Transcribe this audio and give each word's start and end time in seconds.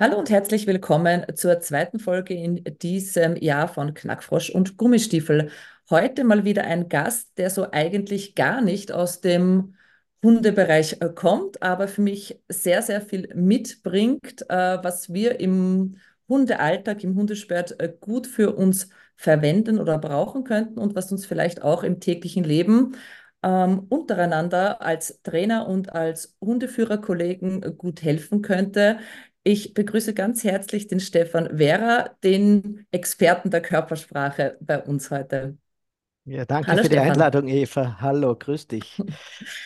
Hallo 0.00 0.16
und 0.16 0.30
herzlich 0.30 0.68
willkommen 0.68 1.24
zur 1.34 1.58
zweiten 1.58 1.98
Folge 1.98 2.32
in 2.32 2.62
diesem 2.80 3.34
Jahr 3.34 3.66
von 3.66 3.94
Knackfrosch 3.94 4.50
und 4.50 4.76
Gummistiefel. 4.76 5.50
Heute 5.90 6.22
mal 6.22 6.44
wieder 6.44 6.62
ein 6.64 6.88
Gast, 6.88 7.36
der 7.36 7.50
so 7.50 7.68
eigentlich 7.72 8.36
gar 8.36 8.60
nicht 8.60 8.92
aus 8.92 9.20
dem 9.20 9.74
Hundebereich 10.22 10.98
äh, 11.00 11.08
kommt, 11.12 11.62
aber 11.62 11.88
für 11.88 12.02
mich 12.02 12.40
sehr, 12.48 12.82
sehr 12.82 13.00
viel 13.00 13.28
mitbringt, 13.34 14.48
äh, 14.48 14.78
was 14.82 15.12
wir 15.12 15.40
im 15.40 15.96
Hundealltag, 16.28 17.02
im 17.02 17.16
Hundesport 17.16 17.80
äh, 17.80 17.92
gut 18.00 18.28
für 18.28 18.54
uns 18.54 18.90
verwenden 19.16 19.80
oder 19.80 19.98
brauchen 19.98 20.44
könnten 20.44 20.78
und 20.78 20.94
was 20.94 21.10
uns 21.10 21.26
vielleicht 21.26 21.62
auch 21.62 21.82
im 21.82 21.98
täglichen 21.98 22.44
Leben 22.44 22.94
ähm, 23.42 23.86
untereinander 23.88 24.82
als 24.82 25.22
Trainer 25.22 25.68
und 25.68 25.92
als 25.92 26.36
Hundeführerkollegen 26.40 27.76
gut 27.78 28.02
helfen 28.02 28.42
könnte. 28.42 28.98
Ich 29.48 29.72
begrüße 29.72 30.12
ganz 30.12 30.44
herzlich 30.44 30.88
den 30.88 31.00
Stefan 31.00 31.56
Vera, 31.56 32.10
den 32.22 32.86
Experten 32.90 33.50
der 33.50 33.62
Körpersprache 33.62 34.58
bei 34.60 34.78
uns 34.78 35.10
heute. 35.10 35.56
Ja, 36.26 36.44
danke 36.44 36.70
Hallo, 36.70 36.82
für 36.82 36.88
Stefan. 36.88 37.04
die 37.04 37.10
Einladung, 37.12 37.48
Eva. 37.48 37.96
Hallo, 37.98 38.36
grüß 38.36 38.66
dich. 38.66 39.02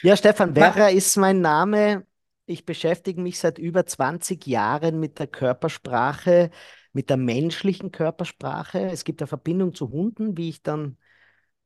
Ja, 0.03 0.16
Stefan 0.16 0.55
Vera 0.55 0.86
ist 0.88 1.16
mein 1.16 1.41
Name. 1.41 2.06
Ich 2.47 2.64
beschäftige 2.64 3.20
mich 3.20 3.41
seit 3.41 3.58
über 3.58 3.84
20 3.84 4.47
Jahren 4.47 5.00
mit 5.00 5.19
der 5.19 5.27
Körpersprache, 5.27 6.53
mit 6.92 7.10
der 7.10 7.16
menschlichen 7.16 7.91
Körpersprache. 7.91 8.83
Es 8.86 9.03
gibt 9.03 9.20
eine 9.20 9.27
Verbindung 9.27 9.75
zu 9.75 9.91
Hunden, 9.91 10.36
wie 10.36 10.48
ich 10.50 10.62
dann 10.62 10.97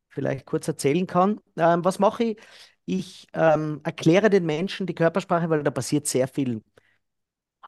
vielleicht 0.08 0.46
kurz 0.46 0.66
erzählen 0.68 1.06
kann. 1.06 1.38
Ähm, 1.58 1.84
was 1.84 1.98
mache 1.98 2.24
ich? 2.24 2.38
Ich 2.86 3.26
ähm, 3.34 3.82
erkläre 3.84 4.30
den 4.30 4.46
Menschen 4.46 4.86
die 4.86 4.94
Körpersprache, 4.94 5.50
weil 5.50 5.62
da 5.62 5.70
passiert 5.70 6.06
sehr 6.06 6.28
viel 6.28 6.62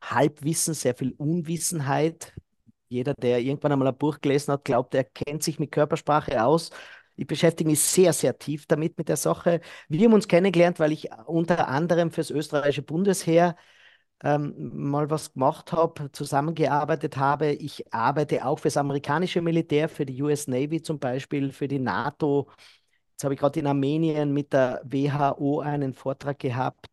Halbwissen, 0.02 0.74
sehr 0.74 0.94
viel 0.94 1.12
Unwissenheit. 1.12 2.32
Jeder, 2.88 3.14
der 3.14 3.41
irgendwann 3.41 3.72
einmal 3.72 3.88
ein 3.88 3.98
Buch 3.98 4.20
gelesen 4.20 4.52
hat, 4.52 4.64
glaubt, 4.64 4.94
er 4.94 5.04
kennt 5.04 5.42
sich 5.42 5.58
mit 5.58 5.72
Körpersprache 5.72 6.42
aus. 6.44 6.70
Ich 7.16 7.27
beschäftige 7.27 7.68
mich 7.68 7.80
sehr, 7.80 8.12
sehr 8.12 8.38
tief 8.38 8.66
damit, 8.66 8.96
mit 8.96 9.08
der 9.08 9.16
Sache. 9.16 9.60
Wir 9.88 10.06
haben 10.06 10.14
uns 10.14 10.28
kennengelernt, 10.28 10.78
weil 10.78 10.92
ich 10.92 11.08
unter 11.26 11.69
anderem 11.69 12.10
fürs 12.12 12.30
österreichische 12.30 12.82
Bundesheer 12.82 13.56
ähm, 14.22 14.54
mal 14.91 15.10
was 15.10 15.32
gemacht 15.32 15.72
habe, 15.72 16.10
zusammengearbeitet 16.12 17.16
habe. 17.16 17.52
Ich 17.52 17.92
arbeite 17.92 18.44
auch 18.44 18.58
fürs 18.58 18.76
amerikanische 18.76 19.42
Militär, 19.42 19.88
für 19.88 20.06
die 20.06 20.22
US 20.22 20.46
Navy 20.48 20.82
zum 20.82 20.98
Beispiel, 20.98 21.52
für 21.52 21.69
die 21.69 21.78
NATO. 21.78 22.48
Jetzt 23.12 23.24
habe 23.24 23.34
ich 23.34 23.41
gerade 23.41 23.60
in 23.60 23.66
Armenien 23.66 24.32
mit 24.32 24.52
der 24.52 24.80
WHO 24.84 25.60
einen 25.60 25.94
Vortrag 25.94 26.38
gehabt. 26.38 26.86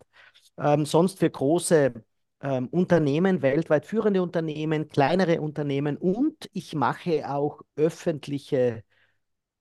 Ähm, 0.58 0.86
sonst 0.86 1.20
für 1.20 1.30
große 1.30 1.94
ähm, 2.46 2.68
Unternehmen, 2.68 3.42
weltweit 3.42 3.86
führende 3.88 4.22
Unternehmen, 4.22 4.88
kleinere 4.88 5.42
Unternehmen 5.42 5.98
und 5.98 6.50
ich 6.54 6.76
mache 6.76 7.28
auch 7.30 7.62
öffentliche 7.76 8.84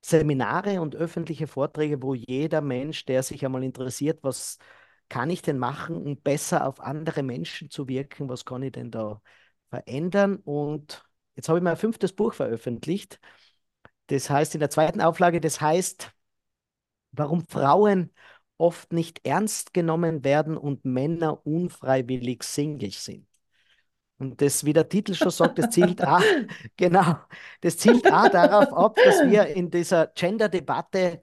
Seminare 0.03 0.81
und 0.83 0.95
öffentliche 0.95 1.47
Vorträge, 1.47 2.03
wo 2.03 2.15
jeder 2.15 2.61
Mensch, 2.61 3.07
der 3.07 3.23
sich 3.23 3.45
einmal 3.45 3.65
interessiert, 3.65 4.21
was 4.23 4.59
kann 5.09 5.31
ich 5.31 5.41
denn 5.43 5.59
machen, 5.59 5.97
um 5.97 6.21
besser 6.21 6.67
auf 6.67 6.81
andere 6.81 7.23
Menschen 7.23 7.71
zu 7.71 7.89
wirken, 7.89 8.29
was 8.29 8.45
kann 8.45 8.63
ich 8.63 8.73
denn 8.73 8.91
da 8.91 9.23
verändern? 9.71 10.37
Und 10.37 11.05
jetzt 11.37 11.49
habe 11.49 11.59
ich 11.59 11.65
mein 11.65 11.79
fünftes 11.79 12.13
Buch 12.13 12.35
veröffentlicht. 12.35 13.19
Das 14.09 14.29
heißt 14.29 14.55
in 14.55 14.61
der 14.61 14.71
zweiten 14.71 15.01
Auflage, 15.01 15.41
das 15.41 15.61
heißt, 15.61 16.13
warum 17.13 17.47
Frauen 17.47 18.13
oft 18.59 18.93
nicht 18.93 19.27
ernst 19.27 19.75
genommen 19.75 20.25
werden 20.25 20.57
und 20.57 20.85
Männer 20.85 21.47
unfreiwillig 21.47 22.43
Single 22.43 22.93
sind. 22.93 23.27
Und 24.19 24.41
das, 24.41 24.65
wie 24.65 24.73
der 24.73 24.89
Titel 24.89 25.15
schon 25.15 25.31
sagt, 25.31 25.59
das 25.59 25.71
zielt 25.71 26.01
A, 26.03 26.21
genau, 26.77 27.17
das 27.61 27.77
zielt 27.77 28.11
A 28.11 28.29
darauf 28.29 28.73
ab, 28.73 28.97
dass 29.05 29.29
wir 29.29 29.47
in 29.49 29.71
dieser 29.71 30.07
Gender-Debatte 30.09 31.23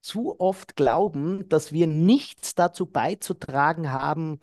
zu 0.00 0.38
oft 0.40 0.76
glauben, 0.76 1.48
dass 1.48 1.72
wir 1.72 1.86
nichts 1.86 2.54
dazu 2.54 2.86
beizutragen 2.86 3.92
haben, 3.92 4.40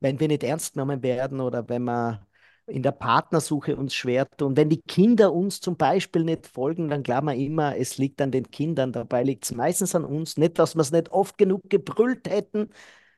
wenn 0.00 0.20
wir 0.20 0.28
nicht 0.28 0.42
ernst 0.42 0.74
genommen 0.74 1.02
werden 1.02 1.40
oder 1.40 1.68
wenn 1.68 1.84
wir 1.84 2.26
in 2.66 2.82
der 2.82 2.92
Partnersuche 2.92 3.76
uns 3.76 3.94
schwer 3.94 4.28
tun. 4.30 4.56
Wenn 4.56 4.70
die 4.70 4.80
Kinder 4.80 5.32
uns 5.32 5.60
zum 5.60 5.76
Beispiel 5.76 6.24
nicht 6.24 6.46
folgen, 6.46 6.88
dann 6.88 7.02
glauben 7.02 7.26
wir 7.28 7.34
immer, 7.34 7.76
es 7.76 7.98
liegt 7.98 8.20
an 8.22 8.30
den 8.30 8.50
Kindern. 8.50 8.92
Dabei 8.92 9.22
liegt 9.22 9.44
es 9.44 9.52
meistens 9.52 9.94
an 9.94 10.04
uns. 10.04 10.36
Nicht, 10.36 10.58
dass 10.58 10.74
wir 10.74 10.80
es 10.80 10.92
nicht 10.92 11.10
oft 11.10 11.36
genug 11.38 11.68
gebrüllt 11.68 12.28
hätten, 12.28 12.70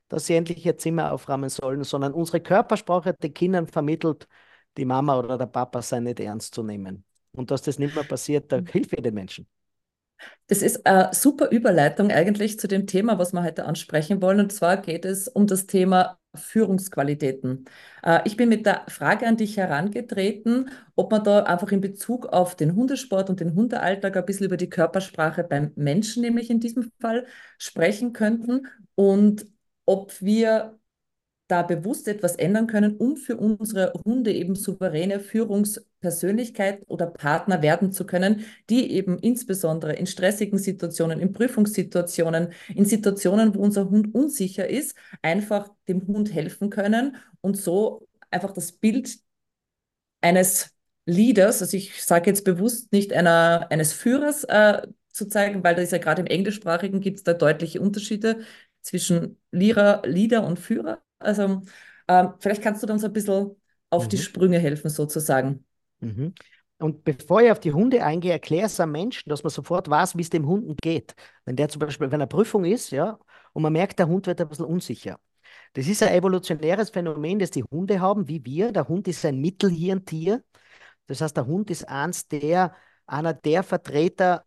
dass 0.09 0.25
sie 0.27 0.35
endlich 0.35 0.65
ihr 0.65 0.77
Zimmer 0.77 1.11
aufräumen 1.13 1.49
sollen, 1.49 1.83
sondern 1.83 2.13
unsere 2.13 2.41
Körpersprache 2.41 3.13
den 3.13 3.33
Kindern 3.33 3.67
vermittelt, 3.67 4.27
die 4.77 4.85
Mama 4.85 5.17
oder 5.19 5.37
der 5.37 5.47
Papa 5.47 5.81
sei 5.81 5.99
nicht 5.99 6.19
ernst 6.19 6.53
zu 6.53 6.63
nehmen. 6.63 7.03
Und 7.31 7.51
dass 7.51 7.61
das 7.61 7.79
nicht 7.79 7.95
mehr 7.95 8.03
passiert, 8.03 8.51
da 8.51 8.59
hilft 8.59 8.91
wir 8.91 9.01
den 9.01 9.13
Menschen. 9.13 9.47
Das 10.47 10.61
ist 10.61 10.85
eine 10.85 11.13
super 11.13 11.49
Überleitung 11.49 12.11
eigentlich 12.11 12.59
zu 12.59 12.67
dem 12.67 12.87
Thema, 12.87 13.19
was 13.19 13.33
wir 13.33 13.43
heute 13.43 13.65
ansprechen 13.65 14.21
wollen. 14.21 14.39
Und 14.39 14.51
zwar 14.51 14.77
geht 14.77 15.05
es 15.05 15.27
um 15.27 15.45
das 15.45 15.67
Thema 15.67 16.17
Führungsqualitäten. 16.37 17.65
Äh, 18.03 18.21
ich 18.25 18.37
bin 18.37 18.49
mit 18.49 18.65
der 18.65 18.85
Frage 18.87 19.27
an 19.27 19.37
dich 19.37 19.57
herangetreten, 19.57 20.69
ob 20.95 21.11
man 21.11 21.23
da 21.23 21.43
einfach 21.43 21.71
in 21.71 21.81
Bezug 21.81 22.27
auf 22.27 22.55
den 22.55 22.75
Hundesport 22.75 23.29
und 23.29 23.39
den 23.39 23.55
Hundealltag 23.55 24.15
ein 24.17 24.25
bisschen 24.25 24.45
über 24.45 24.57
die 24.57 24.69
Körpersprache 24.69 25.43
beim 25.43 25.71
Menschen, 25.75 26.21
nämlich 26.21 26.49
in 26.49 26.59
diesem 26.59 26.91
Fall, 27.01 27.25
sprechen 27.57 28.13
könnten 28.13 28.67
und 28.95 29.45
ob 29.85 30.21
wir 30.21 30.79
da 31.47 31.61
bewusst 31.61 32.07
etwas 32.07 32.35
ändern 32.35 32.67
können, 32.67 32.97
um 32.97 33.15
für 33.15 33.37
unsere 33.37 33.93
Hunde 34.05 34.33
eben 34.33 34.55
souveräne 34.55 35.19
Führungspersönlichkeit 35.19 36.83
oder 36.87 37.07
Partner 37.07 37.61
werden 37.61 37.91
zu 37.91 38.05
können, 38.05 38.45
die 38.69 38.91
eben 38.91 39.17
insbesondere 39.19 39.93
in 39.93 40.07
stressigen 40.07 40.59
Situationen, 40.59 41.19
in 41.19 41.31
Prüfungssituationen, 41.33 42.49
in 42.75 42.85
Situationen, 42.85 43.55
wo 43.55 43.59
unser 43.59 43.89
Hund 43.89 44.13
unsicher 44.13 44.69
ist, 44.69 44.95
einfach 45.21 45.69
dem 45.87 46.05
Hund 46.07 46.33
helfen 46.33 46.69
können 46.69 47.15
und 47.41 47.55
so 47.57 48.07
einfach 48.29 48.51
das 48.51 48.73
Bild 48.73 49.17
eines 50.21 50.73
Leaders, 51.05 51.61
also 51.61 51.77
ich 51.77 52.03
sage 52.03 52.29
jetzt 52.29 52.43
bewusst 52.43 52.91
nicht 52.91 53.13
einer, 53.13 53.67
eines 53.71 53.93
Führers 53.93 54.43
äh, 54.43 54.81
zu 55.13 55.27
zeigen, 55.27 55.63
weil 55.63 55.75
da 55.75 55.81
ist 55.81 55.91
ja 55.91 55.99
gerade 55.99 56.21
im 56.21 56.27
Englischsprachigen 56.27 56.99
gibt 56.99 57.17
es 57.19 57.23
da 57.23 57.33
deutliche 57.33 57.79
Unterschiede 57.79 58.41
zwischen 58.81 59.37
Leader, 59.51 60.01
Leader 60.05 60.45
und 60.45 60.59
Führer. 60.59 61.01
Also 61.19 61.61
ähm, 62.07 62.33
vielleicht 62.39 62.61
kannst 62.61 62.83
du 62.83 62.91
uns 62.91 63.03
ein 63.03 63.13
bisschen 63.13 63.55
auf 63.89 64.05
mhm. 64.05 64.09
die 64.09 64.17
Sprünge 64.17 64.59
helfen, 64.59 64.89
sozusagen. 64.89 65.65
Mhm. 65.99 66.33
Und 66.79 67.03
bevor 67.03 67.41
ich 67.41 67.51
auf 67.51 67.59
die 67.59 67.73
Hunde 67.73 68.03
eingehe, 68.03 68.31
erkläre 68.31 68.67
es 68.67 68.79
am 68.79 68.91
Menschen, 68.91 69.29
dass 69.29 69.43
man 69.43 69.49
sofort 69.49 69.89
weiß, 69.89 70.15
wie 70.15 70.21
es 70.21 70.29
dem 70.29 70.45
Hunden 70.45 70.75
geht. 70.75 71.15
Wenn 71.45 71.55
der 71.55 71.69
zum 71.69 71.79
Beispiel, 71.79 72.11
wenn 72.11 72.21
eine 72.21 72.27
Prüfung 72.27 72.65
ist, 72.65 72.91
ja, 72.91 73.17
und 73.53 73.63
man 73.63 73.73
merkt, 73.73 73.97
der 73.97 74.07
Hund 74.07 74.27
wird 74.27 74.39
ein 74.39 74.47
bisschen 74.47 74.65
unsicher. 74.65 75.19
Das 75.73 75.87
ist 75.87 76.03
ein 76.03 76.13
evolutionäres 76.13 76.91
Phänomen, 76.91 77.39
das 77.39 77.51
die 77.51 77.63
Hunde 77.63 77.99
haben, 77.99 78.27
wie 78.27 78.43
wir. 78.45 78.71
Der 78.71 78.87
Hund 78.87 79.07
ist 79.07 79.25
ein 79.25 79.39
Mittelhirntier. 79.39 80.43
Das 81.07 81.21
heißt, 81.21 81.35
der 81.35 81.47
Hund 81.47 81.71
ist 81.71 81.87
eins 81.87 82.27
der, 82.27 82.75
einer 83.07 83.33
der 83.33 83.63
Vertreter, 83.63 84.45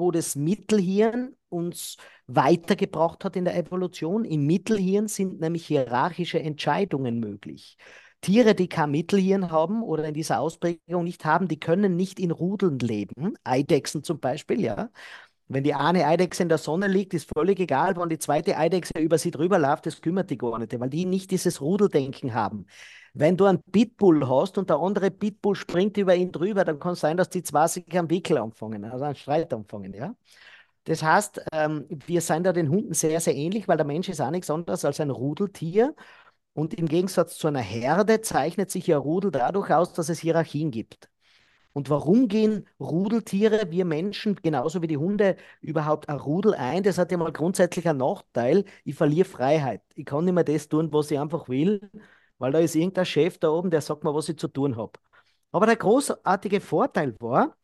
wo 0.00 0.10
das 0.10 0.34
Mittelhirn 0.36 1.36
uns 1.48 1.96
weitergebracht 2.26 3.24
hat 3.24 3.36
in 3.36 3.44
der 3.44 3.56
Evolution. 3.56 4.24
Im 4.24 4.46
Mittelhirn 4.46 5.08
sind 5.08 5.40
nämlich 5.40 5.66
hierarchische 5.66 6.40
Entscheidungen 6.40 7.20
möglich. 7.20 7.76
Tiere, 8.20 8.54
die 8.54 8.68
kein 8.68 8.90
Mittelhirn 8.90 9.50
haben 9.50 9.82
oder 9.82 10.04
in 10.04 10.14
dieser 10.14 10.40
Ausprägung 10.40 11.04
nicht 11.04 11.24
haben, 11.24 11.48
die 11.48 11.58
können 11.58 11.96
nicht 11.96 12.20
in 12.20 12.30
Rudeln 12.30 12.78
leben. 12.78 13.34
Eidechsen 13.44 14.02
zum 14.04 14.20
Beispiel, 14.20 14.60
ja. 14.60 14.90
Wenn 15.48 15.64
die 15.64 15.74
eine 15.74 16.06
Eidechse 16.06 16.44
in 16.44 16.48
der 16.48 16.58
Sonne 16.58 16.86
liegt, 16.86 17.12
ist 17.14 17.28
völlig 17.34 17.58
egal, 17.58 17.96
wenn 17.96 18.08
die 18.08 18.18
zweite 18.18 18.56
Eidechse 18.56 18.98
über 19.00 19.18
sie 19.18 19.32
drüber 19.32 19.58
läuft, 19.58 19.86
das 19.86 20.00
kümmert 20.00 20.30
die 20.30 20.38
gar 20.38 20.58
nicht, 20.58 20.78
weil 20.78 20.90
die 20.90 21.06
nicht 21.06 21.30
dieses 21.32 21.60
Rudeldenken 21.60 22.34
haben. 22.34 22.66
Wenn 23.14 23.36
du 23.36 23.44
einen 23.46 23.62
Pitbull 23.62 24.28
hast 24.28 24.58
und 24.58 24.70
der 24.70 24.78
andere 24.78 25.10
Pitbull 25.10 25.56
springt 25.56 25.96
über 25.96 26.14
ihn 26.14 26.32
drüber, 26.32 26.64
dann 26.64 26.78
kann 26.78 26.92
es 26.92 27.00
sein, 27.00 27.16
dass 27.16 27.28
die 27.28 27.42
zwei 27.42 27.66
sich 27.68 27.84
am 27.98 28.08
Wickel 28.10 28.38
anfangen, 28.38 28.84
also 28.84 29.04
einen 29.04 29.14
Streit 29.16 29.52
anfangen, 29.52 29.92
ja. 29.94 30.14
Das 30.84 31.02
heißt, 31.02 31.42
ähm, 31.52 31.86
wir 31.90 32.20
sind 32.20 32.44
da 32.44 32.52
den 32.52 32.70
Hunden 32.70 32.94
sehr, 32.94 33.20
sehr 33.20 33.34
ähnlich, 33.36 33.68
weil 33.68 33.76
der 33.76 33.86
Mensch 33.86 34.08
ist 34.08 34.20
auch 34.20 34.30
nichts 34.30 34.50
anderes 34.50 34.84
als 34.84 35.00
ein 35.00 35.10
Rudeltier. 35.10 35.94
Und 36.54 36.74
im 36.74 36.86
Gegensatz 36.88 37.38
zu 37.38 37.48
einer 37.48 37.60
Herde 37.60 38.20
zeichnet 38.22 38.70
sich 38.70 38.86
ja 38.88 38.98
Rudel 38.98 39.30
dadurch 39.30 39.70
aus, 39.72 39.92
dass 39.94 40.08
es 40.08 40.20
Hierarchien 40.20 40.70
gibt. 40.70 41.10
Und 41.72 41.88
warum 41.90 42.28
gehen 42.28 42.66
Rudeltiere, 42.80 43.70
wir 43.70 43.84
Menschen, 43.84 44.36
genauso 44.36 44.82
wie 44.82 44.88
die 44.88 44.96
Hunde, 44.96 45.36
überhaupt 45.60 46.08
ein 46.08 46.16
Rudel 46.18 46.54
ein? 46.54 46.82
Das 46.82 46.98
hat 46.98 47.12
ja 47.12 47.18
mal 47.18 47.32
grundsätzlich 47.32 47.88
einen 47.88 48.00
Nachteil. 48.00 48.64
Ich 48.84 48.96
verliere 48.96 49.24
Freiheit. 49.28 49.82
Ich 49.94 50.04
kann 50.06 50.24
nicht 50.24 50.34
mehr 50.34 50.44
das 50.44 50.68
tun, 50.68 50.92
was 50.92 51.10
ich 51.10 51.18
einfach 51.20 51.48
will, 51.48 51.88
weil 52.40 52.52
da 52.52 52.58
ist 52.58 52.74
irgendein 52.74 53.06
Chef 53.06 53.38
da 53.38 53.50
oben, 53.50 53.70
der 53.70 53.82
sagt 53.82 54.04
mir, 54.04 54.14
was 54.14 54.28
ich 54.28 54.38
zu 54.38 54.48
tun 54.48 54.76
habe. 54.76 54.92
Aber 55.52 55.66
der 55.66 55.76
großartige 55.76 56.60
Vorteil 56.60 57.14
war, 57.20 57.56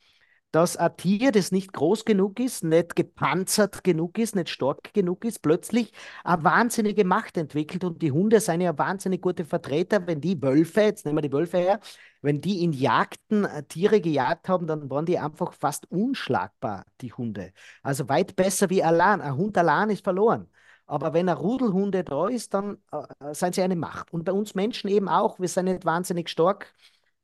dass 0.53 0.77
ein 0.77 0.97
Tier, 0.97 1.33
das 1.33 1.53
nicht 1.53 1.73
groß 1.73 2.05
genug 2.05 2.41
ist, 2.41 2.65
nicht 2.65 2.97
gepanzert 2.97 3.85
genug 3.85 4.19
ist, 4.19 4.35
nicht 4.37 4.49
stark 4.49 4.95
genug 4.95 5.25
ist, 5.25 5.43
plötzlich 5.43 5.93
eine 6.25 6.45
wahnsinnige 6.45 7.05
Macht 7.05 7.37
entwickelt. 7.37 7.85
Und 7.85 8.01
die 8.01 8.13
Hunde 8.13 8.41
sind 8.41 8.63
ja 8.63 8.77
wahnsinnig 8.79 9.21
gute 9.21 9.45
Vertreter. 9.45 10.07
Wenn 10.07 10.21
die 10.21 10.41
Wölfe, 10.41 10.83
jetzt 10.83 11.05
nehmen 11.05 11.19
wir 11.19 11.23
die 11.23 11.33
Wölfe 11.33 11.59
her, 11.59 11.81
wenn 12.23 12.41
die 12.41 12.63
in 12.65 12.73
Jagden 12.73 13.45
äh, 13.45 13.65
Tiere 13.65 14.01
gejagt 14.01 14.49
haben, 14.49 14.67
dann 14.67 14.89
waren 14.91 15.07
die 15.07 15.19
einfach 15.19 15.53
fast 15.53 15.91
unschlagbar, 15.91 16.87
die 17.01 17.13
Hunde. 17.13 17.53
Also 17.83 18.09
weit 18.09 18.35
besser 18.37 18.71
wie 18.71 18.83
allein. 18.83 19.21
Ein 19.21 19.37
Hund 19.37 19.59
allein 19.59 19.91
ist 19.91 20.05
verloren. 20.05 20.49
Aber 20.87 21.13
wenn 21.13 21.29
ein 21.29 21.37
Rudelhunde 21.37 22.05
da 22.05 22.29
ist, 22.29 22.55
dann 22.55 22.79
äh, 22.93 23.35
sind 23.35 23.55
sie 23.55 23.63
eine 23.63 23.77
Macht. 23.77 24.13
Und 24.13 24.25
bei 24.25 24.33
uns 24.33 24.55
Menschen 24.55 24.89
eben 24.89 25.09
auch. 25.09 25.41
Wir 25.41 25.49
sind 25.49 25.67
nicht 25.67 25.85
wahnsinnig 25.85 26.29
stark 26.29 26.73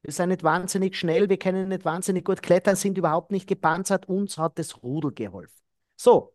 wir 0.03 0.13
sind 0.13 0.31
nicht 0.31 0.43
wahnsinnig 0.43 0.97
schnell, 0.97 1.29
wir 1.29 1.39
können 1.39 1.69
nicht 1.69 1.85
wahnsinnig 1.85 2.25
gut 2.25 2.43
klettern, 2.43 2.75
sind 2.77 2.99
überhaupt 2.99 3.31
nicht 3.31 3.47
gepanzert. 3.47 4.09
Uns 4.09 4.37
hat 4.37 4.59
das 4.59 4.83
Rudel 4.83 5.13
geholfen. 5.13 5.57
So, 5.97 6.35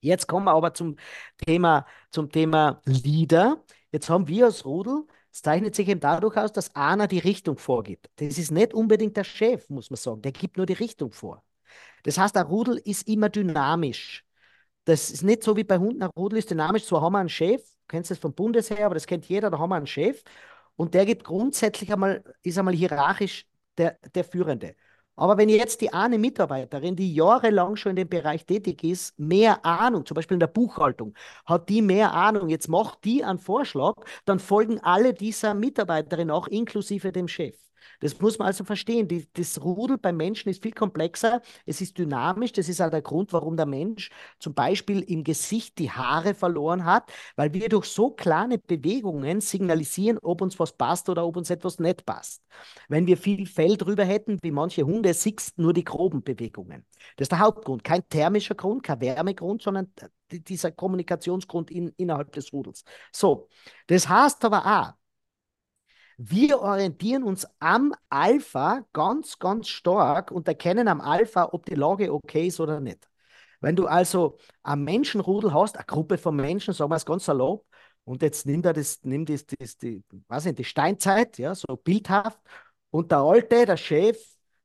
jetzt 0.00 0.26
kommen 0.28 0.44
wir 0.46 0.52
aber 0.52 0.74
zum 0.74 0.96
Thema, 1.38 1.86
zum 2.10 2.30
Thema 2.30 2.82
Leader. 2.84 3.64
Jetzt 3.92 4.10
haben 4.10 4.28
wir 4.28 4.46
als 4.46 4.66
Rudel, 4.66 5.06
es 5.32 5.42
zeichnet 5.42 5.74
sich 5.74 5.88
eben 5.88 6.00
dadurch 6.00 6.36
aus, 6.36 6.52
dass 6.52 6.74
einer 6.76 7.06
die 7.06 7.18
Richtung 7.18 7.56
vorgibt. 7.56 8.10
Das 8.16 8.36
ist 8.38 8.50
nicht 8.50 8.74
unbedingt 8.74 9.16
der 9.16 9.24
Chef, 9.24 9.70
muss 9.70 9.90
man 9.90 9.96
sagen. 9.96 10.22
Der 10.22 10.32
gibt 10.32 10.58
nur 10.58 10.66
die 10.66 10.74
Richtung 10.74 11.12
vor. 11.12 11.42
Das 12.02 12.18
heißt, 12.18 12.36
ein 12.36 12.46
Rudel 12.46 12.76
ist 12.78 13.08
immer 13.08 13.30
dynamisch. 13.30 14.24
Das 14.84 15.10
ist 15.10 15.22
nicht 15.22 15.42
so 15.42 15.56
wie 15.56 15.64
bei 15.64 15.78
Hunden. 15.78 16.02
Ein 16.02 16.10
Rudel 16.16 16.38
ist 16.38 16.50
dynamisch. 16.50 16.84
Zwar 16.86 17.02
haben 17.02 17.12
wir 17.12 17.18
einen 17.18 17.28
Chef, 17.28 17.62
du 17.62 17.86
kennst 17.88 18.10
das 18.10 18.18
vom 18.18 18.34
Bundesheer, 18.34 18.86
aber 18.86 18.94
das 18.94 19.06
kennt 19.06 19.26
jeder, 19.26 19.50
da 19.50 19.58
haben 19.58 19.70
wir 19.70 19.76
einen 19.76 19.86
Chef. 19.86 20.22
Und 20.76 20.94
der 20.94 21.04
gibt 21.06 21.24
grundsätzlich 21.24 21.92
einmal, 21.92 22.24
ist 22.42 22.58
einmal 22.58 22.74
hierarchisch 22.74 23.46
der, 23.76 23.98
der 24.14 24.24
Führende. 24.24 24.74
Aber 25.16 25.36
wenn 25.36 25.50
jetzt 25.50 25.82
die 25.82 25.92
eine 25.92 26.18
Mitarbeiterin, 26.18 26.96
die 26.96 27.14
jahrelang 27.14 27.76
schon 27.76 27.90
in 27.90 27.96
dem 27.96 28.08
Bereich 28.08 28.46
tätig 28.46 28.82
ist, 28.84 29.18
mehr 29.18 29.64
Ahnung, 29.66 30.06
zum 30.06 30.14
Beispiel 30.14 30.36
in 30.36 30.40
der 30.40 30.46
Buchhaltung, 30.46 31.14
hat 31.44 31.68
die 31.68 31.82
mehr 31.82 32.14
Ahnung, 32.14 32.48
jetzt 32.48 32.68
macht 32.68 33.04
die 33.04 33.22
einen 33.22 33.38
Vorschlag, 33.38 33.94
dann 34.24 34.38
folgen 34.38 34.80
alle 34.80 35.12
dieser 35.12 35.52
Mitarbeiterin 35.52 36.30
auch 36.30 36.48
inklusive 36.48 37.12
dem 37.12 37.28
Chef. 37.28 37.54
Das 38.00 38.18
muss 38.20 38.38
man 38.38 38.46
also 38.46 38.64
verstehen. 38.64 39.08
Die, 39.08 39.28
das 39.32 39.60
Rudel 39.62 39.98
beim 39.98 40.16
Menschen 40.16 40.48
ist 40.48 40.62
viel 40.62 40.72
komplexer. 40.72 41.42
Es 41.66 41.80
ist 41.80 41.98
dynamisch. 41.98 42.52
Das 42.52 42.68
ist 42.68 42.80
auch 42.80 42.90
der 42.90 43.02
Grund, 43.02 43.32
warum 43.32 43.56
der 43.56 43.66
Mensch 43.66 44.10
zum 44.38 44.54
Beispiel 44.54 45.00
im 45.00 45.24
Gesicht 45.24 45.78
die 45.78 45.90
Haare 45.90 46.34
verloren 46.34 46.84
hat, 46.84 47.10
weil 47.36 47.52
wir 47.52 47.68
durch 47.68 47.86
so 47.86 48.10
kleine 48.10 48.58
Bewegungen 48.58 49.40
signalisieren, 49.40 50.18
ob 50.22 50.42
uns 50.42 50.58
was 50.58 50.72
passt 50.76 51.08
oder 51.08 51.26
ob 51.26 51.36
uns 51.36 51.50
etwas 51.50 51.78
nicht 51.78 52.06
passt. 52.06 52.42
Wenn 52.88 53.06
wir 53.06 53.16
viel 53.16 53.46
Fell 53.46 53.76
drüber 53.76 54.04
hätten, 54.04 54.38
wie 54.42 54.50
manche 54.50 54.82
Hunde, 54.84 55.14
siehst 55.14 55.58
nur 55.58 55.72
die 55.72 55.84
groben 55.84 56.22
Bewegungen. 56.22 56.84
Das 57.16 57.26
ist 57.26 57.32
der 57.32 57.40
Hauptgrund. 57.40 57.84
Kein 57.84 58.06
thermischer 58.08 58.54
Grund, 58.54 58.82
kein 58.82 59.00
Wärmegrund, 59.00 59.62
sondern 59.62 59.92
dieser 60.30 60.70
Kommunikationsgrund 60.70 61.70
in, 61.70 61.92
innerhalb 61.96 62.32
des 62.32 62.52
Rudels. 62.52 62.84
So, 63.12 63.48
das 63.86 64.08
heißt 64.08 64.44
aber 64.44 64.64
auch, 64.64 64.99
wir 66.22 66.60
orientieren 66.60 67.22
uns 67.22 67.46
am 67.60 67.94
Alpha 68.10 68.84
ganz, 68.92 69.38
ganz 69.38 69.68
stark 69.68 70.30
und 70.30 70.46
erkennen 70.48 70.86
am 70.86 71.00
Alpha, 71.00 71.48
ob 71.52 71.64
die 71.64 71.74
Lage 71.74 72.12
okay 72.12 72.48
ist 72.48 72.60
oder 72.60 72.78
nicht. 72.78 73.08
Wenn 73.60 73.74
du 73.74 73.86
also 73.86 74.36
ein 74.62 74.84
Menschenrudel 74.84 75.54
hast, 75.54 75.76
eine 75.76 75.86
Gruppe 75.86 76.18
von 76.18 76.36
Menschen, 76.36 76.74
sagen 76.74 76.90
wir 76.90 76.96
es 76.96 77.06
ganz 77.06 77.24
salopp, 77.24 77.64
und 78.04 78.20
jetzt 78.22 78.44
nimm 78.44 78.60
da 78.60 78.74
das, 78.74 79.00
nimm 79.02 79.24
das, 79.24 79.46
das 79.46 79.78
die, 79.78 80.04
nicht, 80.28 80.58
die 80.58 80.64
Steinzeit, 80.64 81.38
ja, 81.38 81.54
so 81.54 81.76
bildhaft, 81.76 82.38
und 82.90 83.10
der 83.12 83.18
Alte, 83.18 83.64
der 83.64 83.78
Chef 83.78 84.18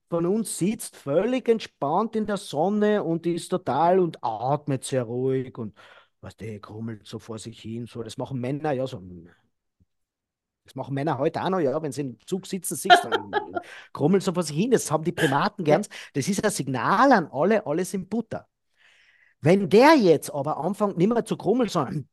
von 0.09 0.25
uns 0.25 0.57
sitzt 0.57 0.97
völlig 0.97 1.47
entspannt 1.47 2.17
in 2.17 2.25
der 2.25 2.37
Sonne 2.37 3.01
und 3.01 3.25
ist 3.25 3.47
total 3.47 3.99
und 3.99 4.21
atmet 4.21 4.83
sehr 4.83 5.03
ruhig 5.03 5.57
und 5.57 5.77
was 6.19 6.35
der 6.35 6.59
krummelt 6.59 7.07
so 7.07 7.17
vor 7.19 7.39
sich 7.39 7.61
hin, 7.61 7.85
so, 7.85 8.03
das 8.03 8.17
machen 8.17 8.41
Männer 8.41 8.73
ja 8.73 8.85
so 8.87 8.99
das 10.65 10.75
machen 10.75 10.95
Männer 10.95 11.17
heute 11.19 11.41
auch 11.43 11.49
noch, 11.49 11.59
ja, 11.59 11.81
wenn 11.81 11.91
sie 11.91 12.01
im 12.01 12.19
Zug 12.25 12.47
sitzen, 12.47 12.75
siehst 12.75 13.03
dann 13.03 13.31
krummeln 13.93 14.21
so 14.21 14.33
vor 14.33 14.43
sich 14.43 14.55
hin. 14.55 14.71
Das 14.71 14.91
haben 14.91 15.03
die 15.03 15.11
Primaten 15.11 15.63
gern. 15.63 15.85
Das 16.13 16.27
ist 16.27 16.43
ein 16.43 16.51
Signal 16.51 17.11
an 17.11 17.29
alle, 17.31 17.65
alles 17.65 17.93
in 17.93 18.07
Butter. 18.09 18.47
Wenn 19.41 19.69
der 19.69 19.95
jetzt 19.95 20.31
aber 20.33 20.57
anfängt, 20.57 20.97
nicht 20.97 21.07
mehr 21.07 21.23
zu 21.23 21.37
krummeln, 21.37 21.69
sondern 21.69 22.09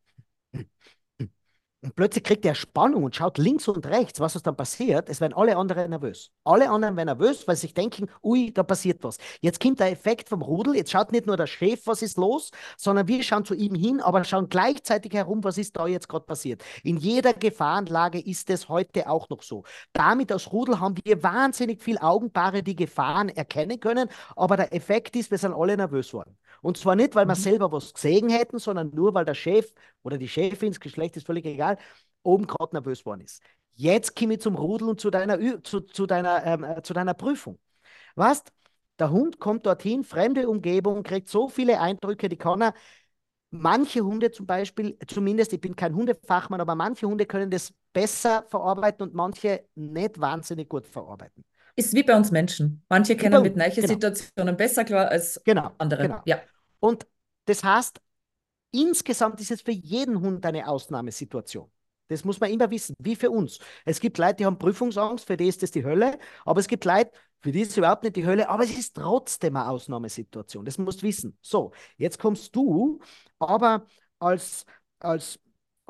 und 1.83 1.97
plötzlich 1.97 2.23
kriegt 2.23 2.47
er 2.47 2.55
Spannung 2.55 3.03
und 3.03 3.17
schaut 3.17 3.39
links 3.39 3.67
und 3.67 3.85
rechts, 3.87 4.21
was 4.21 4.37
ist 4.37 4.47
dann 4.47 4.57
passiert. 4.57 5.09
Es 5.09 5.21
werden 5.21 5.35
alle 5.35 5.57
anderen 5.57 5.91
nervös. 5.91 6.31
Alle 6.45 6.71
anderen 6.71 6.97
werden 6.97 7.09
nervös, 7.09 7.47
weil 7.49 7.57
sie 7.57 7.63
sich 7.63 7.75
denken, 7.75 8.09
ui, 8.23 8.53
da 8.53 8.63
passiert 8.63 9.03
was. 9.03 9.19
Jetzt 9.41 9.61
kommt 9.61 9.81
der 9.81 9.91
Effekt 9.91 10.29
vom 10.29 10.43
Rudel. 10.43 10.77
Jetzt 10.77 10.93
schaut 10.93 11.11
nicht 11.11 11.27
nur 11.27 11.37
der 11.37 11.49
Chef, 11.49 11.85
was 11.87 12.01
ist 12.03 12.19
los, 12.19 12.53
sondern 12.77 13.09
wir 13.09 13.25
schauen 13.25 13.45
zu 13.45 13.55
ihm 13.55 13.75
hin, 13.75 14.01
aber 14.01 14.23
schauen 14.23 14.49
gleichzeitig 14.49 15.13
herum, 15.13 15.43
was 15.43 15.59
ist 15.59 15.77
da 15.77 15.89
jetzt 15.89 16.09
gerade 16.09 16.25
passiert. 16.25 16.63
In 16.85 16.99
jeder 16.99 17.33
Gefahrenlage 17.33 18.21
ist 18.21 18.49
es 18.51 18.69
heute 18.69 19.11
auch 19.11 19.29
noch 19.29 19.43
so. 19.43 19.65
Damit 19.93 20.31
als 20.31 20.53
Rudel 20.53 20.79
haben 20.79 20.95
wir 21.03 21.23
wahnsinnig 21.25 21.83
viel 21.83 21.99
Augenpaare, 21.99 22.63
die 22.63 22.77
Gefahren 22.77 23.29
erkennen 23.29 23.81
können, 23.81 24.09
aber 24.37 24.57
der 24.57 24.73
Effekt 24.73 25.17
ist, 25.17 25.33
wir 25.33 25.39
sind 25.39 25.53
alle 25.53 25.77
nervös 25.77 26.15
worden. 26.15 26.37
Und 26.63 26.79
zwar 26.79 26.95
nicht, 26.97 27.15
weil 27.15 27.27
wir 27.27 27.35
mhm. 27.35 27.41
selber 27.41 27.73
was 27.73 27.93
gesehen 27.93 28.31
hätten, 28.31 28.59
sondern 28.59 28.91
nur, 28.95 29.13
weil 29.15 29.25
der 29.25 29.35
Chef 29.35 29.73
oder 30.03 30.17
die 30.17 30.29
Chefin, 30.29 30.71
das 30.71 30.81
Geschlecht 30.81 31.17
ist 31.17 31.27
völlig 31.27 31.45
egal, 31.45 31.77
oben 32.23 32.47
gerade 32.47 32.75
nervös 32.75 33.05
worden 33.05 33.21
ist. 33.21 33.43
Jetzt 33.75 34.17
komme 34.17 34.35
ich 34.35 34.41
zum 34.41 34.55
Rudel 34.55 34.89
und 34.89 35.01
zu 35.01 35.11
deiner, 35.11 35.63
zu, 35.63 35.81
zu 35.81 36.07
deiner, 36.07 36.45
ähm, 36.47 36.65
äh, 36.65 36.83
zu 36.83 36.95
deiner 36.95 37.15
Prüfung. 37.15 37.59
Was? 38.15 38.45
Der 38.99 39.11
Hund 39.11 39.41
kommt 39.41 39.67
dorthin, 39.67 40.05
fremde 40.05 40.49
Umgebung, 40.49 41.03
kriegt 41.03 41.29
so 41.29 41.49
viele 41.49 41.81
Eindrücke, 41.81 42.29
die 42.29 42.37
kann 42.37 42.63
er. 42.63 42.75
Manche 43.51 44.01
Hunde 44.01 44.31
zum 44.31 44.47
Beispiel, 44.47 44.97
zumindest, 45.07 45.53
ich 45.53 45.61
bin 45.61 45.77
kein 45.77 45.95
Hundefachmann, 45.95 46.61
aber 46.61 46.75
manche 46.75 47.07
Hunde 47.07 47.27
können 47.27 47.51
das 47.51 47.75
besser 47.93 48.45
verarbeiten 48.49 49.03
und 49.03 49.15
manche 49.15 49.65
nicht 49.75 50.19
wahnsinnig 50.21 50.69
gut 50.69 50.87
verarbeiten. 50.87 51.45
Ist 51.75 51.95
wie 51.95 52.03
bei 52.03 52.17
uns 52.17 52.31
Menschen. 52.31 52.83
Manche 52.89 53.17
kennen 53.17 53.43
mit 53.43 53.57
neuen 53.57 53.73
genau. 53.73 53.89
Situationen 53.89 54.57
besser 54.57 54.85
klar 54.85 55.09
als 55.09 55.41
genau, 55.45 55.71
andere. 55.79 56.03
Genau. 56.03 56.23
Ja. 56.25 56.41
Und 56.83 57.07
das 57.45 57.63
heißt, 57.63 58.01
insgesamt 58.73 59.41
ist 59.41 59.53
es 59.53 59.63
für 59.63 59.71
jeden 59.71 60.21
Hund 60.21 60.45
eine 60.45 60.67
Ausnahmesituation. 60.67 61.71
Das 62.09 62.25
muss 62.25 62.41
man 62.41 62.51
immer 62.51 62.71
wissen, 62.71 62.95
wie 62.99 63.15
für 63.15 63.31
uns. 63.31 63.61
Es 63.85 64.01
gibt 64.01 64.19
Leute, 64.19 64.37
die 64.37 64.47
haben 64.47 64.59
Prüfungsangst, 64.59 65.25
für 65.27 65.37
die 65.37 65.47
ist 65.47 65.63
das 65.63 65.71
die 65.71 65.85
Hölle, 65.85 66.19
aber 66.45 66.59
es 66.61 66.67
gibt 66.67 66.85
Leute, 66.85 67.13
für 67.41 67.53
die 67.53 67.61
ist 67.61 67.71
es 67.71 67.77
überhaupt 67.77 68.03
nicht 68.03 68.17
die 68.17 68.27
Hölle, 68.27 68.49
aber 68.49 68.65
es 68.65 68.77
ist 68.77 68.97
trotzdem 68.97 69.57
eine 69.57 69.69
Ausnahmesituation. 69.69 70.65
Das 70.65 70.77
musst 70.77 71.03
du 71.03 71.07
wissen. 71.07 71.39
So, 71.41 71.73
jetzt 71.99 72.19
kommst 72.19 72.55
du 72.57 73.01
aber 73.39 73.87
als, 74.19 74.67
als 74.99 75.39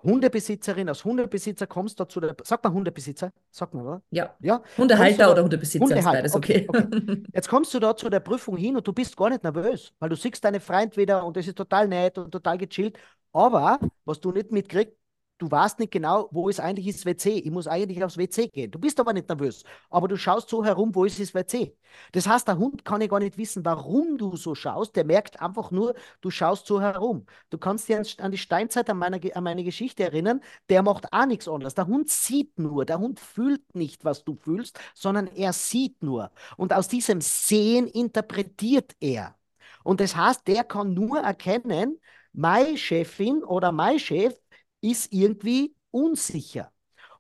Hundebesitzerin, 0.03 0.89
als 0.89 1.05
Hundebesitzer 1.05 1.67
kommst 1.67 2.01
du 2.01 2.05
zu 2.05 2.21
der, 2.21 2.37
sag 2.43 2.63
mal 2.65 2.73
Hundebesitzer, 2.73 3.33
sag 3.51 3.73
mal, 3.73 3.85
oder? 3.85 4.03
Ja. 4.11 4.35
ja? 4.41 4.63
Hundehalter 4.77 5.31
oder 5.31 5.43
Hundebesitzer 5.43 5.85
Hundehalter. 5.85 6.25
ist 6.25 6.33
beides 6.33 6.35
okay. 6.35 6.67
okay. 6.69 6.87
okay. 6.87 7.23
Jetzt 7.35 7.49
kommst 7.49 7.73
du 7.75 7.79
da 7.79 7.97
zu 7.97 8.11
der 8.11 8.21
Prüfung 8.21 8.57
hin 8.57 8.77
und 8.77 8.87
du 8.87 8.93
bist 8.93 9.17
gar 9.17 9.31
nicht 9.31 9.43
nervös, 9.43 9.93
weil 9.99 10.09
du 10.09 10.17
siehst 10.17 10.45
deine 10.45 10.61
Freund 10.61 10.97
wieder 10.97 11.25
und 11.25 11.37
das 11.37 11.47
ist 11.47 11.57
total 11.57 11.89
nett 11.89 12.19
und 12.19 12.31
total 12.31 12.59
gechillt. 12.59 12.99
Aber 13.33 13.79
was 14.05 14.21
du 14.21 14.33
nicht 14.33 14.53
mitkriegst, 14.53 14.95
du 15.43 15.51
weißt 15.51 15.81
nicht 15.81 15.91
genau, 15.91 16.29
wo 16.31 16.49
ist 16.49 16.61
eigentlich 16.61 16.87
das 16.95 17.05
WC. 17.05 17.31
Ich 17.31 17.51
muss 17.51 17.67
eigentlich 17.67 18.03
aufs 18.05 18.17
WC 18.17 18.49
gehen. 18.49 18.71
Du 18.71 18.79
bist 18.79 19.01
aber 19.01 19.13
nicht 19.13 19.29
nervös, 19.29 19.65
aber 19.91 20.07
du 20.07 20.17
schaust 20.17 20.49
so 20.49 20.65
herum, 20.65 20.95
wo 20.95 21.05
ist 21.05 21.19
das 21.19 21.35
WC. 21.35 21.77
Das 22.13 22.29
heißt, 22.29 22.47
der 22.47 22.59
Hund 22.59 22.85
kann 22.85 23.01
ja 23.01 23.09
gar 23.09 23.19
nicht 23.19 23.37
wissen, 23.37 23.65
warum 23.65 24.17
du 24.19 24.37
so 24.37 24.55
schaust. 24.55 24.95
Der 24.95 25.05
merkt 25.05 25.43
einfach 25.43 25.73
nur, 25.73 25.95
du 26.21 26.31
schaust 26.31 26.67
so 26.67 26.81
herum. 26.81 27.27
Du 27.51 27.59
kannst 27.59 27.89
dir 27.89 28.03
an 28.19 28.31
die 28.31 28.39
Steinzeit, 28.39 28.89
an, 28.89 28.99
meiner, 28.99 29.19
an 29.35 29.45
meine 29.45 29.65
Geschichte 29.65 30.05
erinnern. 30.05 30.41
Der 30.69 30.83
macht 30.83 31.13
auch 31.13 31.27
nichts 31.27 31.49
anderes. 31.49 31.75
Der 31.75 31.89
Hund 31.89 32.09
sieht 32.09 32.59
nur. 32.59 32.85
Der 32.85 33.01
Hund 33.01 33.19
fühlt 33.19 33.75
nicht, 33.75 34.05
was 34.05 34.25
du 34.25 34.37
fühlst, 34.37 34.79
sondern 34.95 35.27
er 35.27 35.53
sieht 35.53 36.03
nur. 36.03 36.31
Und 36.57 36.73
aus 36.73 36.87
diesem 36.89 37.21
Sehen 37.21 37.89
interpretiert 37.89 38.93
er. 39.01 39.35
Und 39.83 40.01
das 40.01 40.15
heißt, 40.15 40.47
der 40.47 40.63
kann 40.63 40.95
nur 40.95 41.19
erkennen, 41.19 41.99
meine 42.33 42.79
Chefin 42.79 43.43
oder 43.45 43.73
mein 43.73 43.99
Chef 43.99 44.35
ist 44.83 45.13
irgendwie 45.13 45.75
unsicher. 45.91 46.71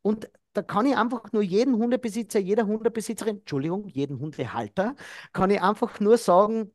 Und 0.02 0.30
da 0.52 0.62
kann 0.62 0.86
ich 0.86 0.96
einfach 0.96 1.32
nur 1.32 1.42
jeden 1.42 1.76
Hundebesitzer, 1.76 2.38
jeder 2.38 2.66
Hundebesitzerin, 2.66 3.38
Entschuldigung, 3.38 3.88
jeden 3.88 4.18
Hundehalter, 4.18 4.94
kann 5.32 5.50
ich 5.50 5.62
einfach 5.62 5.98
nur 6.00 6.18
sagen, 6.18 6.72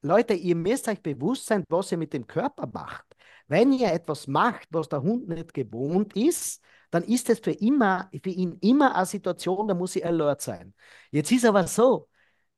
Leute, 0.00 0.34
ihr 0.34 0.56
müsst 0.56 0.88
euch 0.88 1.02
bewusst 1.02 1.46
sein, 1.46 1.64
was 1.68 1.92
ihr 1.92 1.98
mit 1.98 2.12
dem 2.12 2.26
Körper 2.26 2.66
macht. 2.72 3.04
Wenn 3.48 3.72
ihr 3.72 3.92
etwas 3.92 4.26
macht, 4.26 4.68
was 4.70 4.88
der 4.88 5.02
Hund 5.02 5.28
nicht 5.28 5.52
gewohnt 5.54 6.16
ist, 6.16 6.62
dann 6.90 7.04
ist 7.04 7.28
es 7.30 7.38
für, 7.40 7.52
immer, 7.52 8.10
für 8.22 8.30
ihn 8.30 8.58
immer 8.60 8.94
eine 8.94 9.06
Situation, 9.06 9.68
da 9.68 9.74
muss 9.74 9.96
ich 9.96 10.04
alert 10.04 10.40
sein. 10.40 10.74
Jetzt 11.10 11.32
ist 11.32 11.44
aber 11.44 11.66
so, 11.66 12.08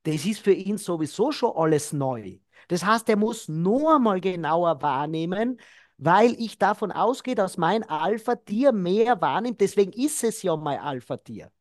das 0.03 0.25
ist 0.25 0.39
für 0.39 0.51
ihn 0.53 0.77
sowieso 0.77 1.31
schon 1.31 1.53
alles 1.55 1.93
neu. 1.93 2.39
Das 2.67 2.83
heißt, 2.85 3.07
er 3.09 3.17
muss 3.17 3.47
nur 3.47 3.95
einmal 3.95 4.19
genauer 4.21 4.81
wahrnehmen, 4.81 5.59
weil 5.97 6.33
ich 6.39 6.57
davon 6.57 6.91
ausgehe, 6.91 7.35
dass 7.35 7.57
mein 7.57 7.83
Alpha-Tier 7.83 8.71
mehr 8.71 9.21
wahrnimmt. 9.21 9.61
Deswegen 9.61 9.91
ist 9.93 10.23
es 10.23 10.43
ja 10.43 10.55
mein 10.55 10.79
Alpha-Tier. 10.79 11.51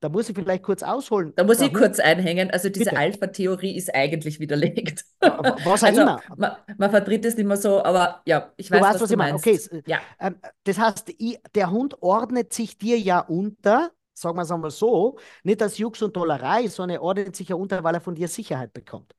Da 0.00 0.08
muss 0.08 0.30
ich 0.30 0.34
vielleicht 0.34 0.62
kurz 0.62 0.82
ausholen. 0.82 1.34
Da 1.36 1.44
muss 1.44 1.58
Warum? 1.58 1.72
ich 1.72 1.78
kurz 1.78 2.00
einhängen. 2.00 2.50
Also 2.50 2.70
diese 2.70 2.96
Alpha-Theorie 2.96 3.76
ist 3.76 3.94
eigentlich 3.94 4.40
widerlegt. 4.40 5.04
Was 5.20 5.82
auch 5.82 5.86
also, 5.86 6.00
immer. 6.00 6.22
Man, 6.36 6.56
man, 6.78 6.90
vertritt 6.90 7.24
es 7.26 7.36
nicht 7.36 7.46
mehr 7.46 7.58
so, 7.58 7.84
aber 7.84 8.22
ja, 8.24 8.50
ich 8.56 8.70
weiß, 8.70 8.78
du 8.78 8.84
weißt, 8.84 8.94
was, 8.94 9.02
was 9.02 9.10
du 9.10 9.16
meinst. 9.18 9.46
Okay, 9.46 9.82
ja. 9.86 9.98
Ähm, 10.18 10.36
das 10.64 10.78
heißt, 10.78 11.14
ich, 11.18 11.38
der 11.54 11.70
Hund 11.70 12.02
ordnet 12.02 12.54
sich 12.54 12.78
dir 12.78 12.98
ja 12.98 13.20
unter, 13.20 13.90
sagen 14.14 14.38
wir 14.38 14.42
es 14.42 14.50
einmal 14.50 14.70
so, 14.70 15.18
nicht 15.42 15.62
als 15.62 15.76
Jux 15.76 16.00
und 16.00 16.16
Dollerei, 16.16 16.66
sondern 16.68 16.96
er 16.96 17.02
ordnet 17.02 17.36
sich 17.36 17.50
ja 17.50 17.56
unter, 17.56 17.84
weil 17.84 17.94
er 17.94 18.00
von 18.00 18.14
dir 18.14 18.28
Sicherheit 18.28 18.72
bekommt. 18.72 19.14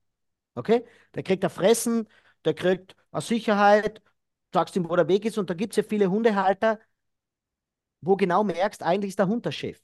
Okay? 0.55 0.84
Der 1.13 1.22
kriegt 1.22 1.43
er 1.43 1.51
Fressen, 1.51 2.08
der 2.43 2.55
kriegt 2.55 2.96
eine 3.12 3.22
Sicherheit, 3.22 4.01
sagst 4.53 4.75
ihm, 4.75 4.89
wo 4.89 4.96
der 4.96 5.08
Weg 5.08 5.25
ist, 5.25 5.38
und 5.38 5.50
da 5.50 5.53
gibt 5.53 5.74
es 5.74 5.77
ja 5.77 5.84
viele 5.84 6.10
Hundehalter, 6.10 6.79
wo 8.01 8.15
genau 8.15 8.43
merkst, 8.43 8.84
eigentlich 8.84 9.10
ist 9.10 9.20
der 9.20 9.27
Hund 9.27 9.46
der 9.46 9.51
Chef. 9.51 9.79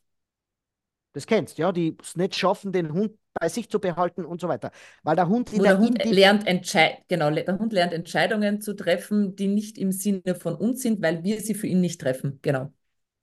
Das 1.14 1.26
kennst, 1.26 1.58
ja, 1.58 1.72
die 1.72 1.98
es 2.02 2.16
nicht 2.16 2.36
schaffen, 2.36 2.72
den 2.72 2.94
Hund 2.94 3.18
bei 3.34 3.50
sich 3.50 3.70
zu 3.70 3.80
behalten 3.80 4.26
und 4.26 4.42
so 4.42 4.48
weiter. 4.48 4.72
Weil 5.04 5.16
der 5.16 5.28
Hund 5.28 5.52
in 5.52 5.60
Wo 5.60 5.64
der, 5.64 5.74
der 5.74 5.80
Hund 5.80 6.06
lernt 6.06 6.48
Entscheid 6.48 7.00
genau, 7.08 7.32
der 7.32 7.58
Hund 7.58 7.74
lernt 7.74 7.94
Entscheidungen 7.94 8.62
zu 8.62 8.76
treffen, 8.76 9.36
die 9.36 9.48
nicht 9.48 9.78
im 9.78 9.92
Sinne 9.92 10.36
von 10.36 10.56
uns 10.56 10.82
sind, 10.82 11.02
weil 11.02 11.24
wir 11.24 11.40
sie 11.42 11.56
für 11.56 11.68
ihn 11.68 11.82
nicht 11.82 12.02
treffen. 12.02 12.40
Genau. 12.42 12.72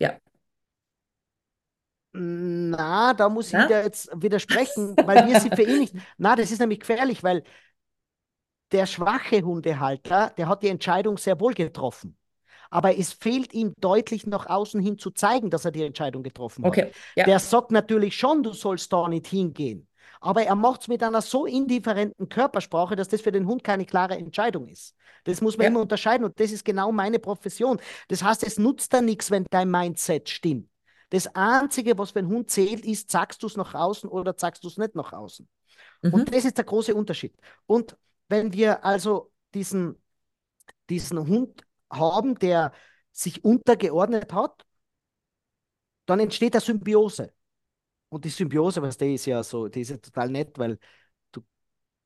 Ja. 0.00 0.18
Na, 2.12 3.12
da 3.14 3.28
muss 3.28 3.52
Na? 3.52 3.64
ich 3.64 3.68
wieder 3.68 3.82
jetzt 3.84 4.10
widersprechen, 4.14 4.96
weil 5.04 5.26
wir 5.26 5.40
sie 5.40 5.50
für 5.50 5.62
ihn 5.62 5.80
nicht. 5.80 5.94
Na, 6.16 6.36
das 6.36 6.52
ist 6.52 6.60
nämlich 6.60 6.80
gefährlich, 6.80 7.22
weil 7.24 7.42
der 8.74 8.86
schwache 8.86 9.42
Hundehalter, 9.42 10.32
der 10.36 10.48
hat 10.48 10.62
die 10.62 10.68
Entscheidung 10.68 11.16
sehr 11.16 11.40
wohl 11.40 11.54
getroffen 11.54 12.16
aber 12.74 12.98
es 12.98 13.12
fehlt 13.12 13.54
ihm 13.54 13.72
deutlich 13.78 14.26
nach 14.26 14.46
außen 14.46 14.80
hin 14.80 14.98
zu 14.98 15.12
zeigen, 15.12 15.48
dass 15.48 15.64
er 15.64 15.70
die 15.70 15.84
Entscheidung 15.84 16.24
getroffen 16.24 16.64
okay. 16.64 16.86
hat. 16.86 16.92
Ja. 17.14 17.24
Der 17.24 17.38
sagt 17.38 17.70
natürlich 17.70 18.16
schon, 18.16 18.42
du 18.42 18.52
sollst 18.52 18.92
da 18.92 19.06
nicht 19.06 19.28
hingehen. 19.28 19.86
Aber 20.20 20.42
er 20.42 20.56
macht 20.56 20.80
es 20.80 20.88
mit 20.88 21.00
einer 21.00 21.22
so 21.22 21.46
indifferenten 21.46 22.28
Körpersprache, 22.28 22.96
dass 22.96 23.06
das 23.06 23.20
für 23.20 23.30
den 23.30 23.46
Hund 23.46 23.62
keine 23.62 23.84
klare 23.84 24.16
Entscheidung 24.16 24.66
ist. 24.66 24.96
Das 25.22 25.40
muss 25.40 25.56
man 25.56 25.66
ja. 25.66 25.70
immer 25.70 25.82
unterscheiden 25.82 26.24
und 26.24 26.40
das 26.40 26.50
ist 26.50 26.64
genau 26.64 26.90
meine 26.90 27.20
Profession. 27.20 27.78
Das 28.08 28.24
heißt, 28.24 28.42
es 28.42 28.58
nutzt 28.58 28.92
da 28.92 29.00
nichts, 29.00 29.30
wenn 29.30 29.46
dein 29.50 29.70
Mindset 29.70 30.28
stimmt. 30.28 30.68
Das 31.10 31.32
Einzige, 31.36 31.96
was 31.96 32.10
für 32.10 32.18
einen 32.18 32.28
Hund 32.28 32.50
zählt, 32.50 32.84
ist, 32.84 33.08
sagst 33.08 33.40
du 33.44 33.46
es 33.46 33.56
nach 33.56 33.74
außen 33.74 34.10
oder 34.10 34.34
sagst 34.36 34.64
du 34.64 34.68
es 34.68 34.78
nicht 34.78 34.96
nach 34.96 35.12
außen. 35.12 35.46
Mhm. 36.02 36.12
Und 36.12 36.34
das 36.34 36.44
ist 36.44 36.58
der 36.58 36.64
große 36.64 36.92
Unterschied. 36.92 37.36
Und 37.66 37.96
wenn 38.28 38.52
wir 38.52 38.84
also 38.84 39.32
diesen, 39.54 39.96
diesen 40.90 41.26
Hund 41.26 41.64
haben, 41.90 42.34
der 42.36 42.72
sich 43.12 43.44
untergeordnet 43.44 44.32
hat, 44.32 44.66
dann 46.06 46.20
entsteht 46.20 46.54
eine 46.54 46.60
Symbiose. 46.60 47.32
Und 48.08 48.24
die 48.24 48.30
Symbiose, 48.30 48.82
was 48.82 48.96
der 48.96 49.12
ist 49.12 49.26
ja 49.26 49.42
so, 49.42 49.68
die 49.68 49.80
ist 49.80 49.90
ja 49.90 49.96
total 49.96 50.30
nett, 50.30 50.58
weil 50.58 50.78
du 51.32 51.42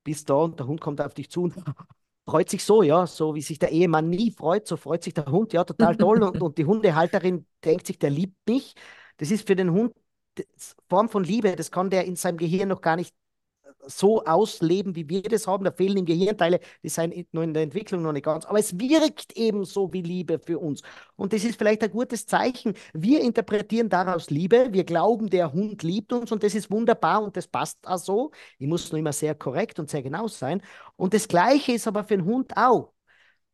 bist 0.04 0.28
da 0.30 0.34
und 0.34 0.58
der 0.58 0.66
Hund 0.66 0.80
kommt 0.80 1.00
auf 1.00 1.14
dich 1.14 1.30
zu 1.30 1.44
und 1.44 1.54
freut 2.26 2.48
sich 2.50 2.64
so, 2.64 2.82
ja, 2.82 3.06
so 3.06 3.34
wie 3.34 3.42
sich 3.42 3.58
der 3.58 3.70
Ehemann 3.70 4.08
nie 4.08 4.30
freut, 4.30 4.66
so 4.66 4.76
freut 4.76 5.02
sich 5.02 5.14
der 5.14 5.26
Hund, 5.26 5.52
ja, 5.52 5.64
total 5.64 5.96
toll. 5.96 6.22
und, 6.22 6.40
und 6.40 6.58
die 6.58 6.66
Hundehalterin 6.66 7.46
denkt 7.64 7.86
sich, 7.86 7.98
der 7.98 8.10
liebt 8.10 8.36
mich. 8.46 8.74
Das 9.16 9.30
ist 9.30 9.46
für 9.46 9.56
den 9.56 9.72
Hund 9.72 9.94
Form 10.88 11.08
von 11.08 11.24
Liebe, 11.24 11.56
das 11.56 11.70
kann 11.70 11.90
der 11.90 12.04
in 12.04 12.16
seinem 12.16 12.36
Gehirn 12.36 12.68
noch 12.68 12.80
gar 12.80 12.96
nicht 12.96 13.14
so 13.86 14.24
ausleben, 14.24 14.94
wie 14.96 15.08
wir 15.08 15.22
das 15.22 15.46
haben. 15.46 15.64
Da 15.64 15.72
fehlen 15.72 15.98
ihm 15.98 16.04
Gehirnteile, 16.04 16.60
die 16.82 16.88
sind 16.88 17.14
nur 17.32 17.44
in 17.44 17.54
der 17.54 17.62
Entwicklung 17.62 18.02
noch 18.02 18.12
nicht 18.12 18.24
ganz. 18.24 18.44
Aber 18.46 18.58
es 18.58 18.78
wirkt 18.78 19.36
eben 19.36 19.64
so 19.64 19.92
wie 19.92 20.02
Liebe 20.02 20.38
für 20.38 20.58
uns. 20.58 20.82
Und 21.16 21.32
das 21.32 21.44
ist 21.44 21.58
vielleicht 21.58 21.82
ein 21.82 21.90
gutes 21.90 22.26
Zeichen. 22.26 22.74
Wir 22.92 23.20
interpretieren 23.20 23.88
daraus 23.88 24.30
Liebe. 24.30 24.68
Wir 24.72 24.84
glauben, 24.84 25.30
der 25.30 25.52
Hund 25.52 25.82
liebt 25.82 26.12
uns 26.12 26.32
und 26.32 26.42
das 26.42 26.54
ist 26.54 26.70
wunderbar 26.70 27.22
und 27.22 27.36
das 27.36 27.48
passt 27.48 27.78
auch 27.86 27.98
so. 27.98 28.30
Ich 28.58 28.66
muss 28.66 28.90
nur 28.92 28.98
immer 28.98 29.12
sehr 29.12 29.34
korrekt 29.34 29.78
und 29.78 29.90
sehr 29.90 30.02
genau 30.02 30.28
sein. 30.28 30.62
Und 30.96 31.14
das 31.14 31.28
Gleiche 31.28 31.72
ist 31.72 31.86
aber 31.86 32.04
für 32.04 32.16
den 32.16 32.24
Hund 32.24 32.56
auch. 32.56 32.92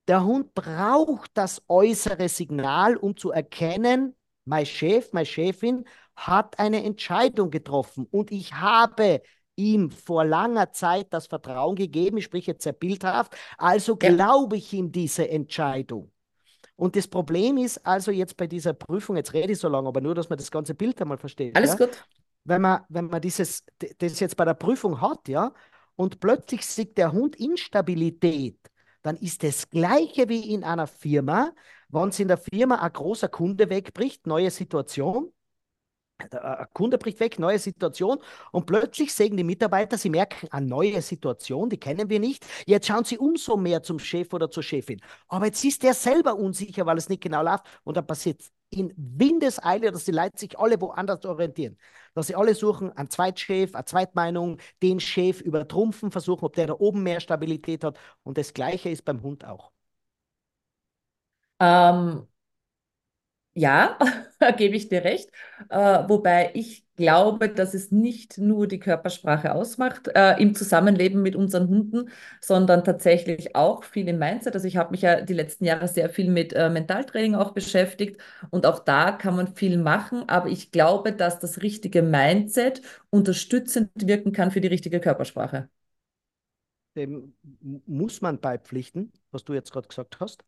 Der 0.08 0.24
Hund 0.24 0.54
braucht 0.54 1.30
das 1.34 1.62
äußere 1.68 2.28
Signal, 2.28 2.96
um 2.96 3.16
zu 3.16 3.30
erkennen, 3.30 4.14
mein 4.44 4.66
Chef, 4.66 5.12
meine 5.12 5.26
Chefin 5.26 5.84
hat 6.14 6.58
eine 6.58 6.84
Entscheidung 6.84 7.50
getroffen 7.50 8.06
und 8.10 8.30
ich 8.30 8.52
habe 8.54 9.22
ihm 9.56 9.90
vor 9.90 10.24
langer 10.24 10.72
Zeit 10.72 11.08
das 11.10 11.26
Vertrauen 11.26 11.76
gegeben, 11.76 12.18
ich 12.18 12.24
spreche 12.24 12.52
jetzt 12.52 12.64
sehr 12.64 12.72
bildhaft, 12.72 13.36
also 13.58 13.96
glaube 13.96 14.56
ich 14.56 14.72
ihm 14.72 14.92
diese 14.92 15.28
Entscheidung. 15.28 16.10
Und 16.76 16.96
das 16.96 17.06
Problem 17.06 17.56
ist 17.56 17.86
also 17.86 18.10
jetzt 18.10 18.36
bei 18.36 18.46
dieser 18.46 18.72
Prüfung, 18.72 19.16
jetzt 19.16 19.32
rede 19.32 19.52
ich 19.52 19.58
so 19.58 19.68
lange, 19.68 19.88
aber 19.88 20.00
nur, 20.00 20.14
dass 20.14 20.28
man 20.28 20.38
das 20.38 20.50
ganze 20.50 20.74
Bild 20.74 21.00
einmal 21.00 21.18
versteht. 21.18 21.56
Alles 21.56 21.78
ja? 21.78 21.86
gut. 21.86 22.04
Wenn 22.44 22.60
man, 22.60 22.82
wenn 22.88 23.06
man 23.06 23.20
dieses, 23.20 23.64
das 23.98 24.20
jetzt 24.20 24.36
bei 24.36 24.44
der 24.44 24.54
Prüfung 24.54 25.00
hat, 25.00 25.28
ja, 25.28 25.52
und 25.96 26.18
plötzlich 26.20 26.66
sieht 26.66 26.98
der 26.98 27.12
Hund 27.12 27.36
Instabilität, 27.36 28.58
dann 29.02 29.16
ist 29.16 29.42
das 29.42 29.70
Gleiche 29.70 30.28
wie 30.28 30.52
in 30.52 30.64
einer 30.64 30.86
Firma, 30.86 31.52
wenn 31.88 32.08
es 32.08 32.18
in 32.18 32.28
der 32.28 32.38
Firma 32.38 32.76
ein 32.76 32.92
großer 32.92 33.28
Kunde 33.28 33.70
wegbricht, 33.70 34.26
neue 34.26 34.50
Situation, 34.50 35.32
der 36.32 36.68
Kunde 36.72 36.98
bricht 36.98 37.20
weg, 37.20 37.38
neue 37.38 37.58
Situation 37.58 38.18
und 38.52 38.66
plötzlich 38.66 39.12
sehen 39.12 39.36
die 39.36 39.44
Mitarbeiter, 39.44 39.98
sie 39.98 40.10
merken 40.10 40.48
eine 40.50 40.66
neue 40.66 41.02
Situation, 41.02 41.68
die 41.70 41.78
kennen 41.78 42.08
wir 42.08 42.20
nicht. 42.20 42.46
Jetzt 42.66 42.86
schauen 42.86 43.04
sie 43.04 43.18
umso 43.18 43.56
mehr 43.56 43.82
zum 43.82 43.98
Chef 43.98 44.32
oder 44.32 44.50
zur 44.50 44.62
Chefin. 44.62 45.00
Aber 45.28 45.46
jetzt 45.46 45.64
ist 45.64 45.82
der 45.82 45.94
selber 45.94 46.36
unsicher, 46.36 46.86
weil 46.86 46.98
es 46.98 47.08
nicht 47.08 47.22
genau 47.22 47.42
läuft 47.42 47.64
und 47.84 47.96
dann 47.96 48.06
passiert 48.06 48.42
in 48.70 48.92
Windeseile, 48.96 49.92
dass 49.92 50.04
die 50.04 50.12
Leute 50.12 50.38
sich 50.38 50.58
alle 50.58 50.80
woanders 50.80 51.24
orientieren. 51.24 51.78
Dass 52.14 52.26
sie 52.28 52.34
alle 52.34 52.54
suchen 52.54 52.92
einen 52.92 53.10
Zweitchef, 53.10 53.74
eine 53.74 53.84
Zweitmeinung, 53.84 54.58
den 54.82 55.00
Chef 55.00 55.40
übertrumpfen, 55.40 56.10
versuchen, 56.10 56.44
ob 56.44 56.54
der 56.54 56.68
da 56.68 56.74
oben 56.74 57.02
mehr 57.02 57.20
Stabilität 57.20 57.84
hat. 57.84 57.98
Und 58.22 58.38
das 58.38 58.52
Gleiche 58.54 58.88
ist 58.90 59.04
beim 59.04 59.22
Hund 59.22 59.44
auch. 59.44 59.70
Ähm, 61.60 62.26
ja, 63.54 63.98
gebe 64.56 64.76
ich 64.76 64.88
dir 64.88 65.04
recht. 65.04 65.30
Äh, 65.70 65.76
wobei 66.08 66.50
ich 66.54 66.84
glaube, 66.96 67.48
dass 67.48 67.74
es 67.74 67.90
nicht 67.90 68.38
nur 68.38 68.68
die 68.68 68.78
Körpersprache 68.78 69.52
ausmacht 69.54 70.08
äh, 70.14 70.40
im 70.40 70.54
Zusammenleben 70.54 71.22
mit 71.22 71.34
unseren 71.36 71.68
Hunden, 71.68 72.10
sondern 72.40 72.84
tatsächlich 72.84 73.56
auch 73.56 73.82
viel 73.84 74.08
im 74.08 74.18
Mindset. 74.18 74.54
Also 74.54 74.68
ich 74.68 74.76
habe 74.76 74.92
mich 74.92 75.02
ja 75.02 75.20
die 75.22 75.32
letzten 75.34 75.64
Jahre 75.64 75.88
sehr 75.88 76.08
viel 76.10 76.30
mit 76.30 76.52
äh, 76.52 76.70
Mentaltraining 76.70 77.34
auch 77.34 77.52
beschäftigt 77.52 78.20
und 78.50 78.66
auch 78.66 78.78
da 78.80 79.10
kann 79.12 79.34
man 79.36 79.54
viel 79.56 79.76
machen, 79.78 80.28
aber 80.28 80.48
ich 80.48 80.70
glaube, 80.70 81.12
dass 81.12 81.40
das 81.40 81.62
richtige 81.62 82.02
Mindset 82.02 82.80
unterstützend 83.10 83.90
wirken 83.96 84.32
kann 84.32 84.50
für 84.52 84.60
die 84.60 84.68
richtige 84.68 85.00
Körpersprache. 85.00 85.68
Dem 86.96 87.34
muss 87.86 88.20
man 88.20 88.40
beipflichten, 88.40 89.12
was 89.32 89.44
du 89.44 89.52
jetzt 89.54 89.72
gerade 89.72 89.88
gesagt 89.88 90.20
hast 90.20 90.44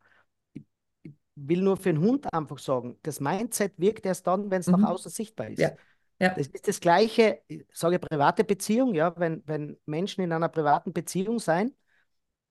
will 1.37 1.61
nur 1.61 1.77
für 1.77 1.93
den 1.93 2.01
Hund 2.01 2.33
einfach 2.33 2.57
sagen, 2.57 2.97
das 3.03 3.19
Mindset 3.19 3.73
wirkt 3.77 4.05
erst 4.05 4.25
dann, 4.25 4.49
wenn 4.49 4.61
es 4.61 4.67
mhm. 4.67 4.81
nach 4.81 4.89
außen 4.89 5.11
sichtbar 5.11 5.49
ist. 5.49 5.59
Ja. 5.59 5.71
Ja. 6.19 6.29
Das 6.29 6.47
ist 6.47 6.67
das 6.67 6.79
Gleiche, 6.79 7.43
ich 7.47 7.63
sage 7.71 7.99
private 7.99 8.43
Beziehung, 8.43 8.95
ja, 8.95 9.13
wenn, 9.17 9.43
wenn 9.45 9.77
Menschen 9.85 10.23
in 10.23 10.31
einer 10.31 10.49
privaten 10.49 10.91
Beziehung 10.91 11.37
sein 11.37 11.75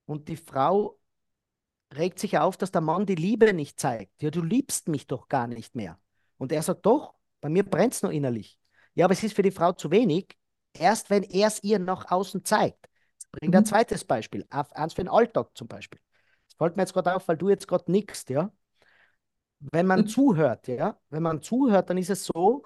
und 0.05 0.29
die 0.29 0.37
Frau 0.37 1.01
regt 1.97 2.21
sich 2.21 2.39
auf, 2.39 2.57
dass 2.57 2.71
der 2.71 2.81
Mann 2.81 3.07
die 3.07 3.17
Liebe 3.17 3.53
nicht 3.53 3.81
zeigt. 3.81 4.23
Ja, 4.23 4.31
du 4.31 4.41
liebst 4.41 4.87
mich 4.87 5.09
doch 5.09 5.29
gar 5.29 5.49
nicht 5.49 5.75
mehr. 5.75 5.99
Und 6.39 6.53
er 6.53 6.63
sagt, 6.63 6.87
doch, 6.87 7.15
bei 7.41 7.49
mir 7.49 7.65
brennt 7.65 7.95
es 7.95 8.03
nur 8.03 8.13
innerlich. 8.13 8.57
Ja, 8.95 9.07
aber 9.07 9.15
es 9.15 9.23
ist 9.25 9.35
für 9.35 9.43
die 9.43 9.51
Frau 9.51 9.73
zu 9.73 9.91
wenig, 9.91 10.37
erst 10.73 11.11
wenn 11.11 11.25
er 11.25 11.49
es 11.49 11.63
ihr 11.65 11.81
nach 11.81 12.11
außen 12.11 12.45
zeigt. 12.45 12.89
Jetzt 13.15 13.33
bringt 13.33 13.53
mhm. 13.53 13.59
ein 13.59 13.67
zweites 13.67 14.05
Beispiel, 14.05 14.47
eins 14.51 14.95
für 14.95 15.03
den 15.03 15.09
Alltag 15.09 15.51
zum 15.55 15.67
Beispiel. 15.67 16.01
Das 16.47 16.55
fällt 16.55 16.77
mir 16.77 16.83
jetzt 16.83 16.93
gerade 16.93 17.17
auf, 17.17 17.27
weil 17.27 17.37
du 17.37 17.49
jetzt 17.49 17.67
gerade 17.67 17.91
nickst, 17.91 18.31
ja 18.31 18.53
wenn 19.61 19.87
man 19.87 20.01
mhm. 20.01 20.07
zuhört, 20.09 20.69
ja, 20.69 20.99
wenn 21.11 21.23
man 21.23 21.43
zuhört, 21.43 21.91
dann 21.91 21.99
ist 21.99 22.11
es 22.11 22.25
so, 22.25 22.65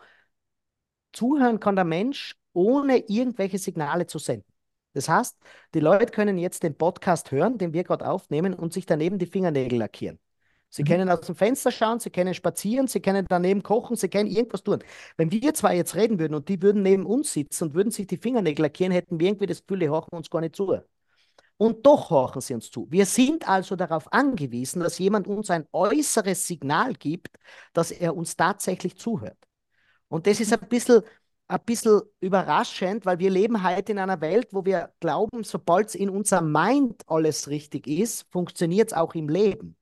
zuhören 1.12 1.60
kann 1.60 1.76
der 1.76 1.84
Mensch, 1.84 2.36
ohne 2.52 2.98
irgendwelche 3.08 3.58
Signale 3.58 4.06
zu 4.06 4.18
senden. 4.18 4.50
Das 4.92 5.08
heißt, 5.08 5.36
die 5.74 5.80
Leute 5.80 6.12
können 6.12 6.36
jetzt 6.36 6.62
den 6.62 6.76
Podcast 6.76 7.30
hören, 7.30 7.58
den 7.58 7.72
wir 7.72 7.84
gerade 7.84 8.08
aufnehmen, 8.08 8.54
und 8.54 8.72
sich 8.72 8.86
daneben 8.86 9.18
die 9.18 9.26
Fingernägel 9.26 9.78
lackieren. 9.78 10.18
Sie 10.68 10.82
mhm. 10.82 10.86
können 10.86 11.10
aus 11.10 11.20
dem 11.20 11.34
Fenster 11.34 11.70
schauen, 11.70 12.00
sie 12.00 12.10
können 12.10 12.34
spazieren, 12.34 12.86
sie 12.86 13.00
können 13.00 13.26
daneben 13.28 13.62
kochen, 13.62 13.96
sie 13.96 14.08
können 14.08 14.28
irgendwas 14.28 14.62
tun. 14.62 14.82
Wenn 15.16 15.30
wir 15.30 15.54
zwei 15.54 15.76
jetzt 15.76 15.94
reden 15.94 16.18
würden 16.18 16.34
und 16.34 16.48
die 16.48 16.62
würden 16.62 16.82
neben 16.82 17.06
uns 17.06 17.32
sitzen 17.32 17.64
und 17.68 17.74
würden 17.74 17.90
sich 17.90 18.06
die 18.06 18.18
Fingernägel 18.18 18.64
lackieren, 18.64 18.92
hätten 18.92 19.20
wir 19.20 19.28
irgendwie 19.28 19.46
das 19.46 19.60
Gefühl, 19.62 19.80
die 19.80 19.88
horchen 19.88 20.16
uns 20.16 20.30
gar 20.30 20.40
nicht 20.40 20.56
zu. 20.56 20.80
Und 21.60 21.84
doch 21.84 22.08
horchen 22.08 22.40
sie 22.40 22.54
uns 22.54 22.70
zu. 22.70 22.86
Wir 22.90 23.04
sind 23.04 23.46
also 23.46 23.76
darauf 23.76 24.10
angewiesen, 24.14 24.80
dass 24.80 24.98
jemand 24.98 25.28
uns 25.28 25.50
ein 25.50 25.66
äußeres 25.72 26.46
Signal 26.46 26.94
gibt, 26.94 27.36
dass 27.74 27.90
er 27.90 28.16
uns 28.16 28.34
tatsächlich 28.34 28.96
zuhört. 28.96 29.36
Und 30.08 30.26
das 30.26 30.40
ist 30.40 30.54
ein 30.54 30.68
bisschen, 30.70 31.02
ein 31.48 31.60
bisschen 31.66 32.00
überraschend, 32.20 33.04
weil 33.04 33.18
wir 33.18 33.28
leben 33.28 33.62
heute 33.62 33.92
in 33.92 33.98
einer 33.98 34.22
Welt, 34.22 34.54
wo 34.54 34.64
wir 34.64 34.94
glauben, 35.00 35.44
sobald 35.44 35.88
es 35.88 35.94
in 35.96 36.08
unserem 36.08 36.50
Mind 36.50 37.02
alles 37.06 37.48
richtig 37.48 37.86
ist, 37.86 38.24
funktioniert 38.30 38.92
es 38.92 38.96
auch 38.96 39.14
im 39.14 39.28
Leben. 39.28 39.76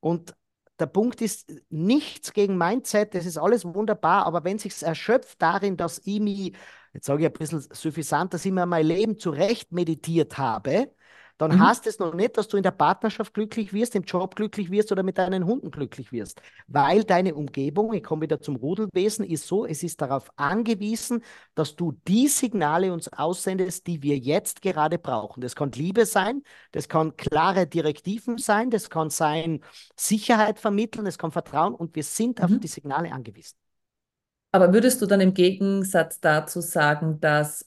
Und 0.00 0.34
der 0.78 0.86
Punkt 0.88 1.22
ist, 1.22 1.50
nichts 1.70 2.34
gegen 2.34 2.58
Mindset, 2.58 3.14
das 3.14 3.24
ist 3.24 3.38
alles 3.38 3.64
wunderbar, 3.64 4.26
aber 4.26 4.44
wenn 4.44 4.58
sich 4.58 4.82
erschöpft 4.82 5.40
darin, 5.40 5.78
dass 5.78 6.02
ich 6.04 6.20
mich, 6.20 6.52
jetzt 6.92 7.06
sage 7.06 7.22
ich 7.22 7.28
ein 7.28 7.32
bisschen 7.32 7.66
suffisant, 7.72 8.34
dass 8.34 8.44
ich 8.44 8.52
mir 8.52 8.66
mein 8.66 8.84
Leben 8.84 9.18
zurecht 9.18 9.72
meditiert 9.72 10.36
habe, 10.36 10.92
dann 11.38 11.52
mhm. 11.52 11.66
heißt 11.66 11.86
es 11.86 12.00
noch 12.00 12.14
nicht, 12.14 12.36
dass 12.36 12.48
du 12.48 12.56
in 12.56 12.64
der 12.64 12.72
Partnerschaft 12.72 13.32
glücklich 13.32 13.72
wirst, 13.72 13.94
im 13.94 14.02
Job 14.02 14.34
glücklich 14.34 14.70
wirst 14.70 14.90
oder 14.90 15.04
mit 15.04 15.18
deinen 15.18 15.46
Hunden 15.46 15.70
glücklich 15.70 16.10
wirst. 16.10 16.42
Weil 16.66 17.04
deine 17.04 17.36
Umgebung, 17.36 17.92
ich 17.92 18.02
komme 18.02 18.22
wieder 18.22 18.40
zum 18.40 18.56
Rudelwesen, 18.56 19.24
ist 19.24 19.46
so, 19.46 19.64
es 19.64 19.84
ist 19.84 20.00
darauf 20.00 20.30
angewiesen, 20.36 21.22
dass 21.54 21.76
du 21.76 21.92
die 22.08 22.26
Signale 22.26 22.92
uns 22.92 23.12
aussendest, 23.12 23.86
die 23.86 24.02
wir 24.02 24.18
jetzt 24.18 24.62
gerade 24.62 24.98
brauchen. 24.98 25.40
Das 25.40 25.54
kann 25.54 25.70
Liebe 25.70 26.06
sein, 26.06 26.42
das 26.72 26.88
kann 26.88 27.16
klare 27.16 27.68
Direktiven 27.68 28.36
sein, 28.38 28.70
das 28.70 28.90
kann 28.90 29.10
sein 29.10 29.60
Sicherheit 29.96 30.58
vermitteln, 30.58 31.04
das 31.04 31.18
kann 31.18 31.30
Vertrauen 31.30 31.74
und 31.74 31.94
wir 31.94 32.02
sind 32.02 32.40
mhm. 32.40 32.44
auf 32.44 32.60
die 32.60 32.68
Signale 32.68 33.12
angewiesen. 33.12 33.56
Aber 34.50 34.72
würdest 34.72 35.00
du 35.02 35.06
dann 35.06 35.20
im 35.20 35.34
Gegensatz 35.34 36.20
dazu 36.20 36.60
sagen, 36.60 37.20
dass 37.20 37.66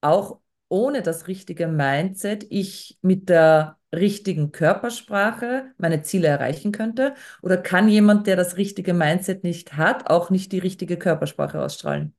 auch 0.00 0.41
ohne 0.72 1.02
das 1.02 1.28
richtige 1.28 1.68
Mindset 1.68 2.46
ich 2.48 2.98
mit 3.02 3.28
der 3.28 3.78
richtigen 3.92 4.52
Körpersprache 4.52 5.70
meine 5.76 6.00
Ziele 6.00 6.28
erreichen 6.28 6.72
könnte? 6.72 7.14
Oder 7.42 7.58
kann 7.58 7.90
jemand, 7.90 8.26
der 8.26 8.36
das 8.36 8.56
richtige 8.56 8.94
Mindset 8.94 9.44
nicht 9.44 9.76
hat, 9.76 10.08
auch 10.08 10.30
nicht 10.30 10.50
die 10.50 10.60
richtige 10.60 10.96
Körpersprache 10.96 11.60
ausstrahlen? 11.62 12.14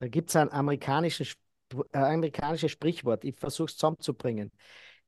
Da 0.00 0.08
gibt 0.08 0.30
es 0.30 0.36
ein 0.36 0.50
amerikanisches, 0.50 1.34
äh, 1.92 1.98
amerikanisches 1.98 2.72
Sprichwort, 2.72 3.22
ich 3.22 3.36
versuche 3.36 3.68
es 3.68 3.76
zusammenzubringen. 3.76 4.50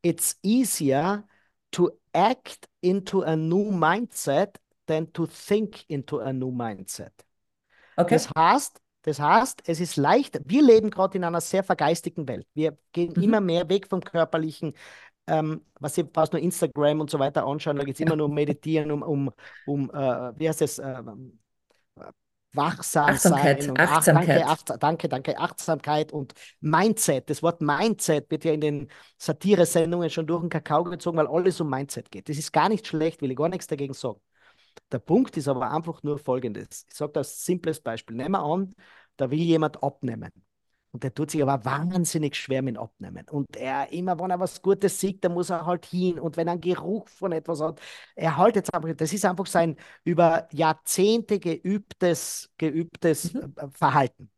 It's 0.01 0.39
easier 0.45 1.27
to 1.73 1.91
act 2.13 2.69
into 2.83 3.23
a 3.23 3.35
new 3.35 3.73
mindset 3.73 4.61
than 4.87 5.13
to 5.13 5.27
think 5.27 5.89
into 5.89 6.21
a 6.21 6.33
new 6.33 6.53
mindset. 6.53 7.13
Okay. 7.97 8.15
Das 8.15 8.31
heißt, 8.33 8.81
das 9.03 9.19
heißt, 9.19 9.63
es 9.67 9.81
ist 9.81 9.97
leicht, 9.97 10.41
wir 10.45 10.63
leben 10.63 10.91
gerade 10.91 11.17
in 11.17 11.25
einer 11.25 11.41
sehr 11.41 11.65
vergeistigten 11.65 12.29
Welt. 12.29 12.47
Wir 12.55 12.77
gehen 12.93 13.13
mhm. 13.17 13.23
immer 13.23 13.41
mehr 13.41 13.69
weg 13.69 13.87
vom 13.89 14.01
Körperlichen. 14.01 14.75
Ähm, 15.27 15.65
was 15.79 15.95
Sie 15.95 16.05
fast 16.13 16.33
nur 16.33 16.43
Instagram 16.43 17.01
und 17.01 17.11
so 17.11 17.19
weiter 17.19 17.47
anschauen, 17.47 17.77
da 17.77 17.85
geht 17.85 17.95
es 17.95 18.01
ja. 18.01 18.07
immer 18.07 18.17
nur 18.17 18.27
um 18.27 18.35
Meditieren, 18.35 18.91
um, 18.91 19.03
um, 19.03 19.31
um 19.67 19.91
äh, 19.91 20.39
wie 20.39 20.49
heißt 20.49 20.63
es, 20.63 20.79
äh, 20.79 21.03
wachsam 22.53 23.11
Achtsamkeit, 23.11 23.63
sein. 23.63 23.71
Und 23.71 23.81
Achtsamkeit. 23.81 24.45
Ach, 24.47 24.63
danke, 24.63 24.79
danke, 24.79 25.09
danke, 25.09 25.39
Achtsamkeit 25.39 26.13
und 26.13 26.35
Mindset. 26.61 27.31
Das 27.31 27.43
Wort 27.43 27.61
Mindset 27.61 28.31
wird 28.31 28.45
ja 28.45 28.53
in 28.53 28.61
den 28.61 28.89
Satire-Sendungen 29.19 30.11
schon 30.11 30.27
durch 30.27 30.41
den 30.41 30.51
Kakao 30.51 30.85
gezogen, 30.85 31.19
weil 31.19 31.29
alles 31.29 31.61
um 31.61 31.71
Mindset 31.71 32.11
geht. 32.11 32.29
Das 32.29 32.37
ist 32.37 32.53
gar 32.53 32.69
nicht 32.69 32.87
schlecht, 32.87 33.23
will 33.23 33.31
ich 33.31 33.37
gar 33.37 33.49
nichts 33.49 33.67
dagegen 33.67 33.95
sagen. 33.95 34.21
Der 34.93 34.99
Punkt 34.99 35.37
ist 35.37 35.49
aber 35.49 35.71
einfach 35.71 36.03
nur 36.03 36.19
folgendes. 36.19 36.87
Ich 36.89 36.95
sage 36.95 37.13
das 37.13 37.45
simples 37.45 37.81
Beispiel. 37.81 38.17
Nehmen 38.17 38.33
wir 38.33 38.43
an, 38.43 38.75
da 39.17 39.31
will 39.31 39.39
jemand 39.39 39.83
abnehmen. 39.83 40.31
Und 40.93 41.05
der 41.05 41.15
tut 41.15 41.31
sich 41.31 41.43
aber 41.43 41.65
wahnsinnig 41.65 42.35
schwer 42.35 42.63
mit 42.63 42.77
Abnehmen. 42.77 43.25
Und 43.31 43.57
er, 43.57 43.93
immer 43.93 44.19
wenn 44.19 44.31
er 44.31 44.41
was 44.41 44.61
Gutes 44.61 44.99
sieht, 44.99 45.25
dann 45.25 45.35
muss 45.35 45.51
er 45.51 45.65
halt 45.65 45.87
hin. 45.87 46.19
Und 46.19 46.37
wenn 46.37 46.49
er 46.49 46.53
einen 46.53 46.61
Geruch 46.61 47.09
von 47.09 47.31
etwas 47.31 47.61
hat, 47.61 47.81
er 48.17 48.37
halt 48.37 48.57
jetzt 48.57 48.75
einfach, 48.75 48.93
das 48.97 49.13
ist 49.13 49.25
einfach 49.25 49.47
sein 49.47 49.77
über 50.03 50.49
Jahrzehnte 50.53 51.39
geübtes, 51.39 52.51
geübtes 52.59 53.35
mhm. 53.35 53.55
Äh, 53.57 53.69
Verhalten. 53.71 54.31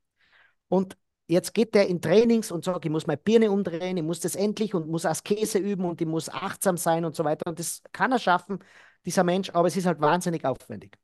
Und 0.69 0.97
jetzt 1.27 1.55
geht 1.55 1.75
der 1.75 1.89
in 1.89 2.03
Trainings 2.03 2.51
und 2.53 2.65
sagt, 2.65 2.85
ich 2.85 2.91
muss 2.91 3.07
meine 3.07 3.19
Birne 3.19 3.51
umdrehen, 3.51 3.97
ich 3.97 4.03
muss 4.03 4.21
das 4.21 4.35
endlich 4.35 4.75
und 4.75 4.89
muss 4.89 5.07
Askese 5.07 5.59
üben 5.59 5.87
und 5.87 6.01
ich 6.03 6.07
muss 6.07 6.29
achtsam 6.29 6.77
sein 6.77 7.05
und 7.07 7.17
so 7.17 7.25
weiter. 7.25 7.49
Und 7.49 7.59
das 7.59 7.83
kann 7.93 8.13
er 8.13 8.19
schaffen, 8.19 8.59
dieser 9.05 9.25
Mensch, 9.25 9.51
aber 9.51 9.69
es 9.69 9.77
ist 9.77 9.87
halt 9.87 10.01
wahnsinnig 10.01 10.45
aufwendig. 10.45 10.99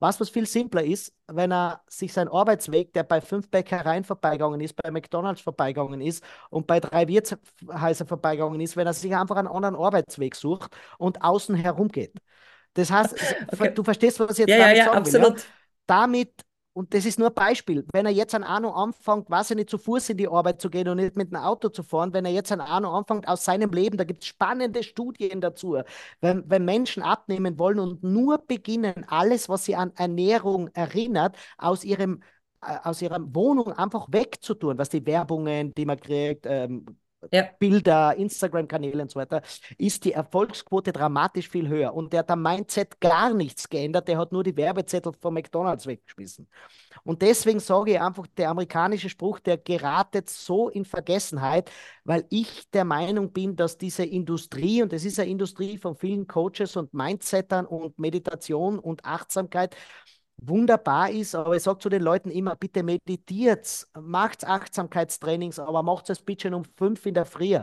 Was, 0.00 0.20
was 0.20 0.30
viel 0.30 0.46
simpler 0.46 0.84
ist, 0.84 1.12
wenn 1.26 1.52
er 1.52 1.82
sich 1.88 2.12
seinen 2.12 2.28
Arbeitsweg, 2.28 2.92
der 2.92 3.02
bei 3.02 3.20
fünf 3.20 3.50
Bäckereien 3.50 4.04
vorbeigegangen 4.04 4.60
ist, 4.60 4.76
bei 4.76 4.92
McDonalds 4.92 5.40
vorbeigegangen 5.40 6.00
ist 6.00 6.22
und 6.50 6.68
bei 6.68 6.78
drei 6.78 7.08
Wirtshäusern 7.08 8.06
vorbeigegangen 8.06 8.60
ist, 8.60 8.76
wenn 8.76 8.86
er 8.86 8.92
sich 8.92 9.14
einfach 9.16 9.36
einen 9.36 9.48
anderen 9.48 9.74
Arbeitsweg 9.74 10.36
sucht 10.36 10.76
und 10.98 11.22
außen 11.22 11.56
herum 11.56 11.88
geht. 11.88 12.14
Das 12.74 12.92
heißt, 12.92 13.14
okay. 13.52 13.74
du 13.74 13.82
verstehst, 13.82 14.20
was 14.20 14.32
ich 14.32 14.46
jetzt 14.46 14.50
ja, 14.50 14.58
damit 14.58 14.76
ja, 14.76 14.78
ja, 14.78 14.84
sagen 14.84 14.98
absolut. 14.98 15.34
will. 15.34 15.38
Ja? 15.38 15.44
Damit 15.88 16.32
und 16.78 16.94
das 16.94 17.04
ist 17.06 17.18
nur 17.18 17.28
ein 17.28 17.34
Beispiel. 17.34 17.84
Wenn 17.92 18.06
er 18.06 18.12
jetzt 18.12 18.36
an 18.36 18.44
Arno 18.44 18.70
anfängt, 18.70 19.28
weiß 19.28 19.50
er 19.50 19.56
nicht, 19.56 19.68
zu 19.68 19.78
Fuß 19.78 20.10
in 20.10 20.16
die 20.16 20.28
Arbeit 20.28 20.60
zu 20.60 20.70
gehen 20.70 20.88
und 20.88 20.98
nicht 20.98 21.16
mit 21.16 21.32
dem 21.32 21.36
Auto 21.36 21.70
zu 21.70 21.82
fahren, 21.82 22.12
wenn 22.12 22.24
er 22.24 22.30
jetzt 22.30 22.52
an 22.52 22.60
Arno 22.60 22.96
anfängt 22.96 23.26
aus 23.26 23.44
seinem 23.44 23.70
Leben, 23.70 23.96
da 23.96 24.04
gibt 24.04 24.22
es 24.22 24.28
spannende 24.28 24.84
Studien 24.84 25.40
dazu, 25.40 25.78
wenn, 26.20 26.48
wenn 26.48 26.64
Menschen 26.64 27.02
abnehmen 27.02 27.58
wollen 27.58 27.80
und 27.80 28.04
nur 28.04 28.38
beginnen, 28.38 29.04
alles, 29.08 29.48
was 29.48 29.64
sie 29.64 29.74
an 29.74 29.92
Ernährung 29.96 30.68
erinnert, 30.68 31.36
aus 31.56 31.82
ihrem 31.82 32.22
äh, 32.62 32.76
aus 32.84 33.02
ihrer 33.02 33.18
Wohnung 33.34 33.72
einfach 33.72 34.06
wegzutun, 34.10 34.78
was 34.78 34.88
die 34.88 35.04
Werbungen, 35.04 35.74
die 35.74 35.84
man 35.84 35.98
kriegt, 35.98 36.46
ähm, 36.46 36.86
ja. 37.32 37.48
Bilder, 37.58 38.14
Instagram-Kanäle 38.16 39.02
und 39.02 39.10
so 39.10 39.18
weiter, 39.18 39.42
ist 39.76 40.04
die 40.04 40.12
Erfolgsquote 40.12 40.92
dramatisch 40.92 41.48
viel 41.48 41.68
höher. 41.68 41.94
Und 41.94 42.12
der 42.12 42.20
hat 42.20 42.30
am 42.30 42.42
Mindset 42.42 43.00
gar 43.00 43.34
nichts 43.34 43.68
geändert, 43.68 44.08
der 44.08 44.18
hat 44.18 44.32
nur 44.32 44.44
die 44.44 44.56
Werbezettel 44.56 45.12
von 45.20 45.34
McDonalds 45.34 45.86
weggeschmissen. 45.86 46.48
Und 47.04 47.22
deswegen 47.22 47.60
sage 47.60 47.92
ich 47.92 48.00
einfach, 48.00 48.26
der 48.36 48.50
amerikanische 48.50 49.08
Spruch, 49.08 49.38
der 49.40 49.58
geratet 49.58 50.28
so 50.28 50.68
in 50.68 50.84
Vergessenheit, 50.84 51.70
weil 52.04 52.24
ich 52.30 52.70
der 52.70 52.84
Meinung 52.84 53.32
bin, 53.32 53.56
dass 53.56 53.78
diese 53.78 54.04
Industrie, 54.04 54.82
und 54.82 54.92
es 54.92 55.04
ist 55.04 55.18
eine 55.18 55.30
Industrie 55.30 55.78
von 55.78 55.96
vielen 55.96 56.26
Coaches 56.26 56.76
und 56.76 56.94
Mindsettern 56.94 57.66
und 57.66 57.98
Meditation 57.98 58.78
und 58.78 59.04
Achtsamkeit, 59.04 59.76
wunderbar 60.38 61.10
ist, 61.10 61.34
aber 61.34 61.56
ich 61.56 61.62
sage 61.62 61.78
zu 61.78 61.88
den 61.88 62.02
Leuten 62.02 62.30
immer, 62.30 62.56
bitte 62.56 62.82
meditiert, 62.82 63.86
macht 64.00 64.44
Achtsamkeitstrainings, 64.44 65.58
aber 65.58 65.82
macht 65.82 66.10
es 66.10 66.20
bitte 66.22 66.54
um 66.54 66.64
fünf 66.76 67.06
in 67.06 67.14
der 67.14 67.26
Früh. 67.26 67.58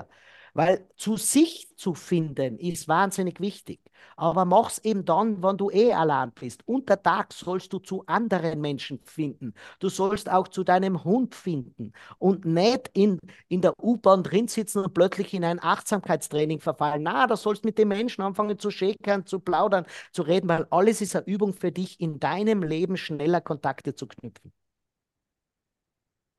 Weil 0.55 0.87
zu 0.95 1.17
sich 1.17 1.67
zu 1.75 1.93
finden 1.93 2.57
ist 2.57 2.87
wahnsinnig 2.87 3.41
wichtig. 3.41 3.81
Aber 4.15 4.45
mach's 4.45 4.77
eben 4.79 5.03
dann, 5.03 5.43
wenn 5.43 5.57
du 5.57 5.69
eh 5.69 5.91
allein 5.91 6.31
bist. 6.31 6.65
Unter 6.65 7.01
Tag 7.03 7.33
sollst 7.33 7.73
du 7.73 7.79
zu 7.79 8.05
anderen 8.05 8.61
Menschen 8.61 9.01
finden. 9.03 9.53
Du 9.79 9.89
sollst 9.89 10.29
auch 10.31 10.47
zu 10.47 10.63
deinem 10.63 11.03
Hund 11.03 11.35
finden 11.35 11.91
und 12.19 12.45
nicht 12.45 12.89
in, 12.93 13.19
in 13.49 13.59
der 13.61 13.73
U-Bahn 13.83 14.23
drin 14.23 14.47
sitzen 14.47 14.79
und 14.85 14.93
plötzlich 14.93 15.33
in 15.33 15.43
ein 15.43 15.61
Achtsamkeitstraining 15.61 16.61
verfallen. 16.61 17.03
Na, 17.03 17.27
da 17.27 17.35
sollst 17.35 17.65
mit 17.65 17.77
den 17.77 17.89
Menschen 17.89 18.21
anfangen 18.21 18.57
zu 18.57 18.71
schäkern, 18.71 19.25
zu 19.25 19.41
plaudern, 19.41 19.85
zu 20.13 20.21
reden, 20.21 20.47
weil 20.47 20.67
alles 20.69 21.01
ist 21.01 21.15
eine 21.17 21.25
Übung 21.27 21.53
für 21.53 21.71
dich, 21.73 21.99
in 21.99 22.19
deinem 22.21 22.63
Leben 22.63 22.95
schneller 22.95 23.41
Kontakte 23.41 23.93
zu 23.93 24.07
knüpfen. 24.07 24.53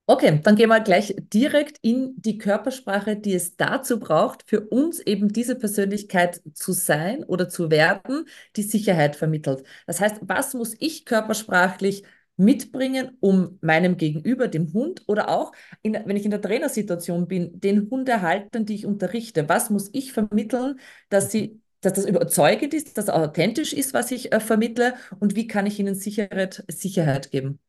Okay, 0.09 0.38
dann 0.45 0.55
gehen 0.55 0.69
wir 0.69 0.79
gleich 0.81 1.16
direkt 1.33 1.79
in 1.83 2.14
die 2.16 2.38
Körpersprache, 2.38 3.16
die 3.16 3.35
es 3.35 3.57
dazu 3.57 3.99
braucht, 3.99 4.45
für 4.49 4.61
uns 4.61 5.01
eben 5.01 5.33
diese 5.33 5.57
Persönlichkeit 5.57 6.40
zu 6.55 6.73
sein 6.73 7.25
oder 7.25 7.49
zu 7.49 7.73
werden, 7.73 8.25
die 8.55 8.62
Sicherheit 8.62 9.16
vermittelt. 9.16 9.64
Das 9.87 10.01
heißt, 10.01 10.19
was 10.23 10.55
muss 10.55 10.75
ich 10.79 11.07
körpersprachlich 11.07 12.05
mitbringen, 12.37 13.16
um 13.19 13.59
meinem 13.62 13.97
Gegenüber, 13.97 14.47
dem 14.47 14.73
Hund 14.73 15.03
oder 15.09 15.29
auch, 15.29 15.51
in, 15.83 15.95
wenn 15.95 16.16
ich 16.16 16.25
in 16.25 16.31
der 16.31 16.40
Trainersituation 16.42 17.27
bin, 17.27 17.59
den 17.61 17.90
Hundehaltern, 17.90 18.64
die 18.64 18.75
ich 18.77 18.87
unterrichte, 18.87 19.49
was 19.49 19.71
muss 19.71 19.88
ich 19.92 20.12
vermitteln, 20.12 20.79
dass 21.09 21.33
sie 21.33 21.61
dass 21.81 21.92
das 21.92 22.07
überzeugend 22.07 22.75
ist, 22.75 22.97
dass 22.99 23.09
authentisch 23.09 23.73
ist, 23.73 23.92
was 23.95 24.11
ich 24.11 24.33
äh, 24.33 24.40
vermittle 24.40 24.95
und 25.21 25.37
wie 25.37 25.47
kann 25.47 25.66
ich 25.66 25.79
ihnen 25.79 25.95
Sicherheit, 25.95 26.64
Sicherheit 26.69 27.31
geben? 27.31 27.61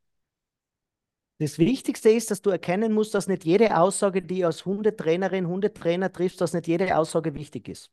Das 1.38 1.58
Wichtigste 1.58 2.10
ist, 2.10 2.30
dass 2.30 2.42
du 2.42 2.50
erkennen 2.50 2.92
musst, 2.92 3.14
dass 3.14 3.28
nicht 3.28 3.44
jede 3.44 3.76
Aussage, 3.78 4.22
die 4.22 4.44
als 4.44 4.64
Hundetrainerin, 4.64 5.46
Hundetrainer 5.46 6.12
triffst, 6.12 6.40
dass 6.40 6.52
nicht 6.52 6.66
jede 6.66 6.96
Aussage 6.96 7.34
wichtig 7.34 7.68
ist. 7.68 7.90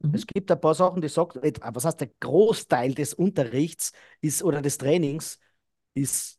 Mhm. 0.00 0.14
Es 0.14 0.26
gibt 0.26 0.50
ein 0.50 0.60
paar 0.60 0.74
Sachen, 0.74 1.02
die 1.02 1.08
sagt, 1.08 1.36
äh, 1.36 1.52
was 1.60 1.84
heißt 1.84 2.00
der 2.00 2.10
Großteil 2.20 2.94
des 2.94 3.14
Unterrichts 3.14 3.92
ist 4.20 4.44
oder 4.44 4.62
des 4.62 4.78
Trainings 4.78 5.40
ist, 5.94 6.38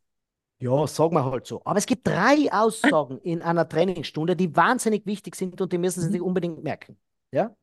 ja, 0.59 0.87
sagen 0.87 1.13
wir 1.13 1.25
halt 1.25 1.45
so. 1.45 1.61
Aber 1.65 1.77
es 1.77 1.85
gibt 1.85 2.07
drei 2.07 2.51
Aussagen 2.51 3.17
in 3.19 3.41
einer 3.41 3.67
Trainingsstunde, 3.67 4.35
die 4.35 4.55
wahnsinnig 4.55 5.05
wichtig 5.05 5.35
sind 5.35 5.59
und 5.59 5.71
die 5.71 5.77
müssen 5.77 6.01
Sie 6.01 6.09
sich 6.09 6.21
mhm. 6.21 6.27
unbedingt 6.27 6.63
merken. 6.63 6.97
Ja? 7.31 7.55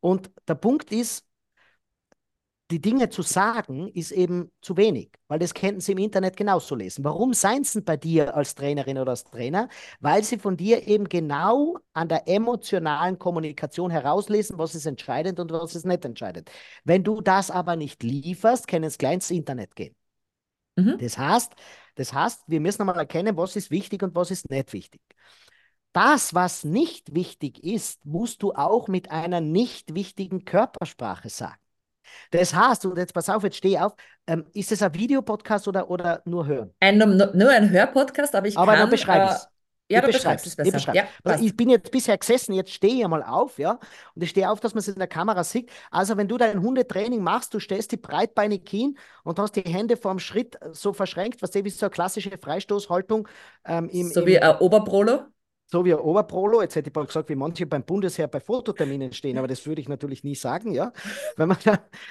Und 0.00 0.30
der 0.48 0.54
Punkt 0.54 0.92
ist, 0.92 1.26
die 2.70 2.80
Dinge 2.80 3.10
zu 3.10 3.22
sagen, 3.22 3.88
ist 3.88 4.12
eben 4.12 4.50
zu 4.62 4.76
wenig, 4.76 5.10
weil 5.28 5.38
das 5.38 5.52
könnten 5.52 5.80
sie 5.80 5.92
im 5.92 5.98
Internet 5.98 6.36
genauso 6.36 6.74
lesen. 6.74 7.04
Warum 7.04 7.34
seien 7.34 7.64
sie 7.64 7.82
bei 7.82 7.96
dir 7.98 8.34
als 8.34 8.54
Trainerin 8.54 8.98
oder 8.98 9.10
als 9.10 9.24
Trainer? 9.24 9.68
Weil 10.00 10.24
sie 10.24 10.38
von 10.38 10.56
dir 10.56 10.86
eben 10.86 11.08
genau 11.08 11.76
an 11.92 12.08
der 12.08 12.26
emotionalen 12.28 13.18
Kommunikation 13.18 13.90
herauslesen, 13.90 14.58
was 14.58 14.74
ist 14.74 14.86
entscheidend 14.86 15.38
und 15.38 15.52
was 15.52 15.74
ist 15.74 15.84
nicht 15.84 16.04
entscheidend. 16.04 16.50
Wenn 16.84 17.04
du 17.04 17.20
das 17.20 17.50
aber 17.50 17.76
nicht 17.76 18.02
lieferst, 18.02 18.66
können 18.68 18.84
es 18.84 18.96
gleich 18.96 19.14
ins 19.14 19.30
Internet 19.30 19.76
gehen. 19.76 19.94
Mhm. 20.76 20.96
Das, 20.98 21.18
heißt, 21.18 21.52
das 21.96 22.12
heißt, 22.14 22.44
wir 22.46 22.60
müssen 22.60 22.82
einmal 22.82 22.96
erkennen, 22.96 23.36
was 23.36 23.56
ist 23.56 23.70
wichtig 23.70 24.02
und 24.02 24.14
was 24.14 24.30
ist 24.30 24.48
nicht 24.50 24.72
wichtig. 24.72 25.02
Das, 25.92 26.32
was 26.32 26.64
nicht 26.64 27.14
wichtig 27.14 27.62
ist, 27.62 28.06
musst 28.06 28.42
du 28.42 28.52
auch 28.52 28.88
mit 28.88 29.10
einer 29.10 29.42
nicht 29.42 29.94
wichtigen 29.94 30.46
Körpersprache 30.46 31.28
sagen. 31.28 31.61
Das 32.30 32.54
heißt, 32.54 32.86
und 32.86 32.98
jetzt 32.98 33.14
pass 33.14 33.28
auf, 33.28 33.42
jetzt 33.44 33.56
stehe 33.56 33.84
auf, 33.84 33.94
ähm, 34.26 34.44
ist 34.54 34.72
es 34.72 34.82
ein 34.82 34.94
Videopodcast 34.94 35.68
oder, 35.68 35.90
oder 35.90 36.22
nur 36.24 36.46
hören? 36.46 36.74
Ein, 36.80 36.98
nur 36.98 37.50
ein 37.50 37.70
Hörpodcast, 37.70 38.34
aber 38.34 38.48
ich 38.48 38.56
aber 38.56 38.72
kann... 38.72 38.82
Aber 38.82 38.90
beschreibe 38.90 39.24
äh, 39.26 39.34
es. 39.34 39.48
Ja, 39.88 40.00
du 40.00 40.06
beschreibst 40.06 40.46
es 40.46 40.56
besser. 40.56 40.72
Beschreib. 40.72 40.94
Ja, 40.94 41.04
also 41.22 41.44
ich 41.44 41.54
bin 41.54 41.68
jetzt 41.68 41.90
bisher 41.90 42.16
gesessen, 42.16 42.54
jetzt 42.54 42.72
stehe 42.72 42.94
ich 42.94 43.04
einmal 43.04 43.22
auf, 43.22 43.58
ja, 43.58 43.78
und 44.14 44.22
ich 44.22 44.30
stehe 44.30 44.50
auf, 44.50 44.58
dass 44.58 44.72
man 44.72 44.78
es 44.78 44.88
in 44.88 44.98
der 44.98 45.08
Kamera 45.08 45.44
sieht. 45.44 45.70
Also 45.90 46.16
wenn 46.16 46.28
du 46.28 46.38
dein 46.38 46.62
Hundetraining 46.62 47.22
machst, 47.22 47.52
du 47.52 47.58
stellst 47.58 47.92
die 47.92 47.98
breitbeinig 47.98 48.62
hin 48.66 48.96
und 49.22 49.38
hast 49.38 49.54
die 49.56 49.60
Hände 49.62 49.98
vorm 49.98 50.18
Schritt 50.18 50.58
so 50.70 50.94
verschränkt, 50.94 51.42
was 51.42 51.50
du, 51.50 51.62
wie 51.64 51.68
so 51.68 51.84
eine 51.84 51.90
klassische 51.90 52.30
Freistoßhaltung. 52.40 53.28
Ähm, 53.66 53.90
im, 53.90 54.08
so 54.08 54.20
im, 54.20 54.26
wie 54.26 54.38
ein 54.38 54.56
Oberprolo? 54.56 55.24
So 55.72 55.86
wie 55.86 55.94
ein 55.94 56.00
Oberprolo, 56.00 56.60
jetzt 56.60 56.76
hätte 56.76 56.90
ich 56.90 56.94
mal 56.94 57.06
gesagt, 57.06 57.30
wie 57.30 57.34
manche 57.34 57.64
beim 57.64 57.82
Bundesheer 57.82 58.28
bei 58.28 58.40
Fototerminen 58.40 59.14
stehen, 59.14 59.38
aber 59.38 59.48
das 59.48 59.66
würde 59.66 59.80
ich 59.80 59.88
natürlich 59.88 60.22
nie 60.22 60.34
sagen, 60.34 60.72
ja. 60.72 60.92
Wenn 61.36 61.48
man 61.48 61.56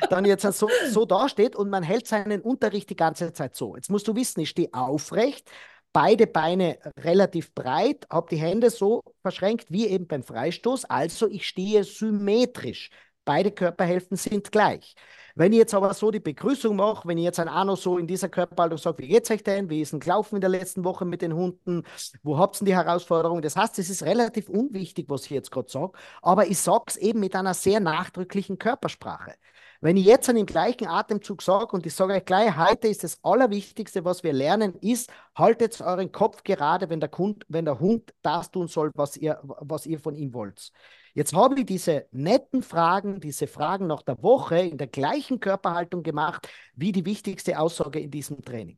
dann 0.10 0.26
jetzt 0.26 0.41
so, 0.54 0.67
so 0.89 1.06
dasteht 1.06 1.56
und 1.56 1.69
man 1.69 1.84
hält 1.84 2.08
seinen 2.08 2.41
Unterricht 2.41 2.89
die 2.89 2.95
ganze 2.95 3.34
Zeit 3.34 3.56
so. 3.56 3.76
Jetzt 3.76 3.91
musst 3.91 4.08
du 4.08 4.15
wissen, 4.15 4.39
ich 4.39 4.50
stehe 4.50 4.74
aufrecht, 4.74 5.52
beide 5.93 6.26
Beine 6.26 6.80
relativ 6.97 7.54
breit, 7.54 8.08
habe 8.10 8.28
die 8.32 8.38
Hände 8.38 8.71
so 8.71 9.04
verschränkt 9.21 9.67
wie 9.69 9.86
eben 9.86 10.08
beim 10.08 10.24
Freistoß, 10.24 10.86
also 10.86 11.30
ich 11.30 11.47
stehe 11.47 11.84
symmetrisch. 11.84 12.89
Beide 13.32 13.52
Körperhälften 13.52 14.17
sind 14.17 14.52
gleich. 14.52 14.94
Wenn 15.36 15.54
ich 15.54 15.60
jetzt 15.60 15.74
aber 15.74 15.94
so 15.94 16.12
die 16.12 16.20
Begrüßung 16.20 16.76
mache, 16.76 17.08
wenn 17.08 17.17
ich 17.17 17.24
jetzt 17.24 17.39
ein 17.39 17.48
Arno 17.48 17.78
so 17.78 17.98
in 17.98 18.06
dieser 18.06 18.28
Körperhaltung 18.28 18.78
sage, 18.78 18.98
wie 19.04 19.08
geht's 19.08 19.32
euch 19.32 19.41
denn? 19.41 19.70
Wie 19.70 19.80
ist 19.80 19.94
denn 19.94 20.02
gelaufen 20.02 20.36
in 20.36 20.41
der 20.41 20.50
letzten 20.50 20.84
Woche 20.84 21.06
mit 21.06 21.22
den 21.22 21.34
Hunden? 21.34 21.84
Wo 22.24 22.38
habt 22.38 22.60
ihr 22.60 22.65
die 22.65 22.76
Herausforderung? 22.76 23.41
Das 23.41 23.56
heißt, 23.56 23.80
es 23.80 23.89
ist 23.89 24.04
relativ 24.04 24.50
unwichtig, 24.50 25.06
was 25.08 25.24
ich 25.24 25.30
jetzt 25.30 25.50
gerade 25.50 25.70
sage, 25.72 25.94
aber 26.22 26.48
ich 26.48 26.58
sage 26.58 26.84
es 26.88 26.98
eben 26.98 27.22
mit 27.22 27.34
einer 27.34 27.54
sehr 27.54 27.80
nachdrücklichen 27.80 28.58
Körpersprache. 28.58 29.36
Wenn 29.84 29.98
ich 29.98 30.06
jetzt 30.06 30.30
an 30.30 30.36
dem 30.36 30.46
gleichen 30.46 30.88
Atemzug 30.88 31.41
sage, 31.41 31.76
und 31.76 31.88
ich 31.88 31.96
sage 31.96 32.13
euch 32.13 32.24
gleich, 32.24 32.56
heute 32.56 32.88
ist 32.88 33.04
das 33.04 33.17
Allerwichtigste, 33.24 34.06
was 34.06 34.22
wir 34.22 34.32
lernen, 34.32 34.76
ist, 34.76 35.12
haltet 35.36 35.82
euren 35.82 36.12
Kopf 36.12 36.44
gerade, 36.44 36.91
wenn 36.91 37.00
der, 37.00 37.10
Hund, 37.17 37.46
wenn 37.50 37.65
der 37.65 37.80
Hund 37.80 38.13
das 38.22 38.52
tun 38.52 38.67
soll, 38.67 38.91
was 38.94 39.17
ihr, 39.17 39.39
was 39.41 39.88
ihr 39.88 40.00
von 40.00 40.13
ihm 40.13 40.36
wollt. 40.36 40.72
Jetzt 41.15 41.34
habe 41.34 41.60
ich 41.60 41.65
diese 41.65 42.06
netten 42.12 42.62
Fragen, 42.62 43.20
diese 43.20 43.48
Fragen 43.48 43.88
nach 43.88 44.04
der 44.04 44.22
Woche 44.22 44.60
in 44.60 44.78
der 44.78 44.86
gleichen 44.86 45.39
Körperhaltung 45.39 46.04
gemacht 46.04 46.48
wie 46.76 46.91
die 46.91 47.06
wichtigste 47.06 47.60
Aussage 47.60 48.00
in 48.00 48.12
diesem 48.12 48.46
Training. 48.46 48.78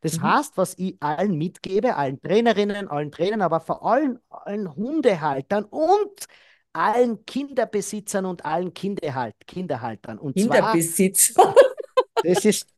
Das 0.00 0.18
mhm. 0.18 0.22
heißt, 0.24 0.56
was 0.56 0.76
ich 0.76 0.96
allen 1.00 1.38
mitgebe, 1.38 1.94
allen 1.94 2.20
Trainerinnen, 2.20 2.88
allen 2.88 3.12
Trainern, 3.12 3.42
aber 3.42 3.60
vor 3.60 3.86
allem 3.86 4.18
allen 4.28 4.74
Hundehaltern 4.74 5.64
und 5.64 6.26
allen 6.72 7.24
Kinderbesitzern 7.24 8.26
und 8.26 8.44
allen 8.44 8.74
Kinderhalt, 8.74 9.34
Kinderhaltern. 9.46 10.18
Und 10.18 10.36
Kinderbesitzer. 10.36 11.34
Zwar, 11.34 11.54
das, 12.24 12.44
ist, 12.44 12.68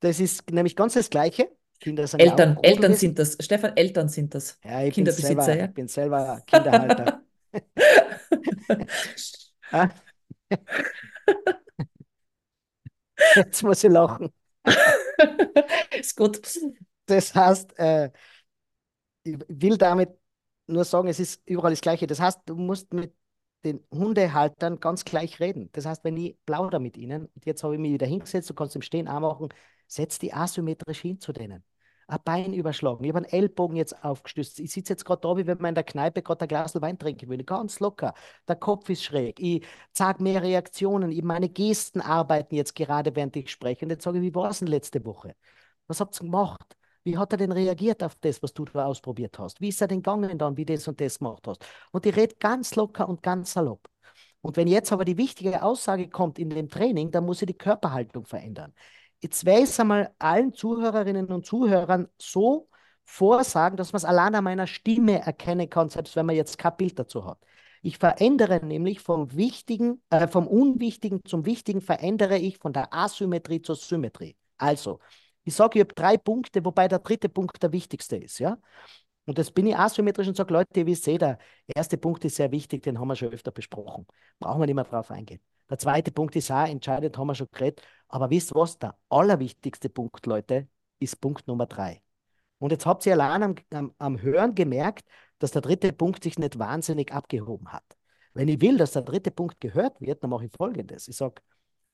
das 0.00 0.20
ist 0.20 0.50
nämlich 0.50 0.76
ganz 0.76 0.94
das 0.94 1.10
Gleiche. 1.10 1.50
Kinder 1.80 2.06
sind 2.06 2.20
Eltern, 2.20 2.58
ja 2.62 2.70
Eltern 2.70 2.94
sind 2.94 3.18
das. 3.18 3.36
Stefan, 3.40 3.76
Eltern 3.76 4.08
sind 4.08 4.34
das. 4.34 4.58
Ja, 4.64 4.82
ich 4.82 4.94
Kinderbesitzer, 4.94 5.34
bin 5.34 5.44
selber, 5.44 5.58
ja. 5.58 5.64
Ich 5.64 5.74
bin 5.74 5.88
selber 5.88 6.42
Kinderhalter. 6.46 7.22
Jetzt 13.36 13.62
muss 13.62 13.84
ich 13.84 13.90
lachen. 13.90 14.32
Ist 15.98 16.16
gut. 16.16 16.40
Das 17.06 17.34
heißt, 17.34 17.78
äh, 17.78 18.10
ich 19.24 19.38
will 19.48 19.76
damit 19.76 20.10
nur 20.66 20.84
sagen, 20.84 21.08
es 21.08 21.20
ist 21.20 21.42
überall 21.46 21.72
das 21.72 21.80
Gleiche. 21.80 22.06
Das 22.06 22.20
heißt, 22.20 22.40
du 22.46 22.54
musst 22.54 22.92
mit 22.92 23.14
den 23.64 23.80
Hundehaltern 23.92 24.80
ganz 24.80 25.04
gleich 25.04 25.40
reden. 25.40 25.70
Das 25.72 25.86
heißt, 25.86 26.04
wenn 26.04 26.16
ich 26.16 26.36
plaudere 26.46 26.80
mit 26.80 26.96
ihnen, 26.96 27.26
und 27.26 27.46
jetzt 27.46 27.62
habe 27.64 27.74
ich 27.74 27.80
mich 27.80 27.92
wieder 27.92 28.06
hingesetzt, 28.06 28.50
du 28.50 28.54
kannst 28.54 28.76
im 28.76 28.82
Stehen 28.82 29.08
auch 29.08 29.20
machen, 29.20 29.48
setz 29.86 30.18
die 30.18 30.32
asymmetrisch 30.32 31.00
hin 31.00 31.20
zu 31.20 31.32
denen 31.32 31.64
ein 32.12 32.18
Bein 32.24 32.52
überschlagen. 32.52 33.04
Ich 33.04 33.10
habe 33.10 33.18
einen 33.18 33.32
Ellbogen 33.32 33.76
jetzt 33.76 34.04
aufgestützt. 34.04 34.60
Ich 34.60 34.72
sitze 34.72 34.92
jetzt 34.92 35.04
gerade 35.04 35.20
da, 35.22 35.36
wie 35.36 35.46
wenn 35.46 35.58
man 35.58 35.70
in 35.70 35.74
der 35.74 35.84
Kneipe 35.84 36.22
gerade 36.22 36.42
ein 36.42 36.48
Glas 36.48 36.80
Wein 36.80 36.98
trinken 36.98 37.28
würde. 37.28 37.44
Ganz 37.44 37.80
locker. 37.80 38.14
Der 38.48 38.56
Kopf 38.56 38.88
ist 38.90 39.04
schräg. 39.04 39.40
Ich 39.40 39.64
zeige 39.92 40.22
mehr 40.22 40.42
Reaktionen. 40.42 41.10
Ich, 41.10 41.22
meine 41.22 41.48
Gesten 41.48 42.00
arbeiten 42.00 42.54
jetzt 42.54 42.74
gerade, 42.74 43.14
während 43.16 43.36
ich 43.36 43.50
spreche. 43.50 43.84
Und 43.84 43.90
jetzt 43.90 44.04
sage 44.04 44.18
ich, 44.18 44.24
wie 44.24 44.34
war 44.34 44.50
es 44.50 44.58
denn 44.58 44.68
letzte 44.68 45.04
Woche? 45.04 45.34
Was 45.86 46.00
habt 46.00 46.16
ihr 46.20 46.24
gemacht? 46.24 46.76
Wie 47.04 47.18
hat 47.18 47.32
er 47.32 47.38
denn 47.38 47.52
reagiert 47.52 48.02
auf 48.02 48.14
das, 48.16 48.42
was 48.42 48.52
du 48.52 48.64
da 48.64 48.86
ausprobiert 48.86 49.38
hast? 49.38 49.60
Wie 49.60 49.68
ist 49.68 49.80
er 49.80 49.88
denn 49.88 49.98
gegangen 49.98 50.38
dann, 50.38 50.56
wie 50.56 50.64
das 50.64 50.86
und 50.86 51.00
das 51.00 51.18
gemacht 51.18 51.46
hast? 51.46 51.64
Und 51.90 52.06
ich 52.06 52.16
rede 52.16 52.36
ganz 52.38 52.74
locker 52.76 53.08
und 53.08 53.22
ganz 53.22 53.52
salopp. 53.52 53.88
Und 54.40 54.56
wenn 54.56 54.68
jetzt 54.68 54.92
aber 54.92 55.04
die 55.04 55.16
wichtige 55.16 55.62
Aussage 55.62 56.08
kommt 56.08 56.38
in 56.38 56.50
dem 56.50 56.68
Training, 56.68 57.10
dann 57.10 57.24
muss 57.24 57.42
ich 57.42 57.46
die 57.46 57.54
Körperhaltung 57.54 58.26
verändern. 58.26 58.72
Jetzt 59.20 59.44
werde 59.44 59.62
ich 59.62 59.70
es 59.70 59.80
einmal 59.80 60.12
allen 60.18 60.52
Zuhörerinnen 60.52 61.26
und 61.26 61.46
Zuhörern 61.46 62.08
so 62.18 62.68
vorsagen, 63.04 63.76
dass 63.76 63.92
man 63.92 63.98
es 63.98 64.04
allein 64.04 64.34
an 64.34 64.44
meiner 64.44 64.66
Stimme 64.66 65.20
erkennen 65.20 65.68
kann, 65.68 65.88
selbst 65.88 66.16
wenn 66.16 66.26
man 66.26 66.36
jetzt 66.36 66.58
kein 66.58 66.76
Bild 66.76 66.98
dazu 66.98 67.24
hat. 67.24 67.38
Ich 67.82 67.98
verändere 67.98 68.64
nämlich 68.64 69.00
vom 69.00 69.34
Wichtigen, 69.34 70.02
äh, 70.10 70.28
vom 70.28 70.46
Unwichtigen 70.46 71.24
zum 71.24 71.46
Wichtigen 71.46 71.80
verändere 71.80 72.38
ich 72.38 72.58
von 72.58 72.72
der 72.72 72.92
Asymmetrie 72.94 73.60
zur 73.60 73.74
Symmetrie. 73.76 74.36
Also, 74.56 75.00
ich 75.44 75.54
sage, 75.54 75.78
ich 75.78 75.84
habe 75.84 75.94
drei 75.94 76.16
Punkte, 76.16 76.64
wobei 76.64 76.88
der 76.88 77.00
dritte 77.00 77.28
Punkt 77.28 77.62
der 77.62 77.72
wichtigste 77.72 78.16
ist, 78.16 78.38
ja. 78.38 78.58
Und 79.24 79.38
das 79.38 79.50
bin 79.52 79.66
ich 79.66 79.76
asymmetrisch 79.76 80.26
und 80.28 80.36
sage, 80.36 80.52
Leute, 80.52 80.84
wie 80.86 80.94
seht, 80.94 81.22
der 81.22 81.38
erste 81.66 81.96
Punkt 81.96 82.24
ist 82.24 82.36
sehr 82.36 82.50
wichtig, 82.50 82.82
den 82.82 82.98
haben 82.98 83.08
wir 83.08 83.16
schon 83.16 83.32
öfter 83.32 83.52
besprochen. 83.52 84.06
Brauchen 84.40 84.60
wir 84.60 84.66
nicht 84.66 84.74
mehr 84.74 84.84
drauf 84.84 85.10
eingehen. 85.10 85.40
Der 85.70 85.78
zweite 85.78 86.10
Punkt 86.10 86.34
ist 86.36 86.50
auch 86.50 86.66
entscheidend, 86.66 87.16
haben 87.16 87.28
wir 87.28 87.34
schon 87.34 87.48
geredet. 87.52 87.82
Aber 88.08 88.30
wisst 88.30 88.52
ihr 88.52 88.56
was? 88.56 88.78
Der 88.78 88.98
allerwichtigste 89.08 89.88
Punkt, 89.88 90.26
Leute, 90.26 90.68
ist 90.98 91.20
Punkt 91.20 91.46
Nummer 91.46 91.66
drei. 91.66 92.02
Und 92.58 92.72
jetzt 92.72 92.84
habt 92.84 93.06
ihr 93.06 93.12
allein 93.12 93.42
am, 93.42 93.54
am, 93.72 93.94
am 93.98 94.20
Hören 94.20 94.54
gemerkt, 94.54 95.06
dass 95.38 95.52
der 95.52 95.62
dritte 95.62 95.92
Punkt 95.92 96.22
sich 96.24 96.38
nicht 96.38 96.58
wahnsinnig 96.58 97.12
abgehoben 97.12 97.72
hat. 97.72 97.84
Wenn 98.34 98.48
ich 98.48 98.60
will, 98.60 98.76
dass 98.76 98.92
der 98.92 99.02
dritte 99.02 99.30
Punkt 99.30 99.60
gehört 99.60 100.00
wird, 100.00 100.22
dann 100.22 100.30
mache 100.30 100.46
ich 100.46 100.52
folgendes. 100.52 101.08
Ich 101.08 101.16
sage, 101.16 101.42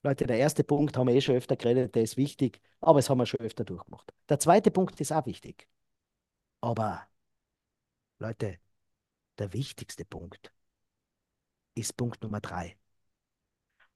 Leute, 0.03 0.25
der 0.25 0.37
erste 0.37 0.63
Punkt 0.63 0.95
haben 0.97 1.07
wir 1.07 1.15
eh 1.15 1.21
schon 1.21 1.35
öfter 1.35 1.55
geredet, 1.57 1.95
der 1.95 2.03
ist 2.03 2.17
wichtig, 2.17 2.61
aber 2.79 2.99
es 2.99 3.09
haben 3.09 3.17
wir 3.17 3.25
schon 3.25 3.41
öfter 3.41 3.65
durchgemacht. 3.65 4.13
Der 4.29 4.39
zweite 4.39 4.71
Punkt 4.71 4.99
ist 5.01 5.11
auch 5.11 5.25
wichtig. 5.25 5.67
Aber, 6.61 7.07
Leute, 8.19 8.59
der 9.39 9.53
wichtigste 9.53 10.05
Punkt 10.05 10.51
ist 11.75 11.97
Punkt 11.97 12.23
Nummer 12.23 12.41
drei. 12.41 12.78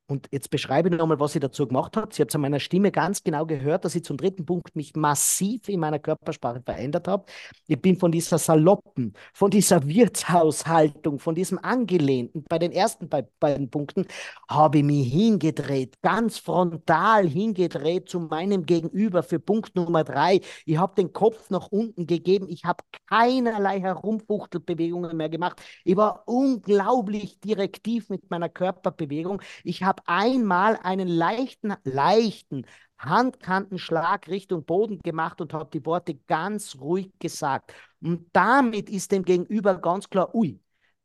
Und 0.08 0.28
jetzt 0.32 0.50
beschreibe 0.50 0.89
ich 0.89 0.96
nochmal, 0.98 1.20
was 1.22 1.34
ich 1.34 1.39
dazu 1.39 1.66
gemacht 1.66 1.96
habe. 1.96 2.13
Sie 2.13 2.22
habt 2.22 2.32
es 2.32 2.36
an 2.36 2.42
meiner 2.42 2.60
Stimme 2.60 2.92
ganz 2.92 3.24
genau 3.24 3.46
gehört, 3.46 3.86
dass 3.86 3.96
ich 3.96 4.04
zum 4.04 4.18
dritten 4.18 4.46
Punkt 4.46 4.76
mich 4.76 4.96
massiv 4.96 5.70
in 5.70 5.80
meiner 5.80 5.98
Körpersprache 5.98 6.62
verändert 6.62 7.08
habe. 7.08 7.26
Ich 7.68 7.82
bin 7.82 7.96
von 7.96 8.12
dieser 8.12 8.38
Saloppen, 8.38 9.13
von 9.34 9.50
dieser 9.50 9.88
Wirtshaushaltung, 9.88 11.20
von 11.20 11.36
diesem 11.36 11.58
Angelehnten, 11.58 12.44
bei 12.50 12.60
den 12.60 12.74
ersten 12.74 13.08
beiden 13.08 13.70
Punkten, 13.70 14.06
habe 14.50 14.80
ich 14.80 14.84
mich 14.84 15.12
hingedreht, 15.12 16.02
ganz 16.02 16.38
frontal 16.38 17.26
hingedreht 17.26 18.10
zu 18.10 18.20
meinem 18.20 18.66
Gegenüber 18.66 19.24
für 19.24 19.39
Punkt 19.39 19.74
Nummer 19.76 20.04
drei. 20.04 20.42
Ich 20.66 20.78
habe 20.78 20.96
den 20.96 21.13
Kopf 21.13 21.50
nach 21.50 21.68
unten 21.68 22.08
gegeben. 22.08 22.48
Ich 22.50 22.66
habe 22.66 22.84
keinerlei 23.08 23.80
Herumfuchtelbewegungen 23.80 25.16
mehr 25.16 25.30
gemacht. 25.30 25.62
Ich 25.86 25.96
war 25.96 26.24
unglaublich 26.26 27.39
direktiv 27.39 28.10
mit 28.10 28.30
meiner 28.30 28.50
Körperbewegung. 28.50 29.42
Ich 29.63 29.84
habe 29.84 29.92
habe 29.93 30.03
einmal 30.08 30.79
einen 30.82 31.08
leichten, 31.08 31.73
leichten 31.84 32.65
Handkantenschlag 32.97 34.27
Richtung 34.27 34.65
Boden 34.65 34.99
gemacht 35.03 35.41
und 35.41 35.53
habe 35.53 35.69
die 35.71 35.86
Worte 35.86 36.15
ganz 36.27 36.77
ruhig 36.79 37.12
gesagt. 37.19 37.73
Und 38.01 38.29
damit 38.34 38.89
ist 38.89 39.12
dem 39.12 39.23
Gegenüber 39.23 39.79
ganz 39.79 40.10
klar, 40.10 40.34
ui, 40.34 40.60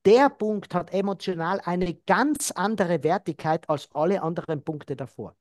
der 0.07 0.31
Punkt 0.31 0.75
hat 0.75 0.93
emotional 0.95 1.61
eine 1.65 1.95
ganz 2.07 2.51
andere 2.51 3.03
Wertigkeit 3.03 3.69
als 3.69 3.89
alle 3.93 4.23
anderen 4.23 4.63
Punkte 4.65 4.97
davor. 4.97 5.37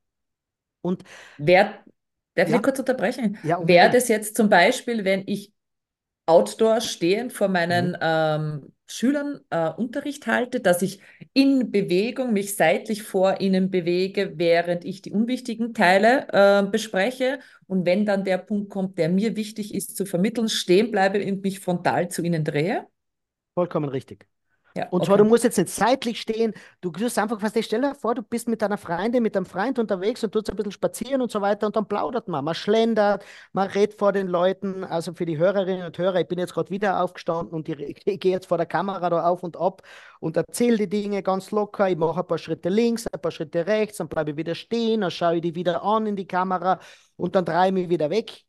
Und 0.82 1.04
wer, 1.38 1.84
darf 2.34 2.50
ja, 2.50 2.58
ich 2.58 2.64
kurz 2.64 2.80
unterbrechen? 2.80 3.38
Ja, 3.44 3.66
Wäre 3.66 3.92
das 3.92 4.08
jetzt 4.08 4.36
zum 4.36 4.50
Beispiel, 4.50 5.06
wenn 5.06 5.24
ich 5.26 5.54
outdoor 6.28 6.82
stehend 6.82 7.34
vor 7.34 7.48
meinen 7.48 7.92
mhm. 7.92 7.98
ähm, 8.02 8.74
Schülern 8.86 9.42
äh, 9.50 9.70
Unterricht 9.70 10.28
halte, 10.28 10.60
dass 10.60 10.82
ich 10.82 11.02
in 11.34 11.72
Bewegung 11.72 12.32
mich 12.32 12.56
seitlich 12.56 13.04
vor 13.04 13.42
ihnen 13.42 13.70
bewege, 13.70 14.34
während 14.36 14.86
ich 14.86 15.02
die 15.02 15.12
unwichtigen 15.12 15.74
Teile 15.74 16.28
äh, 16.32 16.64
bespreche. 16.70 17.40
Und 17.66 17.86
wenn 17.86 18.06
dann 18.06 18.24
der 18.24 18.38
Punkt 18.38 18.70
kommt, 18.70 18.98
der 18.98 19.10
mir 19.10 19.36
wichtig 19.36 19.74
ist 19.74 19.98
zu 19.98 20.06
vermitteln, 20.06 20.48
stehen 20.48 20.92
bleibe 20.92 21.26
und 21.26 21.44
mich 21.44 21.60
frontal 21.60 22.10
zu 22.10 22.22
ihnen 22.22 22.44
drehe. 22.44 22.88
Vollkommen 23.56 23.90
richtig. 23.90 24.26
Ja, 24.78 24.86
und 24.92 25.02
okay. 25.02 25.08
zwar, 25.08 25.18
du 25.18 25.24
musst 25.24 25.44
jetzt 25.44 25.58
nicht 25.58 25.70
seitlich 25.70 26.22
stehen, 26.22 26.54
du 26.82 26.92
tust 26.92 27.18
einfach, 27.18 27.42
was 27.42 27.56
ich 27.56 27.66
stelle 27.66 27.96
vor, 27.96 28.14
du 28.14 28.22
bist 28.22 28.48
mit 28.48 28.62
deiner 28.62 28.78
Freundin, 28.78 29.24
mit 29.24 29.36
deinem 29.36 29.48
Freund 29.48 29.80
unterwegs 29.80 30.24
und 30.24 30.32
tust 30.32 30.52
ein 30.52 30.56
bisschen 30.56 30.72
spazieren 30.72 31.20
und 31.20 31.32
so 31.32 31.42
weiter 31.42 31.66
und 31.66 31.76
dann 31.76 31.88
plaudert 31.88 32.28
man, 32.28 32.46
man 32.46 32.54
schlendert, 32.54 33.26
man 33.54 33.68
redet 33.70 33.98
vor 33.98 34.12
den 34.12 34.28
Leuten, 34.28 34.84
also 34.84 35.14
für 35.16 35.26
die 35.26 35.40
Hörerinnen 35.40 35.84
und 35.84 35.98
Hörer, 35.98 36.20
ich 36.22 36.28
bin 36.28 36.38
jetzt 36.38 36.54
gerade 36.54 36.70
wieder 36.70 37.02
aufgestanden 37.02 37.56
und 37.56 37.68
die, 37.68 37.74
ich 38.06 38.20
gehe 38.20 38.32
jetzt 38.32 38.46
vor 38.46 38.58
der 38.58 38.68
Kamera 38.68 39.10
da 39.10 39.28
auf 39.28 39.42
und 39.42 39.58
ab 39.58 39.82
und 40.20 40.38
erzähle 40.38 40.78
die 40.78 40.90
Dinge 40.90 41.24
ganz 41.24 41.50
locker, 41.50 41.90
ich 41.90 41.98
mache 41.98 42.20
ein 42.20 42.28
paar 42.28 42.38
Schritte 42.38 42.70
links, 42.70 43.08
ein 43.08 43.20
paar 43.20 43.32
Schritte 43.32 43.66
rechts, 43.66 43.98
dann 43.98 44.10
bleibe 44.10 44.30
ich 44.30 44.38
wieder 44.38 44.54
stehen, 44.54 45.02
dann 45.02 45.10
schaue 45.10 45.38
ich 45.38 45.42
die 45.42 45.56
wieder 45.56 45.82
an 45.82 46.06
in 46.06 46.16
die 46.16 46.28
Kamera 46.28 46.80
und 47.16 47.36
dann 47.36 47.46
drehe 47.46 47.66
ich 47.68 47.74
mich 47.74 47.90
wieder 47.90 48.12
weg. 48.12 48.44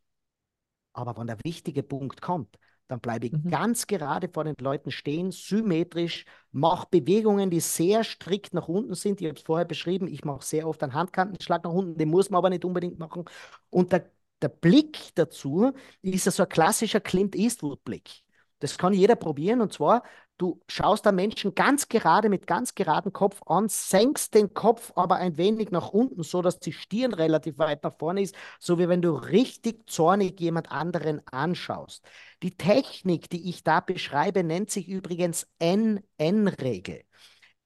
Aber 0.92 1.16
wenn 1.16 1.26
der 1.28 1.38
wichtige 1.42 1.82
Punkt 1.82 2.20
kommt, 2.20 2.58
dann 2.88 3.00
bleibe 3.00 3.26
ich 3.26 3.32
mhm. 3.32 3.50
ganz 3.50 3.86
gerade 3.86 4.28
vor 4.28 4.44
den 4.44 4.56
Leuten 4.60 4.90
stehen, 4.90 5.30
symmetrisch, 5.30 6.24
mache 6.52 6.88
Bewegungen, 6.90 7.50
die 7.50 7.60
sehr 7.60 8.02
strikt 8.02 8.54
nach 8.54 8.66
unten 8.66 8.94
sind. 8.94 9.20
Ich 9.20 9.28
habe 9.28 9.36
es 9.38 9.44
vorher 9.44 9.66
beschrieben, 9.66 10.08
ich 10.08 10.24
mache 10.24 10.44
sehr 10.44 10.66
oft 10.66 10.82
einen 10.82 10.94
Handkantenschlag 10.94 11.64
nach 11.64 11.72
unten, 11.72 11.98
den 11.98 12.08
muss 12.08 12.30
man 12.30 12.38
aber 12.38 12.50
nicht 12.50 12.64
unbedingt 12.64 12.98
machen. 12.98 13.26
Und 13.70 13.92
der, 13.92 14.10
der 14.40 14.48
Blick 14.48 15.14
dazu 15.14 15.72
ist 16.02 16.26
ja 16.26 16.32
so 16.32 16.42
ein 16.44 16.48
klassischer 16.48 17.00
Clint 17.00 17.36
Eastwood-Blick. 17.36 18.22
Das 18.60 18.76
kann 18.78 18.92
jeder 18.92 19.16
probieren 19.16 19.60
und 19.60 19.72
zwar 19.72 20.02
Du 20.38 20.62
schaust 20.68 21.04
da 21.04 21.10
Menschen 21.10 21.56
ganz 21.56 21.88
gerade 21.88 22.28
mit 22.28 22.46
ganz 22.46 22.76
geradem 22.76 23.12
Kopf 23.12 23.42
an, 23.46 23.68
senkst 23.68 24.34
den 24.34 24.54
Kopf 24.54 24.92
aber 24.94 25.16
ein 25.16 25.36
wenig 25.36 25.72
nach 25.72 25.88
unten, 25.88 26.22
so 26.22 26.42
dass 26.42 26.60
die 26.60 26.72
Stirn 26.72 27.12
relativ 27.12 27.58
weit 27.58 27.82
nach 27.82 27.98
vorne 27.98 28.22
ist, 28.22 28.36
so 28.60 28.78
wie 28.78 28.88
wenn 28.88 29.02
du 29.02 29.10
richtig 29.14 29.90
zornig 29.90 30.40
jemand 30.40 30.70
anderen 30.70 31.26
anschaust. 31.26 32.06
Die 32.44 32.56
Technik, 32.56 33.28
die 33.28 33.50
ich 33.50 33.64
da 33.64 33.80
beschreibe, 33.80 34.44
nennt 34.44 34.70
sich 34.70 34.88
übrigens 34.88 35.48
NN-Regel. 35.58 37.02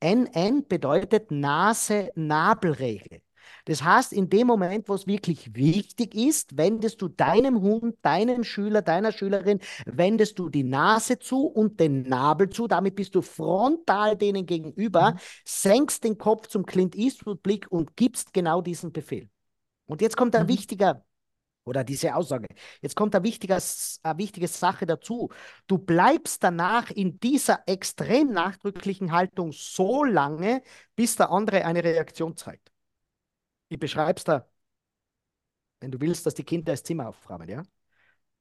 NN 0.02 0.66
bedeutet 0.66 1.30
Nase-Nabelregel. 1.30 3.20
Das 3.64 3.84
heißt, 3.84 4.12
in 4.12 4.28
dem 4.28 4.46
Moment, 4.46 4.88
wo 4.88 4.94
es 4.94 5.06
wirklich 5.06 5.54
wichtig 5.54 6.14
ist, 6.14 6.56
wendest 6.56 7.00
du 7.00 7.08
deinem 7.08 7.60
Hund, 7.60 7.96
deinem 8.02 8.44
Schüler, 8.44 8.82
deiner 8.82 9.12
Schülerin, 9.12 9.60
wendest 9.86 10.38
du 10.38 10.48
die 10.48 10.64
Nase 10.64 11.18
zu 11.18 11.46
und 11.46 11.78
den 11.78 12.02
Nabel 12.02 12.50
zu. 12.50 12.66
Damit 12.66 12.96
bist 12.96 13.14
du 13.14 13.22
frontal 13.22 14.16
denen 14.16 14.46
gegenüber, 14.46 15.12
mhm. 15.12 15.18
senkst 15.44 16.04
den 16.04 16.18
Kopf 16.18 16.48
zum 16.48 16.66
Clint 16.66 16.96
Eastwood-Blick 16.96 17.70
und 17.70 17.96
gibst 17.96 18.32
genau 18.32 18.62
diesen 18.62 18.92
Befehl. 18.92 19.28
Und 19.86 20.00
jetzt 20.00 20.16
kommt 20.16 20.34
ein 20.34 20.44
mhm. 20.44 20.48
wichtiger 20.48 21.04
oder 21.64 21.84
diese 21.84 22.14
Aussage. 22.16 22.48
Jetzt 22.80 22.96
kommt 22.96 23.14
eine 23.14 23.24
wichtige, 23.24 23.56
eine 24.02 24.18
wichtige 24.18 24.48
Sache 24.48 24.86
dazu. 24.86 25.30
Du 25.68 25.78
bleibst 25.78 26.42
danach 26.42 26.90
in 26.90 27.20
dieser 27.20 27.60
extrem 27.66 28.32
nachdrücklichen 28.32 29.12
Haltung 29.12 29.52
so 29.52 30.02
lange, 30.02 30.62
bis 30.96 31.16
der 31.16 31.30
andere 31.30 31.64
eine 31.64 31.84
Reaktion 31.84 32.36
zeigt 32.36 32.71
ich 33.72 33.78
beschreibe 33.78 34.18
es 34.18 34.24
da, 34.24 34.46
wenn 35.80 35.90
du 35.90 36.00
willst, 36.00 36.26
dass 36.26 36.34
die 36.34 36.44
Kinder 36.44 36.72
das 36.72 36.82
Zimmer 36.82 37.08
aufräumen, 37.08 37.48
ja? 37.48 37.62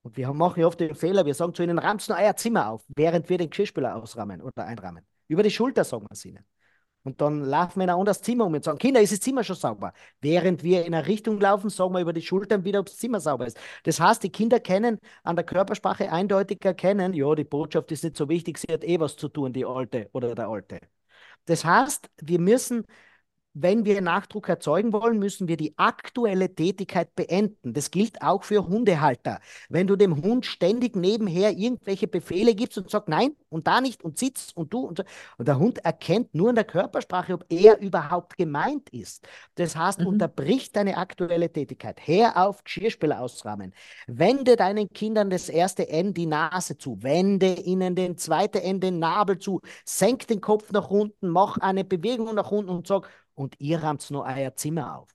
Und 0.03 0.17
wir 0.17 0.33
machen 0.33 0.59
ja 0.59 0.67
oft 0.67 0.79
den 0.79 0.95
Fehler, 0.95 1.25
wir 1.25 1.35
sagen 1.35 1.53
zu 1.53 1.63
ihnen, 1.63 1.77
räumt 1.77 2.07
nur 2.09 2.17
euer 2.17 2.35
Zimmer 2.35 2.69
auf, 2.69 2.83
während 2.95 3.29
wir 3.29 3.37
den 3.37 3.49
Geschirrspüler 3.49 3.95
ausräumen 3.95 4.41
oder 4.41 4.65
einrahmen. 4.65 5.05
Über 5.27 5.43
die 5.43 5.51
Schulter 5.51 5.83
sagen 5.83 6.05
wir 6.05 6.13
es 6.13 6.25
ihnen. 6.25 6.43
Und 7.03 7.21
dann 7.21 7.43
laufen 7.43 7.79
wir 7.79 7.85
in 7.85 7.89
ein 7.91 7.97
anderes 7.97 8.21
Zimmer 8.21 8.45
um 8.45 8.53
und 8.53 8.63
sagen, 8.63 8.77
Kinder, 8.77 9.01
ist 9.01 9.11
das 9.11 9.19
Zimmer 9.19 9.43
schon 9.43 9.55
sauber? 9.55 9.93
Während 10.19 10.63
wir 10.63 10.85
in 10.85 10.93
eine 10.93 11.07
Richtung 11.07 11.39
laufen, 11.39 11.69
sagen 11.69 11.93
wir 11.93 12.01
über 12.01 12.13
die 12.13 12.21
Schultern 12.21 12.63
wieder, 12.63 12.79
ob 12.79 12.87
das 12.87 12.97
Zimmer 12.97 13.19
sauber 13.19 13.47
ist. 13.47 13.59
Das 13.83 13.99
heißt, 13.99 14.23
die 14.23 14.31
Kinder 14.31 14.59
können 14.59 14.99
an 15.23 15.35
der 15.35 15.45
Körpersprache 15.45 16.11
eindeutig 16.11 16.63
erkennen, 16.63 17.13
ja, 17.13 17.33
die 17.33 17.43
Botschaft 17.43 17.91
ist 17.91 18.03
nicht 18.03 18.17
so 18.17 18.27
wichtig, 18.29 18.57
sie 18.57 18.71
hat 18.71 18.83
eh 18.83 18.99
was 18.99 19.15
zu 19.15 19.29
tun, 19.29 19.53
die 19.53 19.65
Alte 19.65 20.09
oder 20.13 20.35
der 20.35 20.47
Alte. 20.47 20.79
Das 21.45 21.65
heißt, 21.65 22.09
wir 22.21 22.39
müssen 22.39 22.85
wenn 23.53 23.83
wir 23.85 24.01
Nachdruck 24.01 24.47
erzeugen 24.47 24.93
wollen, 24.93 25.19
müssen 25.19 25.47
wir 25.47 25.57
die 25.57 25.77
aktuelle 25.77 26.53
Tätigkeit 26.55 27.13
beenden. 27.15 27.73
Das 27.73 27.91
gilt 27.91 28.21
auch 28.21 28.43
für 28.43 28.67
Hundehalter. 28.67 29.39
Wenn 29.69 29.87
du 29.87 29.95
dem 29.95 30.21
Hund 30.21 30.45
ständig 30.45 30.95
nebenher 30.95 31.51
irgendwelche 31.51 32.07
Befehle 32.07 32.55
gibst 32.55 32.77
und 32.77 32.89
sagst, 32.89 33.09
nein 33.09 33.35
und 33.49 33.67
da 33.67 33.81
nicht 33.81 34.03
und 34.03 34.17
sitzt 34.17 34.55
und 34.55 34.73
du 34.73 34.79
und 34.81 34.99
so, 34.99 35.03
und 35.37 35.47
der 35.47 35.59
Hund 35.59 35.79
erkennt 35.79 36.33
nur 36.33 36.49
in 36.49 36.55
der 36.55 36.63
Körpersprache, 36.63 37.33
ob 37.33 37.45
er 37.49 37.79
überhaupt 37.79 38.37
gemeint 38.37 38.89
ist. 38.89 39.27
Das 39.55 39.75
heißt, 39.75 39.99
mhm. 39.99 40.07
unterbricht 40.07 40.75
deine 40.75 40.97
aktuelle 40.97 41.51
Tätigkeit. 41.51 41.99
Hör 42.05 42.37
auf, 42.37 42.63
Geschirrspüler 42.63 43.19
ausrahmen. 43.19 43.73
Wende 44.07 44.55
deinen 44.55 44.89
Kindern 44.93 45.29
das 45.29 45.49
erste 45.49 45.89
N 45.89 46.13
die 46.13 46.25
Nase 46.25 46.77
zu. 46.77 47.03
Wende 47.03 47.55
ihnen 47.55 47.95
den 47.95 48.17
zweiten 48.17 48.59
N 48.59 48.79
den 48.79 48.99
Nabel 48.99 49.39
zu. 49.39 49.59
Senk 49.83 50.27
den 50.27 50.39
Kopf 50.39 50.71
nach 50.71 50.89
unten, 50.89 51.27
mach 51.27 51.57
eine 51.57 51.83
Bewegung 51.83 52.33
nach 52.33 52.51
unten 52.51 52.69
und 52.69 52.87
sag, 52.87 53.09
und 53.41 53.59
ihr 53.59 53.83
räumt 53.83 54.09
nur 54.11 54.23
euer 54.23 54.55
Zimmer 54.55 54.99
auf. 54.99 55.09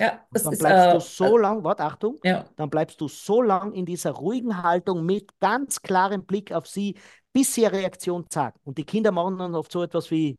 Ja, 0.00 0.24
und 0.32 0.44
dann 0.46 0.58
bleibst 0.58 1.04
ist, 1.04 1.18
du 1.18 1.24
äh, 1.24 1.28
so 1.28 1.36
äh, 1.36 1.40
lang, 1.42 1.64
warte, 1.64 1.84
Achtung, 1.84 2.18
ja. 2.22 2.44
dann 2.56 2.70
bleibst 2.70 3.00
du 3.00 3.08
so 3.08 3.42
lang 3.42 3.72
in 3.72 3.84
dieser 3.84 4.12
ruhigen 4.12 4.62
Haltung 4.62 5.04
mit 5.04 5.38
ganz 5.40 5.82
klarem 5.82 6.24
Blick 6.24 6.52
auf 6.52 6.66
sie, 6.66 6.96
bis 7.32 7.52
sie 7.52 7.66
eine 7.66 7.78
Reaktion 7.78 8.24
zeigt. 8.30 8.58
Und 8.64 8.78
die 8.78 8.84
Kinder 8.84 9.10
machen 9.10 9.38
dann 9.38 9.54
oft 9.54 9.72
so 9.72 9.82
etwas 9.82 10.10
wie, 10.10 10.38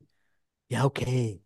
ja, 0.69 0.85
okay, 0.85 1.43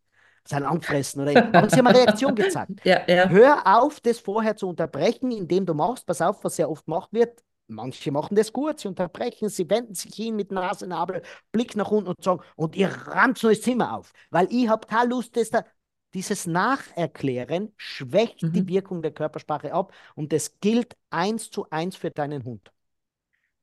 sein 0.48 0.64
angefressen 0.64 1.24
oder 1.24 1.48
aber 1.54 1.70
sie 1.70 1.78
haben 1.78 1.88
eine 1.88 2.00
Reaktion 2.00 2.36
gezeigt. 2.36 2.72
Ja, 2.84 3.02
ja. 3.08 3.28
Hör 3.30 3.64
auf, 3.66 4.00
das 4.00 4.20
vorher 4.20 4.56
zu 4.56 4.70
unterbrechen, 4.70 5.32
indem 5.32 5.66
du 5.66 5.74
machst, 5.74 6.06
pass 6.06 6.22
auf, 6.22 6.44
was 6.44 6.56
sehr 6.56 6.70
oft 6.70 6.86
gemacht 6.86 7.10
wird, 7.12 7.44
Manche 7.68 8.12
machen 8.12 8.36
das 8.36 8.52
gut, 8.52 8.80
sie 8.80 8.88
unterbrechen, 8.88 9.50
sie 9.50 9.70
wenden 9.70 9.96
sich 9.96 10.14
hin 10.14 10.36
mit 10.36 10.52
Nase, 10.52 10.86
Nabel, 10.86 11.22
Blick 11.52 11.76
nach 11.76 11.92
unten 11.92 12.10
und 12.10 12.24
sagen, 12.24 12.42
und 12.56 12.76
ihr 12.76 12.90
rammt 12.90 13.38
so 13.38 13.50
das 13.50 13.62
Zimmer 13.62 13.98
auf, 13.98 14.12
weil 14.30 14.48
ich 14.52 14.68
habe 14.68 14.86
keine 14.86 15.10
Lust, 15.10 15.38
dass 15.38 15.50
da 15.50 15.66
dieses 16.14 16.46
Nacherklären 16.46 17.74
schwächt 17.78 18.44
mhm. 18.44 18.54
die 18.54 18.68
Wirkung 18.68 19.02
der 19.02 19.12
Körpersprache 19.12 19.74
ab 19.74 19.94
und 20.16 20.32
das 20.32 20.60
gilt 20.60 20.96
eins 21.10 21.50
zu 21.50 21.70
eins 21.70 21.96
für 21.96 22.12
deinen 22.12 22.44
Hund. 22.44 22.72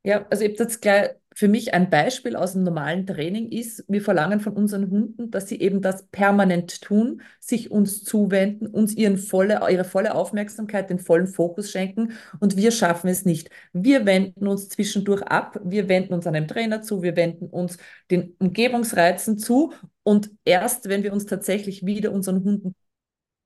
Ja, 0.03 0.27
also 0.31 0.45
ich 0.45 0.53
habe 0.53 0.63
jetzt 0.63 0.81
gleich 0.81 1.11
für 1.41 1.49
mich 1.49 1.73
ein 1.73 1.89
Beispiel 1.89 2.37
aus 2.37 2.53
dem 2.53 2.65
normalen 2.65 3.07
Training 3.07 3.49
ist, 3.51 3.83
wir 3.89 4.03
verlangen 4.03 4.41
von 4.41 4.53
unseren 4.53 4.91
Hunden, 4.91 5.31
dass 5.31 5.49
sie 5.49 5.59
eben 5.59 5.81
das 5.81 6.07
permanent 6.09 6.83
tun, 6.83 7.23
sich 7.39 7.71
uns 7.71 8.05
zuwenden, 8.05 8.67
uns 8.67 8.95
ihren 8.95 9.17
volle, 9.17 9.59
ihre 9.71 9.85
volle 9.85 10.15
Aufmerksamkeit, 10.15 10.91
den 10.91 10.99
vollen 10.99 11.27
Fokus 11.27 11.71
schenken 11.71 12.13
und 12.41 12.59
wir 12.59 12.71
schaffen 12.73 13.09
es 13.09 13.25
nicht. 13.25 13.49
Wir 13.73 14.05
wenden 14.05 14.47
uns 14.47 14.69
zwischendurch 14.69 15.23
ab, 15.23 15.59
wir 15.65 15.89
wenden 15.89 16.13
uns 16.13 16.27
einem 16.27 16.47
Trainer 16.47 16.83
zu, 16.83 17.03
wir 17.03 17.17
wenden 17.17 17.47
uns 17.47 17.79
den 18.11 18.37
Umgebungsreizen 18.39 19.39
zu 19.39 19.73
und 20.03 20.31
erst 20.45 20.91
wenn 20.91 21.05
wir 21.05 21.13
uns 21.15 21.25
tatsächlich 21.25 21.87
wieder 21.87 22.13
unseren 22.13 22.45
Hunden 22.45 22.75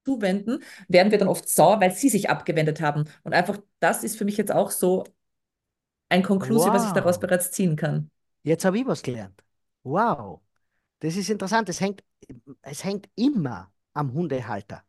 zuwenden, 0.05 0.65
werden 0.89 1.13
wir 1.13 1.19
dann 1.19 1.29
oft 1.29 1.49
sauer, 1.49 1.81
weil 1.81 1.93
sie 1.93 2.09
sich 2.09 2.29
abgewendet 2.29 2.81
haben. 2.81 3.05
Und 3.23 3.35
einfach 3.35 3.61
das 3.79 4.03
ist 4.03 4.19
für 4.19 4.25
mich 4.25 4.37
jetzt 4.37 4.51
auch 4.51 4.73
so 4.73 5.05
ein 6.09 6.23
Konklusion, 6.23 6.69
wow. 6.69 6.75
was 6.75 6.87
ich 6.87 6.93
daraus 6.93 7.19
bereits 7.19 7.51
ziehen 7.51 7.77
kann. 7.77 8.11
Jetzt 8.43 8.65
habe 8.65 8.79
ich 8.79 8.87
was 8.87 9.03
gelernt. 9.03 9.43
Wow. 9.83 10.41
Das 11.01 11.17
ist 11.17 11.29
interessant. 11.31 11.69
Es 11.69 11.81
hängt, 11.81 12.03
es 12.63 12.85
hängt 12.85 13.09
immer 13.17 13.73
am 13.93 14.13
Hundehalter. 14.13 14.83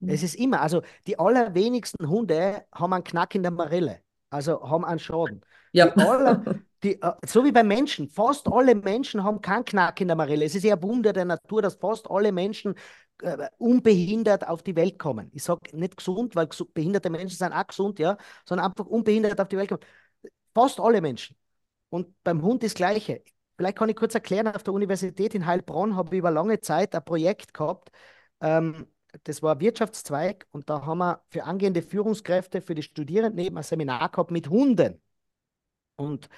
Mhm. 0.00 0.08
Es 0.08 0.22
ist 0.22 0.34
immer, 0.34 0.60
also 0.60 0.82
die 1.06 1.18
allerwenigsten 1.18 2.08
Hunde 2.08 2.64
haben 2.74 2.92
einen 2.92 3.04
Knack 3.04 3.34
in 3.34 3.42
der 3.42 3.52
Marille, 3.52 4.00
also 4.30 4.68
haben 4.68 4.84
einen 4.84 4.98
Schaden. 4.98 5.42
Ja. 5.72 5.90
Die 5.90 6.00
aller, 6.00 6.42
die, 6.82 7.00
äh, 7.00 7.12
so 7.26 7.44
wie 7.44 7.52
bei 7.52 7.62
Menschen, 7.62 8.08
fast 8.08 8.48
alle 8.48 8.74
Menschen 8.74 9.22
haben 9.22 9.40
keinen 9.40 9.64
Knack 9.64 10.00
in 10.00 10.08
der 10.08 10.16
Marille. 10.16 10.44
Es 10.44 10.54
ist 10.54 10.64
ja 10.64 10.74
ein 10.74 10.82
Wunder 10.82 11.12
der 11.12 11.24
Natur, 11.24 11.62
dass 11.62 11.74
fast 11.74 12.10
alle 12.10 12.32
Menschen 12.32 12.74
äh, 13.22 13.48
unbehindert 13.58 14.46
auf 14.48 14.62
die 14.62 14.74
Welt 14.76 14.98
kommen. 14.98 15.30
Ich 15.32 15.44
sage 15.44 15.76
nicht 15.76 15.96
gesund, 15.96 16.34
weil 16.34 16.48
behinderte 16.74 17.10
Menschen 17.10 17.36
sind 17.36 17.52
auch 17.52 17.66
gesund, 17.66 17.98
ja, 17.98 18.16
sondern 18.46 18.66
einfach 18.66 18.86
unbehindert 18.86 19.40
auf 19.40 19.48
die 19.48 19.56
Welt 19.56 19.68
kommen. 19.68 19.82
Fast 20.54 20.80
alle 20.80 21.00
Menschen. 21.00 21.36
Und 21.90 22.22
beim 22.22 22.42
Hund 22.42 22.62
das 22.62 22.74
Gleiche. 22.74 23.22
Vielleicht 23.56 23.76
kann 23.76 23.88
ich 23.88 23.96
kurz 23.96 24.14
erklären, 24.14 24.48
auf 24.48 24.62
der 24.62 24.72
Universität 24.72 25.34
in 25.34 25.46
Heilbronn 25.46 25.96
habe 25.96 26.14
ich 26.14 26.18
über 26.20 26.30
lange 26.30 26.60
Zeit 26.60 26.94
ein 26.94 27.04
Projekt 27.04 27.52
gehabt. 27.52 27.90
Ähm, 28.40 28.86
das 29.24 29.42
war 29.42 29.56
ein 29.56 29.60
Wirtschaftszweig 29.60 30.46
und 30.52 30.70
da 30.70 30.86
haben 30.86 30.98
wir 30.98 31.22
für 31.28 31.44
angehende 31.44 31.82
Führungskräfte, 31.82 32.62
für 32.62 32.74
die 32.74 32.82
Studierenden 32.82 33.44
eben 33.44 33.56
ein 33.58 33.62
Seminar 33.62 34.08
gehabt 34.10 34.30
mit 34.30 34.48
Hunden. 34.48 35.02
Und 35.96 36.28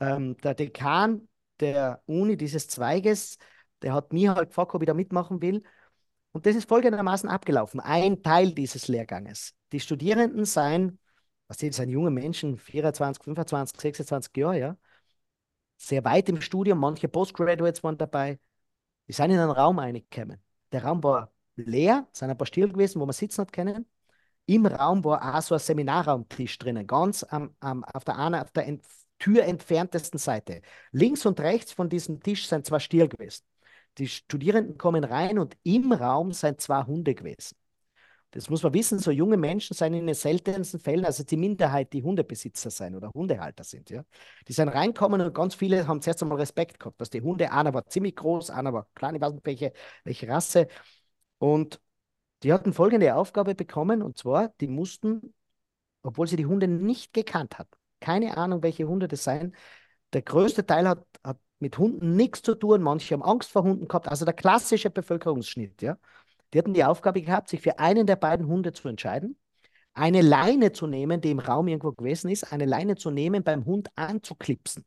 ähm, 0.00 0.36
der 0.38 0.54
Dekan 0.54 1.28
der 1.60 2.02
Uni 2.06 2.36
dieses 2.36 2.68
Zweiges, 2.68 3.38
der 3.82 3.94
hat 3.94 4.12
mir 4.12 4.34
halt 4.34 4.48
gefragt, 4.50 4.74
ob 4.74 4.82
ich 4.82 4.86
da 4.86 4.94
mitmachen 4.94 5.42
will. 5.42 5.62
Und 6.32 6.46
das 6.46 6.56
ist 6.56 6.68
folgendermaßen 6.68 7.28
abgelaufen. 7.28 7.80
Ein 7.80 8.22
Teil 8.22 8.52
dieses 8.52 8.88
Lehrganges. 8.88 9.54
Die 9.72 9.80
Studierenden 9.80 10.44
seien 10.44 10.98
was 11.48 11.58
sind, 11.58 11.74
sind 11.74 11.90
junge 11.90 12.10
Menschen, 12.10 12.58
24, 12.58 13.22
25, 13.24 13.80
26 13.80 14.36
Jahre, 14.36 14.58
ja, 14.58 14.76
sehr 15.76 16.04
weit 16.04 16.28
im 16.28 16.40
Studium, 16.40 16.78
manche 16.78 17.08
Postgraduates 17.08 17.82
waren 17.82 17.98
dabei, 17.98 18.38
die 19.08 19.12
sind 19.12 19.30
in 19.30 19.38
einen 19.38 19.50
Raum 19.50 19.78
reingekommen. 19.78 20.42
Der 20.72 20.84
Raum 20.84 21.02
war 21.02 21.32
leer, 21.56 22.08
es 22.12 22.20
sind 22.20 22.30
ein 22.30 22.38
paar 22.38 22.46
still 22.46 22.68
gewesen, 22.68 23.00
wo 23.00 23.06
man 23.06 23.12
sitzen 23.12 23.42
hat 23.42 23.52
können. 23.52 23.86
Im 24.46 24.66
Raum 24.66 25.04
war 25.04 25.36
auch 25.36 25.42
so 25.42 25.54
ein 25.54 25.60
Seminarraumtisch 25.60 26.58
drinnen, 26.58 26.86
ganz 26.86 27.24
am, 27.24 27.54
am, 27.60 27.84
auf 27.84 28.04
der, 28.04 28.18
einen, 28.18 28.36
auf 28.36 28.50
der 28.52 28.66
ent 28.66 28.84
Tür 29.18 29.44
entferntesten 29.44 30.18
Seite. 30.18 30.60
Links 30.92 31.24
und 31.24 31.40
rechts 31.40 31.72
von 31.72 31.88
diesem 31.88 32.20
Tisch 32.20 32.48
sind 32.48 32.66
zwei 32.66 32.78
Stier 32.80 33.08
gewesen. 33.08 33.44
Die 33.98 34.08
Studierenden 34.08 34.76
kommen 34.76 35.04
rein 35.04 35.38
und 35.38 35.56
im 35.62 35.92
Raum 35.92 36.32
sind 36.32 36.60
zwei 36.60 36.82
Hunde 36.84 37.14
gewesen. 37.14 37.56
Das 38.34 38.50
muss 38.50 38.64
man 38.64 38.74
wissen, 38.74 38.98
so 38.98 39.12
junge 39.12 39.36
Menschen 39.36 39.74
sind 39.74 39.94
in 39.94 40.06
den 40.06 40.14
seltensten 40.14 40.80
Fällen, 40.80 41.04
also 41.04 41.22
die 41.22 41.36
Minderheit, 41.36 41.92
die 41.92 42.02
Hundebesitzer 42.02 42.68
sein 42.68 42.96
oder 42.96 43.12
Hundehalter 43.14 43.62
sind. 43.62 43.90
Ja. 43.90 44.04
Die 44.48 44.52
sind 44.52 44.68
reinkommen 44.70 45.20
und 45.20 45.32
ganz 45.32 45.54
viele 45.54 45.86
haben 45.86 46.02
zuerst 46.02 46.20
einmal 46.20 46.38
Respekt 46.38 46.80
gehabt, 46.80 47.00
dass 47.00 47.10
die 47.10 47.22
Hunde, 47.22 47.52
einer 47.52 47.72
war 47.72 47.86
ziemlich 47.86 48.16
groß, 48.16 48.50
einer 48.50 48.72
war 48.72 48.88
klein, 48.96 49.14
ich 49.14 49.20
weiß 49.20 49.34
nicht 49.34 49.46
welche, 49.46 49.72
welche 50.02 50.26
Rasse. 50.28 50.66
Und 51.38 51.80
die 52.42 52.52
hatten 52.52 52.72
folgende 52.72 53.14
Aufgabe 53.14 53.54
bekommen, 53.54 54.02
und 54.02 54.18
zwar, 54.18 54.48
die 54.60 54.66
mussten, 54.66 55.32
obwohl 56.02 56.26
sie 56.26 56.36
die 56.36 56.46
Hunde 56.46 56.66
nicht 56.66 57.12
gekannt 57.12 57.56
hatten, 57.58 57.76
keine 58.00 58.36
Ahnung, 58.36 58.64
welche 58.64 58.88
Hunde 58.88 59.06
das 59.06 59.22
seien, 59.22 59.54
der 60.12 60.22
größte 60.22 60.66
Teil 60.66 60.88
hat, 60.88 61.06
hat 61.22 61.38
mit 61.60 61.78
Hunden 61.78 62.16
nichts 62.16 62.42
zu 62.42 62.56
tun, 62.56 62.82
manche 62.82 63.14
haben 63.14 63.22
Angst 63.22 63.52
vor 63.52 63.62
Hunden 63.62 63.86
gehabt, 63.86 64.08
also 64.08 64.24
der 64.24 64.34
klassische 64.34 64.90
Bevölkerungsschnitt, 64.90 65.82
ja. 65.82 65.98
Die 66.54 66.58
hatten 66.58 66.72
die 66.72 66.84
Aufgabe 66.84 67.20
gehabt, 67.20 67.48
sich 67.48 67.60
für 67.60 67.80
einen 67.80 68.06
der 68.06 68.14
beiden 68.14 68.46
Hunde 68.46 68.72
zu 68.72 68.86
entscheiden, 68.88 69.36
eine 69.92 70.22
Leine 70.22 70.70
zu 70.70 70.86
nehmen, 70.86 71.20
die 71.20 71.32
im 71.32 71.40
Raum 71.40 71.66
irgendwo 71.66 71.92
gewesen 71.92 72.30
ist, 72.30 72.52
eine 72.52 72.64
Leine 72.64 72.94
zu 72.94 73.10
nehmen, 73.10 73.42
beim 73.42 73.64
Hund 73.64 73.88
anzuklipsen. 73.96 74.84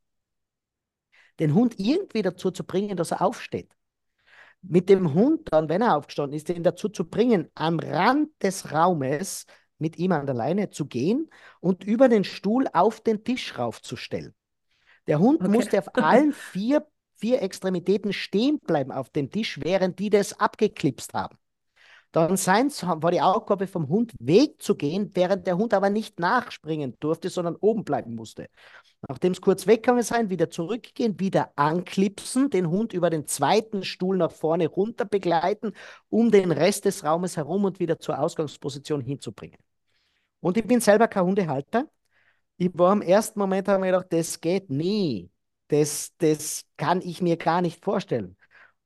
Den 1.40 1.54
Hund 1.54 1.78
irgendwie 1.78 2.22
dazu 2.22 2.52
zu 2.52 2.64
bringen, 2.64 2.96
dass 2.96 3.12
er 3.12 3.22
aufsteht. 3.22 3.76
Mit 4.62 4.90
dem 4.90 5.14
Hund 5.14 5.50
dann, 5.52 5.68
wenn 5.68 5.82
er 5.82 5.98
aufgestanden 5.98 6.36
ist, 6.36 6.48
den 6.48 6.64
dazu 6.64 6.88
zu 6.88 7.10
bringen, 7.10 7.50
am 7.54 7.80
Rand 7.80 8.30
des 8.42 8.72
Raumes 8.72 9.46
mit 9.78 9.98
ihm 9.98 10.14
an 10.14 10.26
der 10.26 10.36
Leine 10.36 10.70
zu 10.70 10.88
gehen 10.88 11.30
und 11.60 11.84
über 11.84 12.08
den 12.08 12.24
Stuhl 12.24 12.66
auf 12.74 13.02
den 13.02 13.24
Tisch 13.24 13.58
raufzustellen. 13.58 14.34
Der 15.06 15.20
Hund 15.20 15.42
okay. 15.42 15.50
musste 15.50 15.80
auf 15.80 15.96
allen 15.96 16.32
vier, 16.32 16.88
vier 17.16 17.42
Extremitäten 17.42 18.14
stehen 18.14 18.60
bleiben 18.60 18.92
auf 18.92 19.10
dem 19.10 19.30
Tisch, 19.30 19.60
während 19.62 20.00
die 20.00 20.10
das 20.10 20.40
abgeklipst 20.40 21.14
haben. 21.14 21.38
Dann 22.12 22.38
seins 22.38 22.84
war 22.84 23.12
die 23.12 23.22
Aufgabe 23.22 23.68
vom 23.68 23.90
Hund 23.90 24.14
wegzugehen, 24.20 25.12
während 25.14 25.46
der 25.46 25.58
Hund 25.58 25.74
aber 25.74 25.90
nicht 25.90 26.20
nachspringen 26.20 26.96
durfte, 27.00 27.30
sondern 27.30 27.56
oben 27.56 27.84
bleiben 27.84 28.16
musste. 28.16 28.48
Nachdem 29.08 29.34
es 29.34 29.42
kurz 29.42 29.68
weggegangen 29.68 30.04
sein, 30.04 30.30
wieder 30.30 30.50
zurückgehen, 30.50 31.20
wieder 31.20 31.52
anklipsen, 31.56 32.50
den 32.50 32.70
Hund 32.70 32.94
über 32.94 33.10
den 33.10 33.28
zweiten 33.28 33.84
Stuhl 33.84 34.18
nach 34.18 34.32
vorne 34.32 34.68
runter 34.68 35.06
begleiten, 35.06 35.74
um 36.10 36.32
den 36.32 36.52
Rest 36.52 36.86
des 36.86 37.04
Raumes 37.04 37.38
herum 37.38 37.66
und 37.66 37.80
wieder 37.80 38.00
zur 38.00 38.20
Ausgangsposition 38.20 39.02
hinzubringen. 39.02 39.60
Und 40.40 40.58
ich 40.58 40.66
bin 40.66 40.80
selber 40.80 41.08
kein 41.08 41.26
Hundehalter. 41.26 41.88
Ich 42.58 42.72
war 42.74 42.94
im 42.94 43.02
ersten 43.02 43.40
Moment, 43.40 43.68
habe 43.68 43.86
ich 43.86 43.92
gedacht, 43.92 44.08
das 44.12 44.42
geht 44.42 44.70
nie. 44.70 45.30
Das, 45.68 46.14
das 46.18 46.64
kann 46.78 47.02
ich 47.02 47.22
mir 47.22 47.38
gar 47.38 47.62
nicht 47.62 47.84
vorstellen. 47.84 48.38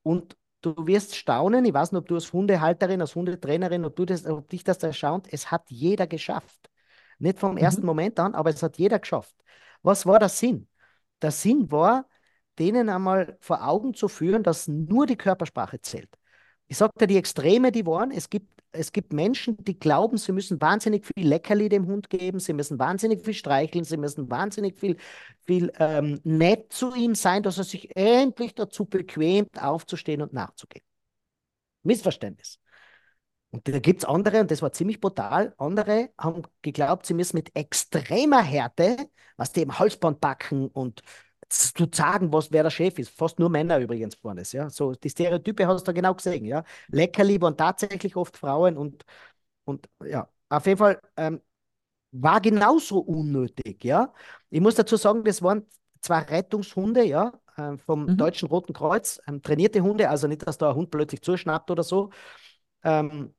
Und 0.02 0.36
du 0.62 0.86
wirst 0.86 1.16
staunen, 1.16 1.64
ich 1.64 1.74
weiß 1.74 1.92
nicht, 1.92 1.98
ob 2.00 2.08
du 2.08 2.14
als 2.14 2.32
Hundehalterin, 2.32 3.00
als 3.00 3.14
Hundetrainerin, 3.14 3.84
ob, 3.84 3.96
du 3.96 4.04
das, 4.04 4.26
ob 4.26 4.48
dich 4.48 4.64
das 4.64 4.82
erstaunt, 4.82 5.28
es 5.30 5.50
hat 5.50 5.70
jeder 5.70 6.06
geschafft. 6.06 6.70
Nicht 7.18 7.38
vom 7.38 7.56
ersten 7.56 7.82
mhm. 7.82 7.86
Moment 7.86 8.18
an, 8.20 8.34
aber 8.34 8.50
es 8.50 8.62
hat 8.62 8.78
jeder 8.78 8.98
geschafft. 8.98 9.34
Was 9.82 10.06
war 10.06 10.18
der 10.18 10.28
Sinn? 10.28 10.68
Der 11.20 11.30
Sinn 11.30 11.70
war, 11.70 12.06
denen 12.58 12.88
einmal 12.88 13.36
vor 13.40 13.66
Augen 13.66 13.94
zu 13.94 14.08
führen, 14.08 14.42
dass 14.42 14.68
nur 14.68 15.06
die 15.06 15.16
Körpersprache 15.16 15.80
zählt. 15.80 16.10
Ich 16.66 16.78
sagte, 16.78 17.06
die 17.06 17.16
Extreme, 17.16 17.72
die 17.72 17.86
waren, 17.86 18.10
es 18.10 18.30
gibt 18.30 18.51
es 18.72 18.92
gibt 18.92 19.12
Menschen, 19.12 19.56
die 19.64 19.78
glauben, 19.78 20.16
sie 20.16 20.32
müssen 20.32 20.60
wahnsinnig 20.60 21.06
viel 21.06 21.26
Leckerli 21.28 21.68
dem 21.68 21.86
Hund 21.86 22.10
geben, 22.10 22.40
sie 22.40 22.52
müssen 22.52 22.78
wahnsinnig 22.78 23.22
viel 23.24 23.34
streicheln, 23.34 23.84
sie 23.84 23.96
müssen 23.96 24.30
wahnsinnig 24.30 24.78
viel, 24.78 24.96
viel 25.44 25.72
ähm, 25.78 26.20
nett 26.24 26.72
zu 26.72 26.94
ihm 26.94 27.14
sein, 27.14 27.42
dass 27.42 27.58
er 27.58 27.64
sich 27.64 27.94
endlich 27.96 28.54
dazu 28.54 28.86
bequemt, 28.86 29.62
aufzustehen 29.62 30.22
und 30.22 30.32
nachzugehen. 30.32 30.84
Missverständnis. 31.82 32.58
Und 33.50 33.68
da 33.68 33.78
gibt 33.80 34.02
es 34.02 34.08
andere, 34.08 34.40
und 34.40 34.50
das 34.50 34.62
war 34.62 34.72
ziemlich 34.72 35.00
brutal, 35.00 35.54
andere 35.58 36.10
haben 36.18 36.42
geglaubt, 36.62 37.04
sie 37.04 37.14
müssen 37.14 37.36
mit 37.36 37.54
extremer 37.54 38.42
Härte, 38.42 38.96
was 39.36 39.52
die 39.52 39.60
im 39.62 39.78
Halsband 39.78 40.20
backen 40.20 40.68
und 40.68 41.02
zu 41.52 41.86
sagen, 41.92 42.32
was, 42.32 42.50
wer 42.50 42.62
der 42.62 42.70
Chef 42.70 42.98
ist. 42.98 43.10
Fast 43.10 43.38
nur 43.38 43.50
Männer 43.50 43.78
übrigens 43.78 44.22
waren 44.24 44.38
es. 44.38 44.52
Ja? 44.52 44.70
So, 44.70 44.92
die 44.94 45.10
Stereotype 45.10 45.66
hast 45.66 45.86
du 45.86 45.92
genau 45.92 46.14
gesehen. 46.14 46.44
Ja? 46.44 46.64
Leckerli 46.88 47.40
waren 47.40 47.56
tatsächlich 47.56 48.16
oft 48.16 48.36
Frauen 48.36 48.76
und, 48.76 49.04
und 49.64 49.88
ja, 50.04 50.28
auf 50.48 50.66
jeden 50.66 50.78
Fall 50.78 51.00
ähm, 51.16 51.40
war 52.12 52.40
genauso 52.40 52.98
unnötig. 53.00 53.84
Ja? 53.84 54.12
Ich 54.50 54.60
muss 54.60 54.74
dazu 54.74 54.96
sagen, 54.96 55.24
das 55.24 55.42
waren 55.42 55.66
zwei 56.00 56.18
Rettungshunde, 56.20 57.04
ja, 57.04 57.32
äh, 57.56 57.76
vom 57.78 58.06
mhm. 58.06 58.16
Deutschen 58.16 58.48
Roten 58.48 58.72
Kreuz, 58.72 59.20
ähm, 59.26 59.42
trainierte 59.42 59.82
Hunde, 59.82 60.08
also 60.10 60.26
nicht, 60.26 60.46
dass 60.46 60.58
da 60.58 60.70
ein 60.70 60.76
Hund 60.76 60.90
plötzlich 60.90 61.22
zuschnappt 61.22 61.70
oder 61.70 61.82
so. 61.82 62.10
Ähm, 62.84 63.34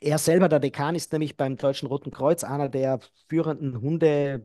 er 0.00 0.18
selber, 0.18 0.48
der 0.48 0.60
Dekan, 0.60 0.94
ist 0.94 1.12
nämlich 1.12 1.36
beim 1.36 1.56
Deutschen 1.56 1.88
Roten 1.88 2.10
Kreuz 2.10 2.44
einer 2.44 2.68
der 2.68 3.00
führenden 3.28 3.80
Hunde, 3.80 4.44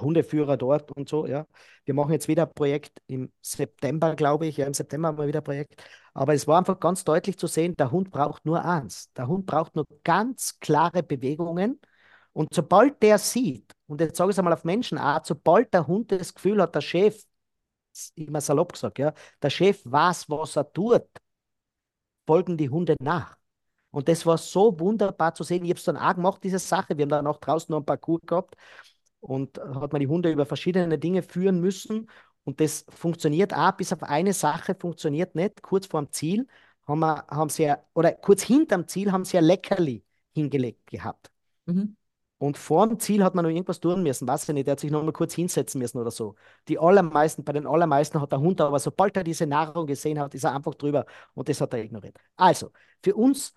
Hundeführer 0.00 0.56
dort 0.56 0.92
und 0.92 1.08
so, 1.08 1.26
ja. 1.26 1.46
Wir 1.84 1.94
machen 1.94 2.12
jetzt 2.12 2.28
wieder 2.28 2.44
ein 2.46 2.54
Projekt 2.54 3.00
im 3.06 3.32
September, 3.40 4.14
glaube 4.16 4.46
ich. 4.46 4.56
Ja, 4.56 4.66
im 4.66 4.74
September 4.74 5.08
haben 5.08 5.18
wir 5.18 5.26
wieder 5.26 5.40
ein 5.40 5.44
Projekt. 5.44 5.82
Aber 6.14 6.34
es 6.34 6.46
war 6.46 6.58
einfach 6.58 6.80
ganz 6.80 7.04
deutlich 7.04 7.38
zu 7.38 7.46
sehen, 7.46 7.76
der 7.76 7.90
Hund 7.90 8.10
braucht 8.10 8.44
nur 8.44 8.64
eins. 8.64 9.12
Der 9.14 9.28
Hund 9.28 9.46
braucht 9.46 9.76
nur 9.76 9.86
ganz 10.04 10.58
klare 10.60 11.02
Bewegungen. 11.02 11.80
Und 12.32 12.52
sobald 12.54 13.02
der 13.02 13.18
sieht, 13.18 13.72
und 13.86 14.00
jetzt 14.00 14.16
sage 14.16 14.30
ich 14.30 14.34
es 14.34 14.38
einmal 14.38 14.52
auf 14.54 14.64
Menschenart, 14.64 15.26
sobald 15.26 15.72
der 15.72 15.86
Hund 15.86 16.12
das 16.12 16.34
Gefühl 16.34 16.60
hat, 16.60 16.74
der 16.74 16.80
Chef, 16.80 17.22
immer 18.14 18.40
salopp 18.40 18.72
gesagt, 18.72 18.98
ja, 18.98 19.14
der 19.42 19.50
Chef 19.50 19.80
weiß, 19.84 20.28
was 20.28 20.56
er 20.56 20.70
tut, 20.72 21.06
folgen 22.26 22.56
die 22.56 22.68
Hunde 22.70 22.96
nach. 23.00 23.36
Und 23.90 24.08
das 24.08 24.26
war 24.26 24.36
so 24.36 24.78
wunderbar 24.78 25.34
zu 25.34 25.44
sehen. 25.44 25.64
Ich 25.64 25.70
habe 25.70 25.78
es 25.78 25.84
dann 25.84 25.96
auch 25.96 26.14
gemacht, 26.14 26.44
diese 26.44 26.58
Sache. 26.58 26.96
Wir 26.96 27.04
haben 27.04 27.10
dann 27.10 27.26
auch 27.26 27.38
draußen 27.38 27.72
noch 27.72 27.80
ein 27.80 27.86
Parcours 27.86 28.20
gehabt 28.26 28.56
und 29.20 29.58
hat 29.58 29.92
man 29.92 30.00
die 30.00 30.06
Hunde 30.08 30.30
über 30.30 30.46
verschiedene 30.46 30.98
Dinge 30.98 31.22
führen 31.22 31.60
müssen. 31.60 32.08
Und 32.44 32.60
das 32.60 32.86
funktioniert 32.88 33.54
auch, 33.54 33.72
bis 33.72 33.92
auf 33.92 34.02
eine 34.02 34.32
Sache 34.32 34.76
funktioniert 34.78 35.34
nicht. 35.34 35.62
Kurz 35.62 35.86
vorm 35.86 36.12
Ziel 36.12 36.46
haben, 36.86 37.00
wir, 37.00 37.24
haben 37.28 37.50
sie 37.50 37.64
ja, 37.64 37.78
oder 37.94 38.12
kurz 38.12 38.42
hinterm 38.42 38.86
Ziel 38.86 39.10
haben 39.10 39.24
sie 39.24 39.36
ja 39.36 39.42
Leckerli 39.42 40.04
hingelegt 40.32 40.86
gehabt. 40.86 41.30
Mhm. 41.66 41.96
Und 42.38 42.58
vor 42.58 42.86
dem 42.86 43.00
Ziel 43.00 43.24
hat 43.24 43.34
man 43.34 43.44
noch 43.44 43.50
irgendwas 43.50 43.80
tun 43.80 44.02
müssen, 44.02 44.28
weiß 44.28 44.46
ich 44.46 44.54
nicht, 44.54 44.66
der 44.66 44.72
hat 44.72 44.80
sich 44.80 44.90
noch 44.90 45.02
mal 45.02 45.12
kurz 45.12 45.32
hinsetzen 45.34 45.80
müssen 45.80 45.98
oder 45.98 46.10
so. 46.10 46.34
Die 46.68 46.78
allermeisten, 46.78 47.42
bei 47.44 47.52
den 47.54 47.66
allermeisten 47.66 48.20
hat 48.20 48.30
der 48.30 48.40
Hund 48.40 48.60
aber, 48.60 48.78
sobald 48.78 49.16
er 49.16 49.24
diese 49.24 49.46
Nahrung 49.46 49.86
gesehen 49.86 50.20
hat, 50.20 50.34
ist 50.34 50.44
er 50.44 50.54
einfach 50.54 50.74
drüber 50.74 51.06
und 51.32 51.48
das 51.48 51.60
hat 51.62 51.72
er 51.72 51.82
ignoriert. 51.82 52.18
Also, 52.36 52.72
für 53.02 53.14
uns 53.14 53.54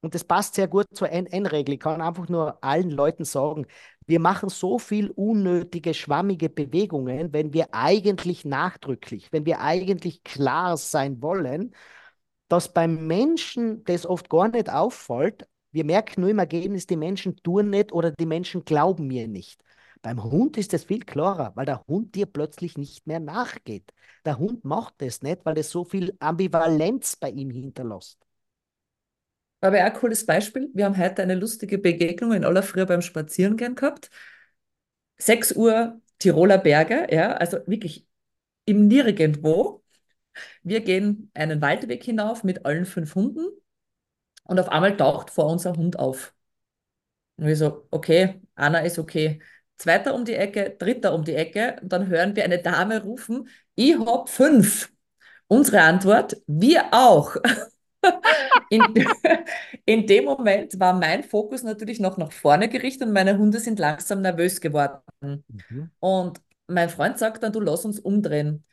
und 0.00 0.14
das 0.14 0.24
passt 0.24 0.54
sehr 0.54 0.68
gut 0.68 0.86
zur 0.94 1.10
NN-Regel. 1.10 1.74
Ich 1.74 1.80
kann 1.80 2.00
einfach 2.00 2.28
nur 2.28 2.62
allen 2.62 2.90
Leuten 2.90 3.24
sagen, 3.24 3.66
wir 4.08 4.20
machen 4.20 4.48
so 4.48 4.78
viel 4.78 5.10
unnötige, 5.10 5.94
schwammige 5.94 6.48
Bewegungen, 6.48 7.32
wenn 7.32 7.52
wir 7.52 7.74
eigentlich 7.74 8.44
nachdrücklich, 8.44 9.28
wenn 9.32 9.46
wir 9.46 9.60
eigentlich 9.60 10.24
klar 10.24 10.76
sein 10.78 11.22
wollen, 11.22 11.74
dass 12.48 12.72
beim 12.72 13.06
Menschen 13.06 13.84
das 13.84 14.06
oft 14.06 14.30
gar 14.30 14.48
nicht 14.48 14.70
auffällt. 14.70 15.46
Wir 15.72 15.84
merken 15.84 16.22
nur 16.22 16.30
im 16.30 16.38
Ergebnis, 16.38 16.86
die 16.86 16.96
Menschen 16.96 17.36
tun 17.36 17.70
nicht 17.70 17.92
oder 17.92 18.10
die 18.12 18.26
Menschen 18.26 18.64
glauben 18.64 19.06
mir 19.08 19.28
nicht. 19.28 19.62
Beim 20.02 20.22
Hund 20.24 20.56
ist 20.56 20.72
es 20.74 20.84
viel 20.84 21.00
klarer, 21.04 21.52
weil 21.56 21.66
der 21.66 21.84
Hund 21.86 22.14
dir 22.14 22.26
plötzlich 22.26 22.78
nicht 22.78 23.06
mehr 23.06 23.20
nachgeht. 23.20 23.92
Der 24.24 24.38
Hund 24.38 24.64
macht 24.64 24.94
das 24.98 25.22
nicht, 25.22 25.44
weil 25.44 25.58
es 25.58 25.70
so 25.70 25.84
viel 25.84 26.16
Ambivalenz 26.20 27.16
bei 27.16 27.30
ihm 27.30 27.50
hinterlässt. 27.50 28.27
Aber 29.60 29.82
ein 29.82 29.92
cooles 29.92 30.24
Beispiel. 30.24 30.70
Wir 30.74 30.84
haben 30.84 30.96
heute 30.98 31.22
eine 31.22 31.34
lustige 31.34 31.78
Begegnung 31.78 32.32
in 32.32 32.44
aller 32.44 32.62
Früh 32.62 32.84
beim 32.86 33.02
Spazierengehen 33.02 33.74
gehabt. 33.74 34.10
6 35.18 35.52
Uhr 35.52 36.00
Tiroler 36.18 36.58
Berge, 36.58 37.06
ja, 37.10 37.32
also 37.32 37.58
wirklich 37.66 38.06
im 38.64 38.88
Nirgendwo. 38.88 39.84
Wir 40.62 40.80
gehen 40.82 41.30
einen 41.34 41.60
Waldweg 41.62 42.04
hinauf 42.04 42.44
mit 42.44 42.66
allen 42.66 42.86
fünf 42.86 43.14
Hunden 43.14 43.46
und 44.44 44.60
auf 44.60 44.68
einmal 44.68 44.96
taucht 44.96 45.30
vor 45.30 45.46
uns 45.50 45.66
ein 45.66 45.76
Hund 45.76 45.98
auf. 45.98 46.34
Und 47.36 47.46
wir 47.46 47.56
so, 47.56 47.86
okay, 47.90 48.40
einer 48.54 48.84
ist 48.84 48.98
okay. 48.98 49.40
Zweiter 49.76 50.14
um 50.14 50.24
die 50.24 50.34
Ecke, 50.34 50.74
dritter 50.78 51.14
um 51.14 51.24
die 51.24 51.34
Ecke. 51.34 51.76
Und 51.82 51.92
dann 51.92 52.08
hören 52.08 52.34
wir 52.34 52.44
eine 52.44 52.60
Dame 52.60 53.02
rufen, 53.02 53.48
ich 53.76 53.96
hab 53.98 54.28
fünf. 54.28 54.92
Unsere 55.46 55.82
Antwort, 55.82 56.36
wir 56.46 56.92
auch. 56.92 57.36
in, 58.70 58.82
in 59.84 60.06
dem 60.06 60.24
Moment 60.24 60.78
war 60.78 60.92
mein 60.92 61.22
Fokus 61.22 61.62
natürlich 61.62 62.00
noch 62.00 62.16
nach 62.16 62.32
vorne 62.32 62.68
gerichtet 62.68 63.08
und 63.08 63.14
meine 63.14 63.38
Hunde 63.38 63.60
sind 63.60 63.78
langsam 63.78 64.22
nervös 64.22 64.60
geworden. 64.60 65.00
Mhm. 65.20 65.90
Und 66.00 66.40
mein 66.66 66.88
Freund 66.88 67.18
sagt 67.18 67.42
dann, 67.42 67.52
du 67.52 67.60
lass 67.60 67.84
uns 67.84 67.98
umdrehen. 67.98 68.64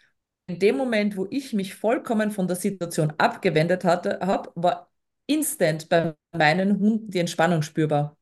In 0.48 0.60
dem 0.60 0.78
Moment, 0.78 1.18
wo 1.18 1.28
ich 1.30 1.54
mich 1.54 1.74
vollkommen 1.74 2.30
von 2.30 2.48
der 2.48 2.56
Situation 2.56 3.14
abgewendet 3.18 3.84
hatte, 3.84 4.20
habe, 4.22 4.52
war 4.56 4.92
instant 5.26 5.90
bei 5.90 6.14
meinen 6.32 6.80
Hunden 6.80 7.10
die 7.10 7.20
Entspannung 7.20 7.62
spürbar. 7.64 8.18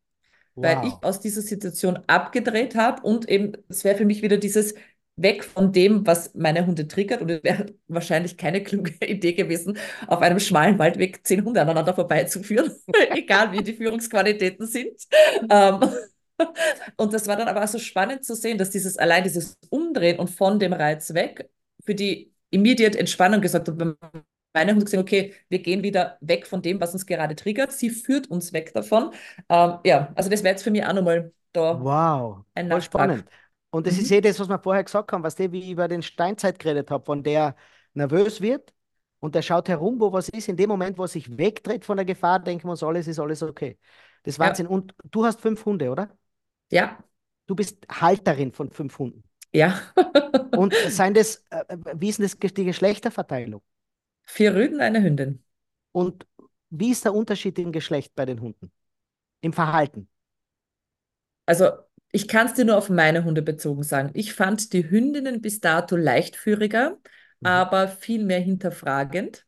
Wow. 0.55 0.65
Weil 0.65 0.87
ich 0.87 0.93
aus 1.01 1.19
dieser 1.19 1.41
Situation 1.41 1.99
abgedreht 2.07 2.75
habe 2.75 3.01
und 3.01 3.27
eben, 3.27 3.53
es 3.67 3.83
wäre 3.83 3.97
für 3.97 4.05
mich 4.05 4.21
wieder 4.21 4.37
dieses 4.37 4.75
weg 5.15 5.43
von 5.43 5.71
dem, 5.71 6.05
was 6.07 6.33
meine 6.33 6.65
Hunde 6.65 6.87
triggert. 6.87 7.21
Und 7.21 7.29
es 7.29 7.43
wäre 7.43 7.67
wahrscheinlich 7.87 8.37
keine 8.37 8.63
kluge 8.63 8.93
Idee 9.05 9.33
gewesen, 9.33 9.77
auf 10.07 10.21
einem 10.21 10.39
schmalen 10.39 10.79
Waldweg 10.79 11.25
zehn 11.25 11.43
Hunde 11.45 11.61
aneinander 11.61 11.93
vorbeizuführen, 11.93 12.71
egal 13.11 13.51
wie 13.51 13.63
die 13.63 13.73
Führungsqualitäten 13.73 14.65
sind. 14.65 14.93
Ähm, 15.49 15.79
und 16.97 17.13
das 17.13 17.27
war 17.27 17.35
dann 17.35 17.47
aber 17.47 17.63
auch 17.63 17.67
so 17.67 17.79
spannend 17.79 18.25
zu 18.25 18.35
sehen, 18.35 18.57
dass 18.57 18.71
dieses 18.71 18.97
allein 18.97 19.23
dieses 19.23 19.57
Umdrehen 19.69 20.19
und 20.19 20.29
von 20.29 20.59
dem 20.59 20.73
Reiz 20.73 21.13
weg 21.13 21.49
für 21.85 21.95
die 21.95 22.31
immediate 22.49 22.97
Entspannung 22.97 23.41
gesagt 23.41 23.67
hat. 23.67 23.77
Meine 24.55 24.71
Hunde 24.71 24.85
gesagt, 24.85 25.01
okay, 25.01 25.33
wir 25.49 25.59
gehen 25.59 25.81
wieder 25.81 26.17
weg 26.21 26.45
von 26.45 26.61
dem, 26.61 26.79
was 26.79 26.93
uns 26.93 27.05
gerade 27.05 27.35
triggert. 27.35 27.71
Sie 27.71 27.89
führt 27.89 28.29
uns 28.29 28.53
weg 28.53 28.71
davon. 28.73 29.11
Ähm, 29.49 29.79
ja, 29.83 30.11
also 30.15 30.29
das 30.29 30.43
wäre 30.43 30.53
jetzt 30.53 30.63
für 30.63 30.71
mich 30.71 30.85
auch 30.85 30.93
nochmal 30.93 31.31
da. 31.53 31.83
Wow, 31.83 32.45
ein 32.53 32.69
voll 32.69 32.81
spannend. 32.81 33.25
Und 33.73 33.87
das 33.87 33.95
mhm. 33.95 34.01
ist 34.01 34.11
eh 34.11 34.21
das, 34.21 34.39
was 34.39 34.49
wir 34.49 34.59
vorher 34.59 34.83
gesagt 34.83 35.11
haben, 35.11 35.23
was 35.23 35.33
der, 35.33 35.51
wie 35.51 35.61
ich 35.61 35.71
über 35.71 35.87
den 35.87 36.03
Steinzeit 36.03 36.59
geredet 36.59 36.91
habe, 36.91 37.03
von 37.03 37.23
der 37.23 37.55
nervös 37.95 38.39
wird 38.39 38.71
und 39.19 39.33
der 39.33 39.41
schaut 39.41 39.67
herum, 39.67 39.99
wo 39.99 40.13
was 40.13 40.29
ist. 40.29 40.47
In 40.47 40.57
dem 40.57 40.69
Moment, 40.69 40.99
wo 40.99 41.05
er 41.05 41.07
sich 41.07 41.39
wegdreht 41.39 41.83
von 41.83 41.97
der 41.97 42.05
Gefahr, 42.05 42.39
denken 42.39 42.67
wir 42.67 42.71
uns, 42.71 42.83
alles 42.83 43.07
ist 43.07 43.17
alles 43.17 43.41
okay. 43.41 43.79
Das 44.21 44.35
ist 44.35 44.39
Wahnsinn. 44.39 44.67
Ja. 44.67 44.71
Und 44.73 44.93
du 45.09 45.25
hast 45.25 45.41
fünf 45.41 45.65
Hunde, 45.65 45.89
oder? 45.89 46.15
Ja. 46.71 47.03
Du 47.47 47.55
bist 47.55 47.83
Halterin 47.89 48.51
von 48.51 48.69
fünf 48.69 48.99
Hunden. 48.99 49.23
Ja. 49.51 49.81
und 50.55 50.75
seien 50.89 51.15
das, 51.15 51.43
äh, 51.49 51.77
wie 51.95 52.09
ist 52.09 52.19
denn 52.19 52.29
das, 52.39 52.53
die 52.53 52.65
Geschlechterverteilung? 52.65 53.63
Vier 54.21 54.53
Rüden, 54.53 54.81
eine 54.81 55.01
Hündin. 55.01 55.43
Und 55.91 56.27
wie 56.69 56.91
ist 56.91 57.05
der 57.05 57.15
Unterschied 57.15 57.57
im 57.57 57.71
Geschlecht 57.71 58.13
bei 58.13 58.25
den 58.27 58.39
Hunden? 58.39 58.71
Im 59.41 59.51
Verhalten? 59.51 60.07
Also 61.47 61.71
ich 62.15 62.27
kann 62.27 62.45
es 62.45 62.53
dir 62.53 62.63
nur 62.63 62.77
auf 62.77 62.89
meine 62.89 63.23
Hunde 63.23 63.41
bezogen 63.41 63.81
sagen. 63.81 64.11
Ich 64.13 64.35
fand 64.35 64.71
die 64.71 64.87
Hündinnen 64.87 65.41
bis 65.41 65.59
dato 65.59 65.95
leichtführiger, 65.95 66.91
mhm. 66.91 67.47
aber 67.47 67.87
viel 67.87 68.23
mehr 68.23 68.39
hinterfragend. 68.39 69.47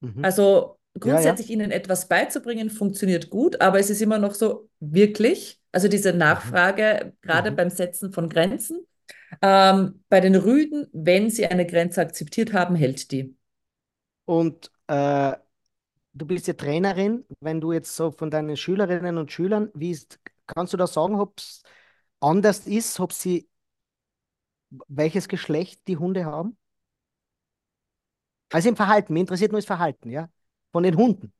Mhm. 0.00 0.24
Also 0.24 0.80
grundsätzlich 0.98 1.48
ja, 1.48 1.56
ja. 1.56 1.62
ihnen 1.62 1.70
etwas 1.70 2.08
beizubringen, 2.08 2.68
funktioniert 2.68 3.30
gut, 3.30 3.60
aber 3.60 3.78
es 3.78 3.90
ist 3.90 4.02
immer 4.02 4.18
noch 4.18 4.34
so 4.34 4.68
wirklich, 4.80 5.60
also 5.70 5.86
diese 5.86 6.12
mhm. 6.12 6.18
Nachfrage, 6.18 7.04
mhm. 7.04 7.12
gerade 7.22 7.52
beim 7.52 7.70
Setzen 7.70 8.12
von 8.12 8.28
Grenzen. 8.28 8.84
Ähm, 9.40 10.02
bei 10.08 10.18
den 10.18 10.34
Rüden, 10.34 10.88
wenn 10.92 11.30
sie 11.30 11.46
eine 11.46 11.64
Grenze 11.64 12.00
akzeptiert 12.00 12.52
haben, 12.52 12.74
hält 12.74 13.12
die. 13.12 13.36
Und 14.24 14.72
äh, 14.88 15.32
du 16.12 16.26
bist 16.26 16.48
ja 16.48 16.54
Trainerin, 16.54 17.24
wenn 17.38 17.60
du 17.60 17.72
jetzt 17.72 17.94
so 17.94 18.10
von 18.10 18.32
deinen 18.32 18.56
Schülerinnen 18.56 19.16
und 19.16 19.30
Schülern, 19.30 19.70
wie 19.74 19.92
ist 19.92 20.18
Kannst 20.48 20.72
du 20.72 20.76
da 20.76 20.86
sagen, 20.86 21.14
ob 21.20 21.38
es 21.38 21.62
anders 22.20 22.66
ist, 22.66 22.98
ob 23.00 23.12
sie 23.12 23.48
welches 24.88 25.28
Geschlecht 25.28 25.80
die 25.86 25.96
Hunde 25.96 26.24
haben? 26.24 26.58
Also 28.50 28.68
im 28.68 28.76
Verhalten, 28.76 29.12
mir 29.12 29.20
interessiert 29.20 29.52
nur 29.52 29.60
das 29.60 29.66
Verhalten, 29.66 30.10
ja, 30.10 30.28
von 30.72 30.82
den 30.82 30.96
Hunden. 30.96 31.32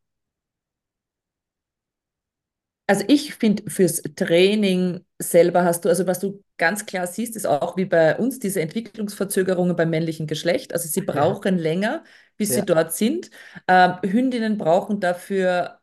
Also 2.87 3.05
ich 3.07 3.35
finde, 3.35 3.71
fürs 3.71 4.01
Training 4.17 5.05
selber 5.19 5.65
hast 5.65 5.85
du, 5.85 5.91
also 5.91 6.07
was 6.07 6.21
du 6.21 6.43
ganz 6.57 6.87
klar 6.87 7.07
siehst, 7.07 7.37
ist 7.37 7.47
auch 7.47 7.77
wie 7.77 7.85
bei 7.85 8.17
uns 8.17 8.39
diese 8.39 8.63
Entwicklungsverzögerungen 8.63 9.77
beim 9.77 9.91
männlichen 9.91 10.27
Geschlecht. 10.27 10.73
Also 10.73 10.89
sie 10.89 11.03
brauchen 11.03 11.57
ja. 11.57 11.63
länger, 11.63 12.05
bis 12.39 12.49
ja. 12.49 12.57
sie 12.57 12.65
dort 12.65 12.95
sind. 12.95 13.31
Ähm, 13.69 13.97
Hündinnen 14.03 14.57
brauchen 14.57 15.01
dafür 15.01 15.78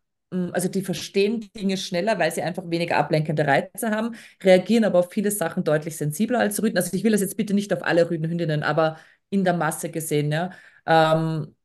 also 0.53 0.67
die 0.69 0.81
verstehen 0.81 1.49
Dinge 1.55 1.77
schneller, 1.77 2.19
weil 2.19 2.31
sie 2.31 2.41
einfach 2.41 2.63
weniger 2.69 2.97
ablenkende 2.97 3.45
Reize 3.47 3.91
haben, 3.91 4.15
reagieren 4.43 4.86
aber 4.86 4.99
auf 4.99 5.11
viele 5.11 5.31
Sachen 5.31 5.63
deutlich 5.63 5.97
sensibler 5.97 6.39
als 6.39 6.61
Rüden. 6.61 6.77
Also 6.77 6.95
ich 6.95 7.03
will 7.03 7.11
das 7.11 7.21
jetzt 7.21 7.38
bitte 7.38 7.53
nicht 7.53 7.73
auf 7.73 7.83
alle 7.83 8.09
Rüdenhündinnen, 8.09 8.63
aber 8.63 8.97
in 9.29 9.43
der 9.43 9.53
Masse 9.53 9.89
gesehen, 9.91 10.31
ja. 10.31 10.51
Ähm, 10.86 11.55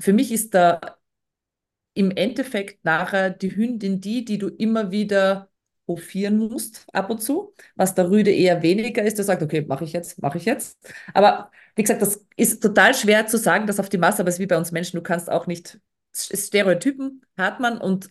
für 0.00 0.12
mich 0.12 0.32
ist 0.32 0.54
da 0.54 0.80
im 1.94 2.10
Endeffekt 2.10 2.84
nachher 2.84 3.30
die 3.30 3.54
Hündin 3.54 4.00
die, 4.00 4.24
die 4.24 4.38
du 4.38 4.48
immer 4.48 4.90
wieder 4.90 5.50
hofieren 5.86 6.38
musst, 6.38 6.86
ab 6.92 7.10
und 7.10 7.20
zu, 7.20 7.54
was 7.74 7.94
der 7.94 8.10
Rüde 8.10 8.30
eher 8.30 8.62
weniger 8.62 9.02
ist, 9.02 9.18
der 9.18 9.24
sagt, 9.24 9.42
okay, 9.42 9.62
mache 9.62 9.84
ich 9.84 9.92
jetzt, 9.92 10.22
mache 10.22 10.38
ich 10.38 10.44
jetzt. 10.44 10.78
Aber 11.14 11.50
wie 11.74 11.82
gesagt, 11.82 12.02
das 12.02 12.24
ist 12.36 12.62
total 12.62 12.94
schwer 12.94 13.26
zu 13.26 13.38
sagen, 13.38 13.66
das 13.66 13.80
auf 13.80 13.88
die 13.88 13.98
Masse, 13.98 14.22
aber 14.22 14.28
es 14.28 14.36
ist 14.36 14.40
wie 14.40 14.46
bei 14.46 14.56
uns 14.56 14.72
Menschen, 14.72 14.96
du 14.96 15.02
kannst 15.02 15.30
auch 15.30 15.46
nicht 15.48 15.80
Stereotypen 16.14 17.22
hat 17.36 17.60
man 17.60 17.78
und 17.78 18.10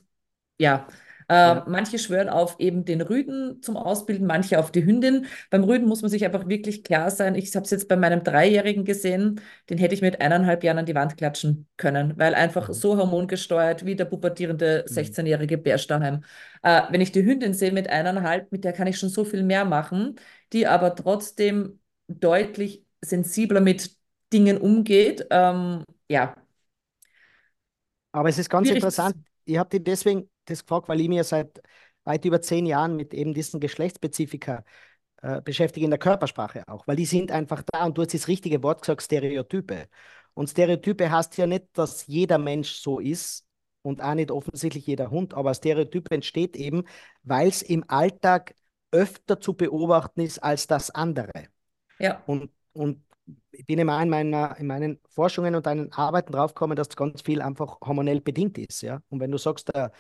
ja, 0.59 0.87
äh, 1.29 1.33
ja. 1.33 1.65
Manche 1.67 1.99
schwören 1.99 2.27
auf 2.27 2.59
eben 2.59 2.85
den 2.85 3.01
Rüden 3.01 3.61
zum 3.61 3.77
Ausbilden, 3.77 4.25
manche 4.25 4.57
auf 4.57 4.71
die 4.71 4.83
Hündin. 4.83 5.27
Beim 5.51 5.63
Rüden 5.63 5.87
muss 5.87 6.01
man 6.01 6.09
sich 6.09 6.25
einfach 6.25 6.47
wirklich 6.49 6.83
klar 6.83 7.11
sein. 7.11 7.35
Ich 7.35 7.55
habe 7.55 7.65
es 7.65 7.69
jetzt 7.69 7.87
bei 7.87 7.95
meinem 7.95 8.23
Dreijährigen 8.23 8.83
gesehen, 8.83 9.39
den 9.69 9.77
hätte 9.77 9.93
ich 9.93 10.01
mit 10.01 10.21
eineinhalb 10.21 10.63
Jahren 10.63 10.79
an 10.79 10.85
die 10.87 10.95
Wand 10.95 11.17
klatschen 11.17 11.67
können, 11.77 12.17
weil 12.17 12.33
einfach 12.33 12.69
mhm. 12.69 12.73
so 12.73 12.97
hormongesteuert 12.97 13.85
wie 13.85 13.95
der 13.95 14.05
pubertierende 14.05 14.85
16-jährige 14.87 15.57
mhm. 15.57 15.63
Bärstamm. 15.63 16.23
Äh, 16.63 16.81
wenn 16.89 17.01
ich 17.01 17.11
die 17.11 17.23
Hündin 17.23 17.53
sehe 17.53 17.71
mit 17.71 17.89
eineinhalb, 17.89 18.51
mit 18.51 18.63
der 18.63 18.73
kann 18.73 18.87
ich 18.87 18.97
schon 18.97 19.09
so 19.09 19.23
viel 19.23 19.43
mehr 19.43 19.65
machen, 19.65 20.15
die 20.51 20.65
aber 20.65 20.95
trotzdem 20.95 21.79
deutlich 22.07 22.83
sensibler 23.01 23.61
mit 23.61 23.95
Dingen 24.33 24.57
umgeht. 24.57 25.27
Ähm, 25.29 25.83
ja, 26.09 26.35
aber 28.11 28.29
es 28.29 28.37
ist 28.37 28.49
ganz 28.49 28.69
interessant. 28.69 29.15
Ich 29.45 29.57
habe 29.57 29.69
dir 29.69 29.79
deswegen 29.79 30.29
das 30.45 30.63
gefragt, 30.63 30.89
weil 30.89 31.01
ich 31.01 31.09
mir 31.09 31.23
seit 31.23 31.61
weit 32.03 32.25
über 32.25 32.41
zehn 32.41 32.65
Jahren 32.65 32.95
mit 32.95 33.13
eben 33.13 33.33
diesen 33.33 33.59
Geschlechtsspezifika 33.59 34.63
äh, 35.21 35.41
beschäftige 35.41 35.85
in 35.85 35.91
der 35.91 35.99
Körpersprache 35.99 36.67
auch, 36.67 36.87
weil 36.87 36.95
die 36.95 37.05
sind 37.05 37.31
einfach 37.31 37.63
da 37.71 37.85
und 37.85 37.97
du 37.97 38.01
hast 38.01 38.13
das 38.13 38.27
richtige 38.27 38.63
Wort 38.63 38.81
gesagt, 38.81 39.01
Stereotype. 39.01 39.87
Und 40.33 40.49
Stereotype 40.49 41.11
heißt 41.11 41.37
ja 41.37 41.47
nicht, 41.47 41.65
dass 41.73 42.07
jeder 42.07 42.37
Mensch 42.37 42.73
so 42.75 42.99
ist 42.99 43.45
und 43.81 44.01
auch 44.01 44.13
nicht 44.13 44.31
offensichtlich 44.31 44.85
jeder 44.87 45.11
Hund, 45.11 45.33
aber 45.33 45.53
Stereotype 45.53 46.13
entsteht 46.13 46.55
eben, 46.55 46.83
weil 47.23 47.49
es 47.49 47.61
im 47.61 47.83
Alltag 47.89 48.55
öfter 48.91 49.39
zu 49.39 49.53
beobachten 49.53 50.21
ist 50.21 50.39
als 50.39 50.67
das 50.67 50.89
andere. 50.91 51.47
Ja. 51.99 52.23
Und, 52.25 52.51
und 52.73 53.03
bin 53.65 53.79
immer 53.79 54.01
in, 54.01 54.09
meiner, 54.09 54.57
in 54.57 54.67
meinen 54.67 54.99
Forschungen 55.09 55.55
und 55.55 55.65
deinen 55.65 55.91
Arbeiten 55.93 56.31
draufgekommen, 56.31 56.75
dass 56.75 56.89
ganz 56.89 57.21
viel 57.21 57.41
einfach 57.41 57.79
hormonell 57.81 58.21
bedingt 58.21 58.57
ist. 58.57 58.81
Ja? 58.81 59.01
Und 59.09 59.19
wenn 59.19 59.31
du 59.31 59.37
sagst, 59.37 59.69
der, 59.73 59.91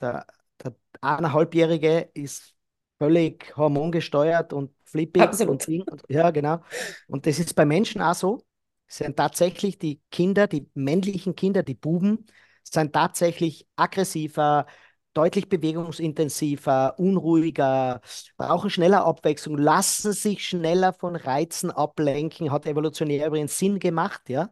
der, 0.00 0.26
der 0.62 0.74
eineinhalbjährige 1.00 2.10
ist 2.14 2.54
völlig 2.98 3.56
hormongesteuert 3.56 4.52
und 4.52 4.70
flippig 4.84 5.22
Absolut. 5.22 5.66
und, 5.66 5.90
und 5.90 6.02
ja, 6.08 6.30
genau. 6.30 6.60
Und 7.08 7.26
das 7.26 7.38
ist 7.38 7.54
bei 7.54 7.64
Menschen 7.64 8.00
auch 8.00 8.14
so. 8.14 8.42
Es 8.86 8.98
sind 8.98 9.16
tatsächlich 9.16 9.78
die 9.78 10.00
Kinder, 10.10 10.46
die 10.46 10.68
männlichen 10.74 11.34
Kinder, 11.34 11.62
die 11.62 11.74
Buben, 11.74 12.26
sind 12.62 12.92
tatsächlich 12.92 13.66
aggressiver, 13.74 14.66
deutlich 15.14 15.48
bewegungsintensiver, 15.48 16.98
unruhiger, 16.98 18.00
brauchen 18.36 18.70
schneller 18.70 19.04
Abwechslung, 19.04 19.58
lassen 19.58 20.12
sich 20.12 20.46
schneller 20.46 20.92
von 20.92 21.16
Reizen 21.16 21.70
ablenken, 21.70 22.50
hat 22.50 22.66
evolutionär 22.66 23.26
übrigens 23.26 23.58
Sinn 23.58 23.78
gemacht, 23.78 24.28
ja. 24.28 24.50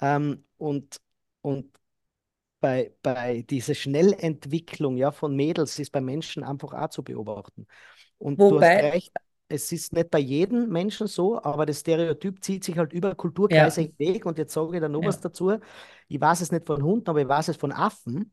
Ähm, 0.00 0.44
und, 0.56 1.00
und 1.40 1.72
bei, 2.60 2.94
bei 3.02 3.42
dieser 3.42 3.74
Schnellentwicklung 3.74 4.96
ja, 4.96 5.10
von 5.10 5.34
Mädels 5.34 5.78
ist 5.78 5.90
bei 5.90 6.00
Menschen 6.00 6.44
einfach 6.44 6.72
auch 6.72 6.88
zu 6.88 7.02
beobachten. 7.02 7.66
Und 8.18 8.38
Wobei, 8.38 8.76
du 8.76 8.86
hast 8.86 8.94
recht, 8.94 9.12
es 9.48 9.70
ist 9.72 9.92
nicht 9.92 10.10
bei 10.10 10.18
jedem 10.18 10.68
Menschen 10.68 11.08
so, 11.08 11.42
aber 11.42 11.66
das 11.66 11.80
Stereotyp 11.80 12.42
zieht 12.42 12.64
sich 12.64 12.78
halt 12.78 12.92
über 12.92 13.14
Kulturkreise 13.14 13.82
ja. 13.82 13.88
hinweg. 13.88 14.24
Und 14.24 14.38
jetzt 14.38 14.54
sage 14.54 14.76
ich 14.76 14.80
dann 14.80 14.92
noch 14.92 15.02
ja. 15.02 15.08
was 15.08 15.20
dazu. 15.20 15.52
Ich 16.08 16.20
weiß 16.20 16.40
es 16.40 16.52
nicht 16.52 16.66
von 16.66 16.82
Hunden, 16.82 17.08
aber 17.10 17.20
ich 17.20 17.28
weiß 17.28 17.48
es 17.48 17.56
von 17.56 17.72
Affen. 17.72 18.32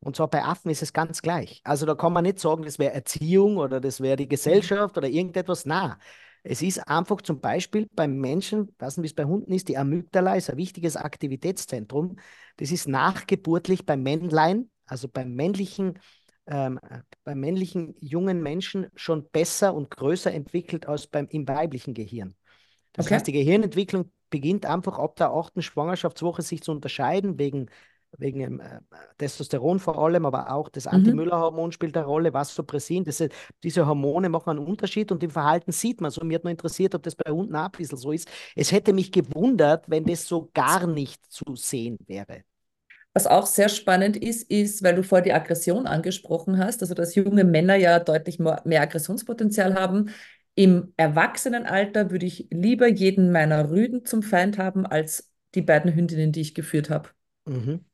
Und 0.00 0.16
zwar 0.16 0.28
bei 0.28 0.42
Affen 0.42 0.70
ist 0.70 0.82
es 0.82 0.92
ganz 0.92 1.20
gleich. 1.20 1.60
Also 1.62 1.84
da 1.84 1.94
kann 1.94 2.12
man 2.12 2.24
nicht 2.24 2.38
sagen, 2.38 2.62
das 2.64 2.78
wäre 2.78 2.94
Erziehung 2.94 3.58
oder 3.58 3.80
das 3.80 4.00
wäre 4.00 4.16
die 4.16 4.28
Gesellschaft 4.28 4.96
oder 4.96 5.08
irgendetwas. 5.08 5.66
Na, 5.66 5.98
es 6.42 6.62
ist 6.62 6.78
einfach 6.88 7.20
zum 7.20 7.40
Beispiel 7.40 7.86
beim 7.94 8.18
Menschen, 8.18 8.74
weiß 8.78 8.96
nicht, 8.96 9.02
wie 9.02 9.08
es 9.08 9.14
bei 9.14 9.24
Hunden 9.24 9.52
ist, 9.52 9.68
die 9.68 9.76
Amygdala 9.76 10.36
ist 10.36 10.48
ein 10.48 10.56
wichtiges 10.56 10.96
Aktivitätszentrum. 10.96 12.16
Das 12.56 12.70
ist 12.70 12.88
nachgeburtlich 12.88 13.84
beim 13.84 14.02
Männlein, 14.02 14.70
also 14.86 15.06
beim 15.06 15.34
männlichen, 15.34 15.98
ähm, 16.46 16.80
beim 17.24 17.40
männlichen 17.40 17.94
jungen 17.98 18.42
Menschen 18.42 18.86
schon 18.94 19.28
besser 19.30 19.74
und 19.74 19.90
größer 19.90 20.32
entwickelt 20.32 20.88
als 20.88 21.06
beim 21.06 21.26
im 21.28 21.46
weiblichen 21.46 21.92
Gehirn. 21.92 22.34
Das 22.92 23.06
okay. 23.06 23.16
heißt, 23.16 23.26
die 23.26 23.32
Gehirnentwicklung 23.32 24.10
beginnt 24.30 24.64
einfach 24.64 24.98
ab 24.98 25.16
der 25.16 25.32
achten 25.32 25.60
Schwangerschaftswoche 25.60 26.40
sich 26.40 26.62
zu 26.62 26.72
unterscheiden, 26.72 27.38
wegen, 27.38 27.66
wegen 28.18 28.60
äh, 28.60 28.80
Testosteron 29.18 29.78
vor 29.78 29.98
allem, 29.98 30.26
aber 30.26 30.52
auch 30.52 30.68
das 30.68 30.86
mhm. 30.86 30.92
Anti-Müller-Hormon 30.92 31.72
spielt 31.72 31.96
eine 31.96 32.06
Rolle, 32.06 32.32
Vasopressin. 32.32 33.04
Das, 33.04 33.22
diese 33.62 33.86
Hormone 33.86 34.28
machen 34.28 34.50
einen 34.50 34.66
Unterschied 34.66 35.12
und 35.12 35.22
im 35.22 35.30
Verhalten 35.30 35.72
sieht 35.72 36.00
man 36.00 36.10
so. 36.10 36.24
Mir 36.24 36.36
hat 36.36 36.44
nur 36.44 36.50
interessiert, 36.50 36.94
ob 36.94 37.02
das 37.02 37.14
bei 37.14 37.30
Hunden 37.30 37.54
auch 37.56 37.66
ein 37.66 37.70
bisschen 37.70 37.98
so 37.98 38.12
ist. 38.12 38.28
Es 38.54 38.72
hätte 38.72 38.92
mich 38.92 39.12
gewundert, 39.12 39.88
wenn 39.88 40.04
das 40.04 40.26
so 40.26 40.50
gar 40.52 40.86
nicht 40.86 41.24
zu 41.26 41.56
sehen 41.56 41.98
wäre. 42.06 42.44
Was 43.12 43.26
auch 43.26 43.46
sehr 43.46 43.68
spannend 43.68 44.16
ist, 44.16 44.48
ist, 44.50 44.84
weil 44.84 44.94
du 44.94 45.02
vorher 45.02 45.24
die 45.24 45.32
Aggression 45.32 45.86
angesprochen 45.86 46.58
hast, 46.58 46.80
also 46.80 46.94
dass 46.94 47.16
junge 47.16 47.42
Männer 47.44 47.74
ja 47.74 47.98
deutlich 47.98 48.38
mehr 48.38 48.82
Aggressionspotenzial 48.82 49.74
haben. 49.74 50.10
Im 50.54 50.92
Erwachsenenalter 50.96 52.10
würde 52.10 52.26
ich 52.26 52.46
lieber 52.50 52.86
jeden 52.86 53.32
meiner 53.32 53.70
Rüden 53.70 54.04
zum 54.04 54.22
Feind 54.22 54.58
haben, 54.58 54.86
als 54.86 55.32
die 55.54 55.62
beiden 55.62 55.92
Hündinnen, 55.92 56.30
die 56.30 56.40
ich 56.40 56.54
geführt 56.54 56.90
habe. 56.90 57.08
Mhm. 57.46 57.84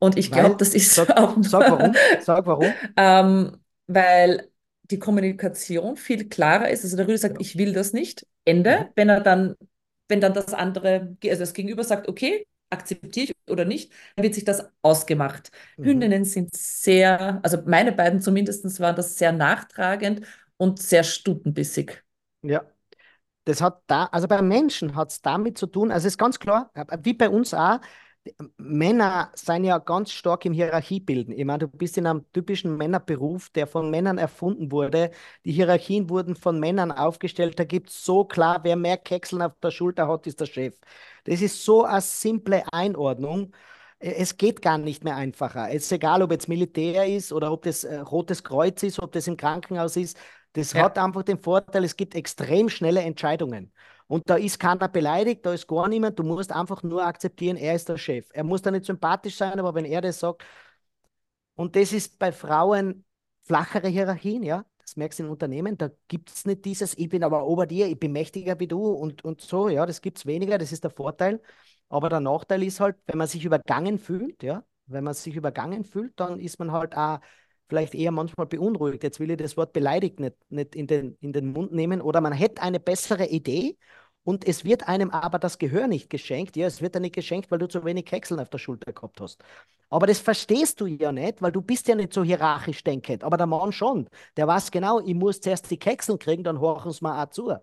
Und 0.00 0.16
ich 0.18 0.32
glaube, 0.32 0.56
das 0.56 0.74
ist 0.74 0.94
sag. 0.94 1.08
Sag 1.42 1.70
warum. 1.70 1.94
Sag 2.20 2.46
warum. 2.46 2.72
ähm, 2.96 3.56
weil 3.86 4.48
die 4.90 4.98
Kommunikation 4.98 5.96
viel 5.96 6.28
klarer 6.28 6.70
ist. 6.70 6.82
Also 6.82 6.96
der 6.96 7.06
Rüde 7.06 7.18
sagt, 7.18 7.34
ja. 7.34 7.40
ich 7.40 7.56
will 7.56 7.72
das 7.72 7.92
nicht. 7.92 8.26
Ende. 8.44 8.80
Mhm. 8.80 8.86
Wenn 8.96 9.08
er 9.10 9.20
dann, 9.20 9.54
wenn 10.08 10.20
dann 10.20 10.34
das 10.34 10.54
andere, 10.54 11.16
also 11.24 11.40
das 11.40 11.52
Gegenüber 11.52 11.84
sagt, 11.84 12.08
okay, 12.08 12.46
akzeptiere 12.70 13.26
ich 13.26 13.52
oder 13.52 13.64
nicht, 13.64 13.92
dann 14.16 14.24
wird 14.24 14.34
sich 14.34 14.44
das 14.44 14.64
ausgemacht. 14.82 15.50
Mhm. 15.76 15.84
Hündinnen 15.84 16.24
sind 16.24 16.56
sehr, 16.56 17.40
also 17.42 17.58
meine 17.66 17.92
beiden 17.92 18.20
zumindest 18.20 18.80
waren 18.80 18.96
das 18.96 19.18
sehr 19.18 19.32
nachtragend 19.32 20.26
und 20.56 20.80
sehr 20.80 21.04
stutenbissig. 21.04 22.02
Ja, 22.42 22.64
das 23.44 23.60
hat 23.60 23.82
da, 23.86 24.04
also 24.06 24.28
bei 24.28 24.40
Menschen 24.40 24.94
hat 24.94 25.10
es 25.10 25.20
damit 25.20 25.58
zu 25.58 25.66
tun, 25.66 25.90
also 25.90 26.06
es 26.06 26.14
ist 26.14 26.18
ganz 26.18 26.38
klar, 26.38 26.70
wie 27.02 27.14
bei 27.14 27.28
uns 27.28 27.52
auch, 27.52 27.80
Männer 28.58 29.30
sind 29.34 29.64
ja 29.64 29.78
ganz 29.78 30.12
stark 30.12 30.44
im 30.44 30.52
Hierarchiebilden. 30.52 31.32
Ich 31.32 31.44
meine, 31.44 31.60
du 31.60 31.68
bist 31.68 31.96
in 31.96 32.06
einem 32.06 32.30
typischen 32.32 32.76
Männerberuf, 32.76 33.48
der 33.50 33.66
von 33.66 33.90
Männern 33.90 34.18
erfunden 34.18 34.70
wurde. 34.70 35.10
Die 35.44 35.52
Hierarchien 35.52 36.10
wurden 36.10 36.36
von 36.36 36.60
Männern 36.60 36.92
aufgestellt. 36.92 37.58
Da 37.58 37.64
gibt 37.64 37.88
es 37.88 38.04
so 38.04 38.24
klar, 38.24 38.60
wer 38.62 38.76
mehr 38.76 38.98
Kekseln 38.98 39.42
auf 39.42 39.52
der 39.62 39.70
Schulter 39.70 40.06
hat, 40.08 40.26
ist 40.26 40.40
der 40.40 40.46
Chef. 40.46 40.78
Das 41.24 41.40
ist 41.40 41.64
so 41.64 41.84
eine 41.84 42.00
simple 42.02 42.62
Einordnung. 42.72 43.52
Es 43.98 44.36
geht 44.36 44.62
gar 44.62 44.78
nicht 44.78 45.02
mehr 45.04 45.16
einfacher. 45.16 45.68
Es 45.70 45.84
ist 45.84 45.92
egal, 45.92 46.22
ob 46.22 46.30
jetzt 46.30 46.48
Militär 46.48 47.06
ist 47.06 47.32
oder 47.32 47.52
ob 47.52 47.62
das 47.62 47.84
äh, 47.84 47.98
Rotes 48.00 48.42
Kreuz 48.44 48.82
ist, 48.82 48.98
ob 49.00 49.12
das 49.12 49.26
im 49.28 49.36
Krankenhaus 49.36 49.96
ist. 49.96 50.18
Das 50.54 50.72
ja. 50.72 50.84
hat 50.84 50.98
einfach 50.98 51.22
den 51.22 51.38
Vorteil, 51.38 51.84
es 51.84 51.96
gibt 51.96 52.14
extrem 52.14 52.68
schnelle 52.68 53.00
Entscheidungen. 53.02 53.72
Und 54.10 54.28
da 54.28 54.34
ist 54.34 54.58
keiner 54.58 54.88
beleidigt, 54.88 55.46
da 55.46 55.52
ist 55.52 55.68
gar 55.68 55.86
niemand. 55.86 56.18
Du 56.18 56.24
musst 56.24 56.50
einfach 56.50 56.82
nur 56.82 57.04
akzeptieren, 57.06 57.56
er 57.56 57.76
ist 57.76 57.88
der 57.88 57.96
Chef. 57.96 58.28
Er 58.32 58.42
muss 58.42 58.60
da 58.60 58.72
nicht 58.72 58.84
sympathisch 58.84 59.36
sein, 59.36 59.60
aber 59.60 59.72
wenn 59.76 59.84
er 59.84 60.00
das 60.00 60.18
sagt, 60.18 60.42
und 61.54 61.76
das 61.76 61.92
ist 61.92 62.18
bei 62.18 62.32
Frauen 62.32 63.04
flachere 63.42 63.86
Hierarchien, 63.86 64.42
ja. 64.42 64.64
Das 64.78 64.96
merkst 64.96 65.20
du 65.20 65.22
in 65.24 65.28
Unternehmen, 65.30 65.78
da 65.78 65.90
gibt 66.08 66.28
es 66.32 66.44
nicht 66.44 66.64
dieses, 66.64 66.98
ich 66.98 67.08
bin 67.08 67.22
aber 67.22 67.46
ober 67.46 67.66
dir, 67.68 67.86
ich 67.86 68.00
bin 68.00 68.10
mächtiger 68.10 68.58
wie 68.58 68.66
du 68.66 68.84
und, 68.84 69.24
und 69.24 69.40
so, 69.40 69.68
ja, 69.68 69.86
das 69.86 70.00
gibt 70.00 70.18
es 70.18 70.26
weniger, 70.26 70.58
das 70.58 70.72
ist 70.72 70.82
der 70.82 70.90
Vorteil. 70.90 71.40
Aber 71.88 72.08
der 72.08 72.18
Nachteil 72.18 72.64
ist 72.64 72.80
halt, 72.80 72.96
wenn 73.06 73.18
man 73.18 73.28
sich 73.28 73.44
übergangen 73.44 74.00
fühlt, 74.00 74.42
ja, 74.42 74.64
wenn 74.86 75.04
man 75.04 75.14
sich 75.14 75.36
übergangen 75.36 75.84
fühlt, 75.84 76.18
dann 76.18 76.40
ist 76.40 76.58
man 76.58 76.72
halt 76.72 76.96
auch 76.96 77.20
vielleicht 77.68 77.94
eher 77.94 78.10
manchmal 78.10 78.46
beunruhigt. 78.48 79.04
Jetzt 79.04 79.20
will 79.20 79.30
ich 79.30 79.36
das 79.36 79.56
Wort 79.56 79.72
beleidigt 79.72 80.18
nicht, 80.18 80.34
nicht 80.48 80.74
in, 80.74 80.88
den, 80.88 81.16
in 81.20 81.32
den 81.32 81.52
Mund 81.52 81.70
nehmen. 81.72 82.00
Oder 82.00 82.20
man 82.20 82.32
hätte 82.32 82.60
eine 82.62 82.80
bessere 82.80 83.26
Idee 83.26 83.76
und 84.24 84.46
es 84.46 84.64
wird 84.64 84.88
einem 84.88 85.10
aber 85.10 85.38
das 85.38 85.58
Gehör 85.58 85.86
nicht 85.88 86.10
geschenkt. 86.10 86.56
Ja, 86.56 86.66
es 86.66 86.80
wird 86.82 86.94
dir 86.94 87.00
nicht 87.00 87.14
geschenkt, 87.14 87.50
weil 87.50 87.58
du 87.58 87.68
zu 87.68 87.84
wenig 87.84 88.10
Häckseln 88.10 88.40
auf 88.40 88.50
der 88.50 88.58
Schulter 88.58 88.92
gehabt 88.92 89.20
hast. 89.20 89.42
Aber 89.88 90.06
das 90.06 90.20
verstehst 90.20 90.80
du 90.80 90.86
ja 90.86 91.10
nicht, 91.10 91.42
weil 91.42 91.52
du 91.52 91.62
bist 91.62 91.88
ja 91.88 91.94
nicht 91.94 92.12
so 92.12 92.22
hierarchisch 92.22 92.84
denkend. 92.84 93.24
Aber 93.24 93.36
der 93.36 93.46
Mann 93.46 93.72
schon. 93.72 94.08
Der 94.36 94.46
weiß 94.46 94.70
genau, 94.70 95.00
ich 95.00 95.14
muss 95.14 95.40
zuerst 95.40 95.70
die 95.70 95.78
Häckseln 95.82 96.18
kriegen, 96.18 96.44
dann 96.44 96.60
horchen 96.60 96.92
sie 96.92 97.04
mir 97.04 97.20
auch 97.22 97.30
zu. 97.30 97.54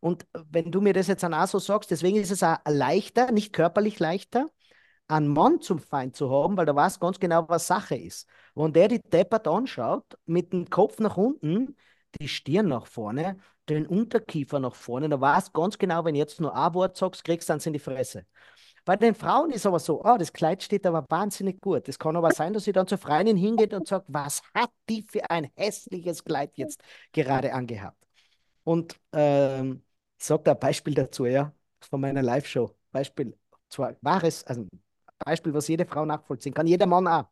Und 0.00 0.26
wenn 0.50 0.70
du 0.70 0.80
mir 0.80 0.92
das 0.92 1.06
jetzt 1.06 1.24
auch 1.24 1.46
so 1.46 1.58
sagst, 1.58 1.90
deswegen 1.90 2.18
ist 2.18 2.30
es 2.30 2.42
auch 2.42 2.58
leichter, 2.68 3.30
nicht 3.32 3.52
körperlich 3.52 3.98
leichter, 4.00 4.48
einen 5.08 5.28
Mann 5.28 5.60
zum 5.60 5.78
Feind 5.78 6.16
zu 6.16 6.30
haben, 6.30 6.56
weil 6.56 6.66
du 6.66 6.74
weißt 6.74 7.00
ganz 7.00 7.20
genau, 7.20 7.48
was 7.48 7.66
Sache 7.66 7.96
ist. 7.96 8.28
Wenn 8.54 8.72
der 8.72 8.88
die 8.88 9.00
Deppert 9.00 9.46
anschaut, 9.48 10.04
mit 10.26 10.52
dem 10.52 10.68
Kopf 10.70 10.98
nach 10.98 11.16
unten, 11.16 11.76
die 12.20 12.28
Stirn 12.28 12.68
nach 12.68 12.86
vorne, 12.86 13.38
den 13.68 13.86
Unterkiefer 13.86 14.58
nach 14.58 14.74
vorne, 14.74 15.08
da 15.08 15.20
weißt 15.20 15.52
ganz 15.52 15.78
genau, 15.78 16.04
wenn 16.04 16.14
jetzt 16.14 16.40
nur 16.40 16.54
ein 16.54 16.74
Wort 16.74 16.96
sagst, 16.96 17.24
kriegst 17.24 17.48
du 17.48 17.52
dann 17.52 17.60
in 17.60 17.72
die 17.72 17.78
Fresse. 17.78 18.26
Bei 18.84 18.96
den 18.96 19.14
Frauen 19.14 19.50
ist 19.52 19.64
aber 19.64 19.78
so, 19.78 20.02
oh, 20.04 20.16
das 20.18 20.32
Kleid 20.32 20.62
steht 20.62 20.86
aber 20.86 21.06
wahnsinnig 21.08 21.60
gut. 21.60 21.88
Es 21.88 21.98
kann 21.98 22.16
aber 22.16 22.32
sein, 22.32 22.52
dass 22.52 22.64
sie 22.64 22.72
dann 22.72 22.88
zur 22.88 22.98
Freundin 22.98 23.36
hingeht 23.36 23.72
und 23.74 23.86
sagt, 23.86 24.06
was 24.08 24.42
hat 24.54 24.70
die 24.88 25.02
für 25.02 25.30
ein 25.30 25.50
hässliches 25.54 26.24
Kleid 26.24 26.56
jetzt 26.56 26.82
gerade 27.12 27.52
angehabt? 27.54 28.04
Und 28.64 28.96
ähm, 29.12 29.84
ich 30.18 30.24
sage 30.24 30.42
da 30.44 30.52
ein 30.52 30.58
Beispiel 30.58 30.94
dazu, 30.94 31.26
ja, 31.26 31.54
von 31.80 32.00
meiner 32.00 32.22
Live-Show. 32.22 32.76
Beispiel, 32.90 33.38
zwar 33.68 33.96
wahres, 34.00 34.44
also 34.44 34.66
Beispiel, 35.18 35.54
was 35.54 35.68
jede 35.68 35.86
Frau 35.86 36.04
nachvollziehen 36.04 36.54
kann, 36.54 36.66
jeder 36.66 36.86
Mann 36.86 37.06
auch. 37.06 37.26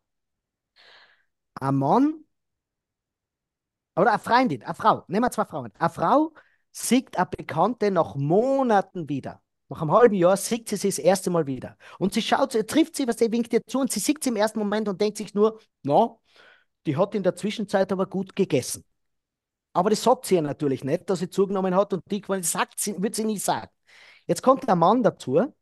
Ein 1.61 1.76
Mann 1.76 2.24
oder 3.97 4.11
eine 4.11 4.18
Freundin, 4.18 4.62
eine 4.62 4.74
Frau, 4.74 5.05
nehmen 5.09 5.24
wir 5.24 5.30
zwei 5.30 5.45
Frauen. 5.45 5.72
Eine 5.78 5.91
Frau 5.91 6.32
sieht 6.70 7.16
eine 7.16 7.26
Bekannte 7.26 7.91
nach 7.91 8.14
Monaten 8.14 9.09
wieder. 9.09 9.43
Nach 9.68 9.82
einem 9.82 9.93
halben 9.93 10.14
Jahr 10.14 10.36
sieht 10.36 10.68
sie 10.68 10.76
sie 10.76 10.88
das 10.88 10.99
erste 10.99 11.30
Mal 11.30 11.47
wieder. 11.47 11.76
Und 11.99 12.12
sie 12.12 12.22
schaut, 12.22 12.53
sie 12.53 12.64
trifft 12.64 12.97
sie, 12.97 13.07
was 13.07 13.18
sie 13.18 13.30
winkt 13.30 13.53
ihr 13.53 13.64
zu 13.66 13.78
und 13.80 13.93
sie 13.93 14.01
sieht 14.01 14.22
sie 14.24 14.30
im 14.30 14.36
ersten 14.36 14.59
Moment 14.59 14.88
und 14.88 15.01
denkt 15.01 15.18
sich 15.18 15.34
nur, 15.34 15.61
na, 15.82 16.16
die 16.86 16.97
hat 16.97 17.14
in 17.14 17.22
der 17.22 17.36
Zwischenzeit 17.36 17.93
aber 17.93 18.07
gut 18.07 18.34
gegessen. 18.34 18.84
Aber 19.72 19.91
das 19.91 20.03
sagt 20.03 20.26
sie 20.26 20.36
ja 20.36 20.43
natürlich 20.43 20.82
nicht, 20.82 21.09
dass 21.09 21.20
sie 21.20 21.30
zugenommen 21.30 21.74
hat 21.76 21.93
und 21.93 22.03
die 22.11 22.22
sagt 22.43 22.80
sie, 22.80 23.01
wird 23.01 23.14
sie 23.14 23.24
nie 23.24 23.38
sagen. 23.38 23.70
Jetzt 24.26 24.43
kommt 24.43 24.66
der 24.66 24.76
Mann 24.76 25.03
dazu, 25.03 25.55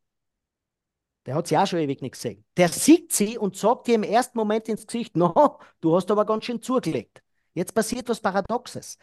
der 1.27 1.35
hat 1.35 1.47
sie 1.47 1.59
auch 1.59 1.67
schon 1.67 1.81
ewig 1.81 2.01
nicht 2.01 2.13
gesehen. 2.13 2.45
Der 2.57 2.71
sieht 2.71 3.13
sie 3.13 3.37
und 3.37 3.57
sagt 3.57 3.89
ihr 3.89 3.97
im 3.97 4.03
ersten 4.03 4.39
Moment 4.39 4.69
ins 4.69 4.87
Gesicht, 4.87 5.17
no, 5.17 5.59
du 5.81 5.95
hast 5.95 6.11
aber 6.11 6.25
ganz 6.25 6.47
schön 6.47 6.63
zugelegt. 6.63 7.23
Jetzt 7.59 7.75
passiert 7.75 8.09
was 8.09 8.21
Paradoxes. 8.21 8.99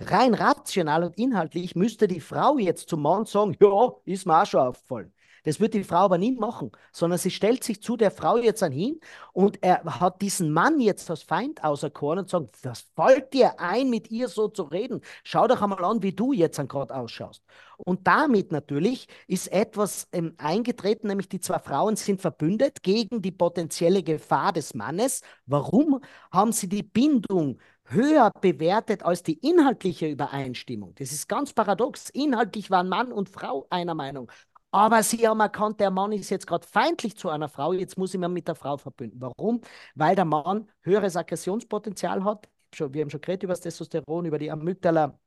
Rein 0.00 0.32
rational 0.32 1.04
und 1.04 1.18
inhaltlich 1.18 1.76
müsste 1.76 2.08
die 2.08 2.20
Frau 2.20 2.56
jetzt 2.56 2.88
zum 2.88 3.02
Mann 3.02 3.26
sagen, 3.26 3.54
ja, 3.60 3.92
ist 4.06 4.24
mir 4.24 4.40
auch 4.40 4.46
schon 4.46 4.60
aufgefallen. 4.60 5.12
Das 5.44 5.60
wird 5.60 5.74
die 5.74 5.84
Frau 5.84 5.98
aber 5.98 6.16
nie 6.18 6.32
machen, 6.32 6.72
sondern 6.90 7.18
sie 7.18 7.30
stellt 7.30 7.64
sich 7.64 7.82
zu 7.82 7.96
der 7.96 8.10
Frau 8.10 8.38
jetzt 8.38 8.62
an 8.62 8.72
hin 8.72 8.98
und 9.32 9.62
er 9.62 9.84
hat 9.84 10.22
diesen 10.22 10.50
Mann 10.52 10.80
jetzt 10.80 11.10
als 11.10 11.22
Feind 11.22 11.62
auserkoren 11.62 12.20
und 12.20 12.30
sagt, 12.30 12.64
was 12.64 12.86
fällt 12.96 13.32
dir 13.34 13.60
ein, 13.60 13.90
mit 13.90 14.10
ihr 14.10 14.28
so 14.28 14.48
zu 14.48 14.64
reden? 14.64 15.00
Schau 15.22 15.46
doch 15.46 15.60
einmal 15.60 15.84
an, 15.84 16.02
wie 16.02 16.12
du 16.12 16.32
jetzt 16.32 16.58
gerade 16.68 16.94
ausschaust. 16.94 17.42
Und 17.76 18.06
damit 18.06 18.52
natürlich 18.52 19.06
ist 19.26 19.52
etwas 19.52 20.08
ähm, 20.12 20.34
eingetreten, 20.38 21.08
nämlich 21.08 21.28
die 21.28 21.40
zwei 21.40 21.58
Frauen 21.58 21.96
sind 21.96 22.20
verbündet 22.20 22.82
gegen 22.82 23.22
die 23.22 23.32
potenzielle 23.32 24.02
Gefahr 24.02 24.52
des 24.52 24.74
Mannes. 24.74 25.22
Warum 25.46 26.00
haben 26.32 26.52
sie 26.52 26.68
die 26.68 26.82
Bindung 26.82 27.58
höher 27.88 28.30
bewertet 28.40 29.02
als 29.02 29.22
die 29.22 29.38
inhaltliche 29.38 30.08
Übereinstimmung. 30.08 30.94
Das 30.96 31.12
ist 31.12 31.28
ganz 31.28 31.52
paradox. 31.52 32.10
Inhaltlich 32.10 32.70
waren 32.70 32.88
Mann 32.88 33.12
und 33.12 33.28
Frau 33.28 33.66
einer 33.70 33.94
Meinung. 33.94 34.30
Aber 34.70 35.02
sie 35.02 35.26
haben 35.26 35.40
erkannt, 35.40 35.80
der 35.80 35.90
Mann 35.90 36.12
ist 36.12 36.28
jetzt 36.30 36.46
gerade 36.46 36.66
feindlich 36.66 37.16
zu 37.16 37.30
einer 37.30 37.48
Frau, 37.48 37.72
jetzt 37.72 37.96
muss 37.96 38.12
ich 38.12 38.20
mich 38.20 38.28
mit 38.28 38.48
der 38.48 38.54
Frau 38.54 38.76
verbünden. 38.76 39.18
Warum? 39.20 39.62
Weil 39.94 40.14
der 40.14 40.26
Mann 40.26 40.68
höheres 40.82 41.16
Aggressionspotenzial 41.16 42.22
hat. 42.24 42.48
Wir 42.76 43.00
haben 43.00 43.10
schon 43.10 43.22
geredet 43.22 43.44
über 43.44 43.54
das 43.54 43.62
Testosteron, 43.62 44.26
über 44.26 44.38
die 44.38 44.50
Amygdala. 44.50 45.18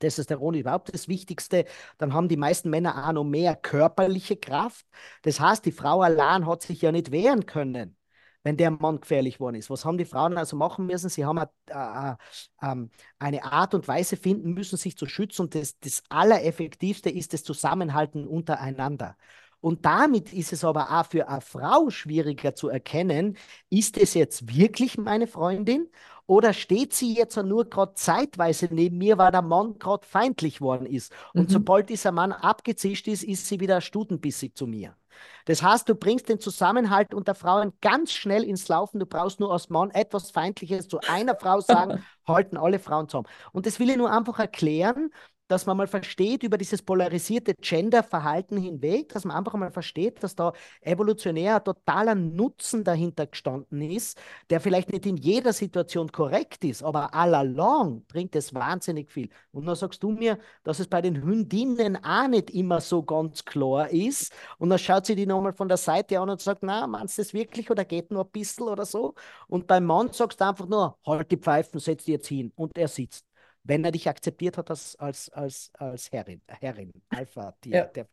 Testosteron 0.00 0.54
ist 0.54 0.60
überhaupt 0.60 0.92
das 0.92 1.06
Wichtigste. 1.08 1.66
Dann 1.98 2.14
haben 2.14 2.28
die 2.28 2.36
meisten 2.36 2.70
Männer 2.70 3.06
auch 3.06 3.12
noch 3.12 3.24
mehr 3.24 3.54
körperliche 3.54 4.36
Kraft. 4.36 4.86
Das 5.22 5.38
heißt, 5.38 5.64
die 5.66 5.72
Frau 5.72 6.02
allein 6.02 6.46
hat 6.46 6.62
sich 6.62 6.82
ja 6.82 6.90
nicht 6.90 7.12
wehren 7.12 7.46
können 7.46 7.96
wenn 8.42 8.56
der 8.56 8.70
Mann 8.70 9.00
gefährlich 9.00 9.40
worden 9.40 9.56
ist. 9.56 9.70
Was 9.70 9.84
haben 9.84 9.98
die 9.98 10.04
Frauen 10.04 10.38
also 10.38 10.56
machen 10.56 10.86
müssen? 10.86 11.10
Sie 11.10 11.24
haben 11.24 11.38
eine, 11.38 12.18
ähm, 12.62 12.90
eine 13.18 13.44
Art 13.44 13.74
und 13.74 13.86
Weise 13.86 14.16
finden 14.16 14.52
müssen, 14.54 14.76
sich 14.76 14.96
zu 14.96 15.06
schützen. 15.06 15.42
Und 15.42 15.54
das, 15.54 15.78
das 15.80 16.02
Allereffektivste 16.08 17.10
ist 17.10 17.32
das 17.34 17.44
Zusammenhalten 17.44 18.26
untereinander. 18.26 19.16
Und 19.60 19.84
damit 19.84 20.32
ist 20.32 20.52
es 20.52 20.64
aber 20.64 20.90
auch 20.90 21.06
für 21.06 21.28
eine 21.28 21.42
Frau 21.42 21.90
schwieriger 21.90 22.54
zu 22.54 22.68
erkennen, 22.68 23.36
ist 23.68 23.98
es 23.98 24.14
jetzt 24.14 24.54
wirklich 24.54 24.96
meine 24.96 25.26
Freundin 25.26 25.90
oder 26.26 26.54
steht 26.54 26.94
sie 26.94 27.14
jetzt 27.14 27.36
nur 27.36 27.68
gerade 27.68 27.94
zeitweise 27.94 28.68
neben 28.70 28.96
mir, 28.98 29.18
weil 29.18 29.32
der 29.32 29.42
Mann 29.42 29.78
gerade 29.78 30.06
feindlich 30.06 30.60
worden 30.60 30.86
ist. 30.86 31.12
Und 31.34 31.48
mhm. 31.48 31.52
sobald 31.52 31.90
dieser 31.90 32.12
Mann 32.12 32.32
abgezischt 32.32 33.06
ist, 33.08 33.22
ist 33.22 33.46
sie 33.46 33.60
wieder 33.60 33.80
stutenbissig 33.80 34.54
zu 34.54 34.66
mir. 34.66 34.96
Das 35.46 35.62
heißt, 35.62 35.88
du 35.88 35.94
bringst 35.94 36.28
den 36.28 36.40
Zusammenhalt 36.40 37.14
unter 37.14 37.34
Frauen 37.34 37.72
ganz 37.80 38.12
schnell 38.12 38.44
ins 38.44 38.68
Laufen. 38.68 39.00
Du 39.00 39.06
brauchst 39.06 39.40
nur 39.40 39.52
als 39.52 39.68
Mann 39.68 39.90
etwas 39.90 40.30
Feindliches 40.30 40.88
zu 40.88 41.00
einer 41.06 41.36
Frau 41.36 41.60
sagen, 41.60 41.94
halten 42.26 42.56
alle 42.56 42.78
Frauen 42.78 43.08
zusammen. 43.08 43.28
Und 43.52 43.66
das 43.66 43.80
will 43.80 43.90
ich 43.90 43.96
nur 43.96 44.10
einfach 44.12 44.38
erklären, 44.38 45.10
dass 45.50 45.66
man 45.66 45.76
mal 45.76 45.88
versteht 45.88 46.44
über 46.44 46.56
dieses 46.56 46.80
polarisierte 46.80 47.54
Gender-Verhalten 47.54 48.56
hinweg, 48.56 49.08
dass 49.08 49.24
man 49.24 49.36
einfach 49.36 49.54
mal 49.54 49.72
versteht, 49.72 50.22
dass 50.22 50.36
da 50.36 50.52
evolutionär 50.80 51.62
totaler 51.62 52.14
Nutzen 52.14 52.84
dahinter 52.84 53.26
gestanden 53.26 53.82
ist, 53.82 54.16
der 54.48 54.60
vielleicht 54.60 54.92
nicht 54.92 55.06
in 55.06 55.16
jeder 55.16 55.52
Situation 55.52 56.12
korrekt 56.12 56.64
ist, 56.64 56.84
aber 56.84 57.14
all 57.14 57.34
along 57.34 58.04
bringt 58.06 58.36
es 58.36 58.54
wahnsinnig 58.54 59.10
viel. 59.10 59.28
Und 59.50 59.66
dann 59.66 59.74
sagst 59.74 60.02
du 60.04 60.10
mir, 60.12 60.38
dass 60.62 60.78
es 60.78 60.86
bei 60.86 61.02
den 61.02 61.20
Hündinnen 61.22 61.96
auch 62.04 62.28
nicht 62.28 62.50
immer 62.50 62.80
so 62.80 63.02
ganz 63.02 63.44
klar 63.44 63.90
ist. 63.90 64.32
Und 64.58 64.70
dann 64.70 64.78
schaut 64.78 65.06
sie 65.06 65.16
die 65.16 65.26
nochmal 65.26 65.52
von 65.52 65.66
der 65.66 65.78
Seite 65.78 66.20
an 66.20 66.30
und 66.30 66.40
sagt, 66.40 66.62
na, 66.62 66.86
meinst 66.86 67.18
du 67.18 67.22
das 67.22 67.34
wirklich 67.34 67.70
oder 67.70 67.84
geht 67.84 68.12
nur 68.12 68.24
ein 68.24 68.30
bisschen 68.30 68.68
oder 68.68 68.86
so? 68.86 69.14
Und 69.48 69.66
beim 69.66 69.84
Mann 69.84 70.12
sagst 70.12 70.40
du 70.40 70.46
einfach 70.46 70.66
nur, 70.66 70.96
halt 71.04 71.30
die 71.32 71.36
Pfeifen, 71.38 71.80
setz 71.80 72.04
die 72.04 72.12
jetzt 72.12 72.28
hin. 72.28 72.52
Und 72.54 72.78
er 72.78 72.86
sitzt 72.88 73.29
wenn 73.64 73.84
er 73.84 73.92
dich 73.92 74.08
akzeptiert 74.08 74.58
hat 74.58 74.70
als, 74.70 74.96
als, 74.96 75.30
als, 75.30 75.70
als 75.74 76.10
Herrin, 76.12 76.40
Herrin 76.46 76.92
Alpha-Tier. 77.08 77.76
Ja. 77.76 77.84
Der... 77.84 78.06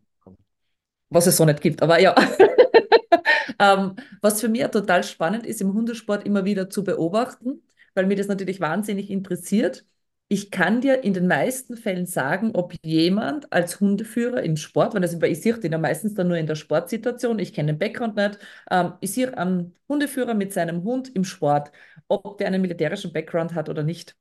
Was 1.09 1.25
es 1.25 1.37
so 1.37 1.45
nicht 1.45 1.61
gibt, 1.61 1.81
aber 1.81 1.99
ja. 1.99 2.13
ähm, 3.59 3.95
was 4.21 4.41
für 4.41 4.49
mich 4.49 4.65
total 4.67 5.03
spannend 5.03 5.45
ist, 5.45 5.61
im 5.61 5.73
Hundesport 5.73 6.25
immer 6.25 6.45
wieder 6.45 6.69
zu 6.69 6.83
beobachten, 6.83 7.63
weil 7.93 8.07
mir 8.07 8.17
das 8.17 8.27
natürlich 8.27 8.59
wahnsinnig 8.59 9.09
interessiert. 9.09 9.85
Ich 10.29 10.51
kann 10.51 10.81
dir 10.81 11.05
in 11.05 11.13
den 11.13 11.27
meisten 11.27 11.77
Fällen 11.77 12.05
sagen, 12.05 12.51
ob 12.53 12.73
jemand 12.83 13.53
als 13.53 13.79
Hundeführer 13.79 14.43
im 14.43 14.57
Sport, 14.57 14.93
weil 14.93 15.01
das, 15.01 15.13
ich 15.13 15.41
sehe 15.41 15.57
den 15.57 15.71
ja 15.71 15.77
meistens 15.77 16.13
dann 16.15 16.27
nur 16.27 16.35
in 16.35 16.47
der 16.47 16.55
Sportsituation, 16.55 17.39
ich 17.39 17.53
kenne 17.53 17.71
den 17.73 17.79
Background 17.79 18.17
nicht, 18.17 18.37
ähm, 18.69 18.93
ich 18.99 19.13
sehe 19.13 19.37
einen 19.37 19.73
Hundeführer 19.87 20.33
mit 20.33 20.51
seinem 20.51 20.83
Hund 20.83 21.15
im 21.15 21.23
Sport, 21.23 21.71
ob 22.09 22.37
der 22.37 22.47
einen 22.47 22.61
militärischen 22.61 23.13
Background 23.13 23.53
hat 23.53 23.69
oder 23.69 23.83
nicht. 23.83 24.17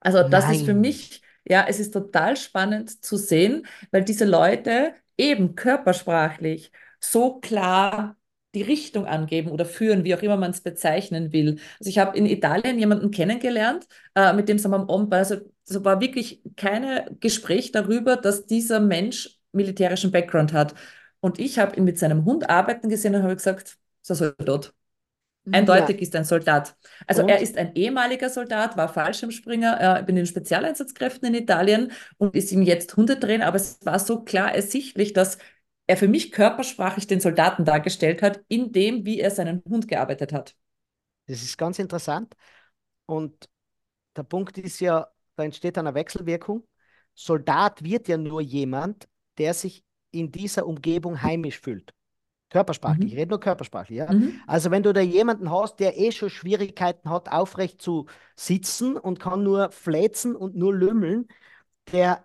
Also 0.00 0.22
das 0.22 0.44
Nein. 0.44 0.56
ist 0.56 0.64
für 0.64 0.74
mich, 0.74 1.22
ja, 1.44 1.66
es 1.68 1.80
ist 1.80 1.92
total 1.92 2.36
spannend 2.36 3.04
zu 3.04 3.16
sehen, 3.16 3.66
weil 3.90 4.04
diese 4.04 4.24
Leute 4.24 4.94
eben 5.16 5.54
körpersprachlich 5.54 6.72
so 7.00 7.40
klar 7.40 8.16
die 8.54 8.62
Richtung 8.62 9.06
angeben 9.06 9.50
oder 9.50 9.64
führen, 9.64 10.04
wie 10.04 10.14
auch 10.14 10.22
immer 10.22 10.36
man 10.36 10.50
es 10.50 10.60
bezeichnen 10.60 11.32
will. 11.32 11.60
Also 11.78 11.88
ich 11.90 11.98
habe 11.98 12.16
in 12.18 12.26
Italien 12.26 12.78
jemanden 12.78 13.10
kennengelernt, 13.12 13.86
äh, 14.14 14.32
mit 14.32 14.48
dem 14.48 14.58
sind 14.58 14.72
wir 14.72 14.76
am 14.78 14.90
Abend, 14.90 15.14
also 15.14 15.36
es 15.68 15.84
war 15.84 16.00
wirklich 16.00 16.42
kein 16.56 17.16
Gespräch 17.20 17.70
darüber, 17.70 18.16
dass 18.16 18.46
dieser 18.46 18.80
Mensch 18.80 19.38
militärischen 19.52 20.10
Background 20.10 20.52
hat. 20.52 20.74
Und 21.20 21.38
ich 21.38 21.58
habe 21.58 21.76
ihn 21.76 21.84
mit 21.84 21.98
seinem 21.98 22.24
Hund 22.24 22.48
arbeiten 22.50 22.88
gesehen 22.88 23.14
und 23.14 23.22
habe 23.22 23.36
gesagt, 23.36 23.76
so 24.02 24.14
soll 24.14 24.34
dort. 24.38 24.74
Eindeutig 25.50 25.96
ja. 25.96 26.02
ist 26.02 26.16
ein 26.16 26.24
Soldat. 26.24 26.76
Also 27.06 27.22
und? 27.22 27.28
er 27.28 27.40
ist 27.40 27.56
ein 27.56 27.74
ehemaliger 27.74 28.28
Soldat, 28.28 28.76
war 28.76 28.88
Fallschirmspringer, 28.88 30.00
äh, 30.00 30.02
bin 30.02 30.16
in 30.16 30.26
Spezialeinsatzkräften 30.26 31.28
in 31.28 31.42
Italien 31.42 31.92
und 32.18 32.36
ist 32.36 32.52
ihm 32.52 32.62
jetzt 32.62 32.96
Hundetrainer, 32.96 33.46
aber 33.46 33.56
es 33.56 33.78
war 33.84 33.98
so 33.98 34.22
klar 34.22 34.54
ersichtlich, 34.54 35.12
dass 35.12 35.38
er 35.86 35.96
für 35.96 36.08
mich 36.08 36.30
körpersprachlich 36.30 37.06
den 37.06 37.20
Soldaten 37.20 37.64
dargestellt 37.64 38.22
hat, 38.22 38.40
in 38.48 38.70
dem, 38.70 39.04
wie 39.06 39.18
er 39.18 39.30
seinen 39.30 39.62
Hund 39.68 39.88
gearbeitet 39.88 40.32
hat. 40.32 40.54
Das 41.26 41.42
ist 41.42 41.56
ganz 41.56 41.78
interessant. 41.78 42.34
Und 43.06 43.48
der 44.16 44.22
Punkt 44.22 44.58
ist 44.58 44.80
ja, 44.80 45.08
da 45.36 45.44
entsteht 45.44 45.78
eine 45.78 45.94
Wechselwirkung. 45.94 46.66
Soldat 47.14 47.82
wird 47.82 48.08
ja 48.08 48.16
nur 48.16 48.40
jemand, 48.40 49.08
der 49.38 49.54
sich 49.54 49.84
in 50.12 50.30
dieser 50.30 50.66
Umgebung 50.66 51.22
heimisch 51.22 51.60
fühlt. 51.60 51.92
Körpersprachlich, 52.50 53.06
mhm. 53.06 53.12
ich 53.12 53.16
rede 53.16 53.30
nur 53.30 53.40
körpersprachlich. 53.40 53.98
Ja? 53.98 54.12
Mhm. 54.12 54.40
Also 54.46 54.70
wenn 54.70 54.82
du 54.82 54.92
da 54.92 55.00
jemanden 55.00 55.50
hast, 55.50 55.80
der 55.80 55.98
eh 55.98 56.12
schon 56.12 56.30
Schwierigkeiten 56.30 57.08
hat, 57.08 57.30
aufrecht 57.30 57.80
zu 57.80 58.06
sitzen 58.36 58.96
und 58.96 59.20
kann 59.20 59.42
nur 59.42 59.70
fläzen 59.70 60.34
und 60.36 60.56
nur 60.56 60.74
lümmeln, 60.74 61.28
der 61.92 62.24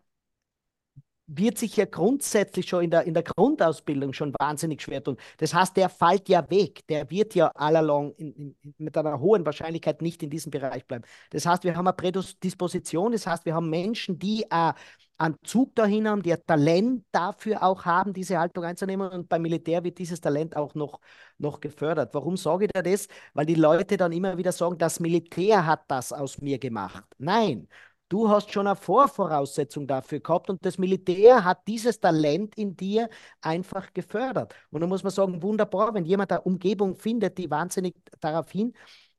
wird 1.27 1.57
sich 1.57 1.75
ja 1.77 1.85
grundsätzlich 1.85 2.67
schon 2.67 2.83
in 2.83 2.91
der, 2.91 3.03
in 3.03 3.13
der 3.13 3.23
Grundausbildung 3.23 4.13
schon 4.13 4.33
wahnsinnig 4.39 4.81
schwer 4.81 5.03
tun. 5.03 5.17
Das 5.37 5.53
heißt, 5.53 5.75
der 5.75 5.89
fällt 5.89 6.29
ja 6.29 6.47
weg. 6.49 6.85
Der 6.87 7.09
wird 7.09 7.33
ja 7.33 7.47
allalong 7.55 8.13
in, 8.17 8.33
in, 8.33 8.75
mit 8.77 8.95
einer 8.97 9.19
hohen 9.19 9.45
Wahrscheinlichkeit 9.45 10.01
nicht 10.01 10.21
in 10.21 10.29
diesem 10.29 10.51
Bereich 10.51 10.85
bleiben. 10.85 11.03
Das 11.31 11.45
heißt, 11.45 11.63
wir 11.63 11.75
haben 11.75 11.87
eine 11.87 11.95
Prädisposition. 11.95 13.11
Das 13.11 13.25
heißt, 13.25 13.45
wir 13.45 13.55
haben 13.55 13.69
Menschen, 13.69 14.19
die 14.19 14.45
äh, 14.51 14.73
einen 15.17 15.35
Zug 15.43 15.75
dahin 15.75 16.07
haben, 16.07 16.21
die 16.21 16.33
ein 16.33 16.45
Talent 16.45 17.05
dafür 17.11 17.63
auch 17.63 17.85
haben, 17.85 18.13
diese 18.13 18.37
Haltung 18.39 18.63
einzunehmen. 18.63 19.09
Und 19.09 19.29
beim 19.29 19.41
Militär 19.41 19.83
wird 19.83 19.97
dieses 19.97 20.21
Talent 20.21 20.55
auch 20.55 20.75
noch, 20.75 20.99
noch 21.37 21.59
gefördert. 21.61 22.13
Warum 22.13 22.37
sage 22.37 22.65
ich 22.65 22.71
da 22.71 22.81
das? 22.81 23.07
Weil 23.33 23.45
die 23.45 23.55
Leute 23.55 23.97
dann 23.97 24.11
immer 24.11 24.37
wieder 24.37 24.51
sagen, 24.51 24.77
das 24.77 24.99
Militär 24.99 25.65
hat 25.65 25.83
das 25.87 26.11
aus 26.13 26.41
mir 26.41 26.59
gemacht. 26.59 27.03
Nein, 27.17 27.67
Du 28.07 28.29
hast 28.29 28.51
schon 28.51 28.67
eine 28.67 28.75
Vorvoraussetzung 28.75 29.87
dafür 29.87 30.19
gehabt 30.19 30.49
und 30.51 30.63
das 30.63 30.77
Militär 30.77 31.43
hat 31.43 31.67
dieses 31.67 31.99
Talent 31.99 32.55
in 32.55 32.75
dir 32.77 33.09
einfach 33.41 33.91
gefördert. 33.93 34.53
Und 34.69 34.81
da 34.81 34.87
muss 34.87 35.01
man 35.01 35.11
sagen, 35.11 35.41
wunderbar, 35.41 35.91
wenn 35.95 36.05
jemand 36.05 36.31
eine 36.31 36.41
Umgebung 36.41 36.95
findet, 36.95 37.37
die 37.39 37.49
wahnsinnig 37.49 37.95
darauf 38.19 38.51
hin 38.51 38.73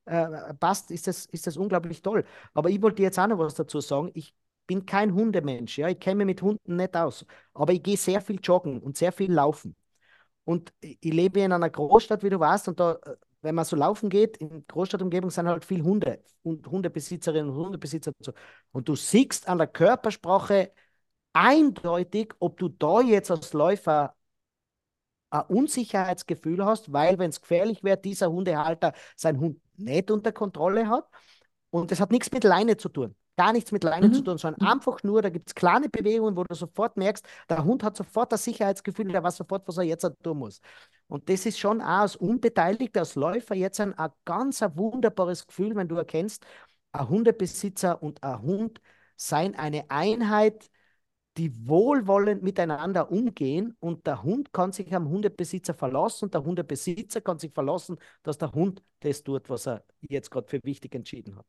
äh, 0.05 0.55
passt, 0.55 0.91
ist 0.93 1.09
das, 1.09 1.27
ist 1.27 1.47
das 1.49 1.57
unglaublich 1.57 2.01
toll. 2.01 2.25
Aber 2.55 2.71
ich 2.71 2.81
wollte 2.81 3.03
jetzt 3.03 3.19
auch 3.19 3.27
noch 3.27 3.39
was 3.39 3.55
dazu 3.55 3.81
sagen. 3.81 4.11
Ich 4.15 4.33
bin 4.67 4.87
kein 4.87 5.15
Hundemensch, 5.15 5.79
ja, 5.79 5.89
ich 5.89 6.01
kenne 6.01 6.17
mich 6.17 6.27
mit 6.27 6.43
Hunden 6.43 6.77
nicht 6.77 6.97
aus, 6.97 7.27
aber 7.55 7.73
ich 7.73 7.83
gehe 7.83 7.97
sehr 7.97 8.21
viel 8.21 8.41
joggen 8.43 8.81
und 8.81 8.97
sehr 8.97 9.13
viel 9.13 9.33
laufen. 9.33 9.77
Und 10.45 10.73
ich 10.81 10.99
lebe 11.03 11.41
in 11.41 11.53
einer 11.53 11.71
Großstadt, 11.71 12.23
wie 12.23 12.31
du 12.31 12.39
weißt, 12.41 12.69
und 12.69 12.81
da 12.81 12.99
äh, 13.05 13.17
wenn 13.43 13.55
man 13.55 13.65
so 13.65 13.77
laufen 13.77 14.11
geht, 14.11 14.37
in 14.39 14.67
Großstadtumgebung 14.67 15.31
sind 15.31 15.47
halt 15.49 15.65
viel 15.65 15.83
Hunde 15.83 16.23
und 16.43 16.67
Hundebesitzerinnen 16.67 17.51
und 17.51 17.57
Hundebesitzer. 17.57 18.13
Und, 18.19 18.25
so. 18.25 18.33
und 18.73 18.89
du 18.89 18.97
siehst 18.97 19.49
an 19.49 19.59
der 19.59 19.69
Körpersprache 19.69 20.73
eindeutig, 21.33 22.35
ob 22.41 22.59
du 22.59 22.69
da 22.69 23.01
jetzt 23.01 23.31
als 23.31 23.53
Läufer 23.53 24.15
ein 25.31 25.43
Unsicherheitsgefühl 25.43 26.65
hast, 26.65 26.93
weil, 26.93 27.19
wenn 27.19 27.31
es 27.31 27.41
gefährlich 27.41 27.83
wird, 27.85 28.05
dieser 28.05 28.31
Hundehalter 28.31 28.93
seinen 29.17 29.41
Hund 29.41 29.61
nicht 29.77 30.11
unter 30.11 30.33
Kontrolle 30.33 30.89
hat. 30.89 31.09
Und 31.71 31.91
das 31.91 32.01
hat 32.01 32.11
nichts 32.11 32.31
mit 32.33 32.45
Leine 32.45 32.77
zu 32.77 32.89
tun 32.89 33.15
gar 33.37 33.53
nichts 33.53 33.71
mit 33.73 33.85
Leinen 33.85 34.11
mhm. 34.11 34.15
zu 34.15 34.23
tun, 34.23 34.39
sondern 34.39 34.67
mhm. 34.67 34.73
einfach 34.73 35.03
nur, 35.03 35.23
da 35.23 35.29
gibt 35.31 35.49
es 35.49 35.55
kleine 35.55 35.89
Bewegungen, 35.89 36.37
wo 36.37 36.45
du 36.45 36.55
sofort 36.55 36.97
merkst, 36.97 37.25
der 37.49 37.65
Hund 37.65 37.83
hat 37.83 37.97
sofort 37.97 38.33
das 38.33 38.45
Sicherheitsgefühl, 38.45 39.09
der 39.09 39.23
weiß 39.23 39.37
sofort, 39.37 39.67
was 39.69 39.77
er 39.77 39.85
jetzt 39.85 40.07
tun 40.23 40.39
muss. 40.39 40.61
Und 41.09 41.29
das 41.29 41.47
ist 41.47 41.59
schon 41.59 41.81
auch 41.81 42.01
als 42.01 42.17
Unbeteiligter, 42.17 43.01
als 43.01 43.15
Läufer 43.15 43.55
jetzt 43.55 43.81
ein, 43.81 43.95
ein 43.95 44.11
ganz 44.25 44.63
ein 44.63 44.77
wunderbares 44.77 45.47
Gefühl, 45.47 45.77
wenn 45.77 45.89
du 45.89 45.97
erkennst, 45.97 46.45
ein 46.93 47.09
Hundebesitzer 47.09 48.03
und 48.03 48.23
ein 48.23 48.43
Hund 48.43 48.81
seien 49.17 49.55
eine 49.55 49.91
Einheit, 49.91 50.71
die 51.37 51.69
wohlwollend 51.69 52.43
miteinander 52.43 53.11
umgehen 53.11 53.77
und 53.81 54.07
der 54.07 54.23
Hund 54.23 54.53
kann 54.53 54.73
sich 54.73 54.95
am 54.95 55.09
Hundebesitzer 55.09 55.75
verlassen 55.75 56.27
und 56.27 56.35
der 56.35 56.45
Hundebesitzer 56.45 57.21
kann 57.21 57.39
sich 57.39 57.53
verlassen, 57.53 57.99
dass 58.23 58.39
der 58.39 58.53
Hund 58.53 58.83
das 59.01 59.23
tut, 59.23 59.51
was 59.51 59.67
er 59.67 59.85
jetzt 60.01 60.31
gerade 60.31 60.49
für 60.49 60.61
wichtig 60.65 60.95
entschieden 60.95 61.37
hat. 61.37 61.47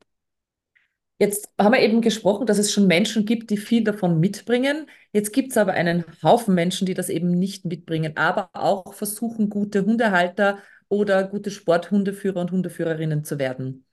Jetzt 1.20 1.50
haben 1.60 1.74
wir 1.74 1.82
eben 1.82 2.02
gesprochen, 2.02 2.46
dass 2.46 2.60
es 2.60 2.72
schon 2.72 2.86
Menschen 2.86 3.26
gibt, 3.26 3.50
die 3.50 3.58
viel 3.58 3.84
davon 3.84 4.20
mitbringen. 4.20 4.88
Jetzt 5.14 5.34
gibt 5.34 5.50
es 5.52 5.58
aber 5.58 5.74
einen 5.74 6.06
Haufen 6.22 6.54
Menschen, 6.54 6.86
die 6.86 6.94
das 6.94 7.10
eben 7.10 7.32
nicht 7.32 7.66
mitbringen, 7.66 8.16
aber 8.18 8.50
auch 8.54 8.94
versuchen, 8.94 9.50
gute 9.50 9.84
Hundehalter 9.84 10.60
oder 10.90 11.24
gute 11.24 11.50
Sporthundeführer 11.50 12.40
und 12.42 12.52
Hundeführerinnen 12.52 13.24
zu 13.24 13.40
werden. 13.40 13.86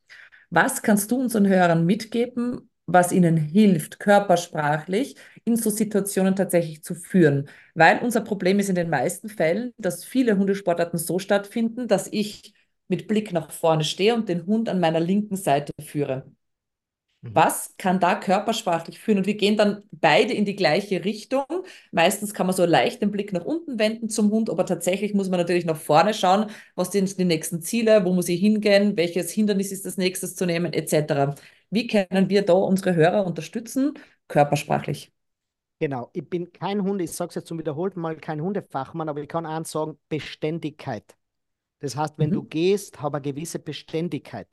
Was 0.51 0.83
kannst 0.83 1.11
du 1.11 1.17
unseren 1.19 1.49
Hörern 1.49 1.87
mitgeben, 1.87 2.71
was 2.87 3.11
ihnen 3.11 3.39
hilft, 3.39 3.99
körpersprachlich 4.01 5.17
in 5.45 5.57
so 5.57 5.71
Situationen 5.71 6.37
tatsächlich 6.37 6.83
zu 6.85 6.95
führen? 6.95 7.49
Weil 7.75 8.01
unser 8.01 8.21
Problem 8.21 8.59
ist 8.59 8.69
in 8.69 8.75
den 8.75 8.91
meisten 8.91 9.31
Fällen, 9.31 9.73
dass 9.79 10.05
viele 10.05 10.37
Hundesportarten 10.37 10.99
so 10.99 11.19
stattfinden, 11.19 11.89
dass 11.89 12.07
ich 12.13 12.53
mit 12.89 13.09
Blick 13.09 13.33
nach 13.33 13.51
vorne 13.51 13.85
stehe 13.85 14.15
und 14.15 14.29
den 14.29 14.45
Hund 14.45 14.69
an 14.69 14.79
meiner 14.79 15.01
linken 15.01 15.37
Seite 15.37 15.73
führe. 15.83 16.31
Mhm. 17.25 17.35
Was 17.35 17.75
kann 17.79 18.01
da 18.01 18.15
körpersprachlich 18.15 18.99
führen? 18.99 19.19
Und 19.19 19.27
wir 19.27 19.37
gehen 19.37 19.57
dann 19.57 19.83
beide 19.93 20.35
in 20.35 20.45
die 20.45 20.57
gleiche 20.57 21.05
Richtung. 21.05 21.45
Meistens 21.91 22.35
kann 22.35 22.47
man 22.47 22.55
so 22.55 22.67
leicht 22.67 23.01
den 23.01 23.11
Blick 23.11 23.33
nach 23.33 23.45
unten 23.45 23.79
wenden 23.79 24.11
zum 24.11 24.31
Hund, 24.31 24.51
aber 24.51 24.67
tatsächlich 24.67 25.15
muss 25.15 25.31
man 25.31 25.41
natürlich 25.41 25.65
nach 25.65 25.77
vorne 25.77 26.13
schauen, 26.13 26.51
was 26.75 26.93
sind 26.93 27.19
die 27.19 27.25
nächsten 27.25 27.63
Ziele, 27.63 28.05
wo 28.05 28.13
muss 28.13 28.29
ich 28.29 28.41
hingehen, 28.41 28.97
welches 28.97 29.31
Hindernis 29.31 29.73
ist 29.73 29.87
das 29.87 29.97
nächstes 29.97 30.37
zu 30.37 30.45
nehmen, 30.45 30.73
etc. 30.73 31.35
Wie 31.71 31.87
können 31.87 32.29
wir 32.29 32.43
da 32.43 32.53
unsere 32.53 32.95
Hörer 32.95 33.27
unterstützen, 33.27 33.95
körpersprachlich? 34.29 35.11
Genau, 35.81 36.11
ich 36.13 36.29
bin 36.29 36.53
kein 36.53 36.83
Hunde, 36.83 37.05
ich 37.05 37.13
sage 37.13 37.31
es 37.31 37.35
jetzt 37.35 37.49
zum 37.49 37.59
wiederholten 37.59 38.01
Mal, 38.01 38.17
kein 38.17 38.41
Hundefachmann, 38.41 39.09
aber 39.09 39.21
ich 39.23 39.29
kann 39.29 39.45
eins 39.45 39.71
sagen, 39.71 39.99
Beständigkeit. 40.09 41.17
Das 41.81 41.97
heißt, 41.97 42.19
wenn 42.19 42.31
mhm. 42.31 42.35
du 42.35 42.43
gehst, 42.45 43.03
habe 43.03 43.17
eine 43.17 43.23
gewisse 43.23 43.59
Beständigkeit. 43.59 44.49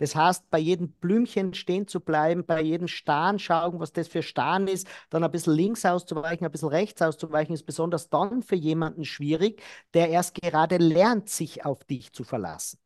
Das 0.00 0.16
heißt, 0.16 0.48
bei 0.48 0.58
jedem 0.58 0.92
Blümchen 0.92 1.52
stehen 1.52 1.86
zu 1.86 2.00
bleiben, 2.00 2.46
bei 2.46 2.62
jedem 2.62 2.88
Stahn 2.88 3.38
schauen, 3.38 3.80
was 3.80 3.92
das 3.92 4.08
für 4.08 4.22
Stahn 4.22 4.66
ist, 4.66 4.88
dann 5.10 5.22
ein 5.22 5.30
bisschen 5.30 5.54
links 5.54 5.84
auszuweichen, 5.84 6.46
ein 6.46 6.50
bisschen 6.50 6.70
rechts 6.70 7.02
auszuweichen, 7.02 7.52
ist 7.54 7.64
besonders 7.66 8.08
dann 8.08 8.42
für 8.42 8.56
jemanden 8.56 9.04
schwierig, 9.04 9.62
der 9.92 10.08
erst 10.08 10.34
gerade 10.34 10.78
lernt, 10.78 11.28
sich 11.28 11.66
auf 11.66 11.84
dich 11.84 12.14
zu 12.14 12.24
verlassen. 12.24 12.78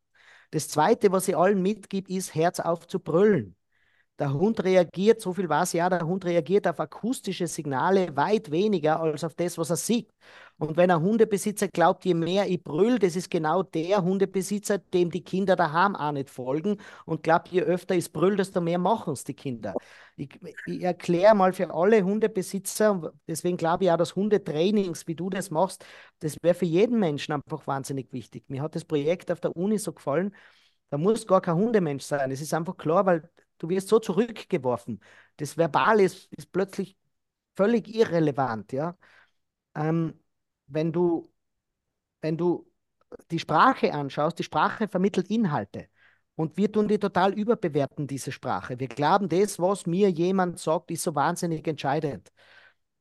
Das 0.51 0.67
Zweite, 0.67 1.13
was 1.13 1.29
ich 1.29 1.37
allen 1.37 1.61
mitgibt, 1.61 2.09
ist, 2.09 2.35
Herz 2.35 2.59
auf 2.59 2.85
zu 2.85 2.99
brüllen. 2.99 3.55
Der 4.17 4.31
Hund 4.33 4.63
reagiert, 4.63 5.19
so 5.19 5.33
viel 5.33 5.49
weiß 5.49 5.73
ja, 5.73 5.89
der 5.89 6.07
Hund 6.07 6.23
reagiert 6.23 6.67
auf 6.69 6.79
akustische 6.79 7.47
Signale 7.47 8.15
weit 8.15 8.49
weniger 8.49 9.01
als 9.01 9.25
auf 9.25 9.33
das, 9.35 9.57
was 9.57 9.69
er 9.69 9.75
sieht. 9.75 10.09
Und 10.57 10.77
wenn 10.77 10.89
ein 10.89 11.01
Hundebesitzer 11.01 11.67
glaubt, 11.67 12.05
je 12.05 12.13
mehr 12.13 12.47
ich 12.47 12.63
brüll, 12.63 12.97
das 12.97 13.17
ist 13.17 13.29
genau 13.29 13.61
der 13.63 14.01
Hundebesitzer, 14.03 14.77
dem 14.77 15.11
die 15.11 15.21
Kinder 15.21 15.57
daheim 15.57 15.97
auch 15.97 16.13
nicht 16.13 16.29
folgen 16.29 16.77
und 17.05 17.23
glaubt, 17.23 17.49
je 17.49 17.61
öfter 17.61 17.93
ich 17.93 18.09
brüll, 18.13 18.37
desto 18.37 18.61
mehr 18.61 18.77
machen 18.79 19.11
es 19.11 19.25
die 19.25 19.33
Kinder. 19.33 19.75
Ich, 20.15 20.29
ich 20.65 20.81
erkläre 20.81 21.35
mal 21.35 21.51
für 21.51 21.73
alle 21.73 22.01
Hundebesitzer, 22.03 23.11
deswegen 23.27 23.57
glaube 23.57 23.83
ich 23.83 23.91
auch, 23.91 23.97
dass 23.97 24.15
Hundetrainings, 24.15 25.07
wie 25.07 25.15
du 25.15 25.29
das 25.29 25.51
machst, 25.51 25.83
das 26.19 26.37
wäre 26.41 26.55
für 26.55 26.63
jeden 26.65 26.99
Menschen 26.99 27.33
einfach 27.33 27.67
wahnsinnig 27.67 28.13
wichtig. 28.13 28.45
Mir 28.47 28.61
hat 28.61 28.75
das 28.75 28.85
Projekt 28.85 29.29
auf 29.29 29.41
der 29.41 29.57
Uni 29.57 29.77
so 29.77 29.91
gefallen, 29.91 30.33
da 30.89 30.97
muss 30.97 31.27
gar 31.27 31.41
kein 31.41 31.55
Hundemensch 31.55 32.03
sein. 32.03 32.31
Es 32.31 32.41
ist 32.41 32.53
einfach 32.53 32.77
klar, 32.77 33.05
weil 33.05 33.29
du 33.57 33.69
wirst 33.69 33.87
so 33.89 33.99
zurückgeworfen. 33.99 35.01
Das 35.37 35.57
Verbale 35.57 36.03
ist, 36.03 36.31
ist 36.33 36.51
plötzlich 36.51 36.97
völlig 37.55 37.93
irrelevant, 37.93 38.71
ja. 38.73 38.97
Ähm, 39.75 40.19
wenn 40.67 40.91
du, 40.91 41.31
wenn 42.21 42.37
du 42.37 42.69
die 43.31 43.39
Sprache 43.39 43.93
anschaust, 43.93 44.39
die 44.39 44.43
Sprache 44.43 44.87
vermittelt 44.87 45.29
Inhalte. 45.29 45.87
Und 46.35 46.57
wir 46.57 46.71
tun 46.71 46.87
die 46.87 46.99
total 46.99 47.33
überbewerten, 47.33 48.07
diese 48.07 48.31
Sprache. 48.31 48.79
Wir 48.79 48.87
glauben, 48.89 49.29
das, 49.29 49.57
was 49.59 49.85
mir 49.85 50.09
jemand 50.09 50.59
sagt, 50.59 50.91
ist 50.91 51.03
so 51.03 51.15
wahnsinnig 51.15 51.65
entscheidend. 51.67 52.31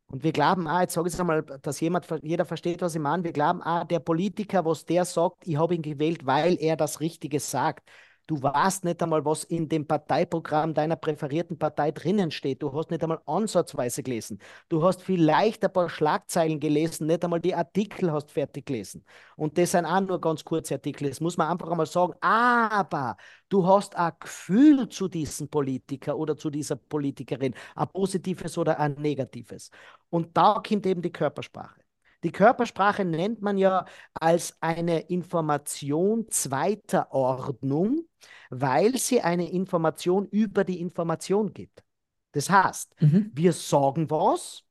Und 0.07 0.23
wir 0.23 0.33
glauben 0.33 0.69
auch, 0.69 0.81
jetzt 0.81 0.95
sage 0.95 1.09
ich 1.09 1.15
es 1.15 1.21
einmal, 1.21 1.43
dass 1.43 1.81
jemand, 1.81 2.07
jeder 2.23 2.45
versteht, 2.45 2.83
was 2.83 2.95
ich 2.95 3.01
meine. 3.01 3.25
Wir 3.25 3.33
glauben 3.33 3.63
auch, 3.63 3.85
der 3.85 3.99
Politiker, 4.01 4.65
was 4.65 4.85
der 4.85 5.05
sagt, 5.05 5.47
ich 5.49 5.57
habe 5.57 5.75
ihn 5.75 5.83
gewählt, 5.83 6.25
weil 6.27 6.57
er 6.61 6.77
das 6.77 7.01
Richtige 7.01 7.41
sagt. 7.41 7.89
Du 8.27 8.43
weißt 8.43 8.85
nicht 8.85 9.03
einmal, 9.03 9.23
was 9.27 9.45
in 9.45 9.69
dem 9.69 9.87
Parteiprogramm 9.87 10.73
deiner 10.73 10.97
präferierten 10.97 11.59
Partei 11.59 11.91
drinnen 11.91 12.31
steht. 12.31 12.63
Du 12.63 12.73
hast 12.73 12.91
nicht 12.91 13.03
einmal 13.03 13.21
ansatzweise 13.27 14.03
gelesen. 14.03 14.41
Du 14.71 14.83
hast 14.83 15.03
vielleicht 15.03 15.63
ein 15.63 15.73
paar 15.73 15.91
Schlagzeilen 15.91 16.59
gelesen, 16.59 17.07
nicht 17.07 17.23
einmal 17.23 17.41
die 17.41 17.55
Artikel 17.55 18.11
hast 18.13 18.31
fertig 18.33 18.65
gelesen. 18.65 19.05
Und 19.37 19.59
das 19.59 19.73
sind 19.73 19.85
auch 19.85 20.01
nur 20.01 20.21
ganz 20.21 20.43
kurze 20.43 20.75
Artikel. 20.75 21.09
Das 21.11 21.21
muss 21.21 21.37
man 21.37 21.49
einfach 21.51 21.71
einmal 21.71 21.87
sagen. 21.87 22.15
Aber 22.23 23.19
du 23.51 23.67
hast 23.67 23.95
ein 23.95 24.13
Gefühl 24.19 24.89
zu 24.89 25.09
diesem 25.09 25.49
Politiker 25.49 26.17
oder 26.17 26.35
zu 26.37 26.49
dieser 26.49 26.77
Politikerin, 26.77 27.55
ein 27.75 27.89
positives 27.89 28.57
oder 28.57 28.81
ein 28.81 28.95
negatives. 28.95 29.71
Und 30.09 30.35
da 30.35 30.63
kommt 30.67 30.87
eben 30.87 31.03
die 31.03 31.13
Körpersprache. 31.13 31.84
Die 32.25 32.33
Körpersprache 32.33 33.05
nennt 33.05 33.43
man 33.43 33.59
ja 33.59 33.85
als 34.15 34.57
eine 34.61 35.01
Information 35.01 36.27
zweiter 36.31 37.13
Ordnung, 37.13 38.09
weil 38.49 38.97
sie 38.97 39.21
eine 39.21 39.51
Information 39.51 40.27
über 40.29 40.65
die 40.65 40.81
Information 40.81 41.53
gibt. 41.53 41.85
Das 42.33 42.49
heißt, 42.49 43.01
mhm. 43.01 43.31
wir 43.35 43.53
sagen 43.53 44.11
was, 44.11 44.65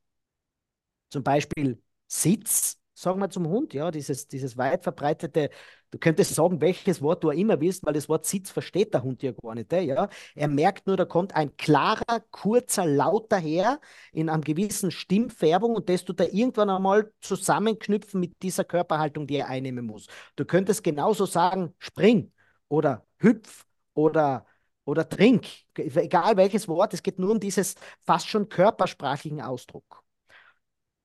zum 1.10 1.24
Beispiel 1.24 1.80
Sitz, 2.08 2.82
sagen 2.96 3.20
wir 3.20 3.30
zum 3.30 3.48
Hund, 3.48 3.74
ja, 3.76 3.92
dieses, 3.92 4.28
dieses 4.28 4.58
weit 4.58 4.82
verbreitete, 4.82 5.52
du 5.94 6.00
könntest 6.00 6.34
sagen, 6.34 6.60
welches 6.60 7.02
Wort 7.02 7.24
du 7.24 7.30
immer 7.30 7.62
willst, 7.62 7.86
weil 7.86 7.94
das 7.94 8.10
Wort 8.10 8.26
Sitz 8.26 8.50
versteht 8.50 8.94
der 8.94 9.04
Hund 9.04 9.22
ja 9.22 9.32
gar 9.32 9.54
nicht, 9.54 9.72
ja. 9.72 10.10
Er 10.36 10.48
merkt 10.48 10.88
nur, 10.88 10.98
da 10.98 11.06
kommt 11.06 11.36
ein 11.36 11.56
klarer, 11.56 12.22
kurzer 12.32 12.86
Laut 12.86 13.32
daher 13.32 13.80
in 14.12 14.28
einem 14.30 14.44
gewissen 14.44 14.90
Stimmfärbung 14.90 15.76
und 15.76 15.90
das 15.90 16.04
tut 16.04 16.20
er 16.20 16.34
irgendwann 16.34 16.72
einmal 16.72 17.12
zusammenknüpfen 17.22 18.20
mit 18.20 18.42
dieser 18.42 18.64
Körperhaltung, 18.64 19.28
die 19.28 19.36
er 19.36 19.48
einnehmen 19.48 19.86
muss. 19.86 20.08
Du 20.36 20.46
könntest 20.46 20.84
genauso 20.84 21.26
sagen, 21.28 21.76
spring 21.78 22.32
oder 22.70 23.06
hüpf 23.20 23.66
oder 23.94 24.46
oder 24.86 25.08
trink, 25.08 25.48
egal 25.78 26.36
welches 26.36 26.68
Wort, 26.68 26.94
es 26.94 27.02
geht 27.04 27.18
nur 27.18 27.32
um 27.32 27.40
dieses 27.40 27.76
fast 28.02 28.28
schon 28.28 28.50
körpersprachlichen 28.50 29.40
Ausdruck 29.40 30.03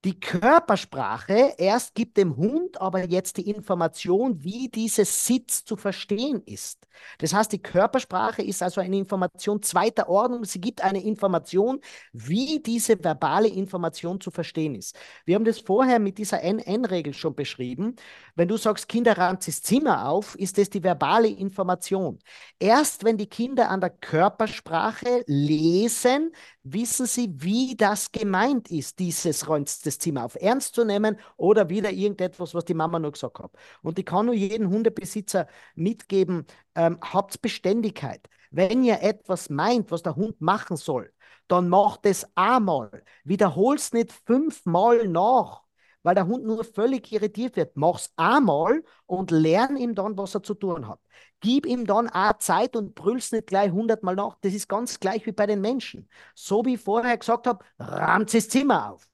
die 0.05 0.21
Körpersprache 0.21 1.55
erst 1.59 1.95
gibt 1.95 2.17
dem 2.19 2.37
Hund 2.37 2.81
aber 2.81 3.05
jetzt 3.05 3.37
die 3.37 3.51
Information, 3.51 4.45
wie 4.45 4.69
dieses 4.69 5.27
Sitz 5.27 5.65
zu 5.65 5.77
verstehen 5.77 6.41
ist. 6.47 6.87
Das 7.19 7.35
heißt, 7.35 7.53
die 7.53 7.63
Körpersprache 7.63 8.43
ist 8.43 8.63
also 8.63 8.81
eine 8.81 8.97
Information 8.97 9.63
zweiter 9.63 10.09
Ordnung. 10.09 10.45
Sie 10.45 10.61
gibt 10.61 10.83
eine 10.83 11.03
Information, 11.03 11.81
wie 12.13 12.61
diese 12.61 13.03
verbale 13.03 13.49
Information 13.49 14.21
zu 14.21 14.31
verstehen 14.31 14.75
ist. 14.75 14.97
Wir 15.25 15.35
haben 15.35 15.45
das 15.45 15.61
vorher 15.61 15.99
mit 15.99 16.19
dieser 16.19 16.43
NN-Regel 16.43 17.15
schon 17.15 17.35
beschrieben. 17.35 17.97
Wenn 18.35 18.49
du 18.49 18.57
sagst, 18.57 18.89
Kinder 18.89 19.17
ranzt 19.19 19.49
das 19.49 19.63
Zimmer 19.63 20.09
auf, 20.09 20.35
ist 20.37 20.59
das 20.59 20.71
die 20.71 20.83
verbale 20.83 21.29
Information. 21.29 22.19
Erst 22.59 23.05
wenn 23.05 23.17
die 23.17 23.29
Kinder 23.29 23.69
an 23.69 23.81
der 23.81 23.91
Körpersprache 23.91 25.25
lesen, 25.27 26.33
wissen 26.63 27.07
sie, 27.07 27.31
wie 27.37 27.77
das 27.77 28.13
gemeint 28.13 28.71
ist, 28.71 28.99
dieses 28.99 29.49
räumt 29.49 29.69
das 29.89 29.99
Zimmer 29.99 30.25
auf, 30.25 30.37
ernst 30.41 30.75
zu 30.75 30.85
nehmen 30.85 31.19
oder 31.37 31.69
wieder 31.69 31.91
irgendetwas, 31.91 32.55
was 32.55 32.65
die 32.65 32.75
Mama 32.75 32.99
nur 32.99 33.13
gesagt 33.13 33.39
hat. 33.39 33.53
Und 33.83 33.99
ich 33.99 34.07
kann 34.07 34.27
nur 34.27 34.35
jeden 34.35 34.69
Hundebesitzer 34.69 35.47
mitgeben, 35.75 36.47
ähm, 36.75 36.99
habt 37.01 37.41
Beständigkeit. 37.43 38.29
Wenn 38.51 38.85
ihr 38.85 39.03
etwas 39.03 39.51
meint, 39.51 39.91
was 39.91 40.03
der 40.03 40.17
Hund 40.17 40.41
machen 40.41 40.77
soll, 40.77 41.13
dann 41.49 41.69
macht 41.69 42.07
es 42.07 42.27
einmal. 42.35 43.03
Wiederhol's 43.25 43.93
nicht 43.93 44.13
fünfmal 44.13 45.09
nach 45.09 45.63
weil 46.03 46.15
der 46.15 46.27
Hund 46.27 46.45
nur 46.45 46.65
völlig 46.65 47.13
irritiert 47.13 47.57
wird. 47.57 47.77
Mach's 47.77 48.13
einmal 48.17 48.83
und 49.07 49.31
lern 49.31 49.77
ihm 49.77 49.95
dann, 49.95 50.17
was 50.17 50.35
er 50.35 50.43
zu 50.43 50.55
tun 50.55 50.89
hat. 50.89 51.01
Gib 51.41 51.67
ihm 51.67 51.87
dann 51.87 52.09
auch 52.09 52.39
Zeit 52.39 52.77
und 52.77 52.95
brüll's 52.95 53.33
nicht 53.33 53.47
gleich 53.47 53.71
hundertmal 53.71 54.17
nach. 54.17 54.37
Das 54.41 54.55
ist 54.55 54.69
ganz 54.69 55.01
gleich 55.01 55.27
wie 55.27 55.33
bei 55.33 55.47
den 55.47 55.61
Menschen. 55.61 56.09
So 56.35 56.65
wie 56.65 56.75
ich 56.75 56.81
vorher 56.81 57.17
gesagt 57.19 57.47
habe, 57.47 57.65
rammt 57.79 58.33
das 58.33 58.49
Zimmer 58.49 58.93
auf. 58.93 59.07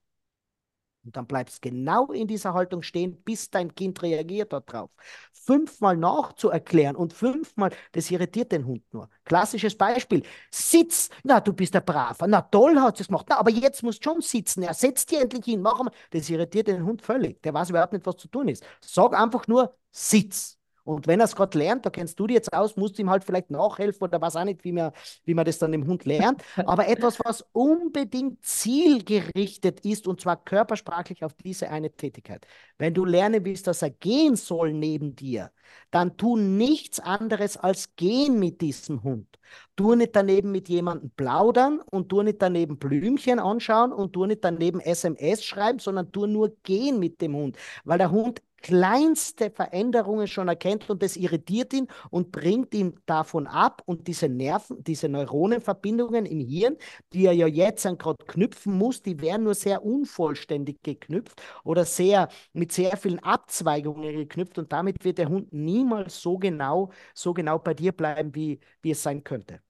Und 1.04 1.16
dann 1.16 1.26
bleibst 1.26 1.60
genau 1.60 2.12
in 2.12 2.26
dieser 2.26 2.54
Haltung 2.54 2.82
stehen, 2.82 3.16
bis 3.24 3.50
dein 3.50 3.74
Kind 3.74 4.02
reagiert 4.02 4.52
darauf. 4.52 4.90
Fünfmal 5.32 5.96
nachzuerklären 5.96 6.96
und 6.96 7.12
fünfmal, 7.12 7.70
das 7.92 8.10
irritiert 8.10 8.52
den 8.52 8.64
Hund 8.66 8.82
nur. 8.92 9.10
Klassisches 9.24 9.76
Beispiel. 9.76 10.22
Sitz. 10.50 11.10
Na, 11.22 11.40
du 11.40 11.52
bist 11.52 11.76
ein 11.76 11.84
Braver. 11.84 12.26
Na, 12.26 12.40
toll 12.40 12.80
hat 12.80 12.98
es 13.00 13.08
gemacht. 13.08 13.26
Na, 13.28 13.38
aber 13.38 13.50
jetzt 13.50 13.82
musst 13.82 14.04
du 14.04 14.10
schon 14.10 14.22
sitzen. 14.22 14.62
Er 14.62 14.74
setzt 14.74 15.10
dich 15.10 15.20
endlich 15.20 15.44
hin. 15.44 15.60
Mach 15.60 15.82
mal. 15.82 15.92
Das 16.10 16.30
irritiert 16.30 16.68
den 16.68 16.84
Hund 16.84 17.02
völlig. 17.02 17.42
Der 17.42 17.52
weiß 17.52 17.70
überhaupt 17.70 17.92
nicht, 17.92 18.06
was 18.06 18.16
zu 18.16 18.28
tun 18.28 18.48
ist. 18.48 18.64
Sag 18.80 19.12
einfach 19.12 19.46
nur 19.46 19.74
Sitz. 19.90 20.58
Und 20.84 21.06
wenn 21.06 21.20
er 21.20 21.24
es 21.24 21.34
gerade 21.34 21.58
lernt, 21.58 21.86
da 21.86 21.90
kennst 21.90 22.20
du 22.20 22.26
dir 22.26 22.34
jetzt 22.34 22.52
aus, 22.52 22.76
musst 22.76 22.98
du 22.98 23.02
ihm 23.02 23.10
halt 23.10 23.24
vielleicht 23.24 23.50
nachhelfen 23.50 24.02
oder 24.02 24.20
weiß 24.20 24.36
auch 24.36 24.44
nicht, 24.44 24.64
wie 24.64 24.72
man, 24.72 24.92
wie 25.24 25.34
man 25.34 25.46
das 25.46 25.58
dann 25.58 25.72
im 25.72 25.86
Hund 25.86 26.04
lernt. 26.04 26.42
Aber 26.56 26.86
etwas, 26.88 27.18
was 27.24 27.44
unbedingt 27.52 28.44
zielgerichtet 28.44 29.80
ist 29.80 30.06
und 30.06 30.20
zwar 30.20 30.36
körpersprachlich 30.36 31.24
auf 31.24 31.32
diese 31.34 31.70
eine 31.70 31.90
Tätigkeit. 31.90 32.46
Wenn 32.78 32.92
du 32.92 33.04
lernen 33.04 33.44
willst, 33.44 33.66
dass 33.66 33.82
er 33.82 33.90
gehen 33.90 34.36
soll 34.36 34.74
neben 34.74 35.16
dir, 35.16 35.50
dann 35.90 36.16
tu 36.16 36.36
nichts 36.36 37.00
anderes 37.00 37.56
als 37.56 37.96
gehen 37.96 38.38
mit 38.38 38.60
diesem 38.60 39.02
Hund. 39.02 39.38
Tu 39.76 39.94
nicht 39.94 40.14
daneben 40.14 40.50
mit 40.52 40.68
jemandem 40.68 41.10
plaudern 41.10 41.80
und 41.80 42.08
tu 42.08 42.22
nicht 42.22 42.42
daneben 42.42 42.78
Blümchen 42.78 43.38
anschauen 43.38 43.92
und 43.92 44.12
tu 44.12 44.26
nicht 44.26 44.44
daneben 44.44 44.80
SMS 44.80 45.44
schreiben, 45.44 45.78
sondern 45.78 46.12
tu 46.12 46.26
nur 46.26 46.56
gehen 46.62 46.98
mit 46.98 47.20
dem 47.20 47.34
Hund, 47.34 47.56
weil 47.84 47.98
der 47.98 48.10
Hund 48.10 48.42
kleinste 48.64 49.50
Veränderungen 49.50 50.26
schon 50.26 50.48
erkennt 50.48 50.88
und 50.88 51.02
das 51.02 51.16
irritiert 51.16 51.72
ihn 51.74 51.86
und 52.10 52.32
bringt 52.32 52.74
ihn 52.74 52.98
davon 53.06 53.46
ab 53.46 53.82
und 53.84 54.08
diese 54.08 54.28
Nerven, 54.28 54.82
diese 54.82 55.08
Neuronenverbindungen 55.10 56.24
im 56.26 56.40
Hirn, 56.40 56.76
die 57.12 57.26
er 57.26 57.32
ja 57.32 57.46
jetzt 57.46 57.84
gerade 57.98 58.24
knüpfen 58.26 58.72
muss, 58.78 59.02
die 59.02 59.20
werden 59.20 59.44
nur 59.44 59.54
sehr 59.54 59.84
unvollständig 59.84 60.82
geknüpft 60.82 61.42
oder 61.62 61.84
sehr 61.84 62.28
mit 62.54 62.72
sehr 62.72 62.96
vielen 62.96 63.18
Abzweigungen 63.20 64.16
geknüpft 64.16 64.58
und 64.58 64.72
damit 64.72 65.04
wird 65.04 65.18
der 65.18 65.28
Hund 65.28 65.52
niemals 65.52 66.20
so 66.22 66.38
genau, 66.38 66.90
so 67.14 67.34
genau 67.34 67.58
bei 67.58 67.74
dir 67.74 67.92
bleiben, 67.92 68.34
wie, 68.34 68.60
wie 68.82 68.92
es 68.92 69.02
sein 69.02 69.22
könnte. 69.24 69.60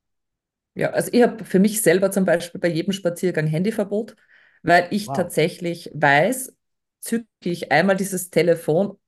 Ja, 0.75 0.91
also 0.91 1.11
ich 1.13 1.23
habe 1.23 1.45
für 1.45 1.59
mich 1.61 1.83
selber 1.83 2.11
zum 2.11 2.25
Beispiel 2.25 2.61
bei 2.61 2.69
jedem 2.69 2.93
Spaziergang 2.93 3.47
Handyverbot, 3.47 4.17
weil 4.63 4.89
ich 4.91 5.07
wow. 5.07 5.13
tatsächlich 5.13 5.91
weiß, 5.95 6.54
zücke 7.05 7.27
ich 7.45 7.71
einmal 7.71 7.97
dieses 7.97 8.31
Telefon, 8.31 8.99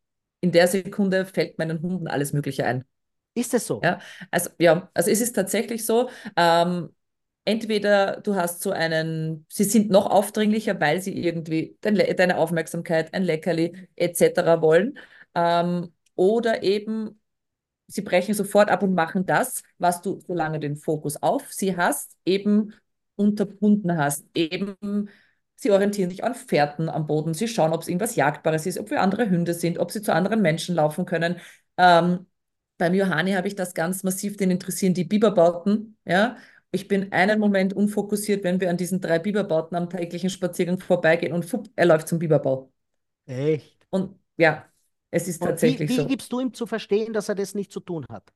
in 0.40 0.52
der 0.52 0.68
Sekunde 0.68 1.24
fällt 1.26 1.58
meinen 1.58 1.80
Hunden 1.82 2.08
alles 2.08 2.32
Mögliche 2.32 2.66
ein. 2.66 2.84
Ist 3.34 3.54
es 3.54 3.66
so? 3.66 3.80
Ja, 3.82 3.98
also, 4.30 4.50
ja, 4.58 4.90
also 4.94 5.10
es 5.10 5.20
ist 5.20 5.32
tatsächlich 5.32 5.84
so. 5.84 6.08
Ähm, 6.36 6.90
entweder 7.44 8.20
du 8.20 8.34
hast 8.34 8.62
so 8.62 8.70
einen, 8.70 9.46
sie 9.48 9.64
sind 9.64 9.90
noch 9.90 10.06
aufdringlicher, 10.10 10.80
weil 10.80 11.00
sie 11.00 11.18
irgendwie 11.22 11.76
dein, 11.80 11.96
deine 12.16 12.38
Aufmerksamkeit, 12.38 13.12
ein 13.14 13.22
Leckerli 13.24 13.88
etc. 13.96 14.60
wollen. 14.62 14.98
Ähm, 15.34 15.92
oder 16.14 16.62
eben 16.62 17.20
sie 17.86 18.02
brechen 18.02 18.34
sofort 18.34 18.70
ab 18.70 18.82
und 18.82 18.94
machen 18.94 19.26
das, 19.26 19.62
was 19.78 20.02
du, 20.02 20.20
solange 20.26 20.60
den 20.60 20.76
Fokus 20.76 21.22
auf 21.22 21.52
sie 21.52 21.76
hast, 21.76 22.16
eben 22.24 22.74
unterbunden 23.16 23.96
hast. 23.96 24.26
Eben 24.34 25.08
Sie 25.56 25.70
orientieren 25.70 26.10
sich 26.10 26.22
an 26.24 26.34
Fährten 26.34 26.88
am 26.88 27.06
Boden. 27.06 27.34
Sie 27.34 27.48
schauen, 27.48 27.72
ob 27.72 27.82
es 27.82 27.88
irgendwas 27.88 28.16
Jagdbares 28.16 28.66
ist, 28.66 28.78
ob 28.78 28.90
wir 28.90 29.00
andere 29.00 29.28
Hunde 29.30 29.54
sind, 29.54 29.78
ob 29.78 29.90
sie 29.90 30.02
zu 30.02 30.12
anderen 30.14 30.42
Menschen 30.42 30.74
laufen 30.74 31.06
können. 31.06 31.36
Ähm, 31.78 32.26
beim 32.78 32.94
Johanni 32.94 33.32
habe 33.32 33.48
ich 33.48 33.54
das 33.56 33.74
ganz 33.74 34.02
massiv, 34.04 34.36
den 34.36 34.50
interessieren 34.50 34.94
die 34.94 35.04
Biberbauten, 35.04 35.96
ja. 36.04 36.36
Ich 36.72 36.88
bin 36.88 37.12
einen 37.12 37.38
Moment 37.40 37.72
unfokussiert, 37.72 38.44
wenn 38.44 38.60
wir 38.60 38.68
an 38.68 38.76
diesen 38.76 39.00
drei 39.00 39.18
Biberbauten 39.18 39.76
am 39.76 39.88
täglichen 39.88 40.28
Spaziergang 40.30 40.78
vorbeigehen 40.80 41.32
und 41.32 41.44
fupp, 41.46 41.68
er 41.76 41.86
läuft 41.86 42.08
zum 42.08 42.18
Biberbau. 42.18 42.70
Echt? 43.26 43.86
Und 43.90 44.18
ja, 44.36 44.66
es 45.10 45.28
ist 45.28 45.42
Und 45.42 45.60
tatsächlich 45.62 45.78
wie, 45.88 45.96
wie 45.96 46.04
so. 46.04 46.06
gibst 46.06 46.30
du 46.32 46.40
ihm 46.40 46.52
zu 46.54 46.66
verstehen, 46.66 47.12
dass 47.12 47.28
er 47.28 47.34
das 47.34 47.54
nicht 47.54 47.72
zu 47.72 47.80
tun 47.80 48.06
hat? 48.10 48.32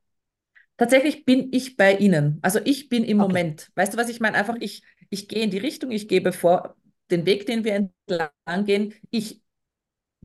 Tatsächlich 0.76 1.24
bin 1.26 1.48
ich 1.52 1.76
bei 1.76 1.94
Ihnen. 1.96 2.38
Also 2.42 2.58
ich 2.64 2.88
bin 2.88 3.04
im 3.04 3.18
Okay. 3.18 3.40
Moment. 3.40 3.70
Weißt 3.74 3.92
du, 3.94 3.98
was 3.98 4.08
ich 4.08 4.20
meine? 4.20 4.36
Einfach, 4.36 4.56
ich, 4.60 4.82
ich 5.10 5.28
gehe 5.28 5.42
in 5.44 5.50
die 5.50 5.58
Richtung, 5.58 5.90
ich 5.90 6.08
gebe 6.08 6.32
vor 6.32 6.74
den 7.11 7.26
Weg, 7.26 7.46
den 7.46 7.64
wir 7.64 7.74
entlang 7.74 8.64
gehen. 8.64 8.94
Ich 9.11 9.42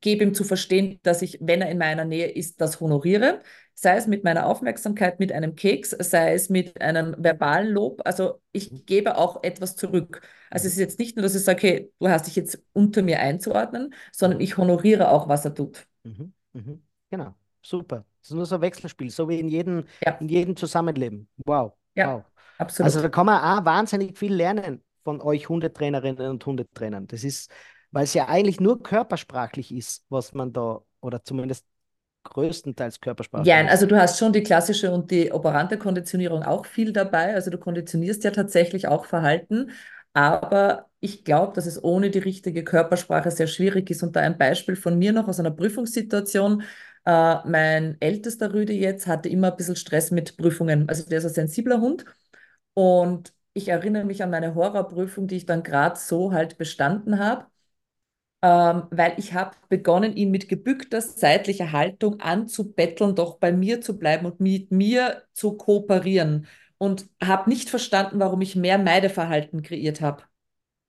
gebe 0.02 0.24
ihm 0.24 0.34
zu 0.34 0.44
verstehen, 0.44 1.00
dass 1.04 1.22
ich, 1.22 1.40
wenn 1.42 1.62
er 1.62 1.70
in 1.70 1.78
meiner 1.78 2.06
Nähe 2.06 2.28
ist, 2.28 2.62
das 2.62 2.80
honoriere. 2.80 3.42
Sei 3.74 3.98
es 3.98 4.08
mit 4.08 4.24
meiner 4.24 4.46
Aufmerksamkeit, 4.46 5.20
mit 5.20 5.32
einem 5.32 5.56
Keks, 5.56 5.92
sei 5.92 6.34
es 6.34 6.50
mit 6.50 6.80
einem 6.82 7.16
verbalen 7.18 7.70
Lob. 7.74 8.02
Also 8.06 8.42
ich 8.52 8.86
gebe 8.86 9.18
auch 9.18 9.44
etwas 9.44 9.76
zurück. 9.76 10.22
Also 10.50 10.68
es 10.68 10.74
ist 10.74 10.80
jetzt 10.80 11.00
nicht 11.00 11.16
nur, 11.16 11.24
dass 11.24 11.36
ich 11.36 11.44
sage, 11.44 11.58
okay, 11.58 11.92
du 12.00 12.08
hast 12.08 12.28
dich 12.28 12.36
jetzt 12.36 12.62
unter 12.74 13.02
mir 13.02 13.20
einzuordnen, 13.20 13.94
sondern 14.12 14.40
ich 14.40 14.58
honoriere 14.58 15.10
auch, 15.10 15.28
was 15.28 15.44
er 15.46 15.54
tut. 15.54 15.88
Mhm. 16.04 16.34
Mhm. 16.54 16.84
Genau, 17.10 17.36
super. 17.62 18.06
Das 18.22 18.30
ist 18.32 18.36
nur 18.36 18.46
so 18.46 18.56
ein 18.56 18.62
Wechselspiel, 18.62 19.10
so 19.10 19.28
wie 19.30 19.40
in 19.40 19.50
jedem, 19.50 19.86
Ja, 20.06 20.12
in 20.20 20.30
jedem 20.30 20.56
Zusammenleben. 20.56 21.28
Wow, 21.46 21.74
ja, 21.96 22.16
wow. 22.18 22.26
Also 22.80 23.00
absolut. 23.00 23.04
da 23.06 23.10
kann 23.10 23.26
man 23.26 23.42
auch 23.60 23.66
wahnsinnig 23.66 24.18
viel 24.18 24.34
lernen 24.34 24.82
von 25.06 25.22
euch 25.22 25.50
Hundetrainerinnen 25.50 26.30
und 26.32 26.46
Hundetrainern. 26.46 27.08
Das 27.08 27.24
ist, 27.26 27.52
weil 27.92 28.06
es 28.06 28.16
ja 28.16 28.28
eigentlich 28.30 28.62
nur 28.62 28.84
körpersprachlich 28.84 29.74
ist, 29.74 30.06
was 30.10 30.34
man 30.36 30.54
da, 30.54 30.82
oder 31.02 31.24
zumindest 31.24 31.66
größtenteils 32.26 33.02
Ja, 33.38 33.58
körpersprachlich 33.60 33.66
ist. 33.66 33.68
also 33.68 33.86
du 33.86 33.98
hast 33.98 34.18
schon 34.18 34.32
die 34.32 34.44
klassische 34.44 34.92
und 34.92 35.12
die 35.12 35.32
operante 35.34 35.78
Konditionierung 35.78 36.44
auch 36.44 36.66
viel 36.66 36.94
dabei. 36.94 37.34
Also 37.34 37.52
du 37.52 37.58
konditionierst 37.58 38.24
ja 38.24 38.32
tatsächlich 38.32 38.88
auch 38.88 39.06
Verhalten. 39.06 39.72
Aber 40.14 40.90
ich 41.02 41.26
glaube, 41.26 41.52
dass 41.54 41.66
es 41.66 41.84
ohne 41.84 42.10
die 42.10 42.20
richtige 42.20 42.64
Körpersprache 42.64 43.32
sehr 43.32 43.48
schwierig 43.48 43.90
ist. 43.90 44.04
Und 44.04 44.16
da 44.16 44.22
ein 44.22 44.38
Beispiel 44.38 44.78
von 44.78 44.98
mir 44.98 45.12
noch 45.12 45.28
aus 45.28 45.40
einer 45.42 45.52
Prüfungssituation. 45.52 46.64
Äh, 47.06 47.36
mein 47.48 47.98
ältester 48.00 48.54
Rüde 48.54 48.72
jetzt 48.72 49.06
hatte 49.06 49.28
immer 49.28 49.52
ein 49.52 49.58
bisschen 49.58 49.76
Stress 49.76 50.12
mit 50.12 50.38
Prüfungen. 50.38 50.88
Also 50.88 51.04
der 51.08 51.18
ist 51.20 51.26
ein 51.26 51.34
sensibler 51.34 51.82
Hund. 51.82 52.06
Und 52.74 53.34
ich 53.56 53.70
erinnere 53.70 54.06
mich 54.06 54.22
an 54.24 54.30
meine 54.32 54.56
Horrorprüfung, 54.56 55.28
die 55.28 55.38
ich 55.38 55.48
dann 55.48 55.64
gerade 55.64 55.98
so 56.00 56.32
halt 56.34 56.58
bestanden 56.60 57.20
habe 57.20 57.48
ähm, 58.42 58.84
weil 58.92 59.14
ich 59.18 59.34
habe 59.34 59.56
begonnen, 59.70 60.16
ihn 60.16 60.32
mit 60.32 60.50
gebückter 60.50 61.02
seitlicher 61.02 61.72
Haltung 61.72 62.20
anzubetteln, 62.22 63.16
doch 63.16 63.38
bei 63.40 63.52
mir 63.52 63.82
zu 63.82 63.98
bleiben 63.98 64.26
und 64.26 64.40
mit 64.40 64.72
mir 64.72 65.24
zu 65.34 65.54
kooperieren 65.58 66.48
und 66.78 67.08
habe 67.24 67.50
nicht 67.50 67.70
verstanden, 67.70 68.20
warum 68.20 68.42
ich 68.42 68.56
mehr 68.56 68.78
Meideverhalten 68.78 69.62
kreiert 69.64 70.02
habe. 70.02 70.24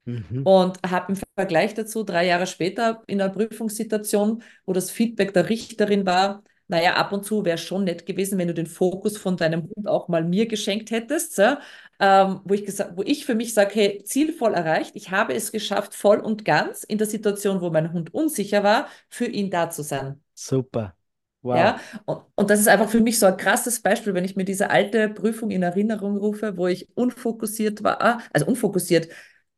Mhm. 0.04 0.42
Und 0.44 0.78
habe 0.88 1.12
im 1.12 1.18
Vergleich 1.36 1.74
dazu 1.74 2.04
drei 2.04 2.26
Jahre 2.26 2.46
später 2.46 3.02
in 3.08 3.20
einer 3.20 3.32
Prüfungssituation, 3.32 4.42
wo 4.64 4.72
das 4.72 4.90
Feedback 4.90 5.34
der 5.34 5.48
Richterin 5.48 6.06
war, 6.06 6.44
naja, 6.68 6.94
ab 6.96 7.12
und 7.12 7.24
zu 7.24 7.44
wäre 7.44 7.58
schon 7.58 7.84
nett 7.84 8.06
gewesen, 8.06 8.38
wenn 8.38 8.48
du 8.48 8.54
den 8.54 8.66
Fokus 8.66 9.16
von 9.18 9.36
deinem 9.36 9.64
Hund 9.64 9.88
auch 9.88 10.08
mal 10.08 10.24
mir 10.24 10.46
geschenkt 10.46 10.90
hättest, 10.90 11.38
ja? 11.38 11.60
Ähm, 12.00 12.40
wo 12.44 12.54
ich, 12.54 12.64
gesagt, 12.64 12.96
wo 12.96 13.02
ich 13.02 13.24
für 13.24 13.34
mich 13.34 13.54
sage, 13.54 13.74
hey, 13.74 14.02
Ziel 14.04 14.32
voll 14.32 14.54
erreicht, 14.54 14.94
ich 14.94 15.10
habe 15.10 15.34
es 15.34 15.52
geschafft, 15.52 15.94
voll 15.94 16.18
und 16.18 16.44
ganz 16.44 16.82
in 16.84 16.98
der 16.98 17.06
Situation, 17.06 17.60
wo 17.60 17.70
mein 17.70 17.92
Hund 17.92 18.12
unsicher 18.14 18.62
war, 18.62 18.88
für 19.08 19.26
ihn 19.26 19.50
da 19.50 19.70
zu 19.70 19.82
sein. 19.82 20.22
Super. 20.34 20.94
Wow. 21.42 21.56
Ja, 21.56 21.80
und, 22.06 22.22
und 22.34 22.50
das 22.50 22.58
ist 22.58 22.68
einfach 22.68 22.88
für 22.88 23.00
mich 23.00 23.18
so 23.18 23.26
ein 23.26 23.36
krasses 23.36 23.80
Beispiel, 23.80 24.14
wenn 24.14 24.24
ich 24.24 24.34
mir 24.34 24.44
diese 24.44 24.70
alte 24.70 25.08
Prüfung 25.08 25.50
in 25.50 25.62
Erinnerung 25.62 26.16
rufe, 26.16 26.56
wo 26.56 26.66
ich 26.66 26.88
unfokussiert 26.96 27.84
war, 27.84 28.20
also 28.32 28.46
unfokussiert, 28.46 29.08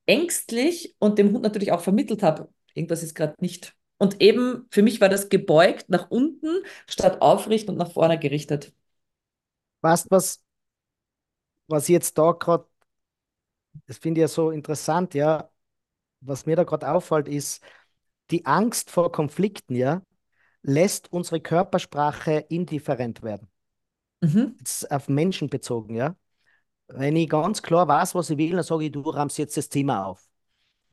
ängstlich 0.05 0.95
und 0.99 1.19
dem 1.19 1.33
Hund 1.33 1.43
natürlich 1.43 1.73
auch 1.73 1.81
vermittelt 1.81 2.23
habe, 2.23 2.49
irgendwas 2.75 3.03
ist 3.03 3.15
gerade 3.15 3.35
nicht. 3.41 3.75
Und 3.99 4.21
eben 4.21 4.67
für 4.71 4.83
mich 4.83 5.01
war 5.01 5.09
das 5.09 5.29
gebeugt 5.29 5.89
nach 5.89 6.11
unten 6.11 6.63
statt 6.87 7.21
aufrecht 7.21 7.69
und 7.69 7.77
nach 7.77 7.93
vorne 7.93 8.19
gerichtet. 8.19 8.73
Weißt 9.81 10.07
was, 10.11 10.41
was 11.69 11.89
jetzt 11.89 12.19
da 12.19 12.33
gerade, 12.33 12.67
das 13.87 13.99
finde 13.99 14.21
ich 14.21 14.23
ja 14.23 14.29
so 14.29 14.51
interessant, 14.51 15.15
ja, 15.15 15.51
was 16.21 16.47
mir 16.47 16.57
da 16.57 16.65
gerade 16.65 16.91
auffällt, 16.91 17.29
ist, 17.29 17.63
die 18.31 18.47
Angst 18.47 18.91
vor 18.91 19.13
Konflikten, 19.13 19.75
ja, 19.77 20.03
lässt 20.63 21.13
unsere 21.13 21.41
Körpersprache 21.41 22.47
indifferent 22.51 23.23
werden. 23.23 23.49
Mhm. 24.23 24.59
Jetzt 24.59 24.91
auf 24.91 25.09
Menschen 25.09 25.49
bezogen, 25.49 25.95
ja. 25.95 26.17
Wenn 26.89 27.17
ich 27.17 27.29
ganz 27.29 27.63
klar 27.63 27.89
weiß, 27.89 28.15
was 28.15 28.31
ich 28.31 28.39
will, 28.39 28.53
dann 28.53 28.63
sage 28.65 28.87
ich, 28.87 28.93
du 28.93 29.03
rammst 29.03 29.39
jetzt 29.39 29.57
das 29.57 29.69
Thema 29.69 30.07
auf. 30.07 30.29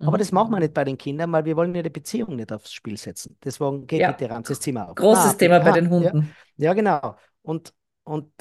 Aber 0.04 0.18
das 0.18 0.32
Mhm. 0.32 0.34
machen 0.34 0.52
wir 0.54 0.60
nicht 0.60 0.74
bei 0.74 0.84
den 0.86 0.98
Kindern, 0.98 1.32
weil 1.34 1.46
wir 1.46 1.56
wollen 1.58 1.76
ja 1.76 1.84
die 1.84 1.90
Beziehung 1.92 2.36
nicht 2.38 2.52
aufs 2.54 2.74
Spiel 2.74 2.98
setzen. 2.98 3.38
Deswegen 3.44 3.88
geht 3.88 4.06
Ja, 4.06 4.08
bitte 4.08 4.30
rammst 4.30 4.52
das 4.52 4.60
Thema 4.62 4.90
auf. 4.90 4.98
Großes 4.98 5.38
Thema 5.38 5.60
bei 5.60 5.72
ha, 5.72 5.74
den 5.74 5.90
ja, 5.98 6.14
Hunden. 6.14 6.36
ja, 6.58 6.74
genau. 6.74 7.18
Und, 7.44 7.74
und 8.04 8.32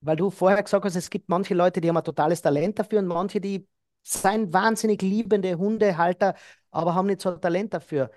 weil 0.00 0.16
du 0.16 0.30
vorher 0.30 0.62
gesagt 0.62 0.84
hast, 0.84 0.96
es 0.96 1.10
gibt 1.10 1.28
manche 1.28 1.54
Leute, 1.54 1.80
die 1.80 1.88
haben 1.88 1.96
ein 1.96 2.04
totales 2.04 2.42
Talent 2.42 2.78
dafür 2.78 3.00
und 3.00 3.06
manche, 3.06 3.40
die 3.40 3.66
sind 4.02 4.52
wahnsinnig 4.52 5.02
liebende 5.02 5.56
Hundehalter, 5.58 6.34
aber 6.70 6.94
haben 6.94 7.06
nicht 7.06 7.20
so 7.20 7.30
ein 7.30 7.40
Talent 7.40 7.74
dafür. 7.74 8.10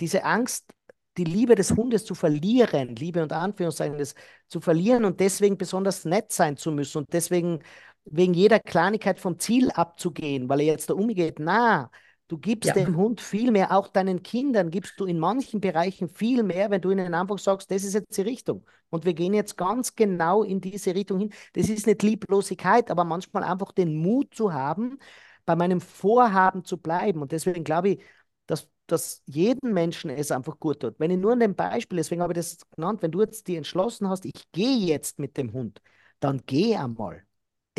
Diese 0.00 0.24
Angst, 0.24 0.72
die 1.16 1.24
Liebe 1.24 1.54
des 1.54 1.72
Hundes 1.72 2.04
zu 2.04 2.14
verlieren, 2.14 2.96
Liebe 2.96 3.22
und 3.22 3.32
Anführungszeichen, 3.32 3.98
das 3.98 4.14
zu 4.48 4.60
verlieren 4.60 5.04
und 5.04 5.20
deswegen 5.20 5.58
besonders 5.58 6.04
nett 6.04 6.32
sein 6.32 6.56
zu 6.56 6.72
müssen 6.72 6.98
und 6.98 7.12
deswegen 7.12 7.60
wegen 8.04 8.34
jeder 8.34 8.60
Kleinigkeit 8.60 9.20
vom 9.20 9.38
Ziel 9.38 9.70
abzugehen, 9.70 10.48
weil 10.48 10.60
er 10.60 10.66
jetzt 10.66 10.88
da 10.90 10.94
umgeht. 10.94 11.38
Na, 11.38 11.90
du 12.30 12.38
gibst 12.38 12.74
Ja, 12.74 12.76
dem 12.76 12.96
Hund 12.96 13.20
viel 13.20 13.50
mehr, 13.50 13.72
auch 13.76 13.88
deinen 13.88 14.22
Kindern 14.22 14.70
gibst 14.70 14.98
du 15.00 15.06
in 15.06 15.18
manchen 15.18 15.60
Bereichen 15.60 16.08
viel 16.08 16.42
mehr, 16.42 16.70
wenn 16.70 16.80
du 16.80 16.90
ihnen 16.90 17.14
einfach 17.14 17.38
sagst, 17.38 17.70
das 17.70 17.84
ist 17.84 17.94
jetzt 17.94 18.16
die 18.16 18.22
Richtung. 18.22 18.64
Und 18.90 19.04
wir 19.04 19.14
gehen 19.14 19.34
jetzt 19.34 19.56
ganz 19.56 19.94
genau 19.96 20.42
in 20.42 20.60
diese 20.60 20.94
Richtung 20.94 21.18
hin. 21.20 21.32
Das 21.54 21.68
ist 21.68 21.86
nicht 21.86 22.02
Lieblosigkeit, 22.02 22.90
aber 22.90 23.04
manchmal 23.04 23.44
einfach 23.44 23.72
den 23.72 23.96
Mut 23.96 24.34
zu 24.34 24.52
haben, 24.52 24.98
bei 25.44 25.56
meinem 25.56 25.80
Vorhaben 25.80 26.64
zu 26.64 26.76
bleiben. 26.78 27.22
Und 27.22 27.32
deswegen 27.32 27.64
glaube 27.64 27.90
ich, 27.90 28.02
dass, 28.46 28.68
dass 28.86 29.22
jedem 29.26 29.72
Menschen 29.72 30.10
es 30.10 30.30
einfach 30.30 30.58
gut 30.60 30.80
tut. 30.80 30.98
Wenn 30.98 31.10
ich 31.10 31.18
nur 31.18 31.32
an 31.32 31.40
dem 31.40 31.54
Beispiel, 31.54 31.96
deswegen 31.98 32.22
habe 32.22 32.32
ich 32.32 32.38
das 32.38 32.58
genannt, 32.70 33.02
wenn 33.02 33.10
du 33.12 33.20
jetzt 33.20 33.46
dir 33.48 33.58
entschlossen 33.58 34.08
hast, 34.08 34.24
ich 34.24 34.50
gehe 34.52 34.76
jetzt 34.86 35.18
mit 35.18 35.36
dem 35.36 35.52
Hund, 35.52 35.80
dann 36.20 36.42
geh 36.46 36.76
einmal. 36.76 37.24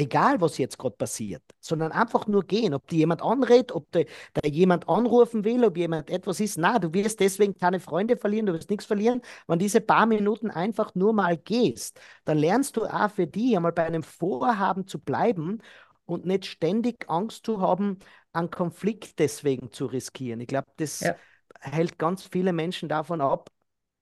Egal, 0.01 0.41
was 0.41 0.57
jetzt 0.57 0.79
gerade 0.79 0.95
passiert, 0.95 1.43
sondern 1.59 1.91
einfach 1.91 2.25
nur 2.25 2.43
gehen. 2.43 2.73
Ob 2.73 2.87
dir 2.87 2.97
jemand 2.97 3.21
anredet, 3.21 3.71
ob 3.71 3.91
da 3.91 4.01
jemand 4.43 4.89
anrufen 4.89 5.43
will, 5.43 5.63
ob 5.63 5.77
jemand 5.77 6.09
etwas 6.09 6.39
ist. 6.39 6.57
Na, 6.57 6.79
du 6.79 6.91
wirst 6.91 7.19
deswegen 7.19 7.53
keine 7.53 7.79
Freunde 7.79 8.17
verlieren, 8.17 8.47
du 8.47 8.53
wirst 8.53 8.71
nichts 8.71 8.85
verlieren. 8.85 9.21
Wenn 9.45 9.59
diese 9.59 9.79
paar 9.79 10.07
Minuten 10.07 10.49
einfach 10.49 10.95
nur 10.95 11.13
mal 11.13 11.37
gehst, 11.37 11.99
dann 12.25 12.39
lernst 12.39 12.77
du 12.77 12.85
auch 12.85 13.11
für 13.11 13.27
die 13.27 13.55
einmal 13.55 13.73
bei 13.73 13.83
einem 13.85 14.01
Vorhaben 14.01 14.87
zu 14.87 14.97
bleiben 14.97 15.61
und 16.05 16.25
nicht 16.25 16.47
ständig 16.47 17.07
Angst 17.07 17.45
zu 17.45 17.61
haben, 17.61 17.99
einen 18.33 18.49
Konflikt 18.49 19.19
deswegen 19.19 19.71
zu 19.71 19.85
riskieren. 19.85 20.39
Ich 20.39 20.47
glaube, 20.47 20.67
das 20.77 21.01
ja. 21.01 21.15
hält 21.59 21.99
ganz 21.99 22.23
viele 22.23 22.53
Menschen 22.53 22.89
davon 22.89 23.21
ab, 23.21 23.51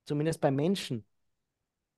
zumindest 0.05 0.39
bei 0.39 0.49
Menschen, 0.49 1.03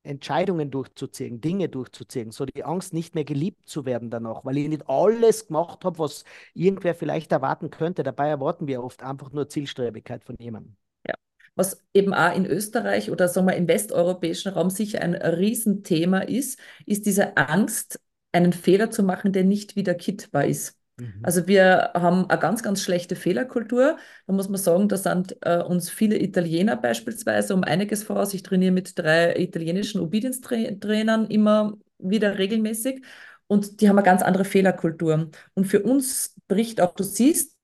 Entscheidungen 0.04 0.72
durchzuziehen, 0.72 1.42
Dinge 1.42 1.70
durchzuziehen, 1.70 2.32
so 2.32 2.46
die 2.46 2.64
Angst, 2.64 2.94
nicht 2.94 3.16
mehr 3.16 3.24
geliebt 3.24 3.68
zu 3.68 3.86
werden 3.86 4.10
danach, 4.10 4.44
weil 4.46 4.58
ich 4.58 4.68
nicht 4.68 4.90
alles 4.90 5.48
gemacht 5.48 5.86
habe, 5.86 6.00
was 6.00 6.26
irgendwer 6.54 6.96
vielleicht 6.96 7.32
erwarten 7.32 7.70
könnte. 7.70 8.04
Dabei 8.04 8.30
erwarten 8.30 8.68
wir 8.68 8.84
oft 8.84 9.04
einfach 9.04 9.32
nur 9.32 9.48
Zielstrebigkeit 9.50 10.24
von 10.24 10.36
jemandem. 10.40 10.76
Ja. 11.08 11.14
Was 11.56 11.84
eben 11.94 12.14
auch 12.14 12.36
in 12.36 12.46
Österreich 12.46 13.12
oder 13.12 13.28
sagen 13.28 13.48
wir 13.48 13.56
im 13.56 13.68
westeuropäischen 13.68 14.54
Raum 14.54 14.70
sicher 14.70 15.02
ein 15.02 15.16
Riesenthema 15.16 16.20
ist, 16.20 16.60
ist 16.86 17.06
diese 17.06 17.38
Angst, 17.38 18.00
einen 18.32 18.54
Fehler 18.54 18.90
zu 18.92 19.04
machen, 19.04 19.34
der 19.34 19.44
nicht 19.44 19.76
wieder 19.76 19.94
kittbar 19.94 20.46
ist. 20.46 20.78
Mhm. 21.02 21.20
Also 21.24 21.48
wir 21.48 21.92
haben 21.96 22.30
eine 22.30 22.40
ganz, 22.40 22.62
ganz 22.62 22.84
schlechte 22.84 23.16
Fehlerkultur. 23.16 23.98
Da 24.28 24.34
muss 24.34 24.50
man 24.50 24.62
sagen, 24.62 24.88
da 24.88 24.98
sind 24.98 25.36
äh, 25.42 25.64
uns 25.64 25.90
viele 25.90 26.22
Italiener 26.22 26.78
beispielsweise 26.78 27.56
um 27.56 27.64
einiges 27.64 28.04
voraus. 28.04 28.36
Ich 28.36 28.44
trainiere 28.44 28.72
mit 28.72 28.98
drei 29.00 29.36
italienischen 29.36 30.00
Obedience-Trainern 30.00 31.26
immer 31.28 31.74
wieder 31.98 32.38
regelmäßig 32.38 33.04
und 33.48 33.82
die 33.82 33.90
haben 33.90 33.98
eine 33.98 34.06
ganz 34.06 34.22
andere 34.22 34.46
Fehlerkultur. 34.46 35.32
Und 35.56 35.66
für 35.66 35.82
uns 35.82 36.36
bricht 36.48 36.80
auch, 36.82 36.94
du 36.94 37.04
siehst, 37.04 37.58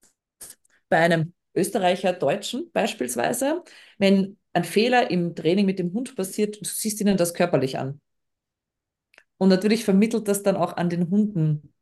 bei 0.90 0.98
einem 0.98 1.34
Österreicher, 1.54 2.14
Deutschen 2.14 2.72
beispielsweise, 2.72 3.64
wenn 4.00 4.38
ein 4.54 4.64
Fehler 4.64 5.12
im 5.12 5.36
Training 5.36 5.66
mit 5.66 5.80
dem 5.80 5.94
Hund 5.94 6.16
passiert, 6.16 6.60
du 6.60 6.66
siehst 6.66 7.02
ihnen 7.02 7.18
das 7.18 7.34
körperlich 7.36 7.78
an. 7.78 8.02
Und 9.38 9.50
natürlich 9.50 9.84
vermittelt 9.84 10.28
das 10.28 10.42
dann 10.42 10.56
auch 10.56 10.78
an 10.78 10.90
den 10.90 11.10
Hunden, 11.12 11.74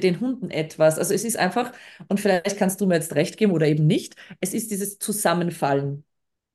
den 0.00 0.20
Hunden 0.20 0.50
etwas. 0.50 0.98
Also 0.98 1.14
es 1.14 1.24
ist 1.24 1.36
einfach, 1.36 1.72
und 2.08 2.20
vielleicht 2.20 2.56
kannst 2.56 2.80
du 2.80 2.86
mir 2.86 2.94
jetzt 2.94 3.14
recht 3.14 3.36
geben 3.36 3.52
oder 3.52 3.66
eben 3.66 3.86
nicht, 3.86 4.16
es 4.40 4.54
ist 4.54 4.70
dieses 4.70 4.98
Zusammenfallen. 4.98 6.04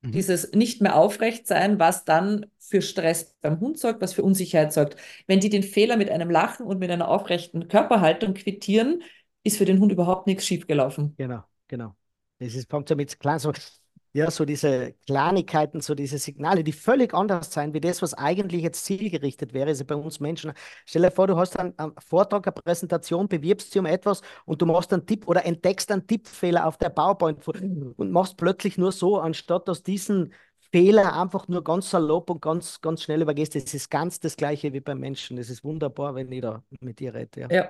Mhm. 0.02 0.12
Dieses 0.12 0.52
nicht 0.52 0.82
mehr 0.82 0.96
aufrecht 0.96 1.48
sein, 1.48 1.80
was 1.80 2.06
dann 2.06 2.46
für 2.60 2.82
Stress 2.82 3.36
beim 3.42 3.60
Hund 3.60 3.80
sorgt, 3.80 4.02
was 4.02 4.14
für 4.14 4.24
Unsicherheit 4.24 4.74
sorgt. 4.74 4.98
Wenn 5.26 5.40
die 5.40 5.50
den 5.50 5.64
Fehler 5.64 5.98
mit 5.98 6.10
einem 6.10 6.30
Lachen 6.30 6.66
und 6.66 6.80
mit 6.80 6.92
einer 6.92 7.08
aufrechten 7.08 7.68
Körperhaltung 7.68 8.34
quittieren, 8.34 9.02
ist 9.44 9.58
für 9.58 9.66
den 9.66 9.80
Hund 9.80 9.92
überhaupt 9.92 10.28
nichts 10.28 10.46
schiefgelaufen. 10.46 11.16
Genau, 11.18 11.44
genau. 11.68 11.96
Es 12.40 12.54
ist, 12.56 12.70
kommt 12.70 12.90
so 12.90 12.96
mit 12.96 13.20
klein, 13.20 13.40
so 13.40 13.52
ja, 14.18 14.32
so 14.32 14.46
diese 14.46 14.94
Kleinigkeiten, 15.06 15.80
so 15.80 15.94
diese 15.94 16.18
Signale, 16.18 16.64
die 16.64 16.72
völlig 16.72 17.14
anders 17.14 17.54
sein, 17.54 17.76
wie 17.76 17.80
das, 17.80 18.02
was 18.02 18.16
eigentlich 18.16 18.64
jetzt 18.64 18.84
zielgerichtet 18.84 19.54
wäre, 19.54 19.70
ist 19.70 19.86
bei 19.86 19.94
uns 19.94 20.20
Menschen. 20.20 20.54
Stell 20.88 21.04
dir 21.04 21.12
vor, 21.12 21.28
du 21.28 21.38
hast 21.38 21.58
einen, 21.60 21.78
einen 21.78 21.94
Vortrag, 22.00 22.48
eine 22.48 22.54
Präsentation, 22.54 23.28
bewirbst 23.28 23.76
dich 23.76 23.80
um 23.80 23.86
etwas 23.86 24.22
und 24.46 24.60
du 24.60 24.66
machst 24.66 24.92
einen 24.92 25.06
Tipp 25.06 25.28
oder 25.28 25.46
entdeckst 25.46 25.92
einen 25.92 26.08
Tippfehler 26.08 26.66
auf 26.66 26.78
der 26.78 26.90
PowerPoint 26.90 27.48
und 27.48 28.12
machst 28.12 28.38
plötzlich 28.38 28.80
nur 28.80 28.92
so, 28.92 29.20
anstatt 29.20 29.70
aus 29.70 29.84
diesen 29.84 30.34
Fehler 30.72 31.16
einfach 31.16 31.48
nur 31.48 31.64
ganz 31.64 31.92
salopp 31.92 32.32
und 32.32 32.42
ganz, 32.42 32.82
ganz 32.82 33.04
schnell 33.04 33.22
übergehst. 33.22 33.54
Das 33.54 33.72
ist 33.72 33.92
ganz 33.92 34.20
das 34.20 34.36
Gleiche 34.36 34.74
wie 34.74 34.80
beim 34.80 35.00
Menschen. 35.00 35.38
Das 35.38 35.52
ist 35.52 35.64
wunderbar, 35.64 36.16
wenn 36.16 36.32
ich 36.32 36.42
da 36.42 36.64
mit 36.80 37.00
dir 37.00 37.14
rede. 37.14 37.48
Ja, 37.52 37.70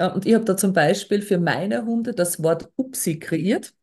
ja. 0.00 0.06
und 0.14 0.24
ich 0.24 0.32
habe 0.32 0.46
da 0.46 0.56
zum 0.56 0.72
Beispiel 0.72 1.20
für 1.20 1.36
meine 1.36 1.84
Hunde 1.84 2.14
das 2.14 2.42
Wort 2.42 2.70
Upsi 2.76 3.18
kreiert 3.18 3.74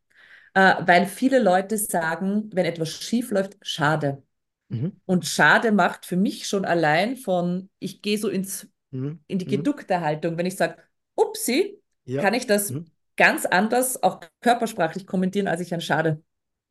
äh, 0.60 0.88
weil 0.88 1.06
viele 1.06 1.40
Leute 1.40 1.78
sagen, 1.78 2.50
wenn 2.54 2.66
etwas 2.66 2.90
schief 2.90 3.32
läuft, 3.32 3.58
schade. 3.62 4.24
Mhm. 4.68 5.00
Und 5.06 5.26
schade 5.26 5.72
macht 5.72 6.06
für 6.06 6.18
mich 6.18 6.48
schon 6.48 6.66
allein 6.66 7.16
von, 7.16 7.70
ich 7.80 8.02
gehe 8.02 8.18
so 8.18 8.28
ins, 8.28 8.68
mhm. 8.92 9.22
in 9.28 9.40
die 9.40 9.46
mhm. 9.46 9.50
geduckte 9.50 10.02
Haltung. 10.02 10.38
Wenn 10.38 10.46
ich 10.46 10.58
sage, 10.58 10.78
upsi, 11.16 11.82
ja. 12.06 12.22
kann 12.22 12.34
ich 12.34 12.46
das 12.46 12.72
mhm. 12.72 12.86
ganz 13.16 13.46
anders 13.46 14.04
auch 14.04 14.20
körpersprachlich 14.42 15.08
kommentieren, 15.08 15.48
als 15.48 15.62
ich 15.62 15.74
ein 15.74 15.82
Schade. 15.82 16.22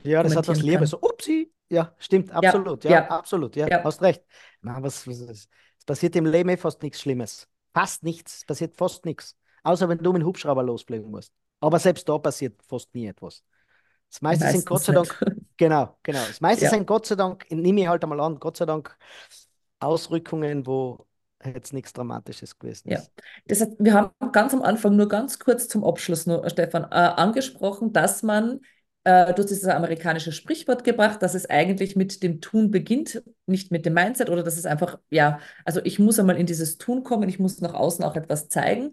Ja, 0.03 0.23
das 0.23 0.37
hat 0.37 0.47
was 0.47 0.63
Liebes. 0.63 0.91
So, 0.91 1.01
upsi. 1.01 1.53
Ja, 1.71 1.95
stimmt, 1.99 2.31
absolut. 2.31 2.85
Ja, 2.85 2.91
ja, 2.91 2.97
ja. 3.01 3.09
absolut. 3.09 3.57
Ja, 3.57 3.69
ja, 3.69 3.85
hast 3.85 4.01
recht. 4.01 4.23
Na, 4.63 4.83
was, 4.83 5.07
was, 5.07 5.21
es 5.21 5.49
passiert 5.85 6.15
im 6.17 6.27
Leben 6.27 6.49
eh 6.51 6.57
fast 6.57 6.83
nichts 6.83 7.01
Schlimmes. 7.01 7.49
Fast 7.75 8.03
nichts. 8.03 8.39
Es 8.39 8.45
passiert 8.45 8.77
fast 8.77 9.05
nichts. 9.05 9.37
Außer 9.63 9.89
wenn 9.89 9.99
du 9.99 10.13
mit 10.13 10.23
dem 10.23 10.27
Hubschrauber 10.27 10.63
losfliegen 10.63 11.11
musst. 11.11 11.33
Aber 11.61 11.79
selbst 11.79 12.09
da 12.09 12.19
passiert 12.19 12.63
fast 12.63 12.95
nie 12.95 13.07
etwas. 13.07 13.43
Das 14.11 14.23
meiste 14.23 14.45
Meistens 14.45 14.63
sind 14.63 14.69
Gott 14.69 14.83
sei 14.83 14.93
Dank, 14.93 15.21
nicht. 15.27 15.47
genau, 15.57 15.97
genau. 16.03 16.25
Das 16.27 16.41
meiste 16.41 16.65
ja. 16.65 16.71
sind 16.71 16.87
Gott 16.87 17.07
sei 17.07 17.15
Dank, 17.15 17.45
nehme 17.51 17.81
ich 17.81 17.89
halt 17.89 18.03
einmal 18.03 18.21
an, 18.21 18.39
Gott 18.39 18.57
sei 18.57 18.67
Dank 18.67 18.97
Ausrückungen, 19.81 20.67
wo 20.67 21.07
jetzt 21.45 21.73
nichts 21.73 21.93
Dramatisches 21.93 22.59
gewesen 22.59 22.91
ist. 22.91 23.13
Ja, 23.17 23.23
das 23.47 23.61
heißt, 23.61 23.73
wir 23.79 23.95
haben 23.95 24.11
ganz 24.33 24.55
am 24.55 24.63
Anfang 24.63 24.97
nur 24.97 25.09
ganz 25.09 25.39
kurz 25.39 25.69
zum 25.69 25.85
Abschluss 25.85 26.27
nur, 26.27 26.49
Stefan, 26.51 26.85
äh, 26.85 26.95
angesprochen, 26.95 27.93
dass 27.93 28.23
man, 28.23 28.61
äh, 29.05 29.33
du 29.33 29.43
hast 29.43 29.51
dieses 29.51 29.67
amerikanische 29.67 30.33
Sprichwort 30.33 30.85
gebracht, 30.85 31.23
dass 31.23 31.35
es 31.35 31.49
eigentlich 31.49 31.97
mit 31.97 32.23
dem 32.23 32.41
Tun 32.41 32.71
beginnt, 32.71 33.23
nicht 33.47 33.71
mit 33.71 33.87
dem 33.87 33.95
Mindset 33.95 34.31
oder 34.31 34.43
dass 34.43 34.57
es 34.57 34.67
einfach, 34.67 34.99
ja, 35.11 35.39
also 35.65 35.81
ich 35.85 35.99
muss 35.99 36.19
einmal 36.19 36.39
in 36.39 36.47
dieses 36.47 36.79
Tun 36.79 37.05
kommen, 37.05 37.29
ich 37.29 37.39
muss 37.39 37.61
nach 37.61 37.75
außen 37.75 38.05
auch 38.05 38.17
etwas 38.17 38.49
zeigen. 38.49 38.93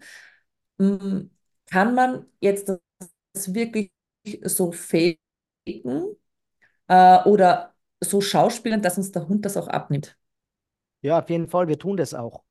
Hm, 0.78 1.30
kann 1.68 1.94
man 1.94 2.26
jetzt 2.40 2.68
das 3.32 3.54
wirklich 3.54 3.90
so 4.44 4.72
faken 4.72 6.16
äh, 6.88 7.22
oder 7.24 7.74
so 8.00 8.20
schauspielen, 8.20 8.82
dass 8.82 8.98
uns 8.98 9.12
der 9.12 9.28
Hund 9.28 9.44
das 9.44 9.56
auch 9.56 9.68
abnimmt. 9.68 10.18
Ja, 11.02 11.18
auf 11.18 11.30
jeden 11.30 11.48
Fall. 11.48 11.68
Wir 11.68 11.78
tun 11.78 11.96
das 11.96 12.14
auch. 12.14 12.42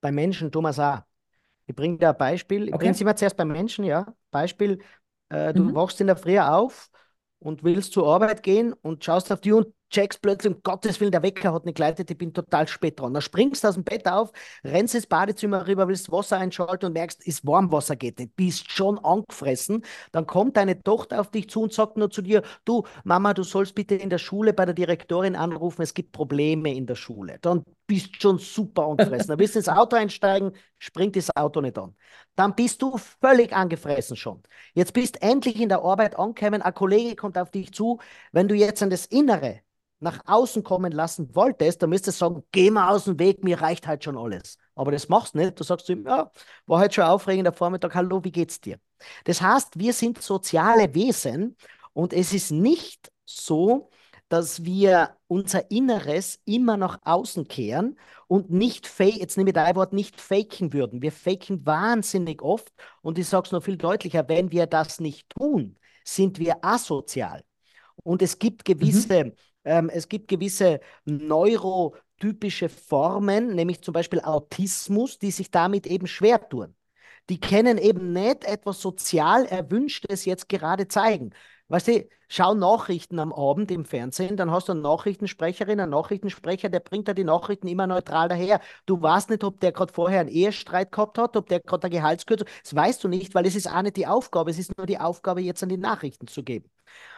Bei 0.00 0.10
Menschen 0.10 0.50
es 0.66 0.78
auch. 0.78 1.02
Ich 1.66 1.74
bringe 1.76 1.98
dir 1.98 2.10
ein 2.10 2.18
Beispiel. 2.18 2.64
Ich 2.64 2.74
okay. 2.74 2.78
bringe 2.78 2.92
es 2.92 3.00
immer 3.00 3.16
zuerst 3.16 3.36
bei 3.36 3.44
Menschen, 3.44 3.84
ja. 3.84 4.14
Beispiel, 4.30 4.80
äh, 5.28 5.52
du 5.52 5.64
mhm. 5.64 5.74
wachst 5.74 6.00
in 6.00 6.08
der 6.08 6.16
Früh 6.16 6.38
auf 6.38 6.90
und 7.38 7.62
willst 7.64 7.92
zur 7.92 8.06
Arbeit 8.06 8.42
gehen 8.42 8.72
und 8.72 9.04
schaust 9.04 9.30
auf 9.32 9.40
die 9.40 9.52
und 9.52 9.72
checkst 9.92 10.22
plötzlich, 10.22 10.52
um 10.52 10.62
Gottes 10.62 11.00
Willen, 11.00 11.12
der 11.12 11.22
Wecker 11.22 11.52
hat 11.52 11.64
nicht 11.64 11.76
geleitet, 11.76 12.10
ich 12.10 12.18
bin 12.18 12.32
total 12.32 12.66
spät 12.66 12.98
dran. 12.98 13.14
Dann 13.14 13.22
springst 13.22 13.62
du 13.62 13.68
aus 13.68 13.74
dem 13.74 13.84
Bett 13.84 14.08
auf, 14.08 14.32
rennst 14.64 14.94
ins 14.94 15.06
Badezimmer 15.06 15.66
rüber, 15.66 15.86
willst 15.86 16.10
Wasser 16.10 16.38
einschalten 16.38 16.86
und 16.86 16.94
merkst, 16.94 17.24
ist 17.26 17.46
Warmwasser 17.46 17.94
geht 17.94 18.18
nicht, 18.18 18.34
bist 18.34 18.72
schon 18.72 18.98
angefressen. 18.98 19.84
Dann 20.10 20.26
kommt 20.26 20.56
deine 20.56 20.82
Tochter 20.82 21.20
auf 21.20 21.30
dich 21.30 21.48
zu 21.48 21.62
und 21.62 21.72
sagt 21.72 21.96
nur 21.96 22.10
zu 22.10 22.22
dir, 22.22 22.42
du 22.64 22.84
Mama, 23.04 23.34
du 23.34 23.44
sollst 23.44 23.74
bitte 23.74 23.94
in 23.94 24.10
der 24.10 24.18
Schule 24.18 24.52
bei 24.52 24.64
der 24.64 24.74
Direktorin 24.74 25.36
anrufen, 25.36 25.82
es 25.82 25.94
gibt 25.94 26.12
Probleme 26.12 26.74
in 26.74 26.86
der 26.86 26.96
Schule. 26.96 27.38
Dann 27.40 27.64
bist 27.86 28.22
schon 28.22 28.38
super 28.38 28.86
angefressen. 28.86 29.28
Dann 29.28 29.38
willst 29.38 29.54
du 29.54 29.58
ins 29.58 29.68
Auto 29.68 29.96
einsteigen, 29.96 30.52
springt 30.78 31.14
das 31.16 31.34
Auto 31.36 31.60
nicht 31.60 31.78
an. 31.78 31.94
Dann 32.36 32.54
bist 32.54 32.80
du 32.80 32.96
völlig 32.96 33.52
angefressen 33.52 34.16
schon. 34.16 34.42
Jetzt 34.72 34.94
bist 34.94 35.22
endlich 35.22 35.60
in 35.60 35.68
der 35.68 35.82
Arbeit 35.82 36.18
angekommen, 36.18 36.62
ein 36.62 36.74
Kollege 36.74 37.16
kommt 37.16 37.36
auf 37.36 37.50
dich 37.50 37.72
zu. 37.72 37.98
Wenn 38.32 38.48
du 38.48 38.54
jetzt 38.54 38.82
an 38.82 38.88
das 38.88 39.04
Innere 39.06 39.60
nach 40.02 40.20
außen 40.26 40.62
kommen 40.62 40.92
lassen 40.92 41.34
wolltest, 41.34 41.82
dann 41.82 41.90
müsstest 41.90 42.20
du 42.20 42.26
sagen, 42.26 42.42
geh 42.52 42.70
mal 42.70 42.90
aus 42.90 43.04
dem 43.04 43.18
Weg, 43.18 43.44
mir 43.44 43.60
reicht 43.60 43.86
halt 43.86 44.04
schon 44.04 44.18
alles. 44.18 44.58
Aber 44.74 44.90
das 44.90 45.08
machst 45.08 45.34
du 45.34 45.38
nicht. 45.38 45.58
Du 45.58 45.64
sagst 45.64 45.88
ihm, 45.88 46.04
ja, 46.06 46.30
war 46.66 46.80
halt 46.80 46.94
schon 46.94 47.04
aufregender 47.04 47.52
Vormittag, 47.52 47.94
hallo, 47.94 48.22
wie 48.24 48.32
geht's 48.32 48.60
dir? 48.60 48.78
Das 49.24 49.40
heißt, 49.40 49.78
wir 49.78 49.92
sind 49.92 50.20
soziale 50.20 50.94
Wesen 50.94 51.56
und 51.92 52.12
es 52.12 52.32
ist 52.32 52.50
nicht 52.50 53.12
so, 53.24 53.90
dass 54.28 54.64
wir 54.64 55.16
unser 55.26 55.70
Inneres 55.70 56.40
immer 56.46 56.78
nach 56.78 56.98
außen 57.04 57.48
kehren 57.48 57.98
und 58.28 58.50
nicht 58.50 58.86
fake, 58.86 59.18
jetzt 59.18 59.36
nehme 59.36 59.50
ich 59.50 59.54
dein 59.54 59.76
Wort, 59.76 59.92
nicht 59.92 60.20
faken 60.20 60.72
würden. 60.72 61.02
Wir 61.02 61.12
faken 61.12 61.66
wahnsinnig 61.66 62.40
oft 62.40 62.72
und 63.02 63.18
ich 63.18 63.28
sage 63.28 63.46
es 63.46 63.52
noch 63.52 63.62
viel 63.62 63.76
deutlicher, 63.76 64.26
wenn 64.28 64.50
wir 64.50 64.66
das 64.66 65.00
nicht 65.00 65.28
tun, 65.28 65.76
sind 66.04 66.38
wir 66.38 66.64
asozial. 66.64 67.44
Und 68.04 68.22
es 68.22 68.38
gibt 68.38 68.64
gewisse 68.64 69.24
mhm. 69.26 69.32
Ähm, 69.64 69.88
es 69.88 70.08
gibt 70.08 70.28
gewisse 70.28 70.80
neurotypische 71.04 72.68
Formen, 72.68 73.54
nämlich 73.54 73.82
zum 73.82 73.92
Beispiel 73.94 74.20
Autismus, 74.20 75.18
die 75.18 75.30
sich 75.30 75.50
damit 75.50 75.86
eben 75.86 76.06
schwer 76.06 76.48
tun. 76.48 76.74
Die 77.30 77.38
kennen 77.40 77.78
eben 77.78 78.12
nicht 78.12 78.44
etwas 78.44 78.80
sozial 78.80 79.46
Erwünschtes 79.46 80.24
jetzt 80.24 80.48
gerade 80.48 80.88
zeigen. 80.88 81.30
Weißt 81.72 81.88
du, 81.88 82.06
schau 82.28 82.52
Nachrichten 82.52 83.18
am 83.18 83.32
Abend 83.32 83.70
im 83.70 83.86
Fernsehen, 83.86 84.36
dann 84.36 84.50
hast 84.50 84.68
du 84.68 84.72
eine 84.72 84.82
Nachrichtensprecherin, 84.82 85.80
einen 85.80 85.90
Nachrichtensprecher, 85.92 86.68
der 86.68 86.80
bringt 86.80 87.08
da 87.08 87.14
die 87.14 87.24
Nachrichten 87.24 87.66
immer 87.66 87.86
neutral 87.86 88.28
daher. 88.28 88.60
Du 88.84 89.00
weißt 89.00 89.30
nicht, 89.30 89.42
ob 89.42 89.58
der 89.58 89.72
gerade 89.72 89.90
vorher 89.90 90.20
einen 90.20 90.28
Ehestreit 90.28 90.92
gehabt 90.92 91.16
hat, 91.16 91.34
ob 91.34 91.48
der 91.48 91.60
gerade 91.60 91.86
eine 91.86 91.96
Gehaltskürzung. 91.96 92.46
Das 92.62 92.74
weißt 92.74 93.02
du 93.02 93.08
nicht, 93.08 93.34
weil 93.34 93.46
es 93.46 93.56
ist 93.56 93.68
auch 93.68 93.80
nicht 93.80 93.96
die 93.96 94.06
Aufgabe. 94.06 94.50
Es 94.50 94.58
ist 94.58 94.76
nur 94.76 94.86
die 94.86 94.98
Aufgabe, 94.98 95.40
jetzt 95.40 95.62
an 95.62 95.70
die 95.70 95.78
Nachrichten 95.78 96.26
zu 96.26 96.42
geben. 96.42 96.70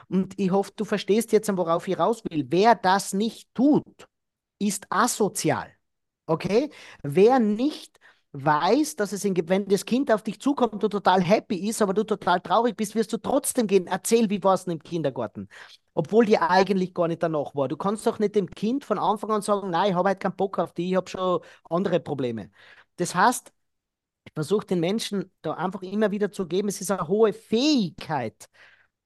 Und 0.08 0.38
ich 0.38 0.52
hoffe, 0.52 0.70
du 0.76 0.84
verstehst 0.84 1.32
jetzt, 1.32 1.50
worauf 1.56 1.88
ich 1.88 1.98
raus 1.98 2.22
will. 2.30 2.46
Wer 2.48 2.76
das 2.76 3.12
nicht 3.12 3.52
tut, 3.56 4.06
ist 4.60 4.86
asozial. 4.88 5.68
Okay? 6.26 6.70
Wer 7.02 7.40
nicht 7.40 7.98
weiß, 8.34 8.96
dass 8.96 9.12
es 9.12 9.24
in, 9.24 9.36
wenn 9.48 9.66
das 9.66 9.84
Kind 9.84 10.10
auf 10.12 10.22
dich 10.22 10.40
zukommt 10.40 10.82
und 10.82 10.90
total 10.90 11.22
happy 11.22 11.68
ist, 11.68 11.80
aber 11.80 11.94
du 11.94 12.02
total 12.04 12.40
traurig 12.40 12.76
bist, 12.76 12.94
wirst 12.96 13.12
du 13.12 13.18
trotzdem 13.18 13.66
gehen. 13.68 13.86
Erzähl, 13.86 14.28
wie 14.28 14.42
war 14.42 14.54
es 14.54 14.66
im 14.66 14.82
Kindergarten? 14.82 15.48
Obwohl 15.94 16.26
dir 16.26 16.50
eigentlich 16.50 16.92
gar 16.94 17.06
nicht 17.06 17.22
danach 17.22 17.54
war. 17.54 17.68
Du 17.68 17.76
kannst 17.76 18.06
doch 18.06 18.18
nicht 18.18 18.34
dem 18.34 18.50
Kind 18.50 18.84
von 18.84 18.98
Anfang 18.98 19.30
an 19.30 19.42
sagen, 19.42 19.70
nein, 19.70 19.90
ich 19.90 19.96
habe 19.96 20.08
halt 20.08 20.20
keinen 20.20 20.36
Bock 20.36 20.58
auf 20.58 20.72
dich, 20.74 20.90
ich 20.90 20.96
habe 20.96 21.08
schon 21.08 21.40
andere 21.70 22.00
Probleme. 22.00 22.50
Das 22.96 23.14
heißt, 23.14 23.52
ich 24.24 24.32
versuche 24.34 24.66
den 24.66 24.80
Menschen 24.80 25.30
da 25.42 25.54
einfach 25.54 25.82
immer 25.82 26.10
wieder 26.10 26.32
zu 26.32 26.46
geben, 26.46 26.68
es 26.68 26.80
ist 26.80 26.90
eine 26.90 27.06
hohe 27.08 27.32
Fähigkeit, 27.32 28.48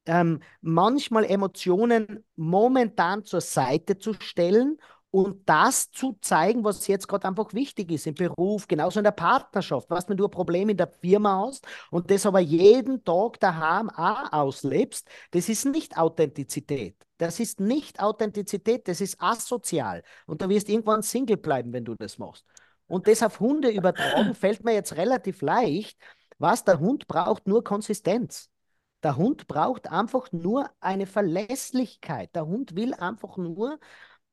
ähm, 0.07 0.41
manchmal 0.63 1.25
Emotionen 1.25 2.25
momentan 2.37 3.25
zur 3.25 3.43
Seite 3.43 3.99
zu 3.99 4.15
stellen 4.15 4.79
und 5.11 5.49
das 5.49 5.91
zu 5.91 6.19
zeigen, 6.21 6.65
was 6.65 6.87
jetzt 6.87 7.09
gerade 7.09 7.27
einfach 7.27 7.55
wichtig 7.55 7.91
ist 7.91 8.07
im 8.07 8.15
Beruf, 8.15 8.69
genauso 8.69 9.01
in 9.01 9.05
der 9.05 9.13
Partnerschaft. 9.13 9.89
Was, 9.89 10.09
wenn 10.09 10.19
du 10.19 10.27
ein 10.27 10.31
Problem 10.31 10.69
in 10.69 10.77
der 10.77 10.89
Firma 10.89 11.47
hast 11.47 11.67
und 11.91 12.11
das 12.11 12.27
aber 12.27 12.41
jeden 12.41 13.03
Tag 13.05 13.41
daheim 13.41 13.89
auch 13.91 14.33
auslebst, 14.33 15.09
das 15.31 15.49
ist 15.49 15.65
nicht 15.65 15.97
Authentizität. 15.97 16.97
Das 17.17 17.41
ist 17.41 17.59
nicht 17.59 18.01
Authentizität, 18.01 18.87
das 18.87 19.01
ist 19.01 19.21
asozial. 19.21 20.03
Und 20.27 20.43
du 20.43 20.49
wirst 20.49 20.69
irgendwann 20.69 21.03
Single 21.03 21.39
bleiben, 21.39 21.73
wenn 21.73 21.85
du 21.85 21.95
das 21.95 22.19
machst. 22.19 22.45
Und 22.87 23.09
das 23.09 23.23
auf 23.23 23.41
Hunde 23.41 23.71
übertragen 23.71 24.35
fällt 24.35 24.65
mir 24.65 24.75
jetzt 24.75 24.97
relativ 24.97 25.41
leicht. 25.41 25.99
Was 26.39 26.65
der 26.65 26.79
Hund 26.79 27.09
braucht, 27.09 27.47
nur 27.49 27.65
Konsistenz. 27.65 28.51
Der 29.03 29.17
Hund 29.17 29.49
braucht 29.49 29.89
einfach 29.91 30.31
nur 30.33 30.71
eine 30.81 31.07
Verlässlichkeit. 31.07 32.35
Der 32.35 32.47
Hund 32.47 32.77
will 32.77 32.95
einfach 32.95 33.37
nur, 33.37 33.79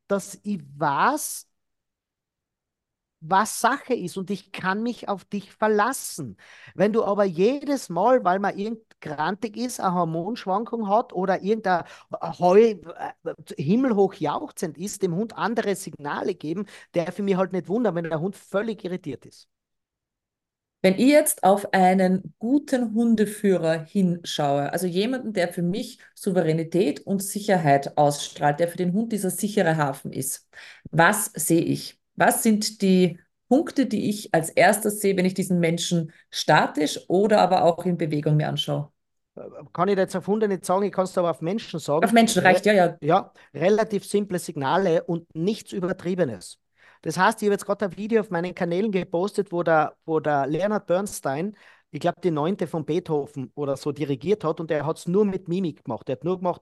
dass 0.07 0.39
ich 0.43 0.61
weiß, 0.77 1.47
was 3.21 3.59
Sache 3.59 3.93
ist 3.95 4.17
und 4.17 4.29
ich 4.29 4.51
kann 4.51 4.83
mich 4.83 5.09
auf 5.09 5.25
dich 5.25 5.51
verlassen. 5.51 6.37
Wenn 6.75 6.93
du 6.93 7.03
aber 7.03 7.23
jedes 7.23 7.89
Mal, 7.89 8.23
weil 8.23 8.39
man 8.39 8.57
irgendgrantig 8.57 9.57
ist, 9.57 9.79
eine 9.79 9.93
Hormonschwankung 9.95 10.87
hat 10.89 11.11
oder 11.13 11.41
irgendein 11.41 11.85
Heu 12.21 12.59
äh, 12.61 13.33
himmelhoch 13.57 14.13
jauchzend 14.15 14.77
ist, 14.77 15.01
dem 15.01 15.15
Hund 15.15 15.35
andere 15.37 15.75
Signale 15.75 16.35
geben, 16.35 16.65
der 16.93 17.11
für 17.11 17.23
mich 17.23 17.35
halt 17.35 17.51
nicht 17.53 17.67
wundern, 17.67 17.95
wenn 17.95 18.03
der 18.09 18.19
Hund 18.21 18.35
völlig 18.35 18.83
irritiert 18.85 19.25
ist. 19.25 19.47
Wenn 20.81 20.99
ich 20.99 21.07
jetzt 21.07 21.43
auf 21.43 21.73
einen 21.73 22.35
guten 22.37 22.93
Hundeführer 22.93 23.85
hinschaue, 23.85 24.71
also 24.71 24.85
jemanden, 24.85 25.33
der 25.33 25.47
für 25.47 25.63
mich 25.63 25.97
Souveränität 26.13 26.99
und 27.01 27.23
Sicherheit 27.23 27.97
ausstrahlt, 27.97 28.59
der 28.59 28.67
für 28.67 28.77
den 28.77 28.93
Hund 28.93 29.11
dieser 29.11 29.31
sichere 29.31 29.77
Hafen 29.77 30.13
ist, 30.13 30.47
was 30.91 31.31
sehe 31.33 31.63
ich? 31.63 31.99
Was 32.15 32.43
sind 32.43 32.83
die 32.83 33.19
Punkte, 33.49 33.87
die 33.87 34.09
ich 34.09 34.33
als 34.33 34.49
erstes 34.49 35.01
sehe, 35.01 35.17
wenn 35.17 35.25
ich 35.25 35.33
diesen 35.33 35.59
Menschen 35.59 36.11
statisch 36.29 36.99
oder 37.07 37.41
aber 37.41 37.63
auch 37.63 37.83
in 37.85 37.97
Bewegung 37.97 38.37
mir 38.37 38.47
anschaue? 38.47 38.91
Kann 39.73 39.89
ich 39.89 39.97
jetzt 39.97 40.15
auf 40.15 40.27
Hunde 40.27 40.47
nicht 40.47 40.65
sagen, 40.65 40.83
ich 40.83 40.93
kann 40.93 41.03
es 41.03 41.17
aber 41.17 41.31
auf 41.31 41.41
Menschen 41.41 41.79
sagen. 41.79 42.05
Auf 42.05 42.13
Menschen 42.13 42.41
reicht, 42.41 42.65
ja, 42.65 42.73
ja. 42.73 42.97
Ja, 43.01 43.33
relativ 43.53 44.05
simple 44.05 44.39
Signale 44.39 45.03
und 45.03 45.33
nichts 45.35 45.73
Übertriebenes. 45.73 46.59
Das 47.05 47.19
heißt, 47.19 47.39
ich 47.43 47.47
habe 47.47 47.53
jetzt 47.53 47.65
gerade 47.67 47.85
ein 47.85 47.97
Video 47.97 48.19
auf 48.19 48.31
meinen 48.31 48.55
Kanälen 48.55 48.91
gepostet, 48.91 49.51
wo 49.51 49.61
der, 49.61 49.95
wo 50.05 50.19
der 50.19 50.47
Leonard 50.47 50.87
Bernstein, 50.87 51.55
ich 51.91 51.99
glaube, 51.99 52.19
die 52.21 52.31
neunte 52.31 52.65
von 52.65 52.83
Beethoven 52.83 53.51
oder 53.53 53.77
so 53.77 53.91
dirigiert 53.91 54.43
hat 54.43 54.59
und 54.59 54.71
er 54.71 54.87
hat 54.87 54.97
es 54.97 55.07
nur 55.07 55.23
mit 55.23 55.47
Mimik 55.47 55.83
gemacht. 55.85 56.09
Er 56.09 56.13
hat 56.13 56.23
nur 56.23 56.37
gemacht, 56.37 56.61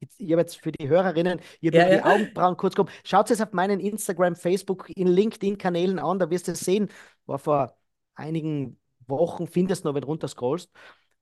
ich 0.00 0.32
habe 0.32 0.40
jetzt 0.40 0.56
für 0.62 0.72
die 0.72 0.88
Hörerinnen, 0.88 1.40
habe 1.40 1.46
ja, 1.60 1.72
ja. 1.72 1.96
die 1.96 2.02
Augenbrauen 2.02 2.56
kurz 2.56 2.74
gekommen. 2.74 2.96
Schaut 3.04 3.30
es 3.30 3.40
auf 3.42 3.52
meinen 3.52 3.80
Instagram, 3.80 4.34
Facebook, 4.34 4.88
in 4.96 5.08
LinkedIn-Kanälen 5.08 5.98
an, 5.98 6.18
da 6.18 6.30
wirst 6.30 6.48
du 6.48 6.52
es 6.52 6.60
sehen. 6.60 6.88
War 7.26 7.38
vor 7.38 7.76
einigen 8.14 8.80
Wochen, 9.06 9.46
findest 9.46 9.84
du 9.84 9.88
noch, 9.88 9.94
wenn 9.94 10.00
du 10.02 10.08
runter 10.08 10.28
scrollst. 10.28 10.70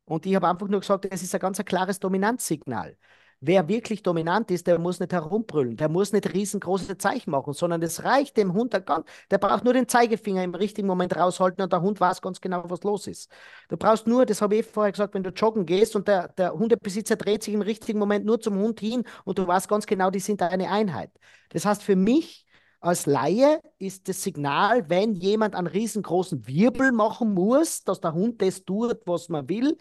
Und 0.04 0.26
ich 0.26 0.34
habe 0.36 0.48
einfach 0.48 0.68
nur 0.68 0.78
gesagt, 0.78 1.08
es 1.10 1.22
ist 1.22 1.34
ein 1.34 1.40
ganz 1.40 1.58
ein 1.58 1.64
klares 1.64 1.98
Dominanzsignal. 1.98 2.96
Wer 3.42 3.68
wirklich 3.68 4.02
dominant 4.02 4.50
ist, 4.50 4.66
der 4.66 4.78
muss 4.78 5.00
nicht 5.00 5.14
herumbrüllen, 5.14 5.76
der 5.76 5.88
muss 5.88 6.12
nicht 6.12 6.30
riesengroße 6.34 6.98
Zeichen 6.98 7.30
machen, 7.30 7.54
sondern 7.54 7.80
es 7.82 8.04
reicht 8.04 8.36
dem 8.36 8.52
Hund, 8.52 8.74
der, 8.74 8.82
kann, 8.82 9.02
der 9.30 9.38
braucht 9.38 9.64
nur 9.64 9.72
den 9.72 9.88
Zeigefinger 9.88 10.44
im 10.44 10.54
richtigen 10.54 10.86
Moment 10.86 11.16
raushalten 11.16 11.62
und 11.62 11.72
der 11.72 11.80
Hund 11.80 12.00
weiß 12.00 12.20
ganz 12.20 12.42
genau, 12.42 12.64
was 12.68 12.82
los 12.82 13.06
ist. 13.06 13.30
Du 13.70 13.78
brauchst 13.78 14.06
nur, 14.06 14.26
das 14.26 14.42
habe 14.42 14.56
ich 14.56 14.66
vorher 14.66 14.92
gesagt, 14.92 15.14
wenn 15.14 15.22
du 15.22 15.30
joggen 15.30 15.64
gehst 15.64 15.96
und 15.96 16.06
der, 16.06 16.28
der 16.28 16.52
Hundebesitzer 16.52 17.16
dreht 17.16 17.42
sich 17.42 17.54
im 17.54 17.62
richtigen 17.62 17.98
Moment 17.98 18.26
nur 18.26 18.40
zum 18.40 18.58
Hund 18.58 18.78
hin 18.78 19.04
und 19.24 19.38
du 19.38 19.46
weißt 19.46 19.68
ganz 19.68 19.86
genau, 19.86 20.10
die 20.10 20.20
sind 20.20 20.42
eine 20.42 20.70
Einheit. 20.70 21.10
Das 21.48 21.64
heißt, 21.64 21.82
für 21.82 21.96
mich 21.96 22.44
als 22.80 23.04
Laie 23.06 23.60
ist 23.78 24.08
das 24.08 24.22
Signal, 24.22 24.88
wenn 24.88 25.14
jemand 25.14 25.54
einen 25.54 25.66
riesengroßen 25.66 26.46
Wirbel 26.46 26.92
machen 26.92 27.34
muss, 27.34 27.84
dass 27.84 28.00
der 28.00 28.14
Hund 28.14 28.40
das 28.40 28.64
tut, 28.64 29.00
was 29.06 29.28
man 29.28 29.48
will, 29.48 29.76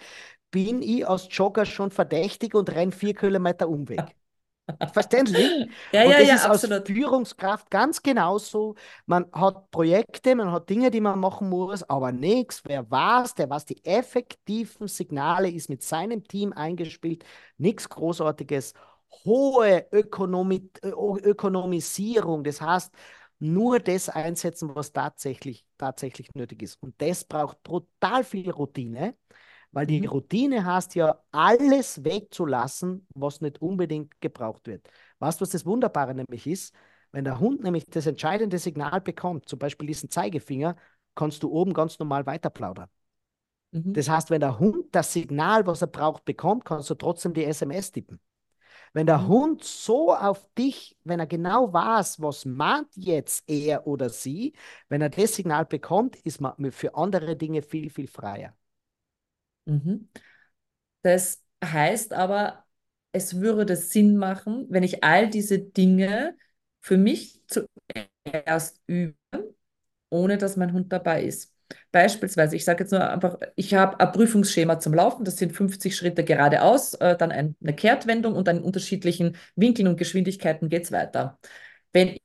bin 0.51 0.81
ich 0.81 1.07
als 1.07 1.27
Jogger 1.29 1.65
schon 1.65 1.91
verdächtig 1.91 2.55
und 2.55 2.69
renne 2.69 2.91
vier 2.91 3.13
Kilometer 3.13 3.69
Umweg. 3.69 4.15
Verständlich? 4.93 5.69
ja, 5.91 6.03
und 6.03 6.13
das 6.13 6.27
ja, 6.27 6.35
ist 6.35 6.45
absolut. 6.45 6.79
als 6.79 6.89
Führungskraft 6.89 7.69
ganz 7.69 8.01
genauso. 8.01 8.75
Man 9.05 9.25
hat 9.31 9.71
Projekte, 9.71 10.35
man 10.35 10.51
hat 10.51 10.69
Dinge, 10.69 10.91
die 10.91 11.01
man 11.01 11.19
machen 11.19 11.49
muss, 11.49 11.83
aber 11.83 12.11
nichts. 12.11 12.61
Wer 12.65 12.89
weiß, 12.89 13.35
der 13.35 13.49
was 13.49 13.65
die 13.65 13.83
effektiven 13.83 14.87
Signale 14.87 15.49
ist 15.49 15.69
mit 15.69 15.83
seinem 15.83 16.23
Team 16.23 16.53
eingespielt, 16.53 17.23
nichts 17.57 17.89
Großartiges. 17.89 18.73
Hohe 19.25 19.87
Ökonomie, 19.91 20.69
Ökonomisierung, 20.83 22.43
das 22.43 22.61
heißt, 22.61 22.93
nur 23.39 23.79
das 23.79 24.09
einsetzen, 24.09 24.69
was 24.75 24.91
tatsächlich, 24.91 25.65
tatsächlich 25.77 26.35
nötig 26.35 26.61
ist. 26.61 26.77
Und 26.81 26.93
das 27.01 27.23
braucht 27.23 27.63
brutal 27.63 28.23
viel 28.23 28.51
Routine 28.51 29.15
weil 29.71 29.85
die 29.85 30.01
mhm. 30.01 30.07
Routine 30.07 30.65
hast 30.65 30.95
ja 30.95 31.19
alles 31.31 32.03
wegzulassen, 32.03 33.07
was 33.13 33.41
nicht 33.41 33.61
unbedingt 33.61 34.19
gebraucht 34.21 34.67
wird. 34.67 34.89
Weißt 35.19 35.39
du, 35.39 35.43
was 35.43 35.49
das 35.51 35.65
Wunderbare 35.65 36.13
nämlich 36.15 36.47
ist? 36.47 36.73
Wenn 37.11 37.23
der 37.23 37.39
Hund 37.39 37.63
nämlich 37.63 37.85
das 37.85 38.05
entscheidende 38.05 38.57
Signal 38.57 39.01
bekommt, 39.01 39.49
zum 39.49 39.59
Beispiel 39.59 39.87
diesen 39.87 40.09
Zeigefinger, 40.09 40.75
kannst 41.15 41.43
du 41.43 41.49
oben 41.51 41.73
ganz 41.73 41.97
normal 41.99 42.25
weiter 42.25 42.49
plaudern. 42.49 42.89
Mhm. 43.71 43.93
Das 43.93 44.09
heißt, 44.09 44.29
wenn 44.29 44.41
der 44.41 44.59
Hund 44.59 44.87
das 44.91 45.13
Signal, 45.13 45.65
was 45.65 45.81
er 45.81 45.87
braucht, 45.87 46.25
bekommt, 46.25 46.65
kannst 46.65 46.89
du 46.89 46.95
trotzdem 46.95 47.33
die 47.33 47.45
SMS 47.45 47.91
tippen. 47.91 48.19
Wenn 48.93 49.05
der 49.05 49.19
mhm. 49.19 49.27
Hund 49.27 49.63
so 49.63 50.13
auf 50.13 50.47
dich, 50.57 50.97
wenn 51.03 51.19
er 51.19 51.27
genau 51.27 51.71
weiß, 51.71 52.21
was 52.21 52.45
meint 52.45 52.87
jetzt 52.95 53.47
er 53.47 53.85
oder 53.85 54.09
sie, 54.09 54.53
wenn 54.87 55.01
er 55.01 55.09
das 55.09 55.35
Signal 55.35 55.65
bekommt, 55.65 56.15
ist 56.17 56.41
man 56.41 56.71
für 56.71 56.95
andere 56.95 57.35
Dinge 57.35 57.61
viel, 57.61 57.89
viel 57.89 58.07
freier. 58.07 58.55
Mhm. 59.69 60.09
Das 61.01 61.43
heißt 61.63 62.13
aber, 62.13 62.65
es 63.11 63.41
würde 63.41 63.75
Sinn 63.75 64.17
machen, 64.17 64.67
wenn 64.69 64.83
ich 64.83 65.03
all 65.03 65.29
diese 65.29 65.59
Dinge 65.59 66.37
für 66.81 66.97
mich 66.97 67.43
zuerst 67.47 68.81
übe, 68.87 69.15
ohne 70.09 70.37
dass 70.37 70.57
mein 70.57 70.73
Hund 70.73 70.91
dabei 70.91 71.23
ist. 71.23 71.53
Beispielsweise, 71.91 72.55
ich 72.55 72.65
sage 72.65 72.83
jetzt 72.83 72.91
nur 72.91 73.07
einfach, 73.09 73.37
ich 73.55 73.75
habe 73.75 73.99
ein 73.99 74.11
Prüfungsschema 74.11 74.79
zum 74.79 74.93
Laufen, 74.95 75.25
das 75.25 75.37
sind 75.37 75.53
50 75.53 75.95
Schritte 75.95 76.23
geradeaus, 76.23 76.95
äh, 76.95 77.15
dann 77.17 77.31
eine 77.31 77.75
Kehrtwendung 77.75 78.35
und 78.35 78.49
an 78.49 78.63
unterschiedlichen 78.63 79.37
Winkeln 79.55 79.87
und 79.87 79.97
Geschwindigkeiten 79.97 80.69
geht 80.69 80.85
es 80.85 80.91
weiter. 80.91 81.39
Wenn 81.93 82.17